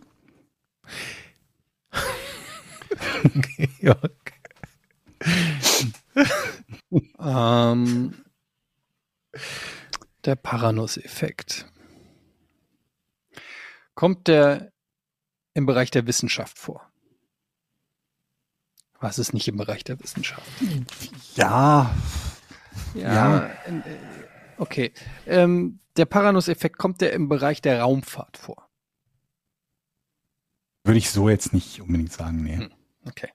ja. 3.81 3.97
Ähm, 7.21 8.15
der 10.25 10.37
Paranuss-Effekt. 10.37 11.67
Kommt 13.95 14.27
der 14.29 14.73
im 15.55 15.67
Bereich 15.67 15.91
der 15.91 16.07
Wissenschaft 16.07 16.59
vor? 16.59 16.91
Was 19.01 19.19
ist 19.19 19.35
nicht 19.35 19.47
im 19.49 19.57
Bereich 19.57 19.85
der 19.85 20.01
Wissenschaft? 20.01 20.51
Ja, 21.37 21.95
Ja. 22.95 23.47
äh, 23.47 23.79
äh, 23.79 23.99
Okay. 24.57 24.93
Ähm, 25.27 25.81
der 25.97 26.05
Paranuss-Effekt 26.07 26.79
kommt 26.79 27.01
der 27.01 27.13
im 27.13 27.29
Bereich 27.29 27.61
der 27.61 27.81
Raumfahrt 27.83 28.37
vor? 28.37 28.69
würde 30.87 30.99
ich 30.99 31.11
so 31.11 31.31
jetzt 31.31 31.55
nicht 31.55 31.81
unbedingt 31.81 32.13
sagen, 32.13 32.43
nee. 32.43 32.57
Hm. 32.59 32.71
Okay. 33.07 33.31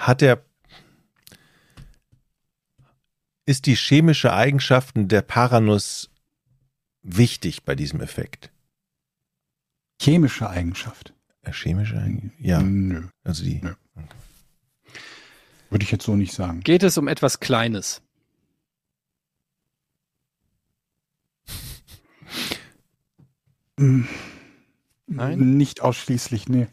Hat 0.00 0.22
er 0.22 0.42
ist 3.44 3.66
die 3.66 3.74
chemische 3.74 4.32
Eigenschaften 4.32 5.08
der 5.08 5.20
Paranuss 5.20 6.08
wichtig 7.02 7.64
bei 7.64 7.74
diesem 7.74 8.00
Effekt? 8.00 8.50
Chemische 10.00 10.48
Eigenschaft. 10.48 11.12
Äh, 11.42 11.52
Chemische 11.52 11.98
Eigenschaften? 11.98 12.32
Ja, 12.38 12.62
Nö. 12.62 13.08
also 13.24 13.44
die. 13.44 13.60
Nö. 13.62 13.74
Würde 15.68 15.84
ich 15.84 15.90
jetzt 15.90 16.04
so 16.04 16.16
nicht 16.16 16.32
sagen. 16.32 16.60
Geht 16.60 16.82
es 16.82 16.96
um 16.96 17.06
etwas 17.06 17.38
Kleines? 17.38 18.00
Mm, 23.76 24.04
Nein? 25.06 25.56
Nicht 25.58 25.82
ausschließlich, 25.82 26.48
nee. 26.48 26.68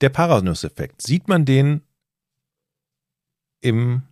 Der 0.00 0.08
Paranuss-Effekt, 0.08 1.02
sieht 1.02 1.28
man 1.28 1.44
den 1.44 1.82
im, 3.60 4.02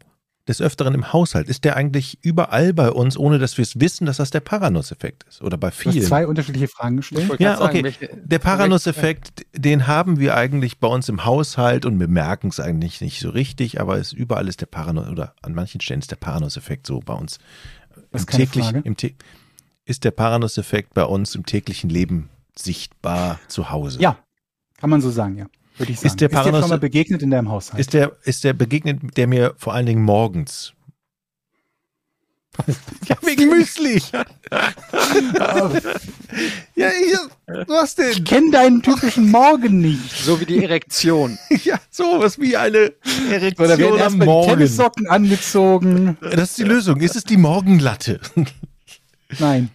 des 0.46 0.60
Öfteren 0.60 0.94
im 0.94 1.12
Haushalt? 1.12 1.48
Ist 1.48 1.64
der 1.64 1.76
eigentlich 1.76 2.18
überall 2.22 2.72
bei 2.74 2.90
uns, 2.90 3.16
ohne 3.16 3.38
dass 3.38 3.56
wir 3.56 3.62
es 3.62 3.80
wissen, 3.80 4.04
dass 4.06 4.18
das 4.18 4.30
der 4.30 4.40
Paranuss-Effekt 4.40 5.24
ist? 5.24 5.40
Oder 5.42 5.56
bei 5.56 5.70
Du 5.70 5.74
hast 5.76 5.82
vielen? 5.92 6.04
zwei 6.06 6.26
unterschiedliche 6.26 6.68
Fragen 6.68 6.98
gestellt. 6.98 7.40
Ja, 7.40 7.56
sagen, 7.56 7.68
okay. 7.70 7.84
welche- 7.84 8.10
Der 8.22 8.38
Paranuss-Effekt, 8.38 9.46
den 9.54 9.86
haben 9.86 10.18
wir 10.18 10.36
eigentlich 10.36 10.78
bei 10.78 10.88
uns 10.88 11.08
im 11.08 11.24
Haushalt 11.24 11.86
und 11.86 11.98
wir 11.98 12.08
merken 12.08 12.48
es 12.48 12.60
eigentlich 12.60 13.00
nicht 13.00 13.20
so 13.20 13.30
richtig, 13.30 13.80
aber 13.80 13.98
es, 13.98 14.12
überall 14.12 14.48
ist 14.48 14.60
der 14.60 14.66
Paranuss, 14.66 15.08
oder 15.08 15.34
an 15.42 15.54
manchen 15.54 15.80
Stellen 15.80 16.00
ist 16.00 16.10
der 16.10 16.16
Paranuss-Effekt 16.16 16.86
so 16.86 17.00
bei 17.00 17.14
uns. 17.14 17.38
Das 18.10 18.22
ist 18.22 18.28
Im 18.28 18.32
keine 18.32 18.44
täglich, 18.46 18.64
Frage. 18.66 18.80
im 18.84 18.94
tä- 18.96 19.14
ist 19.86 20.04
der 20.04 20.10
Paranuss-Effekt 20.10 20.92
bei 20.92 21.04
uns 21.04 21.34
im 21.34 21.46
täglichen 21.46 21.88
Leben 21.88 22.28
sichtbar 22.56 23.40
zu 23.48 23.70
Hause? 23.70 24.00
Ja, 24.00 24.18
kann 24.76 24.90
man 24.90 25.00
so 25.00 25.10
sagen, 25.10 25.36
ja. 25.36 25.46
Würde 25.78 25.92
ich 25.92 25.98
sagen. 26.00 26.06
Ist 26.08 26.20
der 26.20 26.28
ist 26.28 26.32
dir 26.32 26.36
Paranuss- 26.36 26.60
schon 26.60 26.70
mal 26.70 26.78
begegnet 26.78 27.22
in 27.22 27.30
deinem 27.30 27.48
Haushalt? 27.50 27.80
Ist 27.80 27.92
der, 27.92 28.16
ist 28.24 28.44
der 28.44 28.52
begegnet 28.52 29.16
der 29.16 29.26
mir 29.26 29.54
vor 29.56 29.74
allen 29.74 29.86
Dingen 29.86 30.02
morgens? 30.02 30.74
ja, 33.08 33.16
wegen 33.22 33.50
Müsli. 33.50 34.02
ja, 36.74 36.90
ich, 36.90 37.18
was 37.68 37.96
ich 37.98 38.16
denn? 38.16 38.24
kenne 38.24 38.50
deinen 38.50 38.82
typischen 38.82 39.30
Morgen 39.30 39.80
nicht. 39.80 40.10
So 40.10 40.40
wie 40.40 40.46
die 40.46 40.64
Erektion. 40.64 41.38
Ja, 41.64 41.78
sowas 41.90 42.38
wie 42.38 42.56
eine 42.56 42.92
Oder 43.28 43.30
werden 43.30 43.32
Erektion 43.32 44.00
am 44.02 44.18
Morgen. 44.18 44.48
Tennissocken 44.50 45.06
angezogen. 45.08 46.16
Das 46.20 46.50
ist 46.50 46.58
die 46.58 46.64
Lösung. 46.64 47.00
Ist 47.00 47.16
es 47.16 47.24
die 47.24 47.36
Morgenlatte? 47.36 48.20
Nein. 49.38 49.70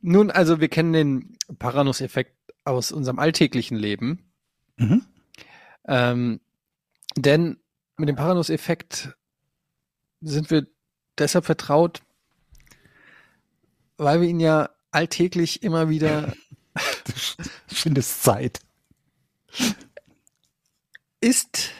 Nun, 0.00 0.30
also 0.30 0.60
wir 0.60 0.68
kennen 0.68 0.92
den 0.92 1.36
Paranuss-Effekt 1.58 2.35
aus 2.66 2.92
unserem 2.92 3.18
alltäglichen 3.18 3.76
Leben. 3.76 4.30
Mhm. 4.76 5.04
Ähm, 5.86 6.40
denn 7.16 7.58
mit 7.96 8.08
dem 8.08 8.16
Paranuss-Effekt 8.16 9.16
sind 10.20 10.50
wir 10.50 10.66
deshalb 11.18 11.46
vertraut, 11.46 12.02
weil 13.96 14.20
wir 14.20 14.28
ihn 14.28 14.40
ja 14.40 14.70
alltäglich 14.90 15.62
immer 15.62 15.88
wieder 15.88 16.34
Ich 17.70 17.78
finde 17.78 18.00
es 18.00 18.20
Zeit. 18.22 18.60
ist, 21.20 21.70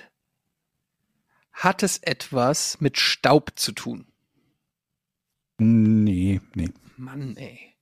Hat 1.52 1.82
es 1.82 1.98
etwas 1.98 2.80
mit 2.80 2.98
Staub 2.98 3.52
zu 3.56 3.72
tun? 3.72 4.06
Nee, 5.58 6.40
nee. 6.54 6.70
Mann, 6.96 7.36
ey. 7.36 7.75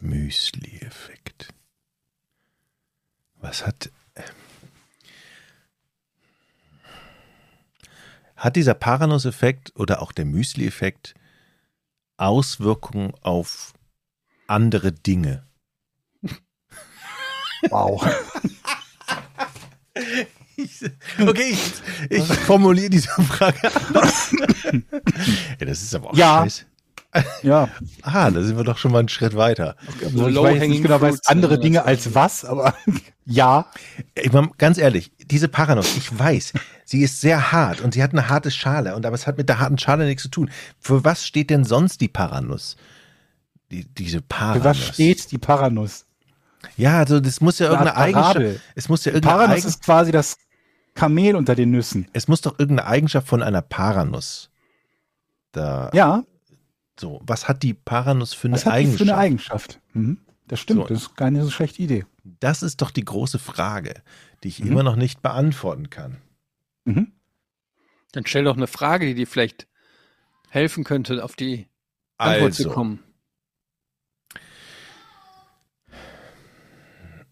Müsli-Effekt. 0.00 1.52
Was 3.36 3.66
hat. 3.66 3.90
äh, 4.14 4.22
Hat 8.36 8.56
dieser 8.56 8.74
Paranuss-Effekt 8.74 9.72
oder 9.76 10.00
auch 10.00 10.12
der 10.12 10.24
Müsli-Effekt 10.24 11.14
Auswirkungen 12.16 13.12
auf 13.22 13.74
andere 14.46 14.92
Dinge? 14.92 15.46
Wow. 17.68 18.02
Okay, 21.18 21.50
ich, 21.50 21.72
ich 22.10 22.24
formuliere 22.40 22.90
diese 22.90 23.08
Frage 23.10 23.74
anders. 23.88 24.32
ja, 25.58 25.66
das 25.66 25.82
ist 25.82 25.94
aber 25.94 26.10
auch 26.10 26.16
Ja. 26.16 26.42
scheiße. 26.42 26.64
Ja. 27.42 27.68
Ah, 28.02 28.30
da 28.30 28.42
sind 28.42 28.56
wir 28.56 28.64
doch 28.64 28.78
schon 28.78 28.92
mal 28.92 29.00
einen 29.00 29.08
Schritt 29.08 29.36
weiter. 29.36 29.76
Also 30.02 30.28
ich 30.28 30.36
weiß 30.36 30.68
nicht 30.68 30.82
genau, 30.82 31.00
was 31.00 31.26
andere 31.26 31.58
Dinge 31.58 31.84
als 31.84 32.14
was, 32.14 32.44
aber 32.44 32.74
ja. 33.24 33.66
Ich 34.14 34.32
meine, 34.32 34.50
ganz 34.58 34.78
ehrlich, 34.78 35.12
diese 35.18 35.48
Paranuss, 35.48 35.96
ich 35.96 36.16
weiß, 36.16 36.52
sie 36.84 37.02
ist 37.02 37.20
sehr 37.20 37.52
hart 37.52 37.80
und 37.80 37.94
sie 37.94 38.02
hat 38.02 38.12
eine 38.12 38.28
harte 38.28 38.50
Schale, 38.50 38.94
und 38.94 39.04
aber 39.06 39.14
es 39.14 39.26
hat 39.26 39.38
mit 39.38 39.48
der 39.48 39.58
harten 39.58 39.78
Schale 39.78 40.06
nichts 40.06 40.22
zu 40.22 40.28
tun. 40.28 40.50
Für 40.78 41.04
was 41.04 41.26
steht 41.26 41.50
denn 41.50 41.64
sonst 41.64 42.00
die 42.00 42.08
Paranuss? 42.08 42.76
Die, 43.70 43.84
diese 43.84 44.18
Für 44.18 44.24
Paranuss. 44.28 44.64
was 44.64 44.78
steht 44.78 45.30
die 45.30 45.38
Paranuss? 45.38 46.06
Ja, 46.76 46.98
also 46.98 47.20
das 47.20 47.40
muss 47.40 47.58
ja 47.58 47.66
Eine 47.66 47.90
irgendeine. 47.90 47.96
Eigenschaft. 47.96 48.60
Es 48.74 48.88
muss 48.88 49.04
ja 49.04 49.12
irgendeine 49.12 49.36
Paranuss 49.36 49.58
Eigen, 49.58 49.68
ist 49.68 49.82
quasi 49.84 50.12
das 50.12 50.36
Kamel 50.94 51.36
unter 51.36 51.54
den 51.54 51.70
Nüssen. 51.70 52.08
es 52.12 52.28
muss 52.28 52.40
doch 52.40 52.58
irgendeine 52.58 52.88
Eigenschaft 52.88 53.28
von 53.28 53.42
einer 53.42 53.62
Paranuss. 53.62 54.50
Da, 55.52 55.90
Ja, 55.92 56.24
so. 57.00 57.20
Was 57.24 57.48
hat 57.48 57.62
die 57.62 57.74
Paranuss 57.74 58.34
für 58.34 58.48
eine 58.48 58.54
was 58.56 58.66
hat 58.66 58.72
die 58.74 58.76
Eigenschaft? 58.76 58.98
für 58.98 59.12
eine 59.12 59.16
Eigenschaft? 59.18 59.80
Mhm. 59.94 60.18
Das 60.46 60.60
stimmt, 60.60 60.80
So. 60.82 60.86
das 60.88 61.02
ist 61.02 61.16
keine 61.16 61.42
so 61.44 61.50
schlechte 61.50 61.82
Idee. 61.82 62.04
Das 62.24 62.62
ist 62.62 62.82
doch 62.82 62.90
die 62.90 63.04
große 63.04 63.38
Frage, 63.38 64.02
die 64.42 64.48
ich 64.48 64.60
Mhm. 64.60 64.70
immer 64.72 64.82
noch 64.82 64.96
nicht 64.96 65.22
beantworten 65.22 65.90
kann. 65.90 66.18
Mhm. 66.84 67.12
Dann 68.12 68.26
stell 68.26 68.44
doch 68.44 68.56
eine 68.56 68.66
Frage, 68.66 69.06
die 69.06 69.14
dir 69.14 69.26
vielleicht 69.26 69.66
helfen 70.48 70.82
könnte, 70.84 71.24
auf 71.24 71.36
die 71.36 71.68
Antwort 72.18 72.54
zu 72.54 72.64
Also, 72.64 72.74
kommen. 72.74 72.98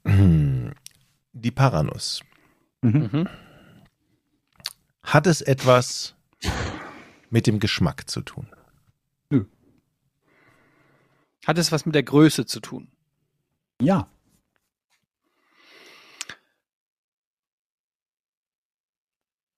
die 1.33 1.51
Paranuss. 1.51 2.23
Mhm. 2.83 3.11
Mhm. 3.13 3.29
Hat 5.03 5.27
es 5.27 5.41
etwas 5.41 6.15
mit 7.31 7.47
dem 7.47 7.61
Geschmack 7.61 8.09
zu 8.09 8.21
tun? 8.23 8.47
Hat 11.49 11.59
es 11.59 11.73
was 11.73 11.85
mit 11.87 11.97
der 11.97 12.05
Größe 12.05 12.47
zu 12.47 12.61
tun? 12.61 12.93
Ja, 13.81 14.09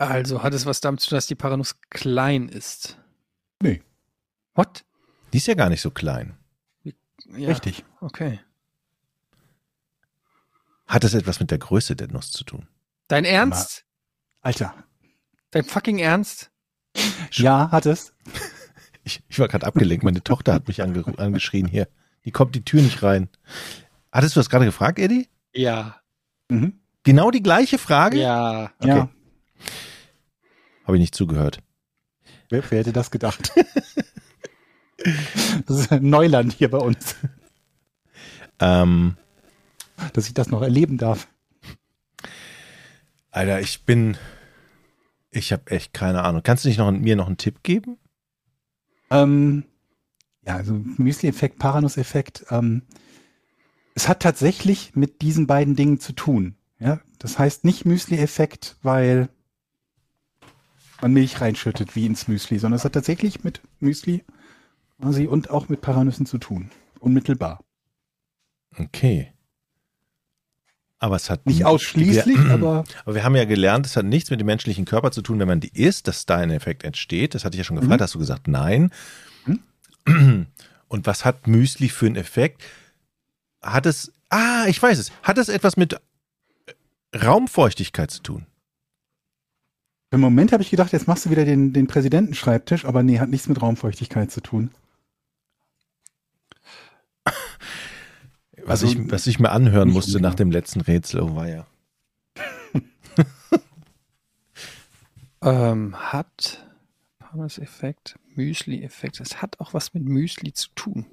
Also 0.01 0.43
hat 0.43 0.55
es 0.55 0.65
was 0.65 0.81
damit 0.81 1.01
zu 1.01 1.11
tun, 1.11 1.17
dass 1.19 1.27
die 1.27 1.35
Paranuss 1.35 1.79
klein 1.91 2.49
ist? 2.49 2.97
Nee. 3.61 3.83
What? 4.55 4.87
Die 5.35 5.37
ist 5.37 5.47
ja 5.47 5.53
gar 5.53 5.69
nicht 5.69 5.83
so 5.83 5.91
klein. 5.91 6.39
Ja, 7.27 7.49
richtig. 7.49 7.85
Okay. 8.01 8.41
Hat 10.87 11.05
es 11.05 11.13
etwas 11.13 11.39
mit 11.39 11.51
der 11.51 11.59
Größe 11.59 11.97
der 11.97 12.09
Nuss 12.09 12.33
zu 12.33 12.45
tun? 12.45 12.67
Dein 13.09 13.27
Ernst? 13.27 13.85
Alter. 14.41 14.73
Dein 15.51 15.65
fucking 15.65 15.99
Ernst? 15.99 16.51
Ja, 17.33 17.71
hat 17.71 17.85
es. 17.85 18.15
Ich, 19.11 19.23
ich 19.29 19.39
war 19.41 19.49
gerade 19.49 19.67
abgelenkt. 19.67 20.05
Meine 20.05 20.23
Tochter 20.23 20.55
hat 20.55 20.69
mich 20.69 20.83
ange 20.83 21.05
angeschrien 21.19 21.67
hier. 21.67 21.89
Die 22.25 22.31
kommt 22.31 22.55
die 22.55 22.65
Tür 22.65 22.81
nicht 22.81 23.03
rein. 23.03 23.29
Hattest 24.13 24.37
du 24.37 24.41
das 24.41 24.49
gerade 24.49 24.65
gefragt, 24.65 25.01
Eddie? 25.01 25.29
Ja. 25.53 25.97
Mhm. 26.49 26.75
Genau 27.03 27.33
die 27.33 27.43
gleiche 27.43 27.79
Frage? 27.79 28.21
Ja. 28.21 28.71
Okay. 28.79 28.89
Ja. 28.89 29.11
Habe 30.85 30.97
ich 30.97 31.01
nicht 31.01 31.15
zugehört. 31.17 31.59
Wer, 32.51 32.63
wer 32.71 32.79
hätte 32.79 32.93
das 32.93 33.11
gedacht? 33.11 33.53
das 35.67 35.79
ist 35.81 35.91
Neuland 35.91 36.53
hier 36.53 36.71
bei 36.71 36.79
uns, 36.79 37.17
Ähm, 38.61 39.17
dass 40.13 40.29
ich 40.29 40.35
das 40.35 40.51
noch 40.51 40.63
erleben 40.63 40.99
darf. 40.99 41.27
Alter, 43.33 43.61
ich 43.61 43.85
bin. 43.85 44.17
Ich 45.33 45.53
habe 45.53 45.69
echt 45.71 45.93
keine 45.95 46.23
Ahnung. 46.23 46.43
Kannst 46.45 46.65
du 46.65 46.69
nicht 46.69 46.79
noch, 46.79 46.91
mir 46.93 47.17
noch 47.17 47.27
einen 47.27 47.39
Tipp 47.39 47.63
geben? 47.65 47.99
Ähm, 49.11 49.65
ja, 50.47 50.57
also 50.57 50.75
Müsli-Effekt, 50.75 51.59
Paranuss-Effekt. 51.59 52.47
Ähm, 52.51 52.83
es 53.95 54.09
hat 54.09 54.21
tatsächlich 54.21 54.95
mit 54.95 55.23
diesen 55.23 55.47
beiden 55.47 55.77
Dingen 55.77 56.01
zu 56.01 56.13
tun. 56.13 56.57
Ja, 56.79 57.01
das 57.19 57.39
heißt 57.39 57.65
nicht 57.65 57.85
Müsli-Effekt, 57.85 58.77
weil 58.83 59.29
man 61.03 61.13
Milch 61.13 61.41
reinschüttet 61.41 61.97
wie 61.97 62.07
ins 62.07 62.29
Müsli, 62.29 62.59
sondern 62.59 62.77
es 62.77 62.85
hat 62.85 62.93
tatsächlich 62.93 63.45
mit 63.45 63.61
Müsli 63.81 64.25
quasi 65.01 65.27
und 65.27 65.51
auch 65.51 65.69
mit 65.69 65.81
Paranüssen 65.81 66.27
zu 66.27 66.39
tun. 66.39 66.71
Unmittelbar. 66.99 67.65
Okay. 68.77 69.33
Aber 71.03 71.17
es 71.17 71.31
hat 71.31 71.47
Nicht 71.47 71.65
ausschließlich, 71.65 72.37
wir, 72.37 72.51
aber 72.53 72.85
Aber 73.05 73.15
wir 73.15 73.25
haben 73.25 73.35
ja 73.35 73.47
gelernt, 73.47 73.87
es 73.87 73.97
hat 73.97 74.05
nichts 74.05 74.31
mit 74.31 74.39
dem 74.39 74.47
menschlichen 74.47 74.85
Körper 74.85 75.11
zu 75.11 75.23
tun, 75.23 75.39
wenn 75.39 75.49
man 75.49 75.59
die 75.59 75.73
isst, 75.73 76.07
dass 76.07 76.27
da 76.27 76.37
ein 76.37 76.51
Effekt 76.51 76.85
entsteht. 76.85 77.35
Das 77.35 77.45
hatte 77.45 77.55
ich 77.57 77.59
ja 77.59 77.65
schon 77.65 77.77
gefragt, 77.77 78.01
Mhm. 78.01 78.05
hast 78.05 78.15
du 78.15 78.19
gesagt, 78.19 78.47
nein. 78.49 78.93
Mhm. 80.07 80.47
Und 80.89 81.07
was 81.07 81.25
hat 81.25 81.47
Müsli 81.47 81.89
für 81.89 82.07
einen 82.07 82.17
Effekt? 82.17 82.63
Hat 83.63 83.87
es, 83.87 84.13
ah, 84.29 84.67
ich 84.69 84.81
weiß 84.83 84.99
es, 84.99 85.11
hat 85.23 85.39
es 85.39 85.49
etwas 85.49 85.77
mit 85.79 85.95
äh, 85.95 85.99
Raumfeuchtigkeit 87.17 88.11
zu 88.11 88.23
tun? 88.23 88.47
im 90.13 90.21
Moment 90.21 90.51
habe 90.53 90.63
ich 90.65 90.71
gedacht, 90.71 90.93
jetzt 90.93 91.07
machst 91.07 91.25
du 91.27 91.31
wieder 91.31 91.45
den, 91.45 91.73
den 91.73 91.87
Präsidentenschreibtisch, 91.87 92.85
aber 92.85 93.05
nee, 93.05 93.21
hat 93.21 93.29
nichts 93.29 93.49
mit 93.49 93.63
Raumfeuchtigkeit 93.63 94.31
zu 94.33 94.41
tun. 94.41 94.71
Was, 98.71 98.85
Also, 98.85 99.01
ich, 99.01 99.11
was 99.11 99.27
ich 99.27 99.41
mir 99.41 99.51
anhören 99.51 99.91
musste 99.91 100.21
nach 100.21 100.37
dem 100.37 100.53
letzten 100.53 100.81
Rätsel, 100.81 101.21
oh 101.21 101.35
weia. 101.35 101.67
Ähm, 105.43 105.97
hat 105.99 106.67
Paranuss-Effekt, 107.19 108.19
Müsli-Effekt. 108.35 109.21
Es 109.21 109.41
hat 109.41 109.59
auch 109.59 109.73
was 109.73 109.95
mit 109.95 110.05
Müsli 110.05 110.53
zu 110.53 110.69
tun, 110.75 111.07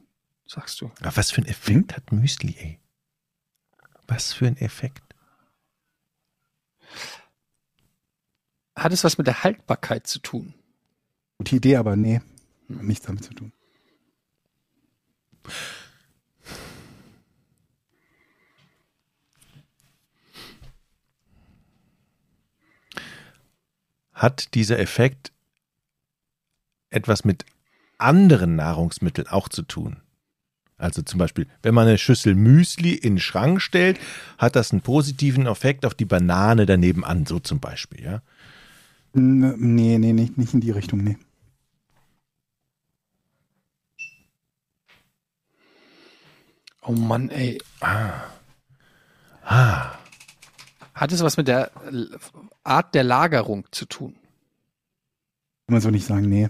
sagst 0.45 0.81
du. 0.81 0.91
Aber 0.99 1.15
was 1.15 1.31
für 1.31 1.41
ein 1.41 1.47
Effekt 1.47 1.95
hat 1.95 2.11
Müsli, 2.11 2.53
ey? 2.59 2.79
Was 4.05 4.33
für 4.33 4.47
ein 4.47 4.57
Effekt? 4.57 5.15
Hat 8.75 8.91
es 8.91 9.05
was 9.05 9.17
mit 9.17 9.27
der 9.27 9.45
Haltbarkeit 9.45 10.07
zu 10.07 10.19
tun? 10.19 10.53
Gute 11.37 11.55
Idee, 11.55 11.77
aber 11.77 11.95
nee, 11.95 12.19
hat 12.69 12.83
nichts 12.83 13.05
damit 13.05 13.23
zu 13.23 13.33
tun. 13.33 13.53
Hat 24.17 24.55
dieser 24.55 24.79
Effekt 24.79 25.31
etwas 26.89 27.23
mit 27.23 27.45
anderen 27.99 28.55
Nahrungsmitteln 28.55 29.27
auch 29.27 29.47
zu 29.47 29.61
tun? 29.61 29.97
Also 30.75 31.03
zum 31.03 31.19
Beispiel, 31.19 31.47
wenn 31.61 31.75
man 31.75 31.87
eine 31.87 31.99
Schüssel 31.99 32.33
Müsli 32.33 32.93
in 32.93 33.13
den 33.13 33.19
Schrank 33.19 33.61
stellt, 33.61 33.99
hat 34.39 34.55
das 34.55 34.71
einen 34.71 34.81
positiven 34.81 35.45
Effekt 35.45 35.85
auf 35.85 35.93
die 35.93 36.05
Banane 36.05 36.65
daneben 36.65 37.05
an, 37.05 37.27
so 37.27 37.39
zum 37.39 37.59
Beispiel, 37.59 38.03
ja? 38.03 38.21
Nee, 39.13 39.99
nee, 39.99 40.13
nicht, 40.13 40.37
nicht 40.37 40.53
in 40.53 40.61
die 40.61 40.71
Richtung, 40.71 41.03
nee. 41.03 41.17
Oh 46.81 46.91
Mann, 46.91 47.29
ey. 47.29 47.59
Ah, 47.81 48.23
Hat 50.97 51.11
es 51.11 51.21
was 51.21 51.37
mit 51.37 51.47
der 51.47 51.71
Art 52.63 52.93
der 52.95 53.03
Lagerung 53.03 53.65
zu 53.71 53.85
tun? 53.85 54.13
Kann 55.67 55.73
man 55.73 55.81
so 55.81 55.89
nicht 55.89 56.05
sagen, 56.05 56.27
nee. 56.27 56.49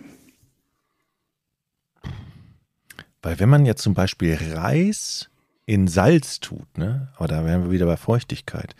weil 3.21 3.39
wenn 3.41 3.49
man 3.49 3.65
jetzt 3.65 3.81
zum 3.81 3.93
Beispiel 3.93 4.37
Reis 4.53 5.29
in 5.65 5.89
Salz 5.89 6.39
tut, 6.39 6.77
ne, 6.77 7.09
aber 7.17 7.27
da 7.27 7.43
wären 7.43 7.63
wir 7.63 7.71
wieder 7.71 7.85
bei 7.85 7.97
Feuchtigkeit, 7.97 8.73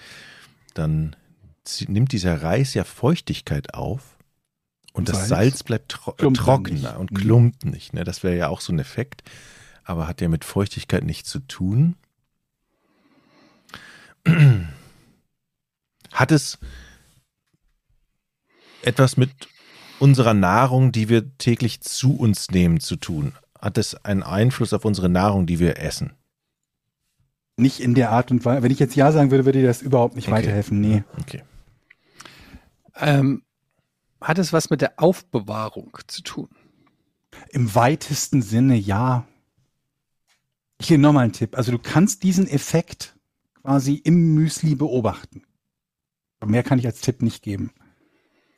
dann 0.73 1.17
nimmt 1.87 2.13
dieser 2.13 2.41
Reis 2.41 2.73
ja 2.73 2.85
Feuchtigkeit 2.85 3.73
auf 3.73 4.15
und 4.93 5.09
das 5.09 5.27
Salz 5.27 5.29
Salz 5.29 5.63
bleibt 5.63 5.89
tro 5.89 6.13
klumpt 6.13 6.39
dann 6.39 6.45
trockener 6.45 6.97
und 6.97 7.11
Mhm. 7.11 7.15
klumpt 7.15 7.65
nicht. 7.65 7.93
Ne? 7.93 8.05
Das 8.05 8.23
wäre 8.23 8.37
ja 8.37 8.47
auch 8.47 8.61
so 8.61 8.71
ein 8.71 8.79
Effekt, 8.79 9.21
aber 9.83 10.07
hat 10.07 10.21
ja 10.21 10.29
mit 10.29 10.45
Feuchtigkeit 10.45 11.03
nichts 11.03 11.29
zu 11.29 11.39
tun. 11.39 11.95
Hat 16.13 16.31
es 16.31 16.57
etwas 18.81 19.17
mit 19.17 19.31
unserer 19.99 20.33
Nahrung, 20.33 20.91
die 20.91 21.09
wir 21.09 21.37
täglich 21.37 21.81
zu 21.81 22.15
uns 22.17 22.51
nehmen, 22.51 22.79
zu 22.79 22.95
tun? 22.95 23.33
Hat 23.59 23.77
es 23.77 23.95
einen 24.05 24.23
Einfluss 24.23 24.73
auf 24.73 24.85
unsere 24.85 25.09
Nahrung, 25.09 25.45
die 25.45 25.59
wir 25.59 25.79
essen? 25.79 26.13
Nicht 27.57 27.79
in 27.79 27.95
der 27.95 28.11
Art 28.11 28.29
und 28.29 28.45
Weise. 28.45 28.61
Wenn 28.61 28.71
ich 28.71 28.79
jetzt 28.79 28.95
Ja 28.95 29.11
sagen 29.11 29.31
würde, 29.31 29.45
würde 29.45 29.59
dir 29.59 29.67
das 29.67 29.81
überhaupt 29.81 30.15
nicht 30.15 30.27
Okay. 30.27 30.37
weiterhelfen. 30.37 30.79
Nee. 30.79 31.03
Okay. 31.19 31.43
Ähm, 32.95 33.43
hat 34.21 34.37
es 34.37 34.53
was 34.53 34.69
mit 34.69 34.81
der 34.81 34.99
Aufbewahrung 34.99 35.97
zu 36.05 36.21
tun? 36.21 36.49
Im 37.49 37.73
weitesten 37.73 38.41
Sinne 38.41 38.75
ja. 38.75 39.27
Hier 40.79 40.99
nochmal 40.99 41.25
ein 41.25 41.33
Tipp. 41.33 41.57
Also 41.57 41.71
du 41.71 41.79
kannst 41.79 42.21
diesen 42.21 42.47
Effekt 42.47 43.15
quasi 43.63 43.95
im 43.95 44.35
Müsli 44.35 44.75
beobachten. 44.75 45.41
Mehr 46.45 46.63
kann 46.63 46.79
ich 46.79 46.85
als 46.85 47.01
Tipp 47.01 47.21
nicht 47.21 47.43
geben. 47.43 47.71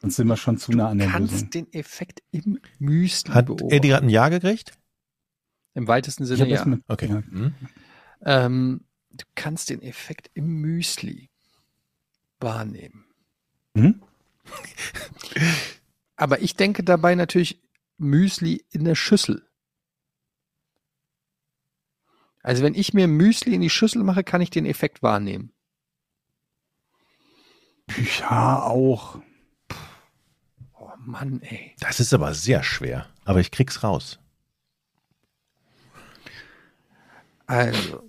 Sonst 0.01 0.15
sind 0.15 0.27
wir 0.27 0.37
schon 0.37 0.57
zu 0.57 0.71
nah 0.71 0.89
an 0.89 0.97
der 0.99 1.09
kannst 1.09 1.33
Lösung. 1.33 1.49
den 1.49 1.73
Effekt 1.73 2.21
im 2.31 2.59
Müsli 2.79 3.33
Hat 3.33 3.47
beobachten. 3.47 3.71
Eddie 3.71 3.89
gerade 3.89 4.05
ein 4.05 4.09
Ja 4.09 4.29
gekriegt? 4.29 4.73
Im 5.73 5.87
weitesten 5.87 6.25
Sinne 6.25 6.47
ja. 6.47 6.65
mit, 6.65 6.83
Okay. 6.87 7.07
ja. 7.07 7.23
Hm? 7.29 7.53
Ähm, 8.25 8.81
du 9.11 9.25
kannst 9.35 9.69
den 9.69 9.81
Effekt 9.81 10.29
im 10.33 10.47
Müsli 10.61 11.29
wahrnehmen. 12.39 13.05
Mhm. 13.73 14.01
Aber 16.15 16.41
ich 16.41 16.55
denke 16.55 16.83
dabei 16.83 17.15
natürlich 17.15 17.61
Müsli 17.97 18.65
in 18.71 18.83
der 18.85 18.95
Schüssel. 18.95 19.45
Also 22.41 22.63
wenn 22.63 22.73
ich 22.75 22.93
mir 22.93 23.07
Müsli 23.07 23.53
in 23.53 23.61
die 23.61 23.69
Schüssel 23.69 24.03
mache, 24.03 24.23
kann 24.23 24.41
ich 24.41 24.49
den 24.49 24.65
Effekt 24.65 25.03
wahrnehmen. 25.03 25.51
Ja, 27.97 28.63
auch. 28.63 29.19
Oh 30.73 30.91
Mann, 30.97 31.41
ey. 31.41 31.75
Das 31.79 31.99
ist 31.99 32.13
aber 32.13 32.33
sehr 32.33 32.63
schwer. 32.63 33.07
Aber 33.25 33.39
ich 33.39 33.51
krieg's 33.51 33.83
raus. 33.83 34.19
Also. 37.47 38.03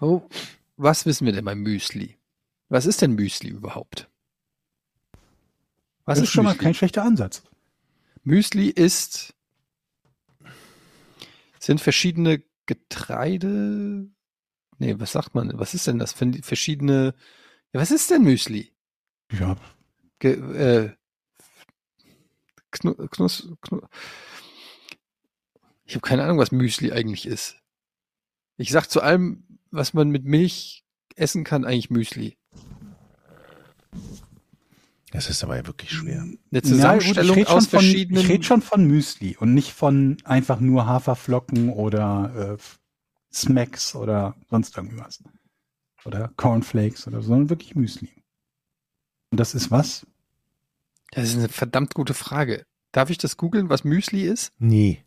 Oh, 0.00 0.22
was 0.76 1.06
wissen 1.06 1.26
wir 1.26 1.32
denn 1.32 1.44
beim 1.44 1.60
Müsli? 1.60 2.16
Was 2.68 2.86
ist 2.86 3.02
denn 3.02 3.14
Müsli 3.14 3.48
überhaupt? 3.50 4.08
Was 6.04 6.16
das 6.16 6.18
ist 6.18 6.24
ist 6.24 6.32
schon 6.34 6.44
mal 6.44 6.52
Müsli? 6.52 6.64
kein 6.64 6.74
schlechter 6.74 7.02
Ansatz. 7.02 7.42
Müsli 8.22 8.68
ist 8.68 9.34
sind 11.58 11.80
verschiedene 11.80 12.42
Getreide. 12.68 14.08
Nee, 14.78 14.94
was 14.98 15.10
sagt 15.10 15.34
man? 15.34 15.50
Was 15.58 15.74
ist 15.74 15.88
denn 15.88 15.98
das? 15.98 16.12
Für 16.12 16.30
verschiedene. 16.42 17.14
Ja, 17.72 17.80
was 17.80 17.90
ist 17.90 18.10
denn 18.10 18.22
Müsli? 18.22 18.72
Ja, 19.32 19.56
Ge, 20.20 20.34
äh, 20.34 20.92
Knu, 22.70 22.94
Knus, 23.08 23.48
Knu, 23.62 23.80
ich 25.84 25.94
habe 25.94 26.06
keine 26.06 26.24
Ahnung, 26.24 26.38
was 26.38 26.52
Müsli 26.52 26.92
eigentlich 26.92 27.26
ist. 27.26 27.56
Ich 28.56 28.70
sag 28.70 28.86
zu 28.86 29.00
allem, 29.00 29.60
was 29.70 29.94
man 29.94 30.10
mit 30.10 30.24
Milch 30.24 30.84
essen 31.16 31.44
kann, 31.44 31.64
eigentlich 31.64 31.90
Müsli. 31.90 32.37
Das 35.12 35.30
ist 35.30 35.42
aber 35.42 35.56
ja 35.56 35.66
wirklich 35.66 35.90
schwer. 35.90 36.20
Eine 36.20 36.36
Ja, 36.50 36.60
gut, 36.60 36.64
Zusammenstellung 36.66 37.30
ich 37.30 37.36
red 37.36 37.46
aus 37.48 37.52
schon 37.52 37.60
von, 37.62 37.80
verschiedenen. 37.80 38.22
Ich 38.22 38.28
rede 38.28 38.44
schon 38.44 38.62
von 38.62 38.84
Müsli 38.84 39.36
und 39.38 39.54
nicht 39.54 39.72
von 39.72 40.18
einfach 40.24 40.60
nur 40.60 40.86
Haferflocken 40.86 41.70
oder 41.70 42.56
äh, 42.58 42.62
Smacks 43.32 43.94
oder 43.94 44.34
sonst 44.50 44.76
irgendwas. 44.76 45.22
Oder 46.04 46.30
Cornflakes 46.36 47.06
oder 47.06 47.22
so, 47.22 47.28
sondern 47.28 47.50
wirklich 47.50 47.74
Müsli. 47.74 48.10
Und 49.30 49.40
das 49.40 49.54
ist 49.54 49.70
was? 49.70 50.06
Das 51.10 51.28
ist 51.28 51.36
eine 51.38 51.48
verdammt 51.48 51.94
gute 51.94 52.14
Frage. 52.14 52.64
Darf 52.92 53.10
ich 53.10 53.18
das 53.18 53.36
googeln, 53.36 53.68
was 53.68 53.84
Müsli 53.84 54.22
ist? 54.22 54.52
Nee, 54.58 55.04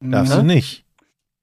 darfst 0.00 0.32
Ja. 0.32 0.40
du 0.40 0.46
nicht. 0.46 0.84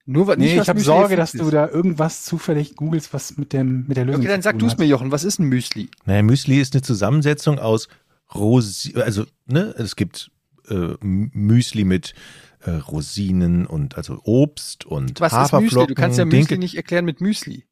Nur 0.10 0.26
was 0.28 0.38
Nee, 0.38 0.58
ich 0.60 0.70
habe 0.70 0.80
Sorge, 0.80 1.16
dass 1.18 1.34
du 1.34 1.44
ist. 1.46 1.54
da 1.54 1.68
irgendwas 1.68 2.24
zufällig 2.24 2.76
googelst, 2.76 3.14
was 3.14 3.38
mit 3.38 3.52
dem 3.54 3.86
mit 3.88 3.98
der 3.98 4.06
Lösung 4.06 4.22
Okay, 4.22 4.30
dann 4.30 4.42
sag 4.42 4.58
du 4.58 4.66
es 4.66 4.78
mir, 4.78 4.86
Jochen. 4.86 5.12
Was 5.12 5.24
ist 5.26 5.38
ein 5.40 5.48
Müsli? 5.48 5.90
Naja, 6.06 6.24
Müsli 6.24 6.60
ist 6.62 6.74
eine 6.74 6.82
Zusammensetzung 6.82 7.60
aus 7.60 7.88
Rosi 8.34 8.96
also 8.96 9.26
ne, 9.46 9.74
es 9.78 9.96
gibt 9.96 10.32
äh, 10.70 10.94
Müsli 11.02 11.84
mit 11.84 12.14
äh, 12.62 12.72
Rosinen 12.72 13.66
und 13.66 13.98
also 13.98 14.20
Obst 14.24 14.86
und 14.86 15.20
Was 15.20 15.32
ist 15.34 15.38
Haferflocken. 15.38 15.66
Müsli? 15.66 15.88
Du 15.88 15.94
kannst 16.02 16.18
ja 16.18 16.26
Müsli 16.26 16.38
Dinkel- 16.40 16.58
nicht 16.60 16.76
erklären 16.76 17.06
mit 17.06 17.22
Müsli. 17.22 17.66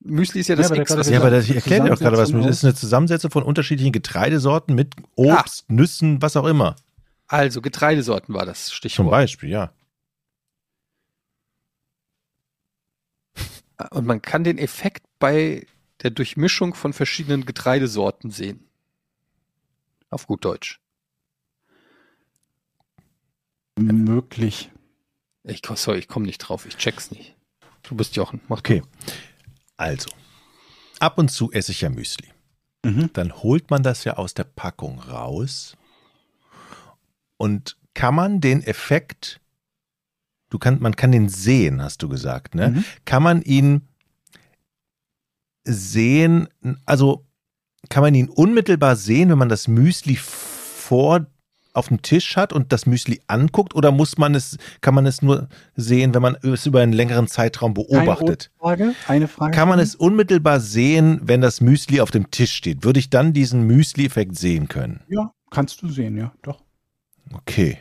Müsli 0.00 0.40
ist 0.40 0.48
ja 0.48 0.54
Ja, 0.54 0.62
das 0.62 0.68
der 0.70 0.78
extra. 0.80 1.02
Ja, 1.02 1.20
aber 1.20 1.36
ich 1.38 1.54
erkläre 1.54 1.84
dir 1.86 1.92
auch 1.94 1.98
gerade, 1.98 2.16
was 2.16 2.32
Müsli 2.32 2.48
ist. 2.50 2.56
Ist 2.58 2.64
eine 2.64 2.74
Zusammensetzung 2.74 3.30
von 3.30 3.42
unterschiedlichen 3.42 3.92
Getreidesorten 3.92 4.74
mit 4.74 4.94
Obst, 5.16 5.68
Nüssen, 5.70 6.22
was 6.22 6.36
auch 6.36 6.46
immer. 6.46 6.76
Also 7.26 7.60
Getreidesorten 7.60 8.34
war 8.34 8.46
das 8.46 8.66
Zum 8.66 8.74
Stichwort. 8.74 9.10
Beispiel, 9.10 9.50
ja. 9.50 9.70
Und 13.90 14.06
man 14.06 14.22
kann 14.22 14.44
den 14.44 14.58
Effekt 14.58 15.04
bei 15.18 15.66
der 16.02 16.10
Durchmischung 16.10 16.74
von 16.74 16.92
verschiedenen 16.92 17.44
Getreidesorten 17.46 18.30
sehen. 18.30 18.68
Auf 20.10 20.26
gut 20.26 20.44
Deutsch. 20.44 20.80
Möglich. 23.78 24.70
Ich, 25.44 25.62
sorry, 25.74 25.98
ich 25.98 26.08
komme 26.08 26.26
nicht 26.26 26.38
drauf. 26.38 26.66
Ich 26.66 26.76
check's 26.76 27.10
nicht. 27.10 27.36
Du 27.82 27.94
bist 27.94 28.16
Jochen. 28.16 28.40
Mach 28.48 28.58
Okay. 28.58 28.82
Also, 29.76 30.10
ab 30.98 31.18
und 31.18 31.30
zu 31.30 31.52
esse 31.52 31.70
ich 31.70 31.82
ja 31.82 31.88
Müsli. 31.88 32.28
Mhm. 32.84 33.10
Dann 33.12 33.42
holt 33.42 33.70
man 33.70 33.82
das 33.82 34.04
ja 34.04 34.14
aus 34.14 34.34
der 34.34 34.44
Packung 34.44 34.98
raus 34.98 35.76
und 37.36 37.76
kann 37.94 38.14
man 38.14 38.40
den 38.40 38.62
Effekt, 38.62 39.40
du 40.50 40.58
kann, 40.58 40.80
man 40.80 40.96
kann 40.96 41.12
den 41.12 41.28
sehen, 41.28 41.82
hast 41.82 42.02
du 42.02 42.08
gesagt, 42.08 42.54
ne? 42.54 42.70
Mhm. 42.70 42.84
Kann 43.04 43.22
man 43.22 43.42
ihn 43.42 43.82
sehen, 45.64 46.48
also 46.86 47.24
kann 47.88 48.02
man 48.02 48.14
ihn 48.14 48.28
unmittelbar 48.28 48.96
sehen, 48.96 49.30
wenn 49.30 49.38
man 49.38 49.48
das 49.48 49.68
Müsli 49.68 50.16
vor 50.16 51.26
auf 51.74 51.88
dem 51.88 52.02
Tisch 52.02 52.36
hat 52.36 52.52
und 52.52 52.72
das 52.72 52.86
Müsli 52.86 53.20
anguckt 53.28 53.74
oder 53.74 53.92
muss 53.92 54.18
man 54.18 54.34
es, 54.34 54.58
kann 54.80 54.94
man 54.94 55.06
es 55.06 55.22
nur 55.22 55.48
sehen, 55.76 56.12
wenn 56.12 56.22
man 56.22 56.36
es 56.42 56.66
über 56.66 56.80
einen 56.80 56.92
längeren 56.92 57.28
Zeitraum 57.28 57.74
beobachtet? 57.74 58.50
Eine 58.58 58.58
Frage, 58.58 58.94
eine 59.06 59.28
Frage. 59.28 59.56
Kann 59.56 59.68
man 59.68 59.78
es 59.78 59.94
unmittelbar 59.94 60.60
sehen, 60.60 61.20
wenn 61.22 61.40
das 61.40 61.60
Müsli 61.60 62.00
auf 62.00 62.10
dem 62.10 62.30
Tisch 62.30 62.52
steht? 62.52 62.84
Würde 62.84 62.98
ich 62.98 63.10
dann 63.10 63.32
diesen 63.32 63.62
Müsli-Effekt 63.62 64.36
sehen 64.36 64.68
können? 64.68 65.02
Ja, 65.08 65.32
kannst 65.50 65.80
du 65.82 65.88
sehen, 65.88 66.16
ja, 66.16 66.32
doch. 66.42 66.64
Okay. 67.32 67.78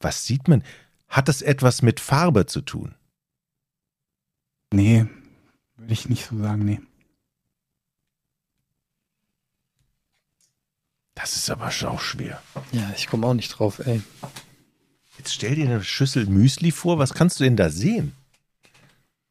Was 0.00 0.26
sieht 0.26 0.48
man? 0.48 0.62
Hat 1.08 1.28
das 1.28 1.42
etwas 1.42 1.82
mit 1.82 2.00
Farbe 2.00 2.46
zu 2.46 2.60
tun? 2.60 2.94
Nee, 4.72 5.06
würde 5.76 5.92
ich 5.92 6.08
nicht 6.08 6.26
so 6.26 6.38
sagen, 6.38 6.64
nee. 6.64 6.80
Das 11.14 11.36
ist 11.36 11.48
aber 11.48 11.70
schon 11.70 11.88
auch 11.88 12.00
schwer. 12.00 12.42
Ja, 12.72 12.92
ich 12.94 13.06
komme 13.06 13.26
auch 13.26 13.34
nicht 13.34 13.48
drauf, 13.48 13.78
ey. 13.78 14.02
Jetzt 15.18 15.32
stell 15.32 15.54
dir 15.54 15.64
eine 15.64 15.82
Schüssel 15.82 16.26
Müsli 16.26 16.70
vor. 16.70 16.98
Was 16.98 17.14
kannst 17.14 17.40
du 17.40 17.44
denn 17.44 17.56
da 17.56 17.70
sehen? 17.70 18.14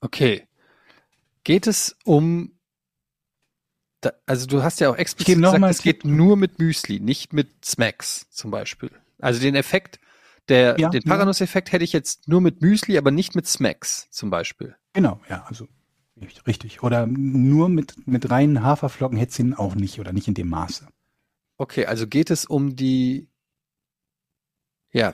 Okay. 0.02 0.48
Geht 1.44 1.68
es 1.68 1.96
um. 2.04 2.52
Da, 4.02 4.14
also 4.26 4.48
du 4.48 4.64
hast 4.64 4.80
ja 4.80 4.90
auch 4.90 4.98
explizit 4.98 5.36
gesagt, 5.36 5.60
mal 5.60 5.70
es 5.70 5.84
geht 5.84 6.06
nur 6.06 6.38
mit 6.38 6.58
Müsli, 6.58 7.00
nicht 7.00 7.34
mit 7.34 7.64
Smacks 7.64 8.28
zum 8.32 8.50
Beispiel. 8.50 8.92
Also 9.20 9.40
den 9.40 9.56
Effekt, 9.56 10.00
der, 10.50 10.80
Ja, 10.80 10.90
den 10.90 11.02
ja. 11.04 11.10
Paranuss-Effekt 11.12 11.72
hätte 11.72 11.84
ich 11.84 11.94
jetzt 11.94 12.28
nur 12.28 12.42
mit 12.42 12.62
Müsli, 12.62 12.98
aber 12.98 13.12
nicht 13.12 13.36
mit 13.36 13.48
Smacks 13.48 14.08
zum 14.12 14.30
Beispiel. 14.30 14.76
Genau, 14.94 15.20
ja, 15.30 15.44
also 15.48 15.68
richtig. 16.48 16.84
Oder 16.84 17.08
nur 17.08 17.70
mit, 17.70 18.08
mit 18.08 18.30
reinen 18.30 18.64
Haferflocken 18.64 19.18
hätte 19.18 19.34
sie 19.34 19.42
ihn 19.44 19.54
auch 19.54 19.76
nicht 19.76 20.00
oder 20.00 20.14
nicht 20.14 20.28
in 20.28 20.34
dem 20.34 20.50
Maße. 20.50 20.88
Okay, 21.58 21.86
also 21.86 22.08
geht 22.08 22.30
es 22.32 22.46
um 22.46 22.76
die. 22.76 23.30
Ja, 24.92 25.14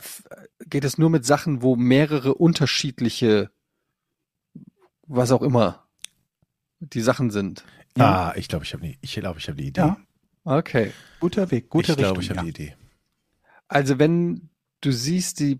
geht 0.67 0.83
es 0.83 0.97
nur 0.99 1.09
mit 1.09 1.25
Sachen, 1.25 1.63
wo 1.63 1.75
mehrere 1.75 2.35
unterschiedliche, 2.35 3.49
was 5.07 5.31
auch 5.31 5.41
immer, 5.41 5.87
die 6.79 7.01
Sachen 7.01 7.31
sind. 7.31 7.65
Ja. 7.97 8.29
Ah, 8.29 8.33
ich 8.35 8.47
glaube, 8.47 8.63
ich 8.65 8.73
habe 8.73 8.83
die, 8.83 8.99
ich 9.01 9.15
glaube, 9.15 9.39
ich 9.39 9.47
habe 9.47 9.57
die 9.57 9.67
Idee. 9.67 9.81
Ja, 9.81 9.97
Okay. 10.43 10.91
guter 11.19 11.49
Weg, 11.51 11.69
gute 11.69 11.91
ich 11.93 11.97
glaube, 11.97 12.19
Richtung. 12.19 12.35
ich 12.35 12.37
habe 12.39 12.47
ja. 12.47 12.53
die 12.53 12.63
Idee. 12.63 12.77
Also 13.67 13.97
wenn 13.97 14.50
du 14.81 14.91
siehst, 14.91 15.39
die 15.39 15.59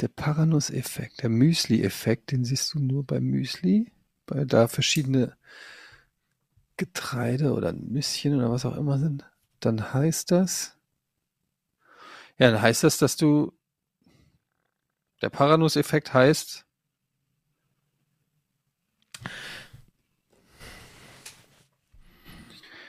der 0.00 0.08
Paranuss-Effekt, 0.08 1.22
der 1.22 1.28
Müsli-Effekt, 1.28 2.32
den 2.32 2.44
siehst 2.44 2.72
du 2.74 2.80
nur 2.80 3.04
beim 3.04 3.24
Müsli, 3.24 3.92
weil 4.26 4.46
da 4.46 4.66
verschiedene 4.66 5.36
Getreide 6.76 7.52
oder 7.52 7.72
Nüsschen 7.72 8.34
oder 8.36 8.50
was 8.50 8.64
auch 8.64 8.76
immer 8.76 8.98
sind, 8.98 9.30
dann 9.60 9.92
heißt 9.92 10.30
das, 10.30 10.78
ja, 12.38 12.50
dann 12.50 12.62
heißt 12.62 12.84
das, 12.84 12.96
dass 12.96 13.16
du 13.16 13.52
Der 15.22 15.28
Paranuss-Effekt 15.28 16.14
heißt, 16.14 16.64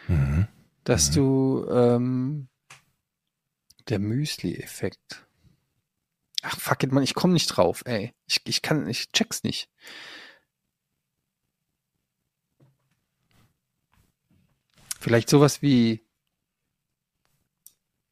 Mhm. 0.07 0.47
dass 0.83 1.11
du 1.11 1.65
ähm, 1.69 2.47
der 3.89 3.99
Müsli-Effekt. 3.99 5.25
Ach 6.43 6.59
fuck 6.59 6.83
it, 6.83 6.91
man, 6.91 7.03
ich 7.03 7.13
komme 7.13 7.33
nicht 7.33 7.47
drauf, 7.47 7.83
ey. 7.85 8.13
Ich, 8.25 8.41
ich 8.45 8.61
kann, 8.61 8.87
ich 8.87 9.11
check's 9.11 9.43
nicht. 9.43 9.69
Vielleicht 14.99 15.29
sowas 15.29 15.61
wie, 15.61 16.05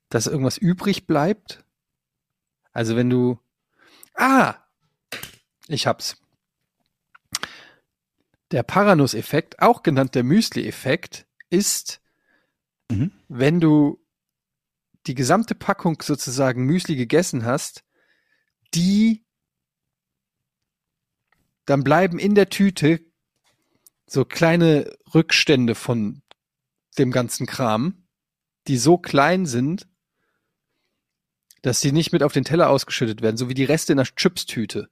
dass 0.09 0.27
irgendwas 0.27 0.57
übrig 0.57 1.05
bleibt. 1.05 1.63
Also 2.71 2.95
wenn 2.95 3.09
du, 3.09 3.39
ah, 4.15 4.55
ich 5.67 5.85
hab's. 5.87 6.17
Der 8.51 8.63
Paranuss-Effekt, 8.63 9.59
auch 9.59 9.83
genannt 9.83 10.15
der 10.15 10.23
Müsli-Effekt, 10.23 11.27
ist, 11.51 12.01
Mhm. 12.91 13.11
wenn 13.27 13.59
du 13.59 14.03
die 15.09 15.15
gesamte 15.15 15.55
Packung 15.55 15.99
sozusagen 16.03 16.65
Müsli 16.65 16.95
gegessen 16.95 17.43
hast, 17.43 17.83
die 18.75 19.25
dann 21.65 21.83
bleiben 21.83 22.19
in 22.19 22.35
der 22.35 22.49
Tüte 22.49 23.01
so 24.05 24.23
kleine 24.23 24.95
Rückstände 25.15 25.73
von 25.73 26.21
dem 26.99 27.09
ganzen 27.09 27.47
Kram, 27.47 28.05
die 28.67 28.77
so 28.77 28.99
klein 28.99 29.47
sind, 29.47 29.87
dass 31.63 31.81
sie 31.81 31.91
nicht 31.91 32.11
mit 32.11 32.21
auf 32.21 32.33
den 32.33 32.43
Teller 32.43 32.69
ausgeschüttet 32.69 33.23
werden, 33.23 33.37
so 33.37 33.49
wie 33.49 33.55
die 33.55 33.63
Reste 33.63 33.93
in 33.93 33.97
der 33.97 34.05
Chips-Tüte. 34.05 34.89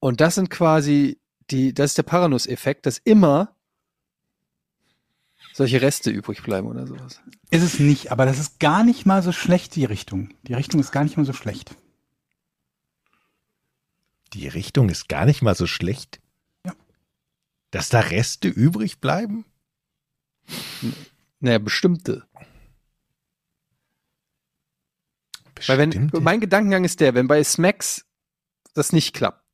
Und 0.00 0.20
das 0.20 0.34
sind 0.34 0.50
quasi 0.50 1.18
die, 1.50 1.72
das 1.72 1.92
ist 1.92 1.98
der 1.98 2.02
Paranuss-Effekt, 2.02 2.84
dass 2.84 2.98
immer 2.98 3.53
solche 5.54 5.80
Reste 5.80 6.10
übrig 6.10 6.42
bleiben 6.42 6.66
oder 6.66 6.86
sowas. 6.86 7.20
Ist 7.50 7.62
es 7.62 7.78
nicht, 7.78 8.10
aber 8.10 8.26
das 8.26 8.38
ist 8.40 8.58
gar 8.58 8.82
nicht 8.82 9.06
mal 9.06 9.22
so 9.22 9.30
schlecht, 9.30 9.76
die 9.76 9.84
Richtung. 9.84 10.34
Die 10.42 10.52
Richtung 10.52 10.80
ist 10.80 10.90
gar 10.90 11.04
nicht 11.04 11.16
mal 11.16 11.24
so 11.24 11.32
schlecht. 11.32 11.76
Die 14.32 14.48
Richtung 14.48 14.88
ist 14.88 15.08
gar 15.08 15.24
nicht 15.26 15.42
mal 15.42 15.54
so 15.54 15.68
schlecht. 15.68 16.20
Ja. 16.66 16.74
Dass 17.70 17.88
da 17.88 18.00
Reste 18.00 18.48
übrig 18.48 19.00
bleiben? 19.00 19.44
Naja, 21.38 21.58
bestimmte. 21.58 22.26
Weil 25.66 25.78
wenn, 25.78 25.90
Bestimmt. 25.90 26.20
mein 26.20 26.40
Gedankengang 26.40 26.84
ist 26.84 26.98
der, 26.98 27.14
wenn 27.14 27.28
bei 27.28 27.42
Smacks 27.44 28.04
das 28.74 28.92
nicht 28.92 29.14
klappt. 29.14 29.44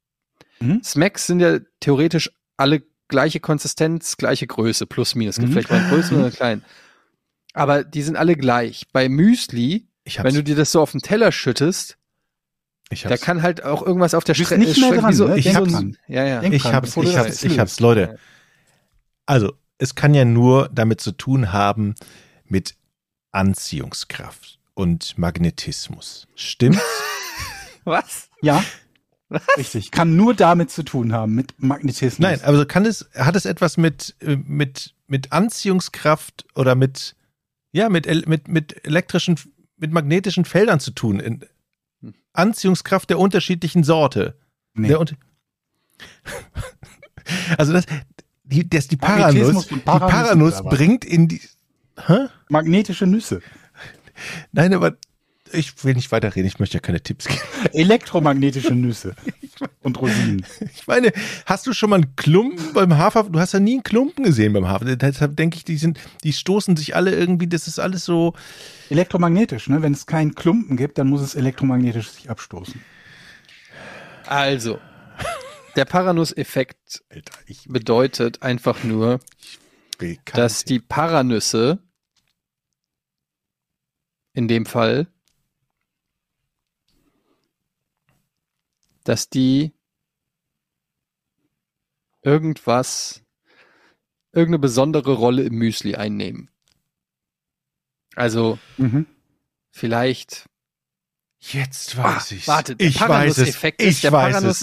Mhm. 0.61 0.83
Smacks 0.83 1.27
sind 1.27 1.41
ja 1.41 1.61
theoretisch 1.81 2.31
alle 2.57 2.83
gleiche 3.11 3.41
Konsistenz, 3.41 4.17
gleiche 4.17 4.47
Größe, 4.47 4.87
plus 4.87 5.15
minus. 5.15 5.35
Es 5.35 5.39
gibt 5.41 5.51
Mhm. 5.51 5.53
vielleicht 5.53 5.71
mal 5.71 5.79
einen 5.81 5.91
größeren 5.91 6.21
oder 6.21 6.31
kleinen. 6.31 6.65
Aber 7.53 7.85
die 7.85 8.03
sind 8.03 8.17
alle 8.17 8.37
gleich. 8.37 8.87
Bei 8.93 9.09
Müsli, 9.09 9.87
wenn 10.23 10.35
du 10.35 10.43
dir 10.43 10.57
das 10.57 10.73
so 10.73 10.81
auf 10.81 10.93
den 10.93 11.01
Teller 11.03 11.33
schüttest, 11.33 11.99
ich 12.91 13.03
da 13.03 13.17
kann 13.17 13.43
halt 13.43 13.63
auch 13.63 13.85
irgendwas 13.87 14.15
auf 14.15 14.25
der 14.25 14.35
Strecke. 14.35 14.59
nicht 14.59 14.79
mehr 14.81 14.91
dran, 15.01 15.15
ne? 15.17 15.39
Ich 15.39 15.45
so 15.53 15.55
hab's. 15.55 15.75
ein- 15.75 15.97
Ja, 16.09 16.25
ja. 16.25 16.41
Denk 16.41 16.55
ich 16.55 16.63
dran, 16.63 16.75
hab's, 16.75 16.97
ich 16.97 17.17
hab's, 17.17 17.43
ich 17.45 17.59
hab's. 17.59 17.79
Leute. 17.81 18.19
Also, 19.27 19.53
es 19.79 19.95
kann 19.95 20.13
ja 20.15 20.25
nur 20.25 20.69
damit 20.73 21.01
zu 21.01 21.13
tun 21.13 21.53
haben 21.53 21.95
mit 22.47 22.75
Anziehungskraft 23.33 24.59
und 24.75 25.17
Magnetismus. 25.19 26.27
Stimmt? 26.35 26.81
Was? 27.85 28.29
Ja, 28.43 28.63
richtig. 29.57 29.91
Kann 29.91 30.17
nur 30.17 30.35
damit 30.35 30.71
zu 30.71 30.83
tun 30.83 31.13
haben, 31.13 31.35
mit 31.35 31.55
Magnetismus. 31.63 32.19
Nein, 32.19 32.41
also 32.43 32.65
kann 32.67 32.85
es, 32.85 33.09
hat 33.15 33.37
es 33.37 33.45
etwas 33.45 33.77
mit, 33.77 34.15
äh, 34.21 34.37
mit, 34.37 34.95
mit 35.07 35.33
Anziehungskraft 35.33 36.47
oder 36.55 36.75
mit, 36.75 37.17
ja, 37.73 37.89
mit, 37.89 38.07
mit, 38.27 38.49
mit 38.49 38.85
elektrischen, 38.85 39.39
mit 39.77 39.93
magnetischen 39.93 40.45
Feldern 40.45 40.81
zu 40.81 40.91
tun? 40.93 41.21
In, 41.21 41.45
Anziehungskraft 42.33 43.11
der 43.11 43.19
unterschiedlichen 43.19 43.85
Sorte. 43.85 44.37
nee. 44.75 44.89
Der 44.89 45.01
unter 45.01 45.17
also 47.59 47.73
das, 47.73 47.85
die, 48.45 48.69
das, 48.69 48.89
die 48.89 48.97
und 48.97 49.71
die 49.71 50.61
aber- 50.61 50.71
bringt 50.71 51.05
in 51.05 51.29
die, 51.29 51.41
hä? 52.07 52.27
magnetische 52.49 53.07
Nüsse. 53.07 53.43
Nein, 54.53 54.75
aber 54.75 54.97
ich 55.53 55.85
will 55.85 55.95
nicht 55.95 56.13
weiterreden, 56.13 56.47
ich 56.47 56.59
möchte 56.59 56.75
ja 56.75 56.81
keine 56.81 57.03
Tipps 57.03 57.27
geben. 57.27 57.41
Elektromagnetische 57.73 58.75
Nüsse. 58.75 59.15
Und 59.83 60.01
Rosinen. 60.01 60.47
Ich 60.75 60.87
meine, 60.87 61.13
hast 61.47 61.67
du 61.67 61.73
schon 61.73 61.91
mal 61.91 61.97
einen 61.97 62.17
Klumpen 62.17 62.73
beim 62.73 62.97
Hafer? 62.97 63.25
Du 63.25 63.39
hast 63.39 63.53
ja 63.53 63.61
nie 63.61 63.75
einen 63.75 63.83
Klumpen 63.83 64.25
gesehen 64.25 64.53
beim 64.53 64.69
Hafer. 64.69 64.97
Deshalb 64.97 65.37
denke 65.37 65.57
ich, 65.57 65.65
die 65.65 65.77
sind, 65.77 65.99
die 66.25 66.33
stoßen 66.33 66.77
sich 66.77 66.97
alle 66.97 67.15
irgendwie, 67.15 67.47
das 67.47 67.67
ist 67.67 67.79
alles 67.79 68.05
so. 68.05 68.35
Elektromagnetisch, 68.89 69.69
ne? 69.69 69.83
Wenn 69.83 69.93
es 69.93 70.07
keinen 70.07 70.35
Klumpen 70.35 70.77
gibt, 70.77 70.99
dann 70.99 71.09
muss 71.09 71.21
es 71.21 71.35
elektromagnetisch 71.35 72.11
sich 72.11 72.31
abstoßen. 72.31 72.81
Also, 74.27 74.79
der 75.77 75.87
ich 77.47 77.67
bedeutet 77.69 78.43
einfach 78.43 78.85
nur, 78.85 79.21
dass 80.33 80.65
die 80.65 80.81
Paranüsse 80.81 81.79
in 84.33 84.49
dem 84.49 84.67
Fall, 84.67 85.07
dass 89.05 89.29
die 89.31 89.73
irgendwas, 92.23 93.23
irgendeine 94.33 94.59
besondere 94.61 95.13
Rolle 95.15 95.43
im 95.45 95.55
Müsli 95.55 95.95
einnehmen. 95.97 96.51
Also 98.17 98.59
Mhm. 98.77 99.07
vielleicht, 99.71 100.47
Jetzt 101.43 101.97
ah, 101.97 102.17
weiß 102.17 102.33
ich's. 102.33 102.49
warte, 102.49 102.77
der 102.77 102.87
ich 102.89 102.97
Ich 102.97 103.01
ist, 103.89 104.05
der 104.05 104.11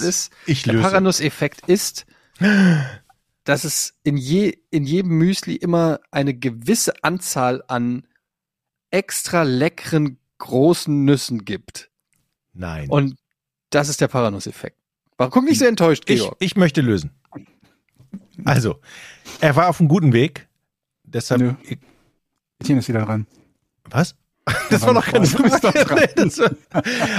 ist, 0.00 0.32
ich 0.46 0.62
der 0.62 0.74
löse. 0.74 0.82
Paranuss-Effekt 0.84 1.68
ist, 1.68 2.06
dass 3.44 3.64
es 3.64 3.98
in, 4.04 4.16
je, 4.16 4.56
in 4.70 4.84
jedem 4.84 5.18
Müsli 5.18 5.56
immer 5.56 5.98
eine 6.12 6.34
gewisse 6.34 7.02
Anzahl 7.02 7.64
an 7.66 8.06
extra 8.90 9.42
leckeren 9.42 10.18
großen 10.38 11.04
Nüssen 11.04 11.44
gibt. 11.44 11.90
Nein. 12.52 12.88
Und 12.90 13.16
das 13.70 13.88
ist 13.88 14.00
der 14.00 14.08
Paranuss-Effekt. 14.08 14.78
Warum 15.16 15.32
guck 15.32 15.44
nicht 15.44 15.58
so 15.58 15.66
enttäuscht, 15.66 16.04
ich, 16.06 16.20
Georg? 16.20 16.36
ich 16.38 16.56
möchte 16.56 16.80
lösen. 16.80 17.10
Also, 18.44 18.80
er 19.40 19.56
war 19.56 19.68
auf 19.68 19.80
einem 19.80 19.88
guten 19.88 20.12
Weg. 20.12 20.48
Deshalb. 21.02 21.40
Nö. 21.40 21.54
Etienne 22.60 22.80
ist 22.80 22.88
wieder 22.88 23.04
dran. 23.04 23.26
Was? 23.90 24.14
Das 24.70 24.82
war 24.82 24.92
noch 24.94 25.04
keine 25.04 25.26
Frage. 25.26 26.10
das 26.16 26.38
war, 26.38 26.50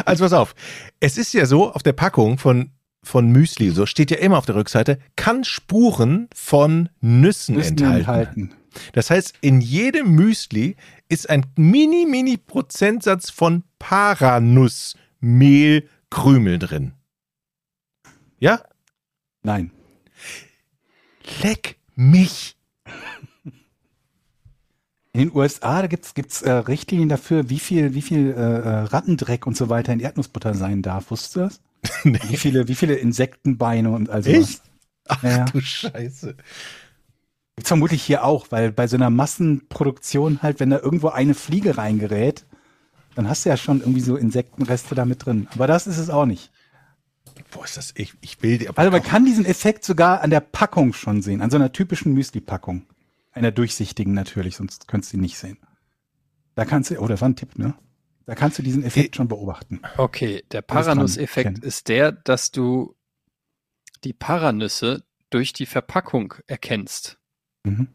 also 0.06 0.24
pass 0.24 0.34
auf. 0.34 0.56
Es 1.00 1.18
ist 1.18 1.34
ja 1.34 1.46
so, 1.46 1.72
auf 1.72 1.84
der 1.84 1.94
Packung 1.94 2.38
von, 2.38 2.72
von 3.04 3.30
Müsli, 3.32 3.70
so 3.70 3.86
steht 3.86 4.10
ja 4.12 4.18
immer 4.18 4.38
auf 4.38 4.46
der 4.46 4.56
Rückseite, 4.56 4.98
kann 5.16 5.44
Spuren 5.44 6.28
von 6.34 6.90
Nüssen, 7.02 7.56
Nüssen 7.56 7.78
enthalten. 7.78 8.00
enthalten. 8.00 8.54
Das 8.94 9.10
heißt, 9.10 9.36
in 9.42 9.62
jedem 9.62 10.16
Müsli 10.16 10.76
ist 11.08 11.30
ein 11.30 11.46
mini, 11.56 12.06
mini 12.08 12.38
Prozentsatz 12.38 13.30
von 13.30 13.64
Paranussmehlkrümel 16.10 16.60
drin. 16.60 16.94
Ja? 18.40 18.62
Nein. 19.44 19.72
Leck 21.44 21.78
mich. 21.96 22.58
In 25.12 25.22
den 25.22 25.36
USA, 25.36 25.86
gibt's 25.88 26.14
gibt's 26.14 26.42
äh, 26.42 26.52
Richtlinien 26.52 27.10
dafür, 27.10 27.50
wie 27.50 27.60
viel, 27.60 27.94
wie 27.94 28.02
viel 28.02 28.32
äh, 28.32 28.40
äh, 28.40 28.80
Rattendreck 28.84 29.48
und 29.48 29.58
so 29.58 29.68
weiter 29.68 29.92
in 29.92 30.00
Erdnussbutter 30.00 30.54
sein 30.54 30.82
darf. 30.82 31.12
Wusstest 31.12 31.36
du 31.36 31.40
das? 31.42 31.62
Wie 32.04 32.36
viele, 32.36 32.68
wie 32.68 32.76
viele 32.76 32.96
Insektenbeine 32.96 33.90
und 33.92 34.10
also 34.10 34.30
Echt? 34.30 34.62
Ach, 35.08 35.24
ja. 35.24 35.46
Du 35.46 35.62
Scheiße. 35.62 36.36
Gibt's 37.56 37.70
vermutlich 37.70 38.04
hier 38.04 38.26
auch, 38.26 38.48
weil 38.50 38.74
bei 38.74 38.86
so 38.86 38.98
einer 38.98 39.10
Massenproduktion 39.10 40.42
halt, 40.42 40.60
wenn 40.60 40.72
da 40.72 40.80
irgendwo 40.80 41.08
eine 41.08 41.36
Fliege 41.36 41.78
reingerät, 41.78 42.46
dann 43.20 43.28
hast 43.28 43.44
du 43.44 43.50
ja 43.50 43.58
schon 43.58 43.82
irgendwie 43.82 44.00
so 44.00 44.16
Insektenreste 44.16 44.96
da 44.96 45.04
mit 45.04 45.26
drin. 45.26 45.50
Aber 45.52 45.68
das 45.68 45.88
ist 45.88 45.98
es 45.98 46.10
auch 46.10 46.26
nicht. 46.26 46.52
Boah, 47.52 47.66
ist 47.66 47.76
das, 47.76 47.92
ich, 47.98 48.14
ich 48.22 48.42
will 48.42 48.60
dir 48.60 48.70
aber 48.70 48.80
Also 48.80 48.92
man 48.92 49.04
kann 49.04 49.26
diesen 49.26 49.44
Effekt 49.44 49.84
sogar 49.84 50.22
an 50.22 50.30
der 50.30 50.40
Packung 50.40 50.94
schon 50.94 51.22
sehen, 51.22 51.42
an 51.42 51.50
so 51.50 51.58
einer 51.58 51.74
typischen 51.74 52.14
Müsli-Packung. 52.14 52.86
Einer 53.34 53.52
durchsichtigen 53.52 54.14
natürlich, 54.14 54.56
sonst 54.56 54.88
könntest 54.88 55.12
du 55.12 55.18
ihn 55.18 55.22
nicht 55.22 55.38
sehen. 55.38 55.58
Da 56.56 56.64
kannst 56.64 56.92
du, 56.92 57.00
oh, 57.02 57.08
das 57.08 57.20
war 57.20 57.28
ein 57.28 57.36
Tipp, 57.36 57.60
ne? 57.60 57.74
Da 58.26 58.36
kannst 58.36 58.58
du 58.58 58.64
diesen 58.64 58.86
Effekt 58.86 59.18
schon 59.18 59.28
beobachten. 59.28 59.82
Okay, 59.98 60.46
der 60.54 60.62
Ken. 61.58 61.62
ist 61.62 61.90
der, 61.90 62.14
dass 62.14 62.52
du 62.52 62.96
die 64.06 64.14
Paranüsse 64.14 65.04
durch 65.30 65.52
die 65.52 65.66
Verpackung 65.66 66.36
erkennst. 66.48 67.20
Mhm. 67.66 67.90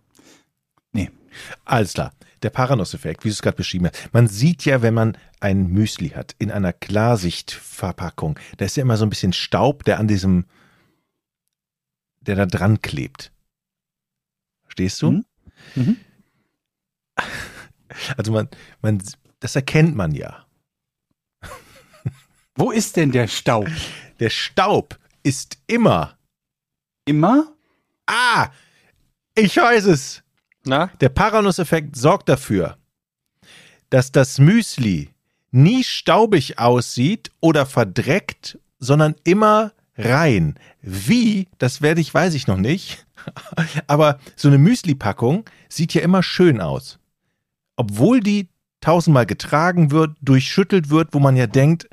Alles 1.65 1.95
klar. 1.95 2.13
Der 2.45 2.51
Paranuss-Effekt, 2.51 3.25
wie 3.25 3.29
du 3.29 3.33
es 3.33 3.43
gerade 3.43 3.57
beschrieben 3.57 3.87
hast. 3.87 4.13
Man 4.13 4.29
sieht 4.29 4.65
ja, 4.65 4.83
wenn 4.83 4.95
man 4.95 5.19
ein 5.41 5.67
Müsli 5.69 6.11
hat 6.11 6.35
in 6.39 6.51
einer 6.51 6.73
Klarsichtverpackung, 6.73 8.39
da 8.59 8.65
ist 8.67 8.77
ja 8.77 8.83
immer 8.83 8.97
so 8.97 9.05
ein 9.07 9.11
bisschen 9.11 9.33
Staub, 9.33 9.85
der 9.85 9.99
an 9.99 10.07
diesem, 10.07 10.45
der 12.21 12.37
da 12.37 12.47
dran 12.47 12.81
klebt. 12.83 13.33
Verstehst 14.63 15.03
du? 15.03 15.11
Mhm. 15.11 15.25
Mhm. 15.75 15.97
Also 18.17 18.33
man, 18.33 18.49
man, 18.83 19.01
das 19.39 19.55
erkennt 19.55 19.95
man 19.95 20.17
ja. 20.17 20.45
Wo 22.57 22.73
ist 22.73 22.97
denn 22.97 23.13
der 23.13 23.29
Staub? 23.29 23.71
Der 24.19 24.31
Staub 24.31 24.99
ist 25.23 25.59
immer, 25.69 26.19
Immer? 27.05 27.55
ah, 28.07 28.51
ich 29.37 29.57
weiß 29.57 29.85
es. 29.85 30.24
Na? 30.67 30.91
Der 31.01 31.09
Paranuss-Effekt 31.09 31.97
sorgt 31.97 32.29
dafür, 32.29 32.77
dass 33.91 34.13
das 34.13 34.39
Müsli 34.39 35.11
nie 35.51 35.85
staubig 35.85 36.59
aussieht 36.59 37.31
oder 37.41 37.67
verdreckt, 37.67 38.59
sondern 38.79 39.15
immer 39.25 39.73
rein. 39.97 40.55
Wie, 40.83 41.49
das 41.59 41.81
werde 41.83 42.01
ich, 42.01 42.13
weiß 42.13 42.35
ich 42.35 42.47
noch 42.47 42.57
nicht. 42.57 43.07
Aber 43.87 44.19
so 44.37 44.49
eine 44.49 44.59
Müsli-Packung 44.59 45.45
sieht 45.69 45.95
ja 45.95 46.03
immer 46.03 46.23
schön 46.23 46.61
aus. 46.61 46.99
Obwohl 47.77 48.21
die 48.21 48.49
tausendmal 48.81 49.27
getragen 49.27 49.91
wird, 49.91 50.17
durchschüttelt 50.21 50.91
wird, 50.91 51.15
wo 51.15 51.19
man 51.19 51.37
ja 51.37 51.47
denkt, 51.47 51.89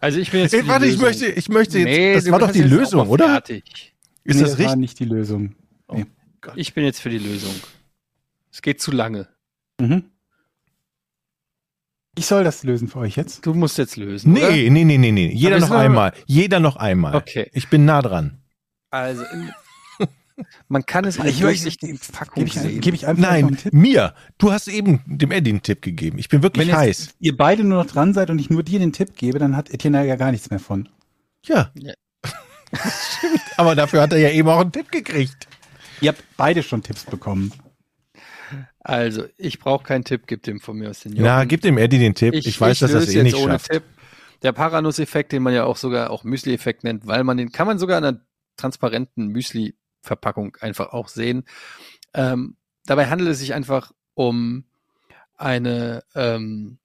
Also 0.00 0.18
ich 0.18 0.32
bin 0.32 0.40
jetzt. 0.40 0.52
Ey, 0.52 0.66
warte, 0.66 0.86
ich 0.86 0.98
möchte, 0.98 1.26
ich 1.26 1.48
möchte 1.48 1.78
jetzt, 1.78 1.86
Nee, 1.86 2.14
das 2.14 2.28
war 2.28 2.40
doch 2.40 2.50
die 2.50 2.62
Lösung, 2.62 3.08
oder? 3.08 3.26
Fertig. 3.28 3.94
Ist 4.24 4.36
nee, 4.36 4.42
das 4.42 4.50
das 4.50 4.58
war 4.58 4.66
richtig? 4.66 4.80
nicht 4.80 4.98
die 4.98 5.04
Lösung. 5.04 5.54
Ich 6.56 6.74
bin 6.74 6.84
jetzt 6.84 7.00
für 7.00 7.10
die 7.10 7.18
Lösung. 7.18 7.54
Es 8.50 8.62
geht 8.62 8.80
zu 8.80 8.90
lange. 8.90 9.28
Mhm. 9.80 10.04
Ich 12.18 12.26
soll 12.26 12.44
das 12.44 12.62
lösen 12.62 12.88
für 12.88 12.98
euch 12.98 13.16
jetzt. 13.16 13.46
Du 13.46 13.54
musst 13.54 13.78
jetzt 13.78 13.96
lösen. 13.96 14.36
Oder? 14.36 14.50
Nee, 14.50 14.68
nee, 14.68 14.84
nee, 14.84 14.98
nee, 14.98 15.12
nee. 15.12 15.32
Jeder 15.32 15.58
noch 15.60 15.70
einmal. 15.70 16.12
Jeder 16.26 16.60
noch 16.60 16.76
einmal. 16.76 17.14
Okay. 17.14 17.48
Ich 17.54 17.68
bin 17.70 17.86
nah 17.86 18.02
dran. 18.02 18.38
Also, 18.90 19.24
man 20.68 20.84
kann 20.84 21.06
es 21.06 21.16
der 21.16 21.24
Ich- 21.26 21.40
durchsichtigen 21.40 21.98
Packung 22.12 22.34
Gebe 22.44 22.48
ich, 22.48 22.54
sehen. 22.54 22.80
gebe 22.82 22.94
ich 22.96 23.06
einfach 23.06 23.22
noch 23.22 23.30
einen 23.30 23.46
Nein, 23.46 23.56
Tipp? 23.56 23.72
mir. 23.72 24.14
Du 24.36 24.52
hast 24.52 24.68
eben 24.68 25.00
dem 25.06 25.30
Eddie 25.30 25.50
einen 25.50 25.62
Tipp 25.62 25.80
gegeben. 25.80 26.18
Ich 26.18 26.28
bin 26.28 26.42
wirklich 26.42 26.68
Wenn 26.68 26.76
heiß. 26.76 26.98
jetzt 27.06 27.16
ihr 27.20 27.34
beide 27.34 27.64
nur 27.64 27.82
noch 27.82 27.90
dran 27.90 28.12
seid 28.12 28.28
und 28.28 28.38
ich 28.38 28.50
nur 28.50 28.62
dir 28.62 28.78
den 28.78 28.92
Tipp 28.92 29.16
gebe, 29.16 29.38
dann 29.38 29.56
hat 29.56 29.70
Etienne 29.70 30.04
ja 30.06 30.16
gar 30.16 30.32
nichts 30.32 30.50
mehr 30.50 30.58
von. 30.60 30.90
Ja. 31.46 31.72
Ja. 31.76 31.94
Stimmt. 32.74 33.40
Aber 33.56 33.74
dafür 33.74 34.02
hat 34.02 34.12
er 34.12 34.18
ja 34.18 34.30
eben 34.30 34.48
auch 34.50 34.60
einen 34.60 34.72
Tipp 34.72 34.92
gekriegt. 34.92 35.48
Ihr 36.02 36.08
habt 36.08 36.24
beide 36.36 36.62
schon 36.64 36.82
Tipps 36.82 37.04
bekommen. 37.04 37.52
Also, 38.80 39.24
ich 39.36 39.60
brauche 39.60 39.84
keinen 39.84 40.04
Tipp, 40.04 40.26
gib 40.26 40.42
dem 40.42 40.60
von 40.60 40.76
mir 40.76 40.90
aus 40.90 41.00
den 41.00 41.14
Na, 41.16 41.44
gib 41.44 41.62
dem 41.62 41.78
Eddie 41.78 42.00
den 42.00 42.14
Tipp. 42.14 42.34
Ich, 42.34 42.60
weiß, 42.60 42.80
dass 42.80 42.90
er 42.90 42.98
es 42.98 43.06
löse 43.06 43.20
eh 43.20 43.22
nicht 43.22 43.36
ohne 43.36 43.52
schafft. 43.52 43.70
Tipp. 43.70 43.84
Der 44.42 44.50
Paranuss-Effekt, 44.50 45.30
den 45.30 45.44
man 45.44 45.54
ja 45.54 45.64
auch 45.64 45.76
sogar 45.76 46.10
auch 46.10 46.24
Müsli-Effekt 46.24 46.82
nennt, 46.82 47.06
weil 47.06 47.22
man 47.22 47.36
den 47.36 47.52
kann 47.52 47.68
man 47.68 47.78
sogar 47.78 47.98
in 47.98 48.04
einer 48.04 48.20
transparenten 48.56 49.28
Müsli-Verpackung 49.28 50.56
einfach 50.60 50.92
auch 50.92 51.06
sehen. 51.06 51.44
Ähm, 52.12 52.56
dabei 52.84 53.08
handelt 53.08 53.30
es 53.30 53.38
sich 53.38 53.54
einfach 53.54 53.92
um 54.14 54.64
eine 55.36 56.02
ähm, 56.16 56.78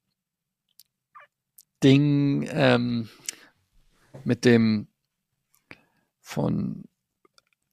Ding 1.84 2.48
ähm, 2.52 3.10
mit 4.24 4.46
dem 4.46 4.88
von 6.22 6.84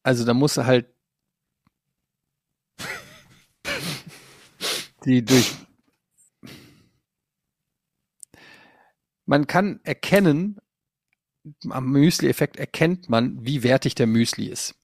also 0.03 0.25
da 0.25 0.35
muss 0.35 0.57
halt 0.59 0.94
die 5.05 5.25
durch 5.25 5.55
man 9.27 9.47
kann 9.47 9.81
erkennen, 9.85 10.59
am 11.71 11.91
Müsli-Effekt 11.91 12.57
erkennt 12.57 13.09
man, 13.09 13.45
wie 13.45 13.63
wertig 13.63 13.95
der 13.95 14.07
Müsli 14.07 14.47
ist. 14.47 14.75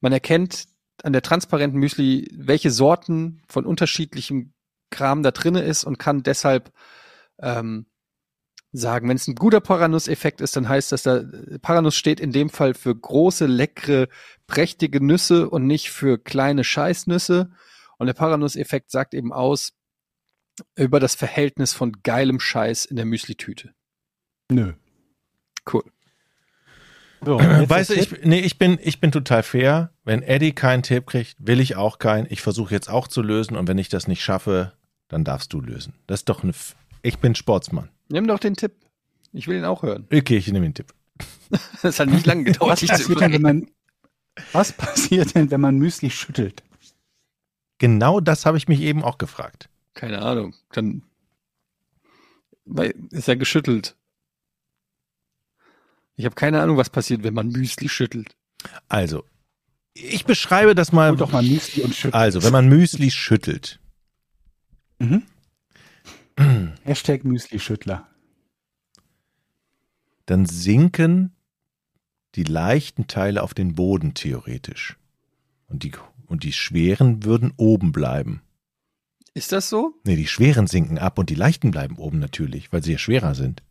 Man 0.00 0.12
erkennt 0.12 0.66
an 1.02 1.12
der 1.12 1.22
transparenten 1.22 1.78
Müsli, 1.78 2.28
welche 2.32 2.70
Sorten 2.70 3.42
von 3.48 3.66
unterschiedlichem 3.66 4.52
Kram 4.90 5.22
da 5.22 5.30
drinne 5.30 5.62
ist 5.62 5.84
und 5.84 5.98
kann 5.98 6.22
deshalb 6.22 6.72
ähm, 7.38 7.86
sagen, 8.72 9.08
wenn 9.08 9.16
es 9.16 9.26
ein 9.26 9.34
guter 9.34 9.60
Paranuss-Effekt 9.60 10.40
ist, 10.40 10.56
dann 10.56 10.68
heißt 10.68 10.92
das, 10.92 11.02
da 11.02 11.24
Paranuss 11.62 11.96
steht 11.96 12.20
in 12.20 12.32
dem 12.32 12.50
Fall 12.50 12.74
für 12.74 12.94
große, 12.94 13.46
leckere, 13.46 14.08
prächtige 14.46 15.04
Nüsse 15.04 15.48
und 15.48 15.66
nicht 15.66 15.90
für 15.90 16.18
kleine 16.18 16.64
Scheißnüsse. 16.64 17.50
Und 18.00 18.06
der 18.06 18.14
Paranuss-Effekt 18.14 18.90
sagt 18.90 19.12
eben 19.12 19.30
aus 19.30 19.74
über 20.74 21.00
das 21.00 21.14
Verhältnis 21.14 21.74
von 21.74 21.92
geilem 22.02 22.40
Scheiß 22.40 22.86
in 22.86 22.96
der 22.96 23.04
Müsli-Tüte. 23.04 23.74
Nö. 24.50 24.72
Cool. 25.70 25.84
So, 27.22 27.38
Weißt 27.40 27.90
du, 27.90 27.94
ich, 27.94 28.24
nee, 28.24 28.40
ich 28.40 28.56
bin, 28.56 28.78
ich 28.82 29.00
bin 29.00 29.12
total 29.12 29.42
fair. 29.42 29.92
Wenn 30.02 30.22
Eddie 30.22 30.52
keinen 30.52 30.82
Tipp 30.82 31.08
kriegt, 31.08 31.36
will 31.40 31.60
ich 31.60 31.76
auch 31.76 31.98
keinen. 31.98 32.26
Ich 32.30 32.40
versuche 32.40 32.72
jetzt 32.72 32.88
auch 32.88 33.06
zu 33.06 33.20
lösen 33.20 33.54
und 33.54 33.68
wenn 33.68 33.76
ich 33.76 33.90
das 33.90 34.08
nicht 34.08 34.24
schaffe, 34.24 34.72
dann 35.08 35.22
darfst 35.22 35.52
du 35.52 35.60
lösen. 35.60 35.92
Das 36.06 36.20
ist 36.20 36.30
doch 36.30 36.42
eine. 36.42 36.52
F 36.52 36.76
ich 37.02 37.18
bin 37.18 37.34
Sportsmann. 37.34 37.90
Nimm 38.08 38.26
doch 38.26 38.38
den 38.38 38.54
Tipp. 38.54 38.72
Ich 39.34 39.46
will 39.46 39.58
ihn 39.58 39.66
auch 39.66 39.82
hören. 39.82 40.06
Okay, 40.10 40.38
ich 40.38 40.50
nehme 40.50 40.66
den 40.66 40.74
Tipp. 40.74 40.94
Das 41.82 42.00
hat 42.00 42.08
nicht 42.08 42.24
lange 42.24 42.44
gedauert, 42.44 42.80
was 42.80 42.86
passiert, 42.86 43.20
denn, 43.20 43.32
wenn 43.32 43.42
man, 43.42 43.70
was 44.52 44.72
passiert 44.72 45.34
denn, 45.34 45.50
wenn 45.50 45.60
man 45.60 45.76
Müsli 45.76 46.08
schüttelt? 46.08 46.62
Genau 47.80 48.20
das 48.20 48.46
habe 48.46 48.56
ich 48.58 48.68
mich 48.68 48.80
eben 48.80 49.02
auch 49.02 49.18
gefragt. 49.18 49.68
Keine 49.94 50.22
Ahnung. 50.22 50.54
Dann 50.70 51.02
ist 53.10 53.26
er 53.26 53.36
geschüttelt. 53.36 53.96
Ich 56.14 56.24
habe 56.26 56.34
keine 56.36 56.60
Ahnung, 56.62 56.76
was 56.76 56.90
passiert, 56.90 57.22
wenn 57.24 57.34
man 57.34 57.48
Müsli 57.48 57.88
schüttelt. 57.88 58.36
Also, 58.88 59.24
ich 59.94 60.24
beschreibe 60.26 60.74
das 60.74 60.92
mal. 60.92 61.10
Hol 61.10 61.16
doch 61.16 61.32
mal 61.32 61.42
Müsli 61.42 61.82
und 61.82 61.94
schüttelt. 61.94 62.14
Also, 62.14 62.42
wenn 62.44 62.52
man 62.52 62.68
Müsli 62.68 63.10
schüttelt, 63.10 63.80
Mhm. 64.98 65.22
Hashtag 66.84 67.24
Müsli-Schüttler. 67.24 68.06
dann 70.26 70.44
sinken 70.46 71.34
die 72.34 72.44
leichten 72.44 73.06
Teile 73.08 73.42
auf 73.42 73.54
den 73.54 73.74
Boden 73.74 74.12
theoretisch. 74.14 74.98
Und 75.68 75.82
die, 75.82 75.92
und 76.30 76.44
die 76.44 76.52
schweren 76.52 77.24
würden 77.24 77.52
oben 77.56 77.90
bleiben. 77.92 78.40
Ist 79.34 79.52
das 79.52 79.68
so? 79.68 79.94
Nee, 80.04 80.16
die 80.16 80.28
schweren 80.28 80.66
sinken 80.66 80.98
ab 80.98 81.18
und 81.18 81.28
die 81.28 81.34
leichten 81.34 81.70
bleiben 81.72 81.96
oben 81.96 82.20
natürlich, 82.20 82.72
weil 82.72 82.82
sie 82.82 82.92
ja 82.92 82.98
schwerer 82.98 83.34
sind. 83.34 83.62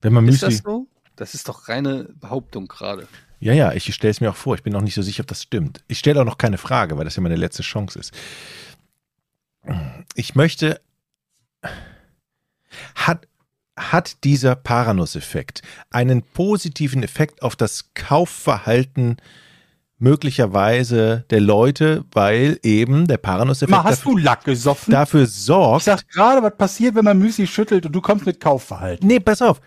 Wenn 0.00 0.12
man 0.12 0.26
Ist 0.26 0.42
Müsli. 0.42 0.48
das 0.48 0.64
so? 0.64 0.86
Das 1.14 1.34
ist 1.34 1.48
doch 1.48 1.68
reine 1.68 2.08
Behauptung 2.14 2.68
gerade. 2.68 3.06
Ja, 3.38 3.52
ja, 3.52 3.72
ich 3.72 3.94
stelle 3.94 4.10
es 4.10 4.20
mir 4.20 4.30
auch 4.30 4.36
vor. 4.36 4.54
Ich 4.54 4.62
bin 4.62 4.72
noch 4.72 4.80
nicht 4.82 4.94
so 4.94 5.02
sicher, 5.02 5.22
ob 5.22 5.26
das 5.26 5.42
stimmt. 5.42 5.84
Ich 5.88 5.98
stelle 5.98 6.20
auch 6.20 6.24
noch 6.24 6.38
keine 6.38 6.58
Frage, 6.58 6.96
weil 6.96 7.04
das 7.04 7.16
ja 7.16 7.22
meine 7.22 7.36
letzte 7.36 7.62
Chance 7.62 7.98
ist. 7.98 8.12
Ich 10.14 10.34
möchte. 10.34 10.80
Hat, 12.94 13.26
hat 13.76 14.24
dieser 14.24 14.54
Paranuss-Effekt 14.54 15.62
einen 15.90 16.22
positiven 16.22 17.02
Effekt 17.02 17.42
auf 17.42 17.56
das 17.56 17.92
Kaufverhalten 17.94 19.16
möglicherweise 19.98 21.24
der 21.30 21.40
Leute, 21.40 22.04
weil 22.12 22.58
eben 22.62 23.06
der 23.06 23.16
Paranuss-Effekt 23.16 23.70
Mal, 23.70 23.84
hast 23.84 24.00
dafür, 24.00 24.12
du 24.12 24.18
Lack 24.18 24.44
gesoffen? 24.44 24.90
dafür 24.92 25.22
ich 25.24 25.30
sorgt. 25.32 25.84
sag 25.84 26.08
gerade, 26.08 26.42
was 26.42 26.56
passiert, 26.56 26.94
wenn 26.94 27.04
man 27.04 27.18
Müsli 27.18 27.46
schüttelt 27.46 27.86
und 27.86 27.92
du 27.92 28.00
kommst 28.00 28.26
mit 28.26 28.40
Kaufverhalten. 28.40 29.06
Nee, 29.06 29.20
pass 29.20 29.40
auf. 29.42 29.60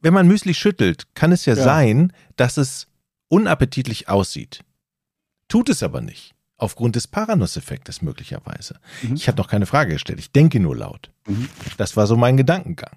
Wenn 0.00 0.14
man 0.14 0.26
Müsli 0.28 0.54
schüttelt, 0.54 1.14
kann 1.14 1.32
es 1.32 1.44
ja, 1.44 1.54
Ja. 1.54 1.62
sein, 1.64 2.12
dass 2.36 2.56
es 2.56 2.86
unappetitlich 3.28 4.08
aussieht. 4.08 4.60
Tut 5.48 5.68
es 5.68 5.82
aber 5.82 6.00
nicht. 6.00 6.34
Aufgrund 6.56 6.96
des 6.96 7.06
Paranuss-Effektes 7.06 8.02
möglicherweise. 8.02 8.80
Mhm. 9.02 9.14
Ich 9.14 9.28
habe 9.28 9.38
noch 9.38 9.48
keine 9.48 9.66
Frage 9.66 9.92
gestellt. 9.92 10.18
Ich 10.18 10.32
denke 10.32 10.58
nur 10.60 10.76
laut. 10.76 11.10
Mhm. 11.26 11.48
Das 11.76 11.96
war 11.96 12.06
so 12.06 12.16
mein 12.16 12.36
Gedankengang. 12.36 12.96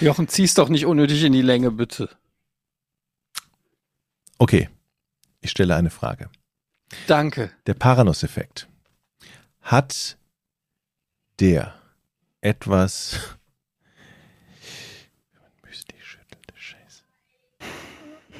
Jochen, 0.00 0.28
zieh's 0.28 0.54
doch 0.54 0.68
nicht 0.68 0.86
unnötig 0.86 1.24
in 1.24 1.32
die 1.32 1.42
Länge, 1.42 1.70
bitte. 1.70 2.08
Okay. 4.38 4.68
Ich 5.40 5.50
stelle 5.50 5.76
eine 5.76 5.90
Frage. 5.90 6.30
Danke. 7.06 7.52
Der 7.66 7.74
Paranuss-Effekt. 7.74 8.68
Hat 9.60 10.16
der 11.40 11.74
etwas. 12.40 13.18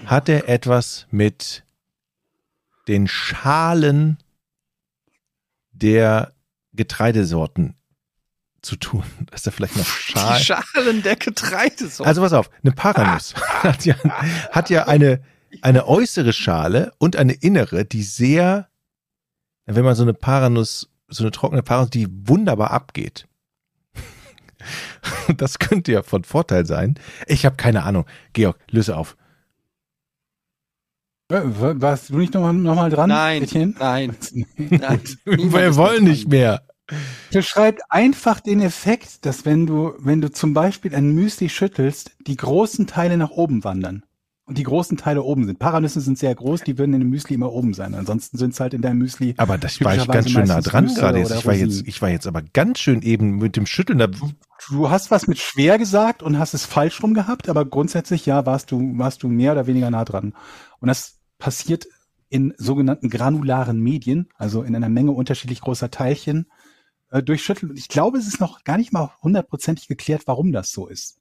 Hat 0.07 0.29
er 0.29 0.49
etwas 0.49 1.07
mit 1.11 1.65
den 2.87 3.07
Schalen 3.07 4.17
der 5.73 6.33
Getreidesorten 6.73 7.78
zu 8.69 8.77
tun? 8.77 9.03
Dass 9.31 9.47
er 9.47 9.53
vielleicht 9.53 9.77
noch 9.77 9.85
Die 9.85 10.13
Schalen. 10.13 10.43
Schalen 10.43 11.03
der 11.03 11.17
Getreidesorte. 11.17 12.07
Also 12.07 12.21
pass 12.21 12.33
auf, 12.33 12.51
eine 12.63 12.73
Paranuss 12.73 13.35
hat 13.63 13.85
ja, 13.85 13.97
hat 14.51 14.71
ja 14.71 14.87
eine 14.87 15.23
eine 15.63 15.87
äußere 15.87 16.33
Schale 16.33 16.93
und 16.99 17.17
eine 17.17 17.33
innere, 17.33 17.85
die 17.85 18.03
sehr, 18.03 18.69
wenn 19.67 19.85
man 19.85 19.95
so 19.95 20.03
eine 20.03 20.15
Paranuss, 20.15 20.91
so 21.09 21.25
eine 21.25 21.31
trockene 21.31 21.63
Paranuss, 21.63 21.91
die 21.91 22.07
wunderbar 22.11 22.71
abgeht. 22.71 23.27
Das 25.37 25.59
könnte 25.59 25.93
ja 25.93 26.03
von 26.03 26.25
Vorteil 26.25 26.67
sein. 26.67 26.99
Ich 27.27 27.47
habe 27.47 27.57
keine 27.57 27.85
Ahnung. 27.85 28.05
Georg, 28.33 28.59
löse 28.71 28.97
auf. 28.97 29.17
Warst 31.31 32.11
du 32.11 32.19
nicht 32.19 32.35
nochmal 32.35 32.55
noch 32.55 32.75
mal 32.75 32.91
dran? 32.91 33.09
Nein, 33.09 33.43
Etienne? 33.45 33.75
nein, 33.79 34.17
nein. 34.57 35.01
Wir 35.25 35.77
wollen 35.77 36.05
nicht 36.05 36.29
mehr. 36.29 36.67
Beschreibt 37.33 37.83
einfach 37.91 38.41
den 38.41 38.61
Effekt, 38.61 39.27
dass 39.27 39.45
wenn 39.45 39.67
du, 39.67 39.93
wenn 39.99 40.21
du 40.21 40.31
zum 40.31 40.55
Beispiel 40.55 40.95
ein 40.95 41.11
Müsli 41.11 41.49
schüttelst, 41.49 42.13
die 42.27 42.37
großen 42.37 42.87
Teile 42.87 43.17
nach 43.17 43.31
oben 43.31 43.65
wandern. 43.65 44.05
Und 44.45 44.57
die 44.57 44.63
großen 44.63 44.97
Teile 44.97 45.23
oben 45.23 45.45
sind. 45.45 45.59
Paranüsse 45.59 46.01
sind 46.01 46.19
sehr 46.19 46.35
groß, 46.35 46.63
die 46.63 46.79
würden 46.79 46.95
in 46.95 47.01
dem 47.01 47.11
Müsli 47.11 47.35
immer 47.35 47.53
oben 47.53 47.75
sein. 47.75 47.95
Ansonsten 47.95 48.39
sind 48.39 48.55
es 48.55 48.61
halt 48.61 48.73
in 48.73 48.81
deinem 48.81 48.97
Müsli. 48.97 49.35
Aber 49.37 49.59
das 49.59 49.79
war 49.83 49.95
ich 49.95 50.09
ganz 50.09 50.31
schön 50.31 50.47
nah 50.47 50.63
dran 50.63 50.85
Nüsse 50.85 51.01
gerade. 51.01 51.19
jetzt. 51.19 51.33
Ich 51.33 51.45
war 51.45 51.53
jetzt, 51.53 51.87
ich 51.87 52.01
war 52.01 52.09
jetzt 52.09 52.27
aber 52.27 52.41
ganz 52.41 52.79
schön 52.79 53.03
eben 53.03 53.37
mit 53.37 53.57
dem 53.57 53.67
Schütteln. 53.67 53.99
Da, 53.99 54.09
Du 54.71 54.91
hast 54.91 55.11
was 55.11 55.27
mit 55.27 55.39
schwer 55.39 55.79
gesagt 55.79 56.23
und 56.23 56.39
hast 56.39 56.55
es 56.55 56.65
falsch 56.65 57.03
rum 57.03 57.15
gehabt, 57.15 57.51
aber 57.51 57.67
grundsätzlich 57.67 58.25
ja, 58.27 58.45
warst 58.47 58.71
du, 58.71 58.99
warst 58.99 59.23
du 59.23 59.29
mehr 59.29 59.53
oder 59.53 59.67
weniger 59.67 59.91
nah 59.91 60.05
dran. 60.05 60.35
Und 60.81 60.89
das 60.89 61.19
passiert 61.39 61.87
in 62.29 62.55
sogenannten 62.57 63.09
granularen 63.09 63.81
Medien, 63.81 64.29
also 64.37 64.63
in 64.63 64.75
einer 64.75 64.89
Menge 64.89 65.13
unterschiedlich 65.13 65.61
großer 65.61 65.91
Teilchen, 65.91 66.47
äh, 67.11 67.23
durch 67.23 67.43
Schütteln. 67.43 67.71
Und 67.71 67.79
ich 67.79 67.89
glaube, 67.89 68.19
es 68.19 68.27
ist 68.27 68.41
noch 68.41 68.65
gar 68.65 68.77
nicht 68.79 68.93
mal 68.93 69.11
hundertprozentig 69.23 69.89
geklärt, 69.89 70.23
warum 70.27 70.53
das 70.53 70.71
so 70.73 70.87
ist. 70.87 71.19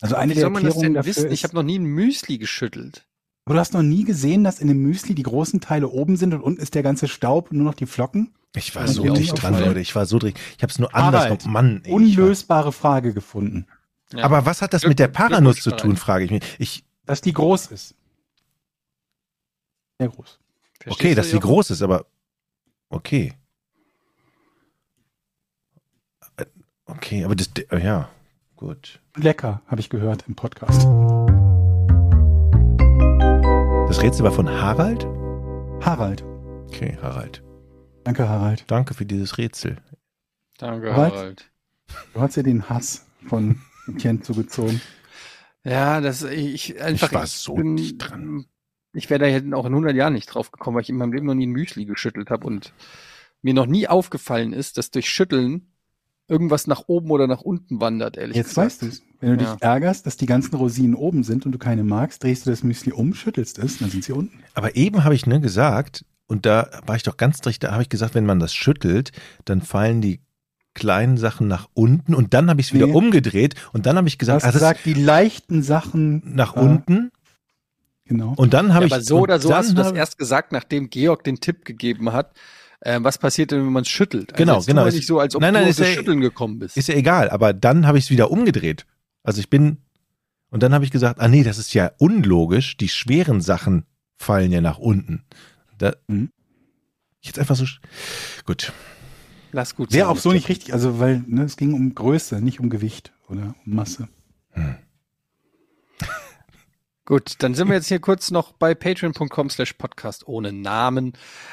Also 0.00 0.16
eine 0.16 0.30
Wie 0.30 0.34
der 0.34 0.42
soll 0.42 0.50
man 0.50 0.62
das 0.64 0.74
Erklärungen 0.74 0.94
denn 0.94 0.94
dafür 0.94 1.08
wissen? 1.16 1.26
ist, 1.28 1.32
Ich 1.32 1.44
habe 1.44 1.54
noch 1.54 1.62
nie 1.62 1.78
ein 1.78 1.84
Müsli 1.84 2.38
geschüttelt. 2.38 3.06
aber 3.44 3.54
du 3.54 3.60
hast 3.60 3.72
noch 3.74 3.82
nie 3.82 4.04
gesehen, 4.04 4.42
dass 4.44 4.58
in 4.58 4.68
dem 4.68 4.78
Müsli 4.82 5.14
die 5.14 5.22
großen 5.22 5.60
Teile 5.60 5.88
oben 5.88 6.16
sind 6.16 6.34
und 6.34 6.42
unten 6.42 6.60
ist 6.60 6.74
der 6.74 6.82
ganze 6.82 7.08
Staub 7.08 7.50
und 7.50 7.58
nur 7.58 7.66
noch 7.66 7.74
die 7.74 7.86
Flocken? 7.86 8.34
ich 8.56 8.74
war 8.76 8.86
so 8.86 9.02
dicht 9.14 9.32
auch 9.32 9.38
dran. 9.38 9.58
Leute. 9.58 9.80
Ich 9.80 9.94
war 9.96 10.06
so 10.06 10.18
drin. 10.20 10.34
Ich 10.56 10.62
habe 10.62 10.70
es 10.70 10.78
nur 10.78 10.94
anders. 10.94 11.28
Noch- 11.28 11.44
Mann, 11.50 11.82
ey, 11.84 11.92
Unlösbare 11.92 12.70
Frage 12.72 13.12
gefunden. 13.12 13.66
Ja. 14.12 14.22
aber 14.24 14.46
was 14.46 14.62
hat 14.62 14.72
das 14.72 14.82
Glück- 14.82 14.90
mit 14.90 14.98
der 15.00 15.08
Paranuss 15.08 15.60
zu 15.60 15.72
tun, 15.72 15.96
frage 15.96 16.24
ich 16.24 16.30
mich. 16.30 16.42
Ich, 16.58 16.84
Dass 17.04 17.20
die 17.20 17.32
groß 17.32 17.68
ist. 17.72 17.96
Sehr 19.98 20.08
groß. 20.08 20.38
okay, 20.38 20.84
Verstehst 20.84 21.18
dass 21.18 21.26
du, 21.26 21.30
sie 21.30 21.36
Jochen? 21.38 21.46
groß 21.48 21.70
ist, 21.70 21.82
aber 21.82 22.06
okay. 22.90 23.32
Äh, 26.36 26.44
Okay, 26.86 27.24
aber 27.24 27.34
das, 27.34 27.50
äh, 27.70 27.78
ja, 27.82 28.08
gut. 28.56 29.00
Lecker, 29.16 29.62
habe 29.66 29.80
ich 29.80 29.88
gehört 29.88 30.24
im 30.28 30.34
Podcast. 30.34 30.82
Das 33.88 34.02
Rätsel 34.02 34.24
war 34.24 34.32
von 34.32 34.48
Harald? 34.48 35.04
Harald. 35.84 36.22
Okay, 36.68 36.98
Harald. 37.00 37.42
Danke, 38.04 38.28
Harald. 38.28 38.64
Danke 38.66 38.94
für 38.94 39.06
dieses 39.06 39.38
Rätsel. 39.38 39.78
Danke, 40.58 40.88
Was? 40.90 40.96
Harald. 41.12 41.50
Du 42.12 42.20
hast 42.20 42.36
ja 42.36 42.42
den 42.42 42.68
Hass 42.68 43.06
von 43.28 43.60
Etienne 43.88 44.20
zugezogen. 44.20 44.80
Ja, 45.64 46.00
das 46.00 46.22
ich 46.22 46.80
einfach. 46.82 47.12
war 47.12 47.26
so 47.26 47.54
bin- 47.54 47.76
dicht 47.76 47.96
dran. 47.98 48.46
Ich 48.92 49.10
wäre 49.10 49.20
da 49.20 49.26
jetzt 49.26 49.52
auch 49.54 49.64
in 49.66 49.72
100 49.74 49.94
Jahren 49.96 50.12
nicht 50.12 50.26
drauf 50.26 50.50
gekommen, 50.52 50.76
weil 50.76 50.82
ich 50.82 50.90
in 50.90 50.96
meinem 50.96 51.12
Leben 51.12 51.26
noch 51.26 51.34
nie 51.34 51.46
ein 51.46 51.50
Müsli 51.52 51.84
geschüttelt 51.84 52.30
habe 52.30 52.46
und 52.46 52.72
mir 53.42 53.54
noch 53.54 53.66
nie 53.66 53.88
aufgefallen 53.88 54.52
ist, 54.52 54.78
dass 54.78 54.90
durch 54.90 55.08
Schütteln 55.10 55.73
irgendwas 56.28 56.66
nach 56.66 56.84
oben 56.86 57.10
oder 57.10 57.26
nach 57.26 57.42
unten 57.42 57.80
wandert, 57.80 58.16
ehrlich 58.16 58.36
Jetzt 58.36 58.50
gesagt. 58.50 58.66
weißt 58.66 58.82
du 58.82 58.86
es. 58.86 59.02
Wenn 59.20 59.38
du 59.38 59.44
Ja. 59.44 59.52
dich 59.54 59.62
ärgerst, 59.62 60.06
dass 60.06 60.16
die 60.16 60.26
ganzen 60.26 60.54
Rosinen 60.56 60.94
oben 60.94 61.22
sind 61.22 61.46
und 61.46 61.52
du 61.52 61.58
keine 61.58 61.84
magst, 61.84 62.22
drehst 62.22 62.46
du 62.46 62.50
das 62.50 62.62
Müsli 62.62 62.92
um, 62.92 63.14
schüttelst 63.14 63.58
es, 63.58 63.78
dann 63.78 63.90
sind 63.90 64.04
sie 64.04 64.12
unten. 64.12 64.38
Aber 64.54 64.76
eben 64.76 65.04
habe 65.04 65.14
ich 65.14 65.26
ne 65.26 65.40
gesagt, 65.40 66.04
und 66.26 66.46
da 66.46 66.68
war 66.86 66.96
ich 66.96 67.02
doch 67.02 67.16
ganz 67.16 67.40
dicht, 67.40 67.62
da 67.62 67.72
habe 67.72 67.82
ich 67.82 67.88
gesagt, 67.88 68.14
wenn 68.14 68.26
man 68.26 68.38
das 68.40 68.54
schüttelt, 68.54 69.12
dann 69.44 69.60
fallen 69.62 70.00
die 70.00 70.20
kleinen 70.74 71.16
Sachen 71.18 71.46
nach 71.46 71.68
unten 71.74 72.14
und 72.14 72.34
dann 72.34 72.50
habe 72.50 72.60
ich 72.60 72.68
es 72.68 72.72
wieder 72.74 72.86
Nee. 72.86 72.92
umgedreht 72.92 73.54
und 73.72 73.86
dann 73.86 73.96
habe 73.96 74.08
ich 74.08 74.18
Du 74.18 74.20
gesagt, 74.20 74.42
hast 74.42 74.48
ah, 74.50 74.52
gesagt, 74.52 74.80
die 74.86 74.94
leichten 74.94 75.62
Sachen 75.62 76.34
nach 76.34 76.56
äh, 76.56 76.60
unten 76.60 77.10
Genau. 78.06 78.34
und 78.36 78.52
dann 78.52 78.74
habe 78.74 78.82
Ja, 78.84 78.86
ich 78.88 78.92
aber 78.94 79.02
so 79.02 79.20
oder 79.20 79.38
so 79.38 79.48
dann 79.50 79.58
hast 79.58 79.70
du 79.70 79.74
das 79.74 79.92
erst 79.92 80.18
gesagt, 80.18 80.52
nachdem 80.52 80.90
Georg 80.90 81.24
den 81.24 81.36
Tipp 81.40 81.64
gegeben 81.64 82.12
hat. 82.12 82.32
Äh, 82.84 82.98
was 83.02 83.18
passiert 83.18 83.50
denn, 83.50 83.64
wenn 83.64 83.72
man 83.72 83.82
es 83.82 83.88
schüttelt? 83.88 84.32
Also 84.32 84.42
Genau, 84.44 84.60
tu 84.60 84.66
genau. 84.66 84.82
mal 84.82 84.88
Es- 84.88 84.94
nicht 84.94 85.06
so, 85.06 85.18
als 85.18 85.34
ob 85.34 85.40
Nein, 85.40 85.54
du 85.54 85.60
nein, 85.60 85.64
auf 85.64 85.70
ist 85.70 85.80
das 85.80 85.88
ja- 85.88 85.94
Schütteln 85.94 86.20
gekommen 86.20 86.58
bist. 86.58 86.76
Ist 86.76 86.88
ja 86.88 86.94
egal, 86.94 87.30
aber 87.30 87.52
dann 87.54 87.86
habe 87.86 87.96
ich 87.98 88.04
es 88.04 88.10
wieder 88.10 88.30
umgedreht. 88.30 88.86
Also 89.22 89.40
ich 89.40 89.48
bin 89.48 89.78
und 90.50 90.62
dann 90.62 90.74
habe 90.74 90.84
ich 90.84 90.90
gesagt, 90.90 91.18
ah 91.20 91.28
nee, 91.28 91.42
das 91.42 91.58
ist 91.58 91.72
ja 91.74 91.90
unlogisch. 91.98 92.76
Die 92.76 92.88
schweren 92.88 93.40
Sachen 93.40 93.86
fallen 94.16 94.52
ja 94.52 94.60
nach 94.60 94.78
unten. 94.78 95.24
Da, 95.78 95.94
Mhm. 96.08 96.30
Jetzt 97.22 97.38
einfach 97.38 97.56
so. 97.56 97.64
Gut. 98.44 98.70
Lass 99.50 99.74
gut 99.76 99.92
Wäre 99.92 100.08
auch 100.08 100.18
so 100.18 100.32
nicht 100.32 100.48
richtig, 100.50 100.74
also 100.74 100.98
weil 101.00 101.24
ne, 101.26 101.44
es 101.44 101.56
ging 101.56 101.72
um 101.72 101.94
Größe, 101.94 102.40
nicht 102.42 102.60
um 102.60 102.68
Gewicht 102.68 103.12
oder 103.28 103.54
um 103.64 103.74
Masse. 103.74 104.08
Gut, 107.06 107.34
dann 107.42 107.54
sind 107.54 107.68
wir 107.68 107.74
jetzt 107.74 107.88
hier 107.88 108.00
kurz 108.00 108.30
noch 108.30 108.52
bei 108.52 108.74
patreon.com 108.74 109.50
slash 109.50 109.74
podcast 109.74 110.26
ohne 110.26 110.54
Namen, 110.54 111.12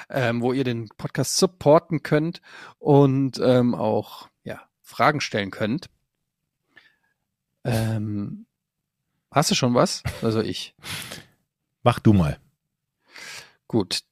ähm, 0.09 0.41
wo 0.41 0.53
ihr 0.53 0.63
den 0.63 0.87
Podcast 0.87 1.35
supporten 1.35 2.03
könnt 2.03 2.41
und 2.79 3.37
ähm, 3.43 3.75
auch 3.75 4.29
ja, 4.45 4.61
Fragen 4.81 5.19
stellen 5.19 5.51
könnt. 5.51 5.89
Ähm, 7.65 8.45
hast 9.29 9.51
du 9.51 9.55
schon 9.55 9.73
was? 9.73 10.03
Also 10.21 10.39
ich. 10.39 10.73
Mach 11.83 11.99
du 11.99 12.13
mal. 12.13 12.39
Gut. 13.67 14.03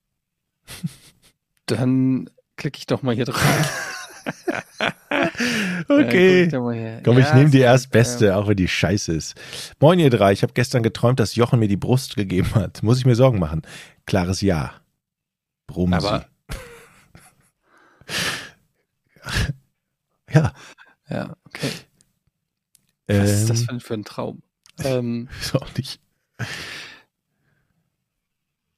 Dann 1.68 2.30
klicke 2.58 2.80
ich 2.80 2.86
doch 2.86 3.02
mal 3.02 3.16
hier 3.16 3.26
drauf. 3.26 3.96
Äh, 5.90 5.94
Okay. 5.94 6.50
hier. 6.50 7.02
Komm, 7.04 7.18
ich 7.18 7.26
Ja, 7.26 7.36
nehme 7.36 7.50
die 7.50 7.60
erstbeste, 7.60 8.36
auch 8.36 8.48
wenn 8.48 8.58
die 8.58 8.68
scheiße 8.68 9.14
ist. 9.14 9.36
Moin 9.80 10.00
ihr 10.00 10.10
drei, 10.10 10.32
ich 10.34 10.44
habe 10.44 10.54
gestern 10.54 10.84
geträumt, 10.84 11.20
dass 11.20 11.36
Jochen 11.36 11.60
mir 11.60 11.68
die 11.68 11.78
Brust 11.78 12.16
gegeben 12.16 12.54
hat. 12.56 12.84
Muss 12.84 13.00
ich 13.00 13.06
mir 13.06 13.16
Sorgen 13.16 13.40
machen? 13.40 13.62
Klares 14.06 14.42
Ja. 14.42 14.74
Brumsi. 15.68 15.96
Aber- 15.96 16.26
ja. 20.32 20.54
Ja, 21.10 21.36
okay. 21.46 21.70
Ähm, 23.08 23.24
Was 23.24 23.32
ist 23.32 23.50
das 23.50 23.64
für, 23.64 23.80
für 23.80 23.94
ein 23.96 24.04
Traum? 24.06 24.42
Ähm, 24.82 25.28
ist 25.42 25.54
auch 25.56 25.68
nicht. 25.76 26.00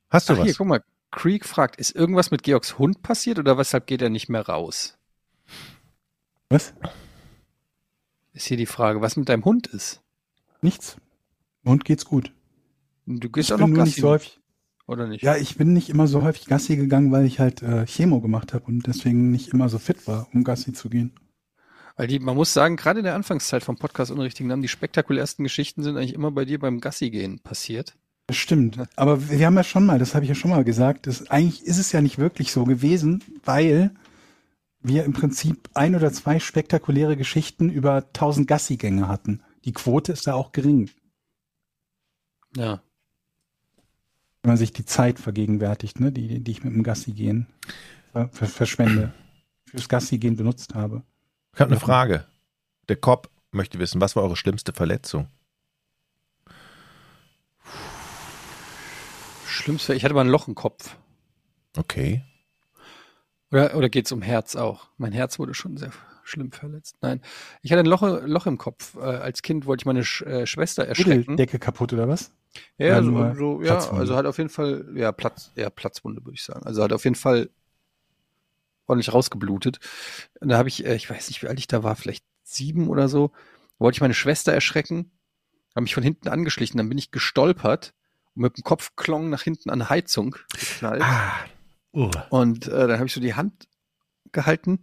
Hast 0.09 0.29
du 0.29 0.33
ach, 0.33 0.37
hier, 0.37 0.47
was? 0.49 0.57
guck 0.57 0.65
mal. 0.67 0.83
Creek 1.11 1.45
fragt, 1.45 1.75
ist 1.75 1.91
irgendwas 1.95 2.31
mit 2.31 2.41
Georgs 2.41 2.79
Hund 2.79 3.03
passiert 3.03 3.37
oder 3.37 3.59
weshalb 3.59 3.85
geht 3.85 4.01
er 4.01 4.09
nicht 4.09 4.27
mehr 4.29 4.47
raus? 4.47 4.97
Was? 6.51 6.73
Ist 8.33 8.45
hier 8.47 8.57
die 8.57 8.65
Frage, 8.65 8.99
was 9.01 9.15
mit 9.15 9.29
deinem 9.29 9.45
Hund 9.45 9.67
ist. 9.67 10.01
Nichts. 10.61 10.97
Und 11.63 11.85
geht's 11.85 12.03
gut. 12.05 12.33
Du 13.05 13.29
gehst 13.29 13.49
Ich 13.49 13.53
auch 13.53 13.57
bin 13.57 13.61
noch 13.61 13.69
nur 13.69 13.77
Gassi, 13.77 13.89
nicht 13.89 14.01
so 14.01 14.09
häufig. 14.09 14.39
oder 14.85 15.07
nicht? 15.07 15.23
Ja, 15.23 15.37
ich 15.37 15.55
bin 15.55 15.71
nicht 15.71 15.89
immer 15.89 16.07
so 16.07 16.23
häufig 16.23 16.45
Gassi 16.47 16.75
gegangen, 16.75 17.11
weil 17.11 17.25
ich 17.25 17.39
halt 17.39 17.61
äh, 17.61 17.85
Chemo 17.85 18.19
gemacht 18.19 18.53
habe 18.53 18.65
und 18.65 18.85
deswegen 18.85 19.31
nicht 19.31 19.49
immer 19.53 19.69
so 19.69 19.79
fit 19.79 20.07
war, 20.07 20.27
um 20.33 20.43
Gassi 20.43 20.73
zu 20.73 20.89
gehen. 20.89 21.13
Weil 21.95 22.07
die, 22.07 22.19
man 22.19 22.35
muss 22.35 22.53
sagen, 22.53 22.75
gerade 22.75 22.99
in 22.99 23.05
der 23.05 23.15
Anfangszeit 23.15 23.63
vom 23.63 23.77
Podcast 23.77 24.11
Unrichtigen 24.11 24.49
Namen, 24.49 24.61
die 24.61 24.67
spektakulärsten 24.67 25.43
Geschichten 25.43 25.83
sind 25.83 25.95
eigentlich 25.95 26.13
immer 26.13 26.31
bei 26.31 26.43
dir 26.43 26.59
beim 26.59 26.81
Gassi-Gehen 26.81 27.39
passiert. 27.39 27.95
Das 28.27 28.37
stimmt. 28.37 28.77
Aber 28.97 29.29
wir 29.29 29.45
haben 29.45 29.55
ja 29.55 29.63
schon 29.63 29.85
mal, 29.85 29.99
das 29.99 30.15
habe 30.15 30.25
ich 30.25 30.29
ja 30.29 30.35
schon 30.35 30.51
mal 30.51 30.63
gesagt, 30.65 31.07
das, 31.07 31.29
eigentlich 31.29 31.65
ist 31.65 31.77
es 31.77 31.91
ja 31.93 32.01
nicht 32.01 32.17
wirklich 32.17 32.51
so 32.51 32.65
gewesen, 32.65 33.23
weil 33.45 33.91
wir 34.83 35.03
im 35.05 35.13
Prinzip 35.13 35.69
ein 35.73 35.95
oder 35.95 36.11
zwei 36.11 36.39
spektakuläre 36.39 37.15
Geschichten 37.17 37.69
über 37.69 37.97
1000 37.97 38.47
Gassigänge 38.47 39.07
hatten. 39.07 39.41
Die 39.65 39.73
Quote 39.73 40.11
ist 40.11 40.25
da 40.27 40.33
auch 40.33 40.51
gering, 40.51 40.89
Ja. 42.55 42.81
wenn 44.41 44.49
man 44.49 44.57
sich 44.57 44.73
die 44.73 44.85
Zeit 44.85 45.19
vergegenwärtigt, 45.19 45.99
ne, 45.99 46.11
die, 46.11 46.39
die 46.43 46.51
ich 46.51 46.63
mit 46.63 46.73
dem 46.73 46.83
Gassi 46.83 47.11
gehen 47.11 47.47
ver 48.11 48.27
ver 48.29 48.47
verschwende, 48.47 49.13
fürs 49.65 49.87
Gassi 49.87 50.17
gehen 50.17 50.35
benutzt 50.35 50.73
habe. 50.75 51.03
Ich 51.53 51.59
habe 51.61 51.71
eine 51.71 51.79
Frage. 51.79 52.25
Der 52.89 52.95
Cop 52.97 53.29
möchte 53.51 53.79
wissen, 53.79 54.01
was 54.01 54.15
war 54.15 54.23
eure 54.23 54.35
schlimmste 54.35 54.73
Verletzung? 54.73 55.27
Schlimmste, 59.47 59.93
ich 59.93 60.03
hatte 60.03 60.13
mal 60.13 60.21
ein 60.21 60.29
Loch 60.29 60.47
im 60.47 60.55
Kopf. 60.55 60.95
Okay. 61.77 62.23
Oder, 63.51 63.75
oder 63.75 63.89
geht's 63.89 64.11
um 64.11 64.21
Herz 64.21 64.55
auch? 64.55 64.87
Mein 64.97 65.11
Herz 65.11 65.39
wurde 65.39 65.53
schon 65.53 65.77
sehr 65.77 65.91
schlimm 66.23 66.51
verletzt. 66.51 66.97
Nein, 67.01 67.21
ich 67.61 67.71
hatte 67.71 67.81
ein 67.81 67.85
Loch, 67.85 68.01
Loch 68.01 68.45
im 68.47 68.57
Kopf. 68.57 68.95
Äh, 68.95 69.01
als 69.01 69.41
Kind 69.41 69.65
wollte 69.65 69.81
ich 69.81 69.85
meine 69.85 70.03
Sch 70.03 70.21
äh, 70.21 70.45
Schwester 70.45 70.85
erschrecken. 70.85 71.35
Decke 71.37 71.59
kaputt 71.59 71.93
oder 71.93 72.07
was? 72.07 72.31
Ja, 72.77 72.99
Oder 72.99 73.35
so, 73.35 73.61
ja, 73.61 73.77
also 73.91 74.15
hat 74.15 74.25
auf 74.25 74.37
jeden 74.37 74.49
Fall, 74.49 74.85
ja, 74.93 75.11
Platz, 75.13 75.51
ja, 75.55 75.69
Platzwunde, 75.69 76.25
würde 76.25 76.35
ich 76.35 76.43
sagen. 76.43 76.65
Also 76.65 76.83
hat 76.83 76.91
auf 76.91 77.05
jeden 77.05 77.15
Fall 77.15 77.49
ordentlich 78.87 79.13
rausgeblutet. 79.13 79.79
Und 80.41 80.49
da 80.49 80.57
habe 80.57 80.67
ich, 80.67 80.85
äh, 80.85 80.95
ich 80.95 81.09
weiß 81.09 81.29
nicht, 81.29 81.41
wie 81.43 81.47
alt 81.47 81.59
ich 81.59 81.67
da 81.67 81.83
war, 81.83 81.95
vielleicht 81.95 82.25
sieben 82.43 82.89
oder 82.89 83.07
so, 83.07 83.31
wollte 83.79 83.95
ich 83.95 84.01
meine 84.01 84.13
Schwester 84.13 84.51
erschrecken, 84.51 85.11
habe 85.75 85.83
mich 85.83 85.93
von 85.93 86.03
hinten 86.03 86.27
angeschlichen, 86.27 86.77
dann 86.77 86.89
bin 86.89 86.97
ich 86.97 87.11
gestolpert 87.11 87.93
und 88.35 88.41
mit 88.43 88.57
dem 88.57 88.63
Kopfklong 88.63 89.29
nach 89.29 89.43
hinten 89.43 89.69
an 89.69 89.89
Heizung 89.89 90.35
geknallt. 90.53 91.03
Ah. 91.03 91.33
Oh. 91.93 92.11
Und 92.29 92.67
äh, 92.67 92.87
dann 92.87 92.97
habe 92.97 93.07
ich 93.07 93.13
so 93.13 93.21
die 93.21 93.33
Hand 93.33 93.67
gehalten 94.31 94.81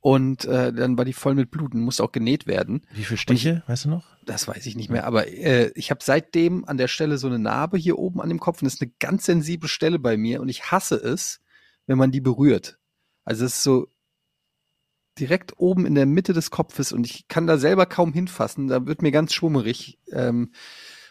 und 0.00 0.44
äh, 0.44 0.72
dann 0.72 0.96
war 0.96 1.04
die 1.04 1.12
voll 1.12 1.34
mit 1.34 1.50
Blut 1.50 1.74
und 1.74 1.80
musste 1.80 2.04
auch 2.04 2.12
genäht 2.12 2.46
werden. 2.46 2.86
Wie 2.92 3.02
viele 3.02 3.18
Stiche, 3.18 3.64
weißt 3.66 3.86
du 3.86 3.88
noch? 3.88 4.06
Das 4.24 4.46
weiß 4.46 4.64
ich 4.66 4.76
nicht 4.76 4.88
mehr, 4.88 5.04
aber 5.04 5.26
äh, 5.26 5.72
ich 5.74 5.90
habe 5.90 6.00
seitdem 6.02 6.64
an 6.64 6.76
der 6.76 6.88
Stelle 6.88 7.18
so 7.18 7.26
eine 7.26 7.40
Narbe 7.40 7.76
hier 7.76 7.98
oben 7.98 8.20
an 8.20 8.28
dem 8.28 8.38
Kopf 8.38 8.62
und 8.62 8.66
das 8.66 8.74
ist 8.74 8.82
eine 8.82 8.92
ganz 9.00 9.24
sensible 9.24 9.68
Stelle 9.68 9.98
bei 9.98 10.16
mir 10.16 10.40
und 10.40 10.48
ich 10.48 10.70
hasse 10.70 10.94
es, 10.94 11.40
wenn 11.86 11.98
man 11.98 12.12
die 12.12 12.20
berührt. 12.20 12.78
Also 13.24 13.44
es 13.44 13.56
ist 13.56 13.62
so 13.64 13.88
direkt 15.18 15.54
oben 15.56 15.86
in 15.86 15.94
der 15.94 16.06
Mitte 16.06 16.32
des 16.32 16.50
Kopfes 16.50 16.92
und 16.92 17.06
ich 17.06 17.26
kann 17.26 17.46
da 17.48 17.58
selber 17.58 17.86
kaum 17.86 18.12
hinfassen, 18.12 18.68
da 18.68 18.86
wird 18.86 19.02
mir 19.02 19.10
ganz 19.10 19.32
schwummerig. 19.32 19.98
Ähm, 20.12 20.52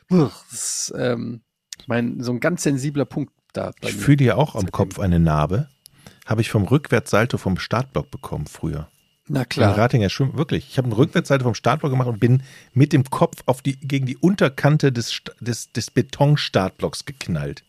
das 0.10 0.54
ist 0.54 0.94
ähm, 0.96 1.44
mein, 1.88 2.22
so 2.22 2.32
ein 2.32 2.40
ganz 2.40 2.64
sensibler 2.64 3.06
Punkt 3.06 3.34
da 3.58 3.72
bei 3.82 3.90
Ich 3.90 3.96
fühle 3.96 4.24
ja 4.24 4.36
auch 4.36 4.56
am. 4.56 4.72
Kopf 4.72 5.00
eine 5.00 5.20
Narbe. 5.20 5.68
Habe 6.26 6.42
ich 6.42 6.50
vom 6.50 6.64
Rückwärtssalto 6.64 7.38
vom 7.38 7.58
Startblock 7.58 8.10
bekommen 8.10 8.48
früher. 8.48 8.88
Na 9.28 9.46
klar. 9.46 9.78
Ratinger 9.78 10.10
Schwimmen, 10.10 10.38
wirklich. 10.38 10.70
Ich 10.70 10.78
habe 10.78 10.86
einen 10.86 10.94
Rückwärtssalto 10.94 11.44
vom 11.44 11.56
Startblock 11.56 11.92
gemacht 11.92 12.08
und 12.08 12.20
bin 12.20 12.44
mit 12.74 12.94
dem 12.94 13.04
Kopf 13.06 13.42
auf 13.48 13.62
die, 13.62 13.78
gegen 13.78 14.06
die 14.06 14.18
Unterkante 14.18 14.92
des, 14.92 15.22
des, 15.40 15.72
des 15.72 15.92
Betonstartblocks 15.92 17.06
geknallt. 17.06 17.64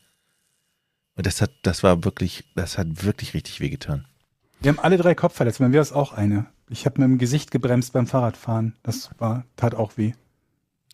Und 1.16 1.26
das 1.26 1.40
hat, 1.40 1.50
das 1.62 1.82
war 1.82 2.04
wirklich, 2.04 2.44
das 2.54 2.76
hat 2.76 3.04
wirklich 3.04 3.32
richtig 3.32 3.60
wehgetan. 3.60 4.06
Wir 4.60 4.70
haben 4.70 4.78
alle 4.78 4.98
drei 4.98 5.14
Kopfverletzungen. 5.14 5.70
Bei 5.70 5.76
mir 5.76 5.82
ist 5.82 5.92
auch 5.92 6.12
eine. 6.12 6.46
Ich 6.68 6.84
habe 6.84 7.00
mit 7.00 7.08
dem 7.08 7.18
Gesicht 7.18 7.50
gebremst 7.50 7.92
beim 7.92 8.06
Fahrradfahren. 8.06 8.74
Das 8.82 9.10
war, 9.18 9.44
tat 9.56 9.74
auch 9.74 9.96
weh. 9.96 10.12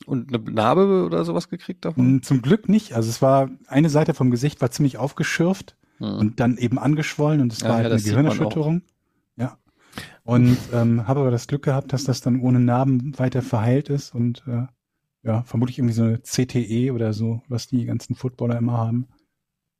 Und 0.06 0.34
eine 0.34 0.42
Narbe 0.52 1.04
oder 1.04 1.24
sowas 1.24 1.48
gekriegt 1.48 1.84
davon? 1.84 2.22
Zum 2.22 2.42
Glück 2.42 2.68
nicht. 2.68 2.94
Also 2.94 3.08
es 3.08 3.22
war, 3.22 3.50
eine 3.66 3.88
Seite 3.90 4.14
vom 4.14 4.30
Gesicht 4.30 4.60
war 4.60 4.70
ziemlich 4.70 4.98
aufgeschürft 4.98 5.76
Hm. 5.98 6.14
und 6.18 6.40
dann 6.40 6.56
eben 6.56 6.78
angeschwollen 6.78 7.40
und 7.40 7.52
es 7.52 7.60
Ja, 7.60 7.68
war 7.68 7.76
ja, 7.78 7.82
halt 7.84 7.92
das 7.92 8.02
eine. 8.02 8.10
Gehirnerschütterung. 8.10 8.82
Ja. 9.36 9.58
Und 10.24 10.56
ähm, 10.72 11.06
habe 11.06 11.20
aber 11.20 11.30
das 11.30 11.46
Glück 11.46 11.62
gehabt, 11.64 11.92
dass 11.92 12.04
das 12.04 12.20
dann 12.22 12.40
ohne 12.40 12.60
Narben 12.60 13.18
weiter 13.18 13.42
verheilt 13.42 13.88
ist 13.90 14.14
und 14.14 14.42
äh, 14.46 14.66
ja, 15.22 15.42
vermutlich 15.42 15.78
irgendwie 15.78 15.94
so 15.94 16.02
eine 16.02 16.20
CTE 16.22 16.92
oder 16.92 17.12
so, 17.12 17.42
was 17.48 17.68
die 17.68 17.84
ganzen 17.84 18.14
Footballer 18.16 18.56
immer 18.58 18.76
haben. 18.78 19.06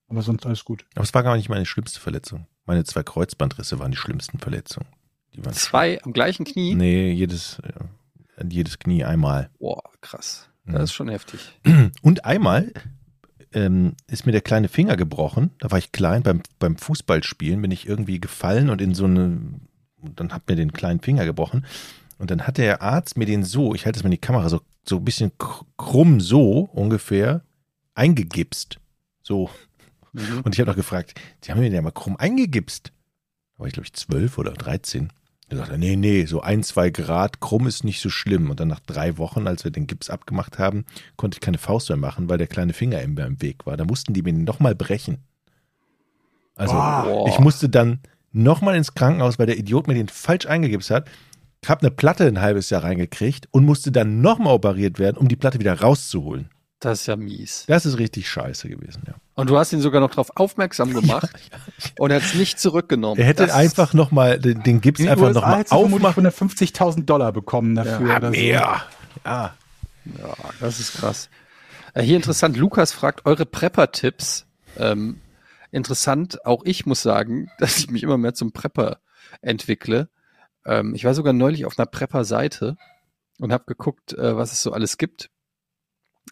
Aber 0.08 0.22
sonst 0.22 0.44
alles 0.46 0.64
gut. 0.64 0.84
Aber 0.94 1.02
es 1.04 1.14
war 1.14 1.22
gar 1.22 1.36
nicht 1.36 1.48
meine 1.48 1.64
schlimmste 1.66 1.98
Verletzung. 1.98 2.46
Meine 2.66 2.84
zwei 2.84 3.02
Kreuzbandrisse 3.02 3.78
waren 3.78 3.90
die 3.90 3.96
schlimmsten 3.96 4.38
Verletzungen. 4.38 4.86
Die 5.34 5.44
waren 5.44 5.54
Zwei 5.54 6.00
am 6.02 6.12
gleichen 6.12 6.44
Knie? 6.44 6.74
Nee, 6.74 7.10
jedes, 7.10 7.58
äh, 7.60 7.72
jedes 8.50 8.78
Knie 8.78 9.04
einmal. 9.04 9.50
Boah, 9.58 9.82
krass. 10.00 10.48
Mhm. 10.64 10.72
Das 10.72 10.84
ist 10.84 10.92
schon 10.92 11.08
heftig. 11.08 11.40
Und 12.02 12.24
einmal 12.24 12.72
ähm, 13.52 13.94
ist 14.08 14.26
mir 14.26 14.32
der 14.32 14.40
kleine 14.40 14.68
Finger 14.68 14.96
gebrochen. 14.96 15.50
Da 15.58 15.70
war 15.70 15.78
ich 15.78 15.92
klein 15.92 16.22
beim, 16.22 16.42
beim 16.58 16.76
Fußballspielen, 16.76 17.60
bin 17.60 17.70
ich 17.70 17.86
irgendwie 17.86 18.20
gefallen 18.20 18.70
und 18.70 18.80
in 18.80 18.94
so 18.94 19.04
eine, 19.04 19.40
dann 19.98 20.32
hat 20.32 20.48
mir 20.48 20.56
den 20.56 20.72
kleinen 20.72 21.00
Finger 21.00 21.24
gebrochen. 21.24 21.66
Und 22.18 22.30
dann 22.30 22.46
hat 22.46 22.56
der 22.56 22.82
Arzt 22.82 23.16
mir 23.16 23.26
den 23.26 23.44
so, 23.44 23.74
ich 23.74 23.84
halte 23.84 23.98
es 23.98 24.04
mal 24.04 24.08
in 24.08 24.12
die 24.12 24.18
Kamera, 24.18 24.48
so, 24.48 24.60
so 24.88 24.96
ein 24.96 25.04
bisschen 25.04 25.32
kr- 25.32 25.66
krumm 25.76 26.20
so 26.20 26.60
ungefähr 26.72 27.42
eingegipst. 27.94 28.78
So. 29.22 29.50
Mhm. 30.12 30.40
Und 30.44 30.54
ich 30.54 30.60
habe 30.60 30.70
noch 30.70 30.76
gefragt, 30.76 31.20
die 31.44 31.50
haben 31.50 31.58
mir 31.58 31.64
den 31.64 31.74
ja 31.74 31.82
mal 31.82 31.90
krumm 31.90 32.16
eingegipst. 32.16 32.92
Da 33.54 33.58
war 33.58 33.66
ich, 33.66 33.72
glaube 33.74 33.86
ich, 33.86 33.92
zwölf 33.92 34.38
oder 34.38 34.52
dreizehn. 34.52 35.12
Da 35.52 35.58
sagte 35.58 35.74
er, 35.74 35.78
nee, 35.78 35.96
nee, 35.96 36.24
so 36.24 36.40
ein, 36.40 36.62
zwei 36.62 36.88
Grad 36.88 37.40
krumm 37.40 37.66
ist 37.66 37.84
nicht 37.84 38.00
so 38.00 38.08
schlimm. 38.08 38.48
Und 38.48 38.58
dann 38.58 38.68
nach 38.68 38.80
drei 38.80 39.18
Wochen, 39.18 39.46
als 39.46 39.64
wir 39.64 39.70
den 39.70 39.86
Gips 39.86 40.08
abgemacht 40.08 40.58
haben, 40.58 40.86
konnte 41.16 41.36
ich 41.36 41.40
keine 41.40 41.58
Faust 41.58 41.90
mehr 41.90 41.98
machen, 41.98 42.30
weil 42.30 42.38
der 42.38 42.46
kleine 42.46 42.72
Finger 42.72 43.02
immer 43.02 43.26
im 43.26 43.42
Weg 43.42 43.66
war. 43.66 43.76
Da 43.76 43.84
mussten 43.84 44.14
die 44.14 44.22
mir 44.22 44.32
nochmal 44.32 44.74
brechen. 44.74 45.18
Also 46.56 46.74
Boah. 46.74 47.26
ich 47.28 47.38
musste 47.38 47.68
dann 47.68 48.00
nochmal 48.32 48.76
ins 48.76 48.94
Krankenhaus, 48.94 49.38
weil 49.38 49.46
der 49.46 49.58
Idiot 49.58 49.88
mir 49.88 49.94
den 49.94 50.08
falsch 50.08 50.46
eingegipst 50.46 50.90
hat. 50.90 51.10
Hab 51.66 51.82
eine 51.82 51.90
Platte 51.90 52.26
ein 52.26 52.40
halbes 52.40 52.70
Jahr 52.70 52.82
reingekriegt 52.82 53.46
und 53.50 53.64
musste 53.64 53.92
dann 53.92 54.20
nochmal 54.22 54.54
operiert 54.54 54.98
werden, 54.98 55.18
um 55.18 55.28
die 55.28 55.36
Platte 55.36 55.60
wieder 55.60 55.80
rauszuholen. 55.80 56.48
Das 56.80 57.02
ist 57.02 57.06
ja 57.06 57.16
mies. 57.16 57.64
Das 57.68 57.86
ist 57.86 57.98
richtig 57.98 58.28
scheiße 58.28 58.68
gewesen, 58.68 59.02
ja. 59.06 59.14
Und 59.34 59.48
du 59.48 59.56
hast 59.58 59.72
ihn 59.72 59.80
sogar 59.80 60.00
noch 60.00 60.10
darauf 60.10 60.30
aufmerksam 60.36 60.92
gemacht 60.94 61.30
und 61.98 62.10
er 62.10 62.16
hat 62.16 62.24
es 62.24 62.34
nicht 62.34 62.60
zurückgenommen. 62.60 63.18
Er 63.20 63.26
hätte 63.26 63.46
Das- 63.46 63.54
einfach 63.54 63.94
nochmal 63.94 64.38
den, 64.38 64.62
den 64.62 64.80
Gips 64.80 65.00
einfach 65.00 65.28
USA 65.28 65.40
du 65.62 65.64
vermutlich 65.68 65.72
aufmachen. 65.72 66.26
150.000 66.26 67.04
Dollar 67.06 67.32
bekommen 67.32 67.74
dafür. 67.74 68.08
Ja, 68.08 68.16
oder 68.18 68.28
so. 68.28 68.40
Ja, 68.40 68.82
ja. 69.24 69.54
Ja, 70.04 70.34
das 70.60 70.80
ist 70.80 70.94
krass. 70.94 71.28
Äh, 71.94 72.02
hier 72.02 72.16
interessant, 72.16 72.56
Lukas 72.56 72.92
fragt 72.92 73.24
eure 73.24 73.46
Prepper-Tipps. 73.46 74.46
Ähm, 74.78 75.20
interessant, 75.70 76.44
auch 76.44 76.62
ich 76.64 76.86
muss 76.86 77.02
sagen, 77.02 77.50
dass 77.58 77.78
ich 77.78 77.90
mich 77.90 78.02
immer 78.02 78.18
mehr 78.18 78.34
zum 78.34 78.52
Prepper 78.52 78.98
entwickle. 79.40 80.08
Ähm, 80.66 80.94
ich 80.94 81.04
war 81.04 81.14
sogar 81.14 81.32
neulich 81.32 81.64
auf 81.66 81.78
einer 81.78 81.86
Prepper-Seite 81.86 82.76
und 83.38 83.52
habe 83.52 83.64
geguckt, 83.66 84.12
äh, 84.14 84.36
was 84.36 84.52
es 84.52 84.62
so 84.62 84.72
alles 84.72 84.98
gibt. 84.98 85.30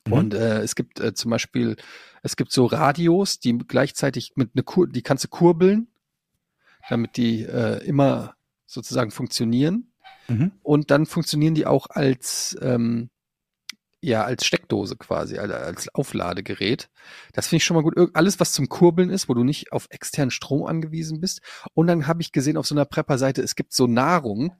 Mhm. 0.07 0.13
Und 0.13 0.35
äh, 0.35 0.61
es 0.61 0.75
gibt 0.75 1.01
äh, 1.01 1.15
zum 1.15 1.31
Beispiel, 1.31 1.77
es 2.23 2.37
gibt 2.37 2.53
so 2.53 2.67
Radios, 2.67 3.41
die 3.41 3.57
gleichzeitig 3.59 4.33
mit 4.37 4.51
eine 4.55 4.63
Kur, 4.63 4.89
die 4.89 5.03
kannst 5.03 5.25
du 5.25 5.29
kurbeln, 5.29 5.89
damit 6.89 7.17
die 7.17 7.43
äh, 7.43 7.85
immer 7.85 8.35
sozusagen 8.67 9.11
funktionieren. 9.11 9.93
Mhm. 10.29 10.53
Und 10.63 10.91
dann 10.91 11.07
funktionieren 11.07 11.55
die 11.55 11.67
auch 11.67 11.89
als, 11.91 12.57
ähm, 12.63 13.11
ja, 14.01 14.25
als 14.25 14.47
Steckdose 14.47 14.97
quasi, 14.97 15.39
also 15.39 15.55
als 15.55 15.95
Aufladegerät. 15.95 16.89
Das 17.33 17.49
finde 17.49 17.59
ich 17.59 17.65
schon 17.65 17.75
mal 17.75 17.83
gut. 17.83 17.95
Alles, 18.15 18.41
was 18.41 18.53
zum 18.53 18.69
Kurbeln 18.69 19.11
ist, 19.11 19.29
wo 19.29 19.35
du 19.35 19.45
nicht 19.45 19.73
auf 19.73 19.89
externen 19.91 20.31
Strom 20.31 20.65
angewiesen 20.65 21.21
bist. 21.21 21.43
Und 21.75 21.87
dann 21.87 22.07
habe 22.07 22.23
ich 22.23 22.33
gesehen 22.33 22.57
auf 22.57 22.67
so 22.67 22.75
einer 22.75 22.87
Prepper-Seite, 22.87 23.43
es 23.43 23.57
gibt 23.57 23.73
so 23.73 23.87
Nahrung. 23.87 24.57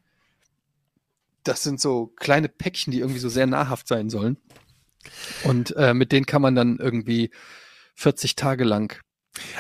Das 1.43 1.63
sind 1.63 1.81
so 1.81 2.09
kleine 2.17 2.51
Päckchen, 2.51 2.91
die 2.91 2.99
irgendwie 2.99 3.21
so 3.21 3.31
sehr 3.31 3.47
nahrhaft 3.47 3.89
sein 3.89 4.11
sollen. 4.11 4.37
Und 5.45 5.75
äh, 5.77 5.95
mit 5.95 6.13
denen 6.13 6.27
kann 6.27 6.43
man 6.43 6.55
dann 6.55 6.79
irgendwie 6.79 7.31
40 7.95 8.37
Tage 8.37 8.65
lang 8.65 9.01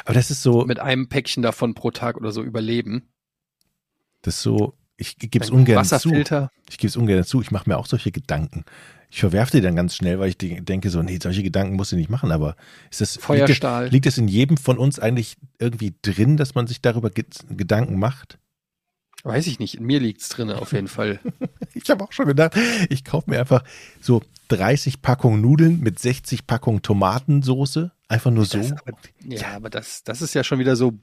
Aber 0.04 0.14
das 0.14 0.30
ist 0.30 0.42
so, 0.42 0.64
mit 0.64 0.78
einem 0.80 1.08
Päckchen 1.08 1.42
davon 1.42 1.74
pro 1.74 1.90
Tag 1.90 2.16
oder 2.16 2.32
so 2.32 2.42
überleben. 2.42 3.12
das 4.22 4.36
ist 4.36 4.42
so, 4.42 4.74
ich 4.96 5.16
gebe 5.16 5.42
es 5.42 5.50
ungern 5.50 5.82
zu. 5.84 5.92
Wasserfilter. 5.94 6.50
Ich 6.68 6.76
gebe 6.78 6.88
es 6.88 6.96
ungern 6.96 7.24
zu. 7.24 7.40
Ich 7.40 7.50
mache 7.50 7.68
mir 7.70 7.78
auch 7.78 7.86
solche 7.86 8.12
Gedanken. 8.12 8.64
Ich 9.10 9.20
verwerfe 9.20 9.52
die 9.52 9.60
dann 9.62 9.74
ganz 9.74 9.96
schnell, 9.96 10.20
weil 10.20 10.28
ich 10.28 10.36
de- 10.38 10.60
denke 10.60 10.90
so, 10.90 11.02
nee, 11.02 11.18
solche 11.20 11.42
Gedanken 11.42 11.74
musst 11.74 11.90
du 11.92 11.96
nicht 11.96 12.10
machen. 12.10 12.30
Aber 12.30 12.54
ist 12.90 13.00
das, 13.00 13.16
Feuerstahl. 13.16 13.84
Liegt, 13.84 13.88
es- 13.88 13.92
liegt 13.92 14.06
es 14.06 14.18
in 14.18 14.28
jedem 14.28 14.56
von 14.58 14.76
uns 14.78 14.98
eigentlich 14.98 15.36
irgendwie 15.58 15.94
drin, 16.02 16.36
dass 16.36 16.54
man 16.54 16.66
sich 16.66 16.82
darüber 16.82 17.08
ge 17.10 17.24
Gedanken 17.48 17.98
macht? 17.98 18.38
Weiß 19.22 19.46
ich 19.46 19.58
nicht, 19.58 19.74
in 19.76 19.84
mir 19.84 20.00
liegt's 20.00 20.28
drinne 20.30 20.56
auf 20.60 20.72
jeden 20.72 20.88
Fall. 20.88 21.20
Ich 21.72 21.88
habe 21.88 22.02
auch 22.02 22.10
schon 22.10 22.26
gedacht, 22.26 22.56
ich 22.88 23.04
kaufe 23.04 23.30
mir 23.30 23.38
einfach 23.38 23.62
so 24.00 24.22
30 24.48 25.02
Packungen 25.02 25.40
Nudeln 25.40 25.78
mit 25.80 26.00
60 26.00 26.46
Packungen 26.48 26.82
Tomatensoße. 26.82 27.92
Einfach 28.08 28.32
nur 28.32 28.44
so. 28.44 28.58
Das, 28.58 28.72
aber, 28.72 28.92
ja, 29.24 29.52
aber 29.54 29.70
das, 29.70 30.02
das 30.02 30.20
ist 30.20 30.34
ja 30.34 30.42
schon 30.42 30.58
wieder 30.58 30.74
so. 30.74 30.94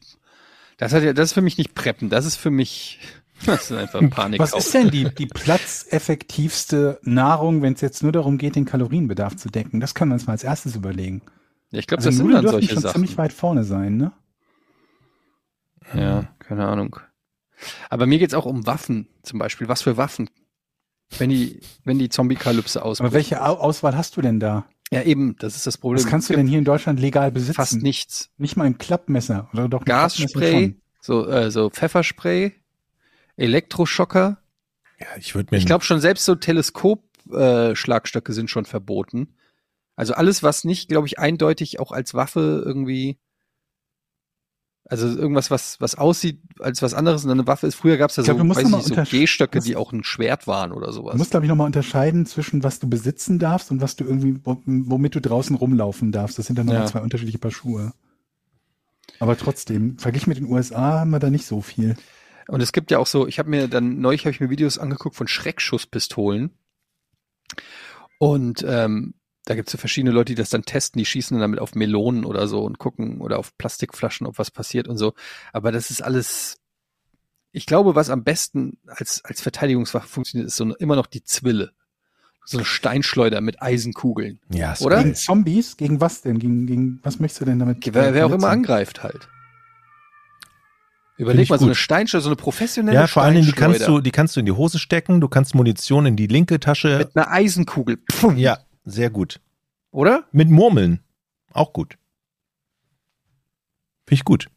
Das 0.76 0.92
hat 0.92 1.04
ja, 1.04 1.14
das 1.14 1.30
ist 1.30 1.34
für 1.34 1.42
mich 1.42 1.58
nicht 1.58 1.74
preppen. 1.74 2.10
Das 2.10 2.26
ist 2.26 2.36
für 2.36 2.50
mich, 2.52 3.00
das 3.46 3.72
ist 3.72 3.78
einfach 3.78 4.02
Panik. 4.10 4.40
Was 4.42 4.54
ist 4.54 4.74
denn 4.74 4.90
die, 4.92 5.06
die 5.06 5.26
platzeffektivste 5.28 7.00
Nahrung, 7.02 7.62
wenn 7.62 7.74
es 7.74 7.82
jetzt 7.82 8.04
nur 8.04 8.12
darum 8.12 8.38
geht, 8.38 8.56
den 8.58 8.66
Kalorienbedarf 8.66 9.38
zu 9.38 9.48
decken? 9.50 9.80
Das 9.80 9.96
können 9.96 10.12
wir 10.12 10.16
uns 10.16 10.28
mal 10.28 10.34
als 10.34 10.44
erstes 10.44 10.76
überlegen. 10.76 11.22
Ja, 11.72 11.80
ich 11.80 11.88
glaube, 11.88 12.00
Also 12.00 12.10
das 12.10 12.18
sind 12.18 12.26
Nudeln 12.26 12.44
dann 12.44 12.52
dürfen 12.52 12.62
solche 12.62 12.74
schon 12.74 12.84
Sachen. 12.84 12.94
ziemlich 12.96 13.18
weit 13.18 13.32
vorne 13.32 13.64
sein, 13.64 13.96
ne? 13.96 14.12
Ja, 15.94 16.28
keine 16.40 16.68
Ahnung. 16.68 17.00
Aber 17.90 18.06
mir 18.06 18.20
geht's 18.20 18.34
auch 18.34 18.46
um 18.46 18.66
Waffen, 18.66 19.08
zum 19.24 19.40
Beispiel. 19.40 19.68
Was 19.68 19.82
für 19.82 19.98
Waffen? 19.98 20.30
Wenn 21.18 21.30
die, 21.30 21.62
wenn 21.84 22.00
die 22.00 22.10
Zombie-Kalypse 22.10 22.84
ausbricht. 22.84 23.06
Aber 23.06 23.14
welche 23.14 23.42
Au 23.42 23.56
Auswahl 23.56 23.96
hast 23.96 24.18
du 24.18 24.22
denn 24.22 24.40
da? 24.40 24.66
Ja, 24.92 25.04
eben, 25.04 25.36
das 25.40 25.56
ist 25.56 25.68
das 25.68 25.78
Problem. 25.78 26.04
Was 26.04 26.10
kannst 26.10 26.30
du 26.30 26.34
denn 26.34 26.48
hier 26.48 26.60
in 26.60 26.66
Deutschland 26.66 27.00
legal 27.00 27.32
besitzen? 27.32 27.56
Fast 27.56 27.82
nichts. 27.82 28.30
Nicht 28.38 28.56
mal 28.56 28.66
ein 28.66 28.78
Klappmesser 28.78 29.50
oder 29.54 29.68
doch 29.68 29.82
ein 29.82 29.86
Gasspray, 29.86 30.76
so, 31.02 31.28
äh, 31.28 31.52
so 31.52 31.70
Pfefferspray, 31.70 32.54
Elektroschocker. 33.36 34.38
Ja, 35.00 35.08
ich 35.18 35.36
würde 35.36 35.50
mir 35.52 35.58
Ich 35.58 35.66
glaube 35.66 35.84
schon 35.84 36.00
selbst 36.00 36.26
so 36.26 36.36
Teleskop-Schlagstöcke 36.36 38.32
äh, 38.32 38.36
sind 38.36 38.50
schon 38.50 38.66
verboten. 38.66 39.36
Also 39.96 40.14
alles, 40.14 40.44
was 40.44 40.64
nicht, 40.64 40.90
glaube 40.90 41.08
ich, 41.08 41.20
eindeutig 41.20 41.80
auch 41.80 41.92
als 41.92 42.14
Waffe 42.14 42.64
irgendwie, 42.66 43.18
also 44.90 45.08
irgendwas, 45.08 45.52
was 45.52 45.80
was 45.82 45.96
aussieht 45.96 46.40
als 46.60 46.82
was 46.82 46.94
anderes 46.94 47.24
und 47.24 47.30
dann 47.30 47.40
eine 47.40 47.48
Waffe 47.48 47.68
ist. 47.68 47.76
Früher 47.76 47.98
gab 47.98 48.10
es 48.10 48.16
ja 48.16 48.22
Ich 48.24 48.26
glaub, 48.28 48.38
so, 48.38 48.44
du 48.44 48.50
weiß 48.50 48.88
ich 48.88 48.96
so 48.96 49.04
Gehstöcke, 49.18 49.60
die 49.60 49.76
auch 49.76 49.92
ein 49.92 50.04
Schwert 50.04 50.48
waren 50.48 50.72
oder 50.72 50.88
Du 50.88 50.94
sowas. 50.94 51.18
musst, 51.18 51.32
glaube 51.32 51.46
ich, 51.46 51.50
nochmal 51.50 51.68
unterscheiden 51.68 52.26
zwischen 52.26 52.64
was 52.64 52.80
du 52.80 52.88
besitzen 52.90 53.38
darfst 53.40 53.70
und 53.72 53.82
was 53.82 53.96
du 53.96 54.04
irgendwie, 54.06 54.40
wo- 54.44 54.62
womit 54.66 55.16
du 55.16 55.22
draußen 55.22 55.56
rumlaufen 55.56 56.12
darfst. 56.12 56.40
Das 56.40 56.46
sind 56.48 56.58
dann 56.58 56.66
nochmal 56.68 56.84
Ja. 56.84 56.88
zwei 56.88 57.02
unterschiedliche 57.02 57.38
Paar 57.40 57.52
Schuhe. 57.52 57.94
Aber 59.20 59.38
trotzdem, 59.38 59.98
verglichen 59.98 60.30
mit 60.30 60.38
den 60.38 60.48
USA 60.48 61.00
haben 61.00 61.10
wir 61.12 61.20
da 61.20 61.30
nicht 61.30 61.46
so 61.46 61.62
viel. 61.62 61.96
Und 62.48 62.62
es 62.62 62.72
gibt 62.72 62.92
ja 62.92 63.00
auch 63.00 63.08
so, 63.08 63.28
ich 63.28 63.40
habe 63.40 63.50
mir 63.50 63.68
dann 63.68 64.00
neulich 64.00 64.22
habe 64.22 64.32
ich 64.32 64.40
mir 64.40 64.50
Videos 64.50 64.78
angeguckt 64.78 65.16
von 65.16 65.28
Schreckschusspistolen. 65.28 66.52
Und 68.20 68.66
ähm, 68.68 69.14
da 69.48 69.56
gibt's 69.56 69.72
so 69.72 69.78
verschiedene 69.78 70.12
Leute, 70.12 70.34
die 70.34 70.36
das 70.36 70.50
dann 70.50 70.64
testen, 70.64 71.00
die 71.00 71.06
schießen 71.06 71.36
dann 71.36 71.42
damit 71.42 71.60
auf 71.60 71.74
Melonen 71.74 72.26
oder 72.26 72.50
so 72.50 72.64
und 72.64 72.80
gucken 72.80 73.22
oder 73.22 73.40
auf 73.40 73.58
Plastikflaschen, 73.58 74.28
ob 74.28 74.38
was 74.38 74.52
passiert 74.52 74.90
und 74.90 74.98
so. 74.98 75.14
Aber 75.54 75.72
das 75.72 75.90
ist 75.90 76.02
alles, 76.02 76.58
ich 77.54 77.66
glaube, 77.66 77.96
was 77.96 78.10
am 78.10 78.26
besten 78.26 78.78
als, 78.88 79.24
als 79.24 79.42
Verteidigungswaffe 79.42 80.08
funktioniert, 80.08 80.48
ist 80.48 80.58
so 80.58 80.66
eine, 80.66 80.74
immer 80.74 80.98
noch 80.98 81.08
die 81.08 81.24
Zwille. 81.24 81.72
So 82.44 82.58
eine 82.58 82.66
Steinschleuder 82.66 83.40
mit 83.40 83.62
Eisenkugeln. 83.62 84.40
Ja, 84.50 84.74
ist 84.74 84.82
Oder? 84.82 85.02
Gegen 85.02 85.16
Zombies? 85.16 85.78
Gegen 85.78 86.02
was 86.02 86.22
denn? 86.22 86.40
Gegen, 86.40 86.66
gegen 86.66 87.00
was 87.04 87.20
möchtest 87.20 87.42
du 87.42 87.46
denn 87.46 87.60
damit? 87.60 87.86
Wer, 87.94 88.14
wer 88.14 88.26
auch 88.26 88.32
immer 88.32 88.50
angreift 88.50 89.04
halt. 89.04 89.30
Überleg 91.18 91.50
mal, 91.50 91.58
so 91.58 91.66
eine 91.66 91.76
Steinschleuder, 91.76 92.22
so 92.22 92.30
eine 92.30 92.36
professionelle 92.36 92.96
Ja, 92.96 93.08
vor 93.08 93.24
allen 93.24 93.34
Dingen, 93.34 93.48
die 93.48 93.54
kannst 93.54 93.88
du, 93.88 94.02
die 94.02 94.12
kannst 94.12 94.36
du 94.36 94.40
in 94.42 94.46
die 94.46 94.52
Hose 94.52 94.78
stecken, 94.78 95.20
du 95.20 95.28
kannst 95.28 95.56
Munition 95.56 96.06
in 96.06 96.16
die 96.16 96.28
linke 96.28 96.60
Tasche. 96.60 97.00
mit 97.00 97.16
einer 97.16 97.32
Eisenkugel. 97.32 97.98
Pfum. 98.12 98.38
Ja, 98.38 98.60
sehr 98.88 99.10
gut. 99.10 99.42
Oder? 99.92 100.26
Mit 100.32 100.50
Murmeln. 100.50 101.02
Auch 101.52 101.74
gut. 101.74 101.98
Finde 104.06 104.16
ich 104.16 104.24
gut. 104.24 104.50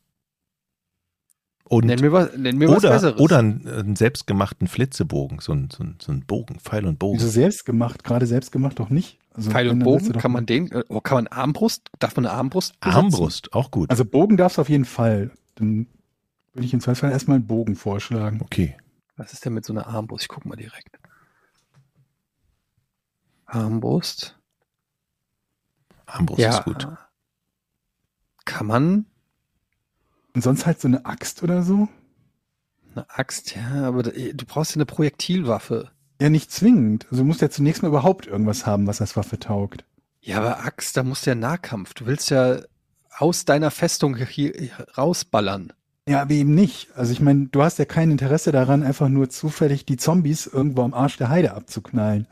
Und 1.65 1.87
Nenn 1.87 2.01
mir 2.01 2.11
was, 2.13 2.37
nenn 2.37 2.59
mir 2.59 2.69
was 2.69 2.79
oder, 2.79 2.91
Besseres. 2.91 3.21
oder 3.21 3.39
einen, 3.39 3.69
einen 3.69 3.97
selbstgemachten 3.97 4.67
Flitzebogen, 4.67 5.39
so 5.39 5.53
ein, 5.53 5.69
so, 5.71 5.85
ein, 5.85 5.99
so 6.01 6.11
ein 6.11 6.27
Bogen, 6.27 6.59
Pfeil 6.59 6.85
und 6.85 6.99
Bogen. 6.99 7.19
Wieso 7.19 7.29
selbst 7.29 7.65
gemacht? 7.65 8.03
Gerade 8.03 8.27
selbst 8.27 8.51
gemacht 8.51 8.81
doch 8.81 8.91
nicht. 8.91 9.19
Also, 9.33 9.51
Pfeil 9.51 9.69
und 9.69 9.79
Bogen, 9.81 10.13
kann 10.15 10.33
man 10.33 10.47
den, 10.47 10.71
äh, 10.73 10.83
oh, 10.89 11.01
kann 11.01 11.17
man 11.17 11.27
Armbrust, 11.29 11.89
darf 12.01 12.17
man 12.17 12.27
eine 12.27 12.35
Armbrust 12.35 12.81
besetzen? 12.81 12.97
Armbrust, 12.97 13.53
auch 13.53 13.71
gut. 13.71 13.91
Also 13.91 14.05
Bogen 14.05 14.37
darfst 14.37 14.59
du 14.59 14.63
auf 14.63 14.69
jeden 14.69 14.85
Fall. 14.85 15.31
Dann 15.55 15.87
würde 16.55 16.67
ich 16.67 16.75
im 16.75 16.81
Zweifelsfall 16.81 17.13
erstmal 17.13 17.37
einen 17.37 17.47
Bogen 17.47 17.77
vorschlagen. 17.77 18.41
okay. 18.43 18.77
Was 19.17 19.33
ist 19.33 19.45
denn 19.45 19.55
mit 19.55 19.65
so 19.65 19.73
einer 19.73 19.87
Armbrust? 19.87 20.25
Ich 20.25 20.29
guck 20.29 20.47
mal 20.47 20.57
direkt. 20.57 21.00
Armbrust. 23.51 24.39
Armbrust 26.07 26.41
ja. 26.41 26.51
ist 26.59 26.65
gut. 26.65 26.89
Kann 28.45 28.67
man 28.67 29.07
Und 30.35 30.43
sonst 30.43 30.67
halt 30.67 30.81
so 30.81 30.89
eine 30.89 31.05
Axt 31.05 31.43
oder 31.43 31.63
so? 31.63 31.89
eine 32.95 33.07
Axt, 33.09 33.55
ja, 33.55 33.85
aber 33.87 34.03
du 34.03 34.45
brauchst 34.47 34.73
ja 34.73 34.77
eine 34.77 34.87
Projektilwaffe. 34.87 35.91
Ja, 36.21 36.29
nicht 36.29 36.51
zwingend. 36.51 37.07
Also 37.11 37.23
du 37.23 37.27
musst 37.27 37.41
ja 37.41 37.51
zunächst 37.51 37.83
mal 37.83 37.89
überhaupt 37.89 38.27
irgendwas 38.27 38.67
haben, 38.67 38.87
was 38.87 39.01
als 39.01 39.17
Waffe 39.17 39.39
taugt. 39.39 39.85
Ja, 40.21 40.39
aber 40.39 40.65
Axt, 40.65 40.97
da 40.97 41.03
musst 41.03 41.25
du 41.25 41.31
ja 41.31 41.35
Nahkampf. 41.35 41.95
Du 41.95 42.07
willst 42.07 42.31
ja 42.31 42.61
aus 43.17 43.45
deiner 43.45 43.71
Festung 43.71 44.17
hier 44.17 44.53
rausballern. 44.97 45.73
Ja, 46.09 46.23
aber 46.23 46.33
eben 46.33 46.55
nicht. 46.55 46.89
Also 46.97 47.13
ich 47.13 47.21
meine, 47.21 47.47
du 47.47 47.63
hast 47.63 47.79
ja 47.79 47.85
kein 47.85 48.11
Interesse 48.11 48.53
daran, 48.53 48.83
einfach 48.83 49.09
nur 49.09 49.31
zufällig 49.31 49.87
die 49.87 49.97
Zombies 49.97 50.47
irgendwo 50.47 50.83
am 50.83 50.95
Arsch 50.95 51.17
der 51.17 51.29
Heide 51.29 51.55
abzuknallen. 51.55 52.27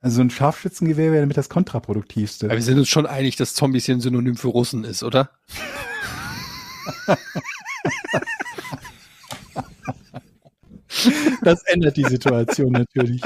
Also 0.00 0.16
so 0.16 0.22
ein 0.22 0.30
Scharfschützengewehr 0.30 1.12
wäre 1.12 1.22
damit 1.22 1.36
das 1.36 1.48
kontraproduktivste. 1.48 2.46
Aber 2.46 2.54
wir 2.54 2.62
sind 2.62 2.78
uns 2.78 2.88
schon 2.88 3.06
einig, 3.06 3.36
dass 3.36 3.54
Zombies 3.54 3.86
hier 3.86 3.96
ein 3.96 4.00
Synonym 4.00 4.36
für 4.36 4.48
Russen 4.48 4.84
ist, 4.84 5.02
oder? 5.02 5.30
Das 11.42 11.62
ändert 11.64 11.96
die 11.96 12.04
Situation 12.04 12.72
natürlich. 12.72 13.22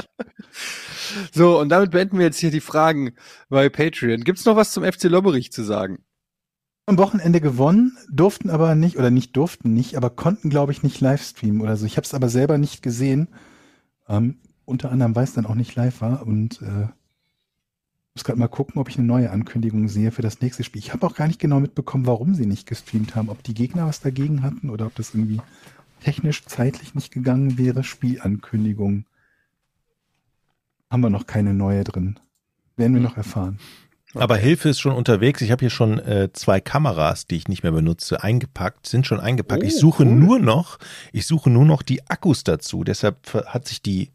So, 1.33 1.59
und 1.59 1.69
damit 1.69 1.91
beenden 1.91 2.17
wir 2.17 2.25
jetzt 2.25 2.39
hier 2.39 2.51
die 2.51 2.61
Fragen 2.61 3.15
bei 3.49 3.69
Patreon. 3.69 4.23
Gibt's 4.23 4.45
noch 4.45 4.55
was 4.55 4.71
zum 4.71 4.83
FC 4.83 5.05
Lobberich 5.05 5.51
zu 5.51 5.63
sagen? 5.63 6.03
Am 6.85 6.97
Wochenende 6.97 7.39
gewonnen, 7.39 7.97
durften 8.11 8.49
aber 8.49 8.75
nicht, 8.75 8.97
oder 8.97 9.09
nicht 9.09 9.35
durften 9.35 9.73
nicht, 9.73 9.95
aber 9.95 10.09
konnten, 10.09 10.49
glaube 10.49 10.71
ich, 10.71 10.83
nicht 10.83 11.01
livestreamen 11.01 11.61
oder 11.61 11.77
so. 11.77 11.85
Ich 11.85 11.97
habe 11.97 12.05
es 12.05 12.13
aber 12.13 12.29
selber 12.29 12.57
nicht 12.57 12.81
gesehen. 12.81 13.29
Ähm, 14.07 14.39
unter 14.65 14.91
anderem, 14.91 15.15
weil 15.15 15.23
es 15.23 15.33
dann 15.33 15.45
auch 15.45 15.55
nicht 15.55 15.75
live 15.75 16.01
war. 16.01 16.25
Und 16.25 16.61
äh, 16.61 16.87
muss 18.15 18.23
gerade 18.23 18.39
mal 18.39 18.47
gucken, 18.47 18.79
ob 18.79 18.89
ich 18.89 18.97
eine 18.97 19.07
neue 19.07 19.31
Ankündigung 19.31 19.87
sehe 19.87 20.11
für 20.11 20.21
das 20.21 20.41
nächste 20.41 20.63
Spiel. 20.63 20.79
Ich 20.79 20.93
habe 20.93 21.05
auch 21.05 21.15
gar 21.15 21.27
nicht 21.27 21.39
genau 21.39 21.59
mitbekommen, 21.59 22.05
warum 22.05 22.35
sie 22.35 22.45
nicht 22.45 22.67
gestreamt 22.67 23.15
haben. 23.15 23.29
Ob 23.29 23.43
die 23.43 23.53
Gegner 23.53 23.87
was 23.87 24.01
dagegen 24.01 24.43
hatten 24.43 24.69
oder 24.69 24.85
ob 24.85 24.95
das 24.95 25.13
irgendwie 25.13 25.41
technisch 26.03 26.45
zeitlich 26.45 26.95
nicht 26.95 27.11
gegangen 27.11 27.57
wäre. 27.57 27.83
Spielankündigung. 27.83 29.05
Haben 30.89 31.01
wir 31.01 31.09
noch 31.09 31.25
keine 31.25 31.53
neue 31.53 31.83
drin. 31.83 32.19
Werden 32.75 32.93
wir 32.93 33.01
noch 33.01 33.17
erfahren. 33.17 33.59
Aber 34.15 34.37
Hilfe 34.37 34.69
ist 34.69 34.79
schon 34.79 34.93
unterwegs. 34.93 35.41
Ich 35.41 35.51
habe 35.51 35.61
hier 35.61 35.71
schon 35.71 35.97
äh, 35.99 36.29
zwei 36.33 36.59
Kameras, 36.59 37.25
die 37.25 37.35
ich 37.35 37.47
nicht 37.47 37.63
mehr 37.63 37.71
benutze, 37.71 38.23
eingepackt, 38.23 38.85
sind 38.85 39.07
schon 39.07 39.19
eingepackt. 39.19 39.63
Oh, 39.63 39.65
ich 39.65 39.75
suche 39.75 40.03
cool. 40.03 40.11
nur 40.11 40.39
noch, 40.39 40.77
ich 41.11 41.25
suche 41.25 41.49
nur 41.49 41.65
noch 41.65 41.81
die 41.81 42.07
Akkus 42.09 42.43
dazu. 42.43 42.83
Deshalb 42.83 43.33
hat 43.47 43.67
sich 43.67 43.81
die 43.81 44.11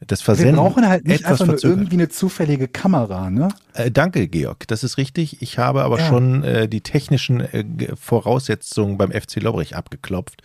das 0.00 0.20
Wir 0.20 0.24
Versenden 0.26 0.56
brauchen 0.56 0.86
halt 0.88 1.06
nicht 1.06 1.20
etwas 1.24 1.40
einfach 1.40 1.54
nur 1.54 1.64
irgendwie 1.64 1.94
eine 1.96 2.08
zufällige 2.08 2.68
Kamera, 2.68 3.30
ne? 3.30 3.48
Äh, 3.72 3.90
danke, 3.90 4.28
Georg. 4.28 4.66
Das 4.68 4.84
ist 4.84 4.98
richtig. 4.98 5.40
Ich 5.42 5.58
habe 5.58 5.82
aber 5.84 5.98
Ja. 5.98 6.06
schon 6.08 6.44
äh, 6.44 6.68
die 6.68 6.82
technischen 6.82 7.40
äh, 7.40 7.64
Ge- 7.64 7.96
Voraussetzungen 7.96 8.98
beim 8.98 9.10
FC 9.10 9.36
Lobbrich 9.40 9.74
abgeklopft. 9.74 10.42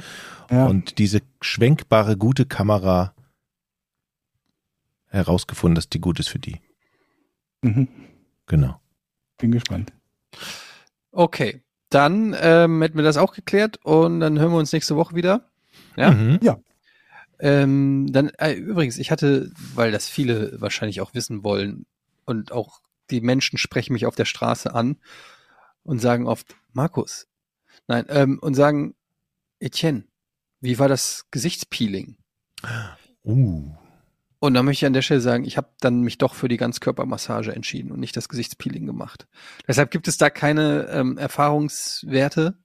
Ja. 0.50 0.68
Und 0.68 0.98
diese 1.00 1.22
schwenkbare, 1.42 2.16
gute 2.18 2.46
Kamera 2.46 3.14
herausgefunden, 5.08 5.76
dass 5.76 5.90
die 5.90 6.00
gut 6.00 6.20
ist 6.20 6.30
für 6.30 6.40
die. 6.40 6.60
Mhm. 7.62 7.88
Genau. 8.48 8.80
Bin 9.38 9.52
gespannt. 9.52 9.92
Okay, 11.12 11.62
dann 11.90 12.36
ähm, 12.40 12.82
hätten 12.82 12.96
wir 12.98 13.04
das 13.04 13.18
auch 13.18 13.34
geklärt 13.34 13.80
und 13.84 14.22
dann 14.22 14.40
hören 14.40 14.52
wir 14.52 14.58
uns 14.58 14.72
nächste 14.72 14.96
Woche 14.96 15.16
wieder. 15.16 15.50
Ja. 15.98 16.12
Mhm. 16.12 16.40
Ähm, 17.42 18.08
dann 18.12 18.30
äh, 18.38 18.54
übrigens, 18.54 18.98
ich 18.98 19.10
hatte, 19.10 19.52
weil 19.74 19.92
das 19.92 20.08
viele 20.08 20.62
wahrscheinlich 20.62 21.02
auch 21.02 21.16
wissen 21.16 21.44
wollen 21.44 21.86
und 22.26 22.52
auch 22.52 22.82
die 23.10 23.20
Menschen 23.20 23.58
sprechen 23.58 23.94
mich 23.94 24.06
auf 24.06 24.16
der 24.16 24.26
Straße 24.26 24.74
an 24.74 24.98
und 25.84 26.00
sagen 26.00 26.28
oft 26.28 26.56
Markus, 26.72 27.28
nein, 27.88 28.06
ähm, 28.10 28.40
und 28.40 28.54
sagen 28.54 28.94
Etienne, 29.60 30.06
wie 30.62 30.78
war 30.78 30.88
das 30.88 31.26
Gesichtspeeling? 31.32 32.16
Uh. 33.26 33.72
Und 34.40 34.54
da 34.56 34.64
möchte 34.64 34.86
ich 34.86 34.88
an 34.88 34.94
der 34.94 35.02
Stelle 35.02 35.22
sagen, 35.22 35.44
ich 35.44 35.58
habe 35.58 35.70
dann 35.82 36.02
mich 36.02 36.18
doch 36.18 36.34
für 36.34 36.48
die 36.48 36.58
Ganzkörpermassage 36.58 37.54
entschieden 37.54 37.92
und 37.92 38.00
nicht 38.00 38.18
das 38.18 38.30
Gesichtspeeling 38.30 38.86
gemacht. 38.86 39.28
Deshalb 39.68 39.92
gibt 39.92 40.08
es 40.08 40.18
da 40.18 40.30
keine 40.30 40.88
ähm, 40.92 41.18
Erfahrungswerte. 41.18 42.56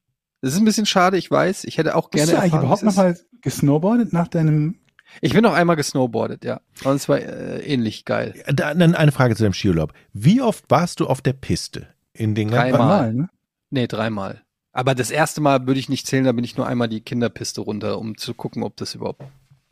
Das 0.43 0.53
ist 0.53 0.59
ein 0.59 0.65
bisschen 0.65 0.87
schade, 0.87 1.17
ich 1.17 1.31
weiß. 1.31 1.65
Ich 1.65 1.79
hätte 1.79 1.95
auch 1.97 2.11
Bist 2.11 2.25
gerne 2.27 2.33
du 2.33 2.39
eigentlich 2.39 2.53
erfahren, 2.53 2.65
überhaupt 2.65 2.83
wie 2.83 2.89
es 2.89 2.97
noch 2.97 3.05
ist. 3.05 3.23
mal 3.23 3.41
gesnowboardet 3.41 4.13
nach 4.13 4.29
deinem 4.29 4.77
Ich 5.21 5.33
bin 5.33 5.43
noch 5.43 5.55
einmal 5.55 5.77
gesnowboardet, 5.77 6.45
ja. 6.45 6.61
Und 6.85 6.97
es 6.97 7.09
war 7.09 7.19
äh, 7.19 7.61
ähnlich 7.65 8.05
geil. 8.05 8.35
Da, 8.53 8.75
dann 8.75 8.95
eine 8.95 9.13
Frage 9.13 9.35
zu 9.35 9.43
deinem 9.43 9.55
Skiurlaub. 9.55 9.93
Wie 10.13 10.41
oft 10.43 10.65
warst 10.69 11.01
du 11.01 11.07
auf 11.07 11.21
der 11.23 11.33
Piste? 11.33 11.89
In 12.13 12.35
den 12.35 12.51
ganzen- 12.51 12.71
Dreimal. 12.73 12.89
Mal, 12.89 13.15
ne? 13.15 13.29
Nee, 13.71 13.87
dreimal. 13.87 14.43
Aber 14.73 14.95
das 14.95 15.11
erste 15.11 15.41
Mal 15.41 15.67
würde 15.67 15.81
ich 15.81 15.89
nicht 15.89 16.07
zählen, 16.07 16.25
da 16.25 16.33
bin 16.33 16.45
ich 16.45 16.57
nur 16.57 16.67
einmal 16.67 16.89
die 16.89 17.01
Kinderpiste 17.01 17.63
runter, 17.63 17.99
um 17.99 18.17
zu 18.19 18.35
gucken, 18.35 18.63
ob 18.63 18.77
das 18.77 18.95
überhaupt 18.95 19.23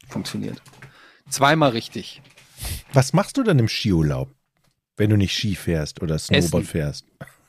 funktioniert. 0.08 0.62
Zweimal 1.28 1.70
richtig. 1.70 2.22
Was 2.92 3.12
machst 3.12 3.36
du 3.36 3.42
dann 3.42 3.58
im 3.58 3.68
Skiurlaub, 3.68 4.30
wenn 4.96 5.10
du 5.10 5.16
nicht 5.16 5.34
Ski 5.36 5.54
fährst 5.56 6.00
oder 6.02 6.18
Snowboard 6.18 6.62
Essen. 6.62 6.64
fährst? 6.64 7.04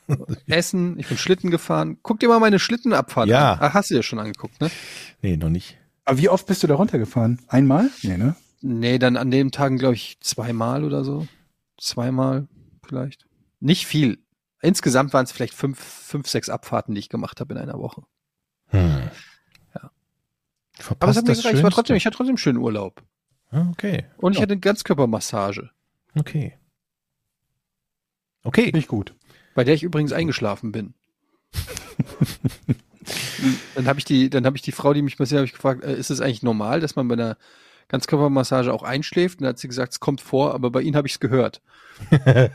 Essen, 0.46 0.98
ich 0.98 1.08
bin 1.08 1.18
Schlitten 1.18 1.50
gefahren. 1.50 1.98
Guck 2.02 2.20
dir 2.20 2.28
mal 2.28 2.38
meine 2.40 2.58
Schlittenabfahrt 2.58 3.28
Ja. 3.28 3.54
an. 3.54 3.58
Ach, 3.62 3.74
hast 3.74 3.90
du 3.90 3.94
dir 3.94 4.02
schon 4.02 4.18
angeguckt, 4.18 4.60
ne? 4.60 4.70
Nee, 5.22 5.36
noch 5.36 5.48
nicht. 5.50 5.78
Aber 6.04 6.18
wie 6.18 6.28
oft 6.28 6.46
bist 6.46 6.62
du 6.62 6.66
da 6.66 6.74
runtergefahren? 6.76 7.40
Einmal? 7.48 7.90
Nee, 8.02 8.16
ne? 8.16 8.36
Nee, 8.60 8.98
dann 8.98 9.16
an 9.16 9.30
den 9.30 9.50
Tagen, 9.52 9.76
glaube 9.78 9.94
ich, 9.94 10.18
zweimal 10.20 10.84
oder 10.84 11.04
so. 11.04 11.26
Zweimal 11.78 12.48
vielleicht. 12.86 13.26
Nicht 13.60 13.86
viel. 13.86 14.18
Insgesamt 14.62 15.12
waren 15.12 15.24
es 15.24 15.32
vielleicht 15.32 15.54
fünf, 15.54 15.78
fünf, 15.78 16.28
sechs 16.28 16.48
Abfahrten, 16.48 16.94
die 16.94 17.00
ich 17.00 17.08
gemacht 17.08 17.40
habe 17.40 17.54
in 17.54 17.60
einer 17.60 17.78
Woche. 17.78 18.02
Hm. 18.68 19.10
Ja. 19.74 19.90
Verpasst 20.72 21.02
Aber 21.02 21.10
es 21.10 21.16
hat 21.18 21.24
mir 21.24 21.32
das 21.34 21.42
gereicht. 21.42 21.58
Ich 21.58 21.62
war 21.64 21.70
trotzdem, 21.70 21.96
ich 21.96 22.06
hatte 22.06 22.16
trotzdem 22.16 22.36
schönen 22.36 22.58
Urlaub. 22.58 23.02
Ah, 23.50 23.66
Okay, 23.70 24.06
Und 24.18 24.32
ich 24.32 24.38
Ja. 24.38 24.42
hatte 24.42 24.52
eine 24.54 24.60
Ganzkörpermassage, 24.60 25.70
okay. 26.18 26.58
Okay, 28.42 28.70
Nicht 28.72 28.88
gut. 28.88 29.14
Bei 29.56 29.64
der 29.64 29.74
ich 29.74 29.82
übrigens 29.82 30.12
eingeschlafen 30.12 30.70
bin. 30.70 30.94
dann 33.74 33.88
habe 33.88 33.98
ich 33.98 34.04
die, 34.04 34.30
dann 34.30 34.46
habe 34.46 34.56
ich 34.56 34.62
die 34.62 34.70
Frau, 34.70 34.92
die 34.92 35.02
mich 35.02 35.18
massiert, 35.18 35.38
habe 35.38 35.46
ich 35.46 35.54
gefragt, 35.54 35.82
äh, 35.82 35.96
ist 35.96 36.10
es 36.10 36.20
eigentlich 36.20 36.42
normal, 36.42 36.78
dass 36.78 36.94
man 36.94 37.08
bei 37.08 37.14
einer 37.14 37.36
Ganzkörpermassage 37.88 38.72
auch 38.72 38.82
einschläft? 38.82 39.38
Und 39.38 39.44
dann 39.44 39.50
hat 39.50 39.58
sie 39.58 39.68
gesagt, 39.68 39.94
es 39.94 40.00
kommt 40.00 40.20
vor, 40.20 40.54
aber 40.54 40.70
bei 40.70 40.82
Ihnen 40.82 40.94
habe 40.94 41.08
ich 41.08 41.14
es 41.14 41.20
gehört. 41.20 41.62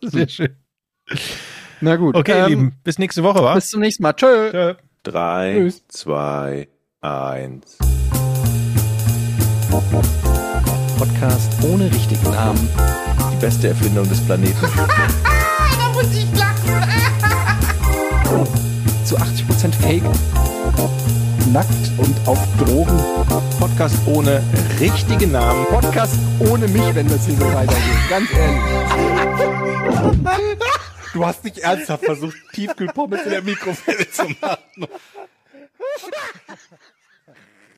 sehr 0.00 0.28
schön. 0.28 0.56
Na 1.82 1.96
gut. 1.96 2.14
Okay, 2.14 2.32
ihr 2.32 2.44
ähm, 2.44 2.48
Lieben, 2.48 2.72
bis 2.82 2.98
nächste 2.98 3.22
Woche, 3.22 3.42
wa? 3.42 3.54
Bis 3.54 3.68
zum 3.68 3.80
nächsten 3.80 4.02
Mal. 4.02 4.14
Tschö. 4.14 4.50
Tschö. 4.50 4.74
Drei, 5.02 5.56
Tschüss. 5.58 5.86
zwei, 5.88 6.68
eins. 7.02 7.76
Podcast 10.98 11.52
ohne 11.64 11.92
richtigen 11.92 12.30
Namen. 12.30 12.68
Die 13.32 13.40
beste 13.40 13.68
Erfindung 13.68 14.08
des 14.08 14.24
Planeten. 14.24 14.56
Zu 19.06 19.16
80% 19.18 19.72
Fake. 19.82 20.02
nackt 21.52 21.70
und 21.98 22.16
auf 22.26 22.38
Drogen. 22.58 22.98
Podcast 23.60 23.96
ohne 24.04 24.42
richtigen 24.80 25.30
Namen. 25.30 25.64
Podcast 25.66 26.16
ohne 26.40 26.66
mich, 26.66 26.92
wenn 26.92 27.08
das 27.08 27.24
hier 27.24 27.36
so 27.36 27.46
weitergeht. 27.54 27.82
Ganz 28.10 28.28
ehrlich. 28.32 28.62
Du 31.12 31.24
hast 31.24 31.44
nicht 31.44 31.58
ernsthaft 31.58 32.04
versucht, 32.04 32.36
Tiefkühlpommes 32.52 33.22
in 33.22 33.30
der 33.30 33.42
Mikrowelle 33.42 34.10
zu 34.10 34.24
machen. 34.40 34.88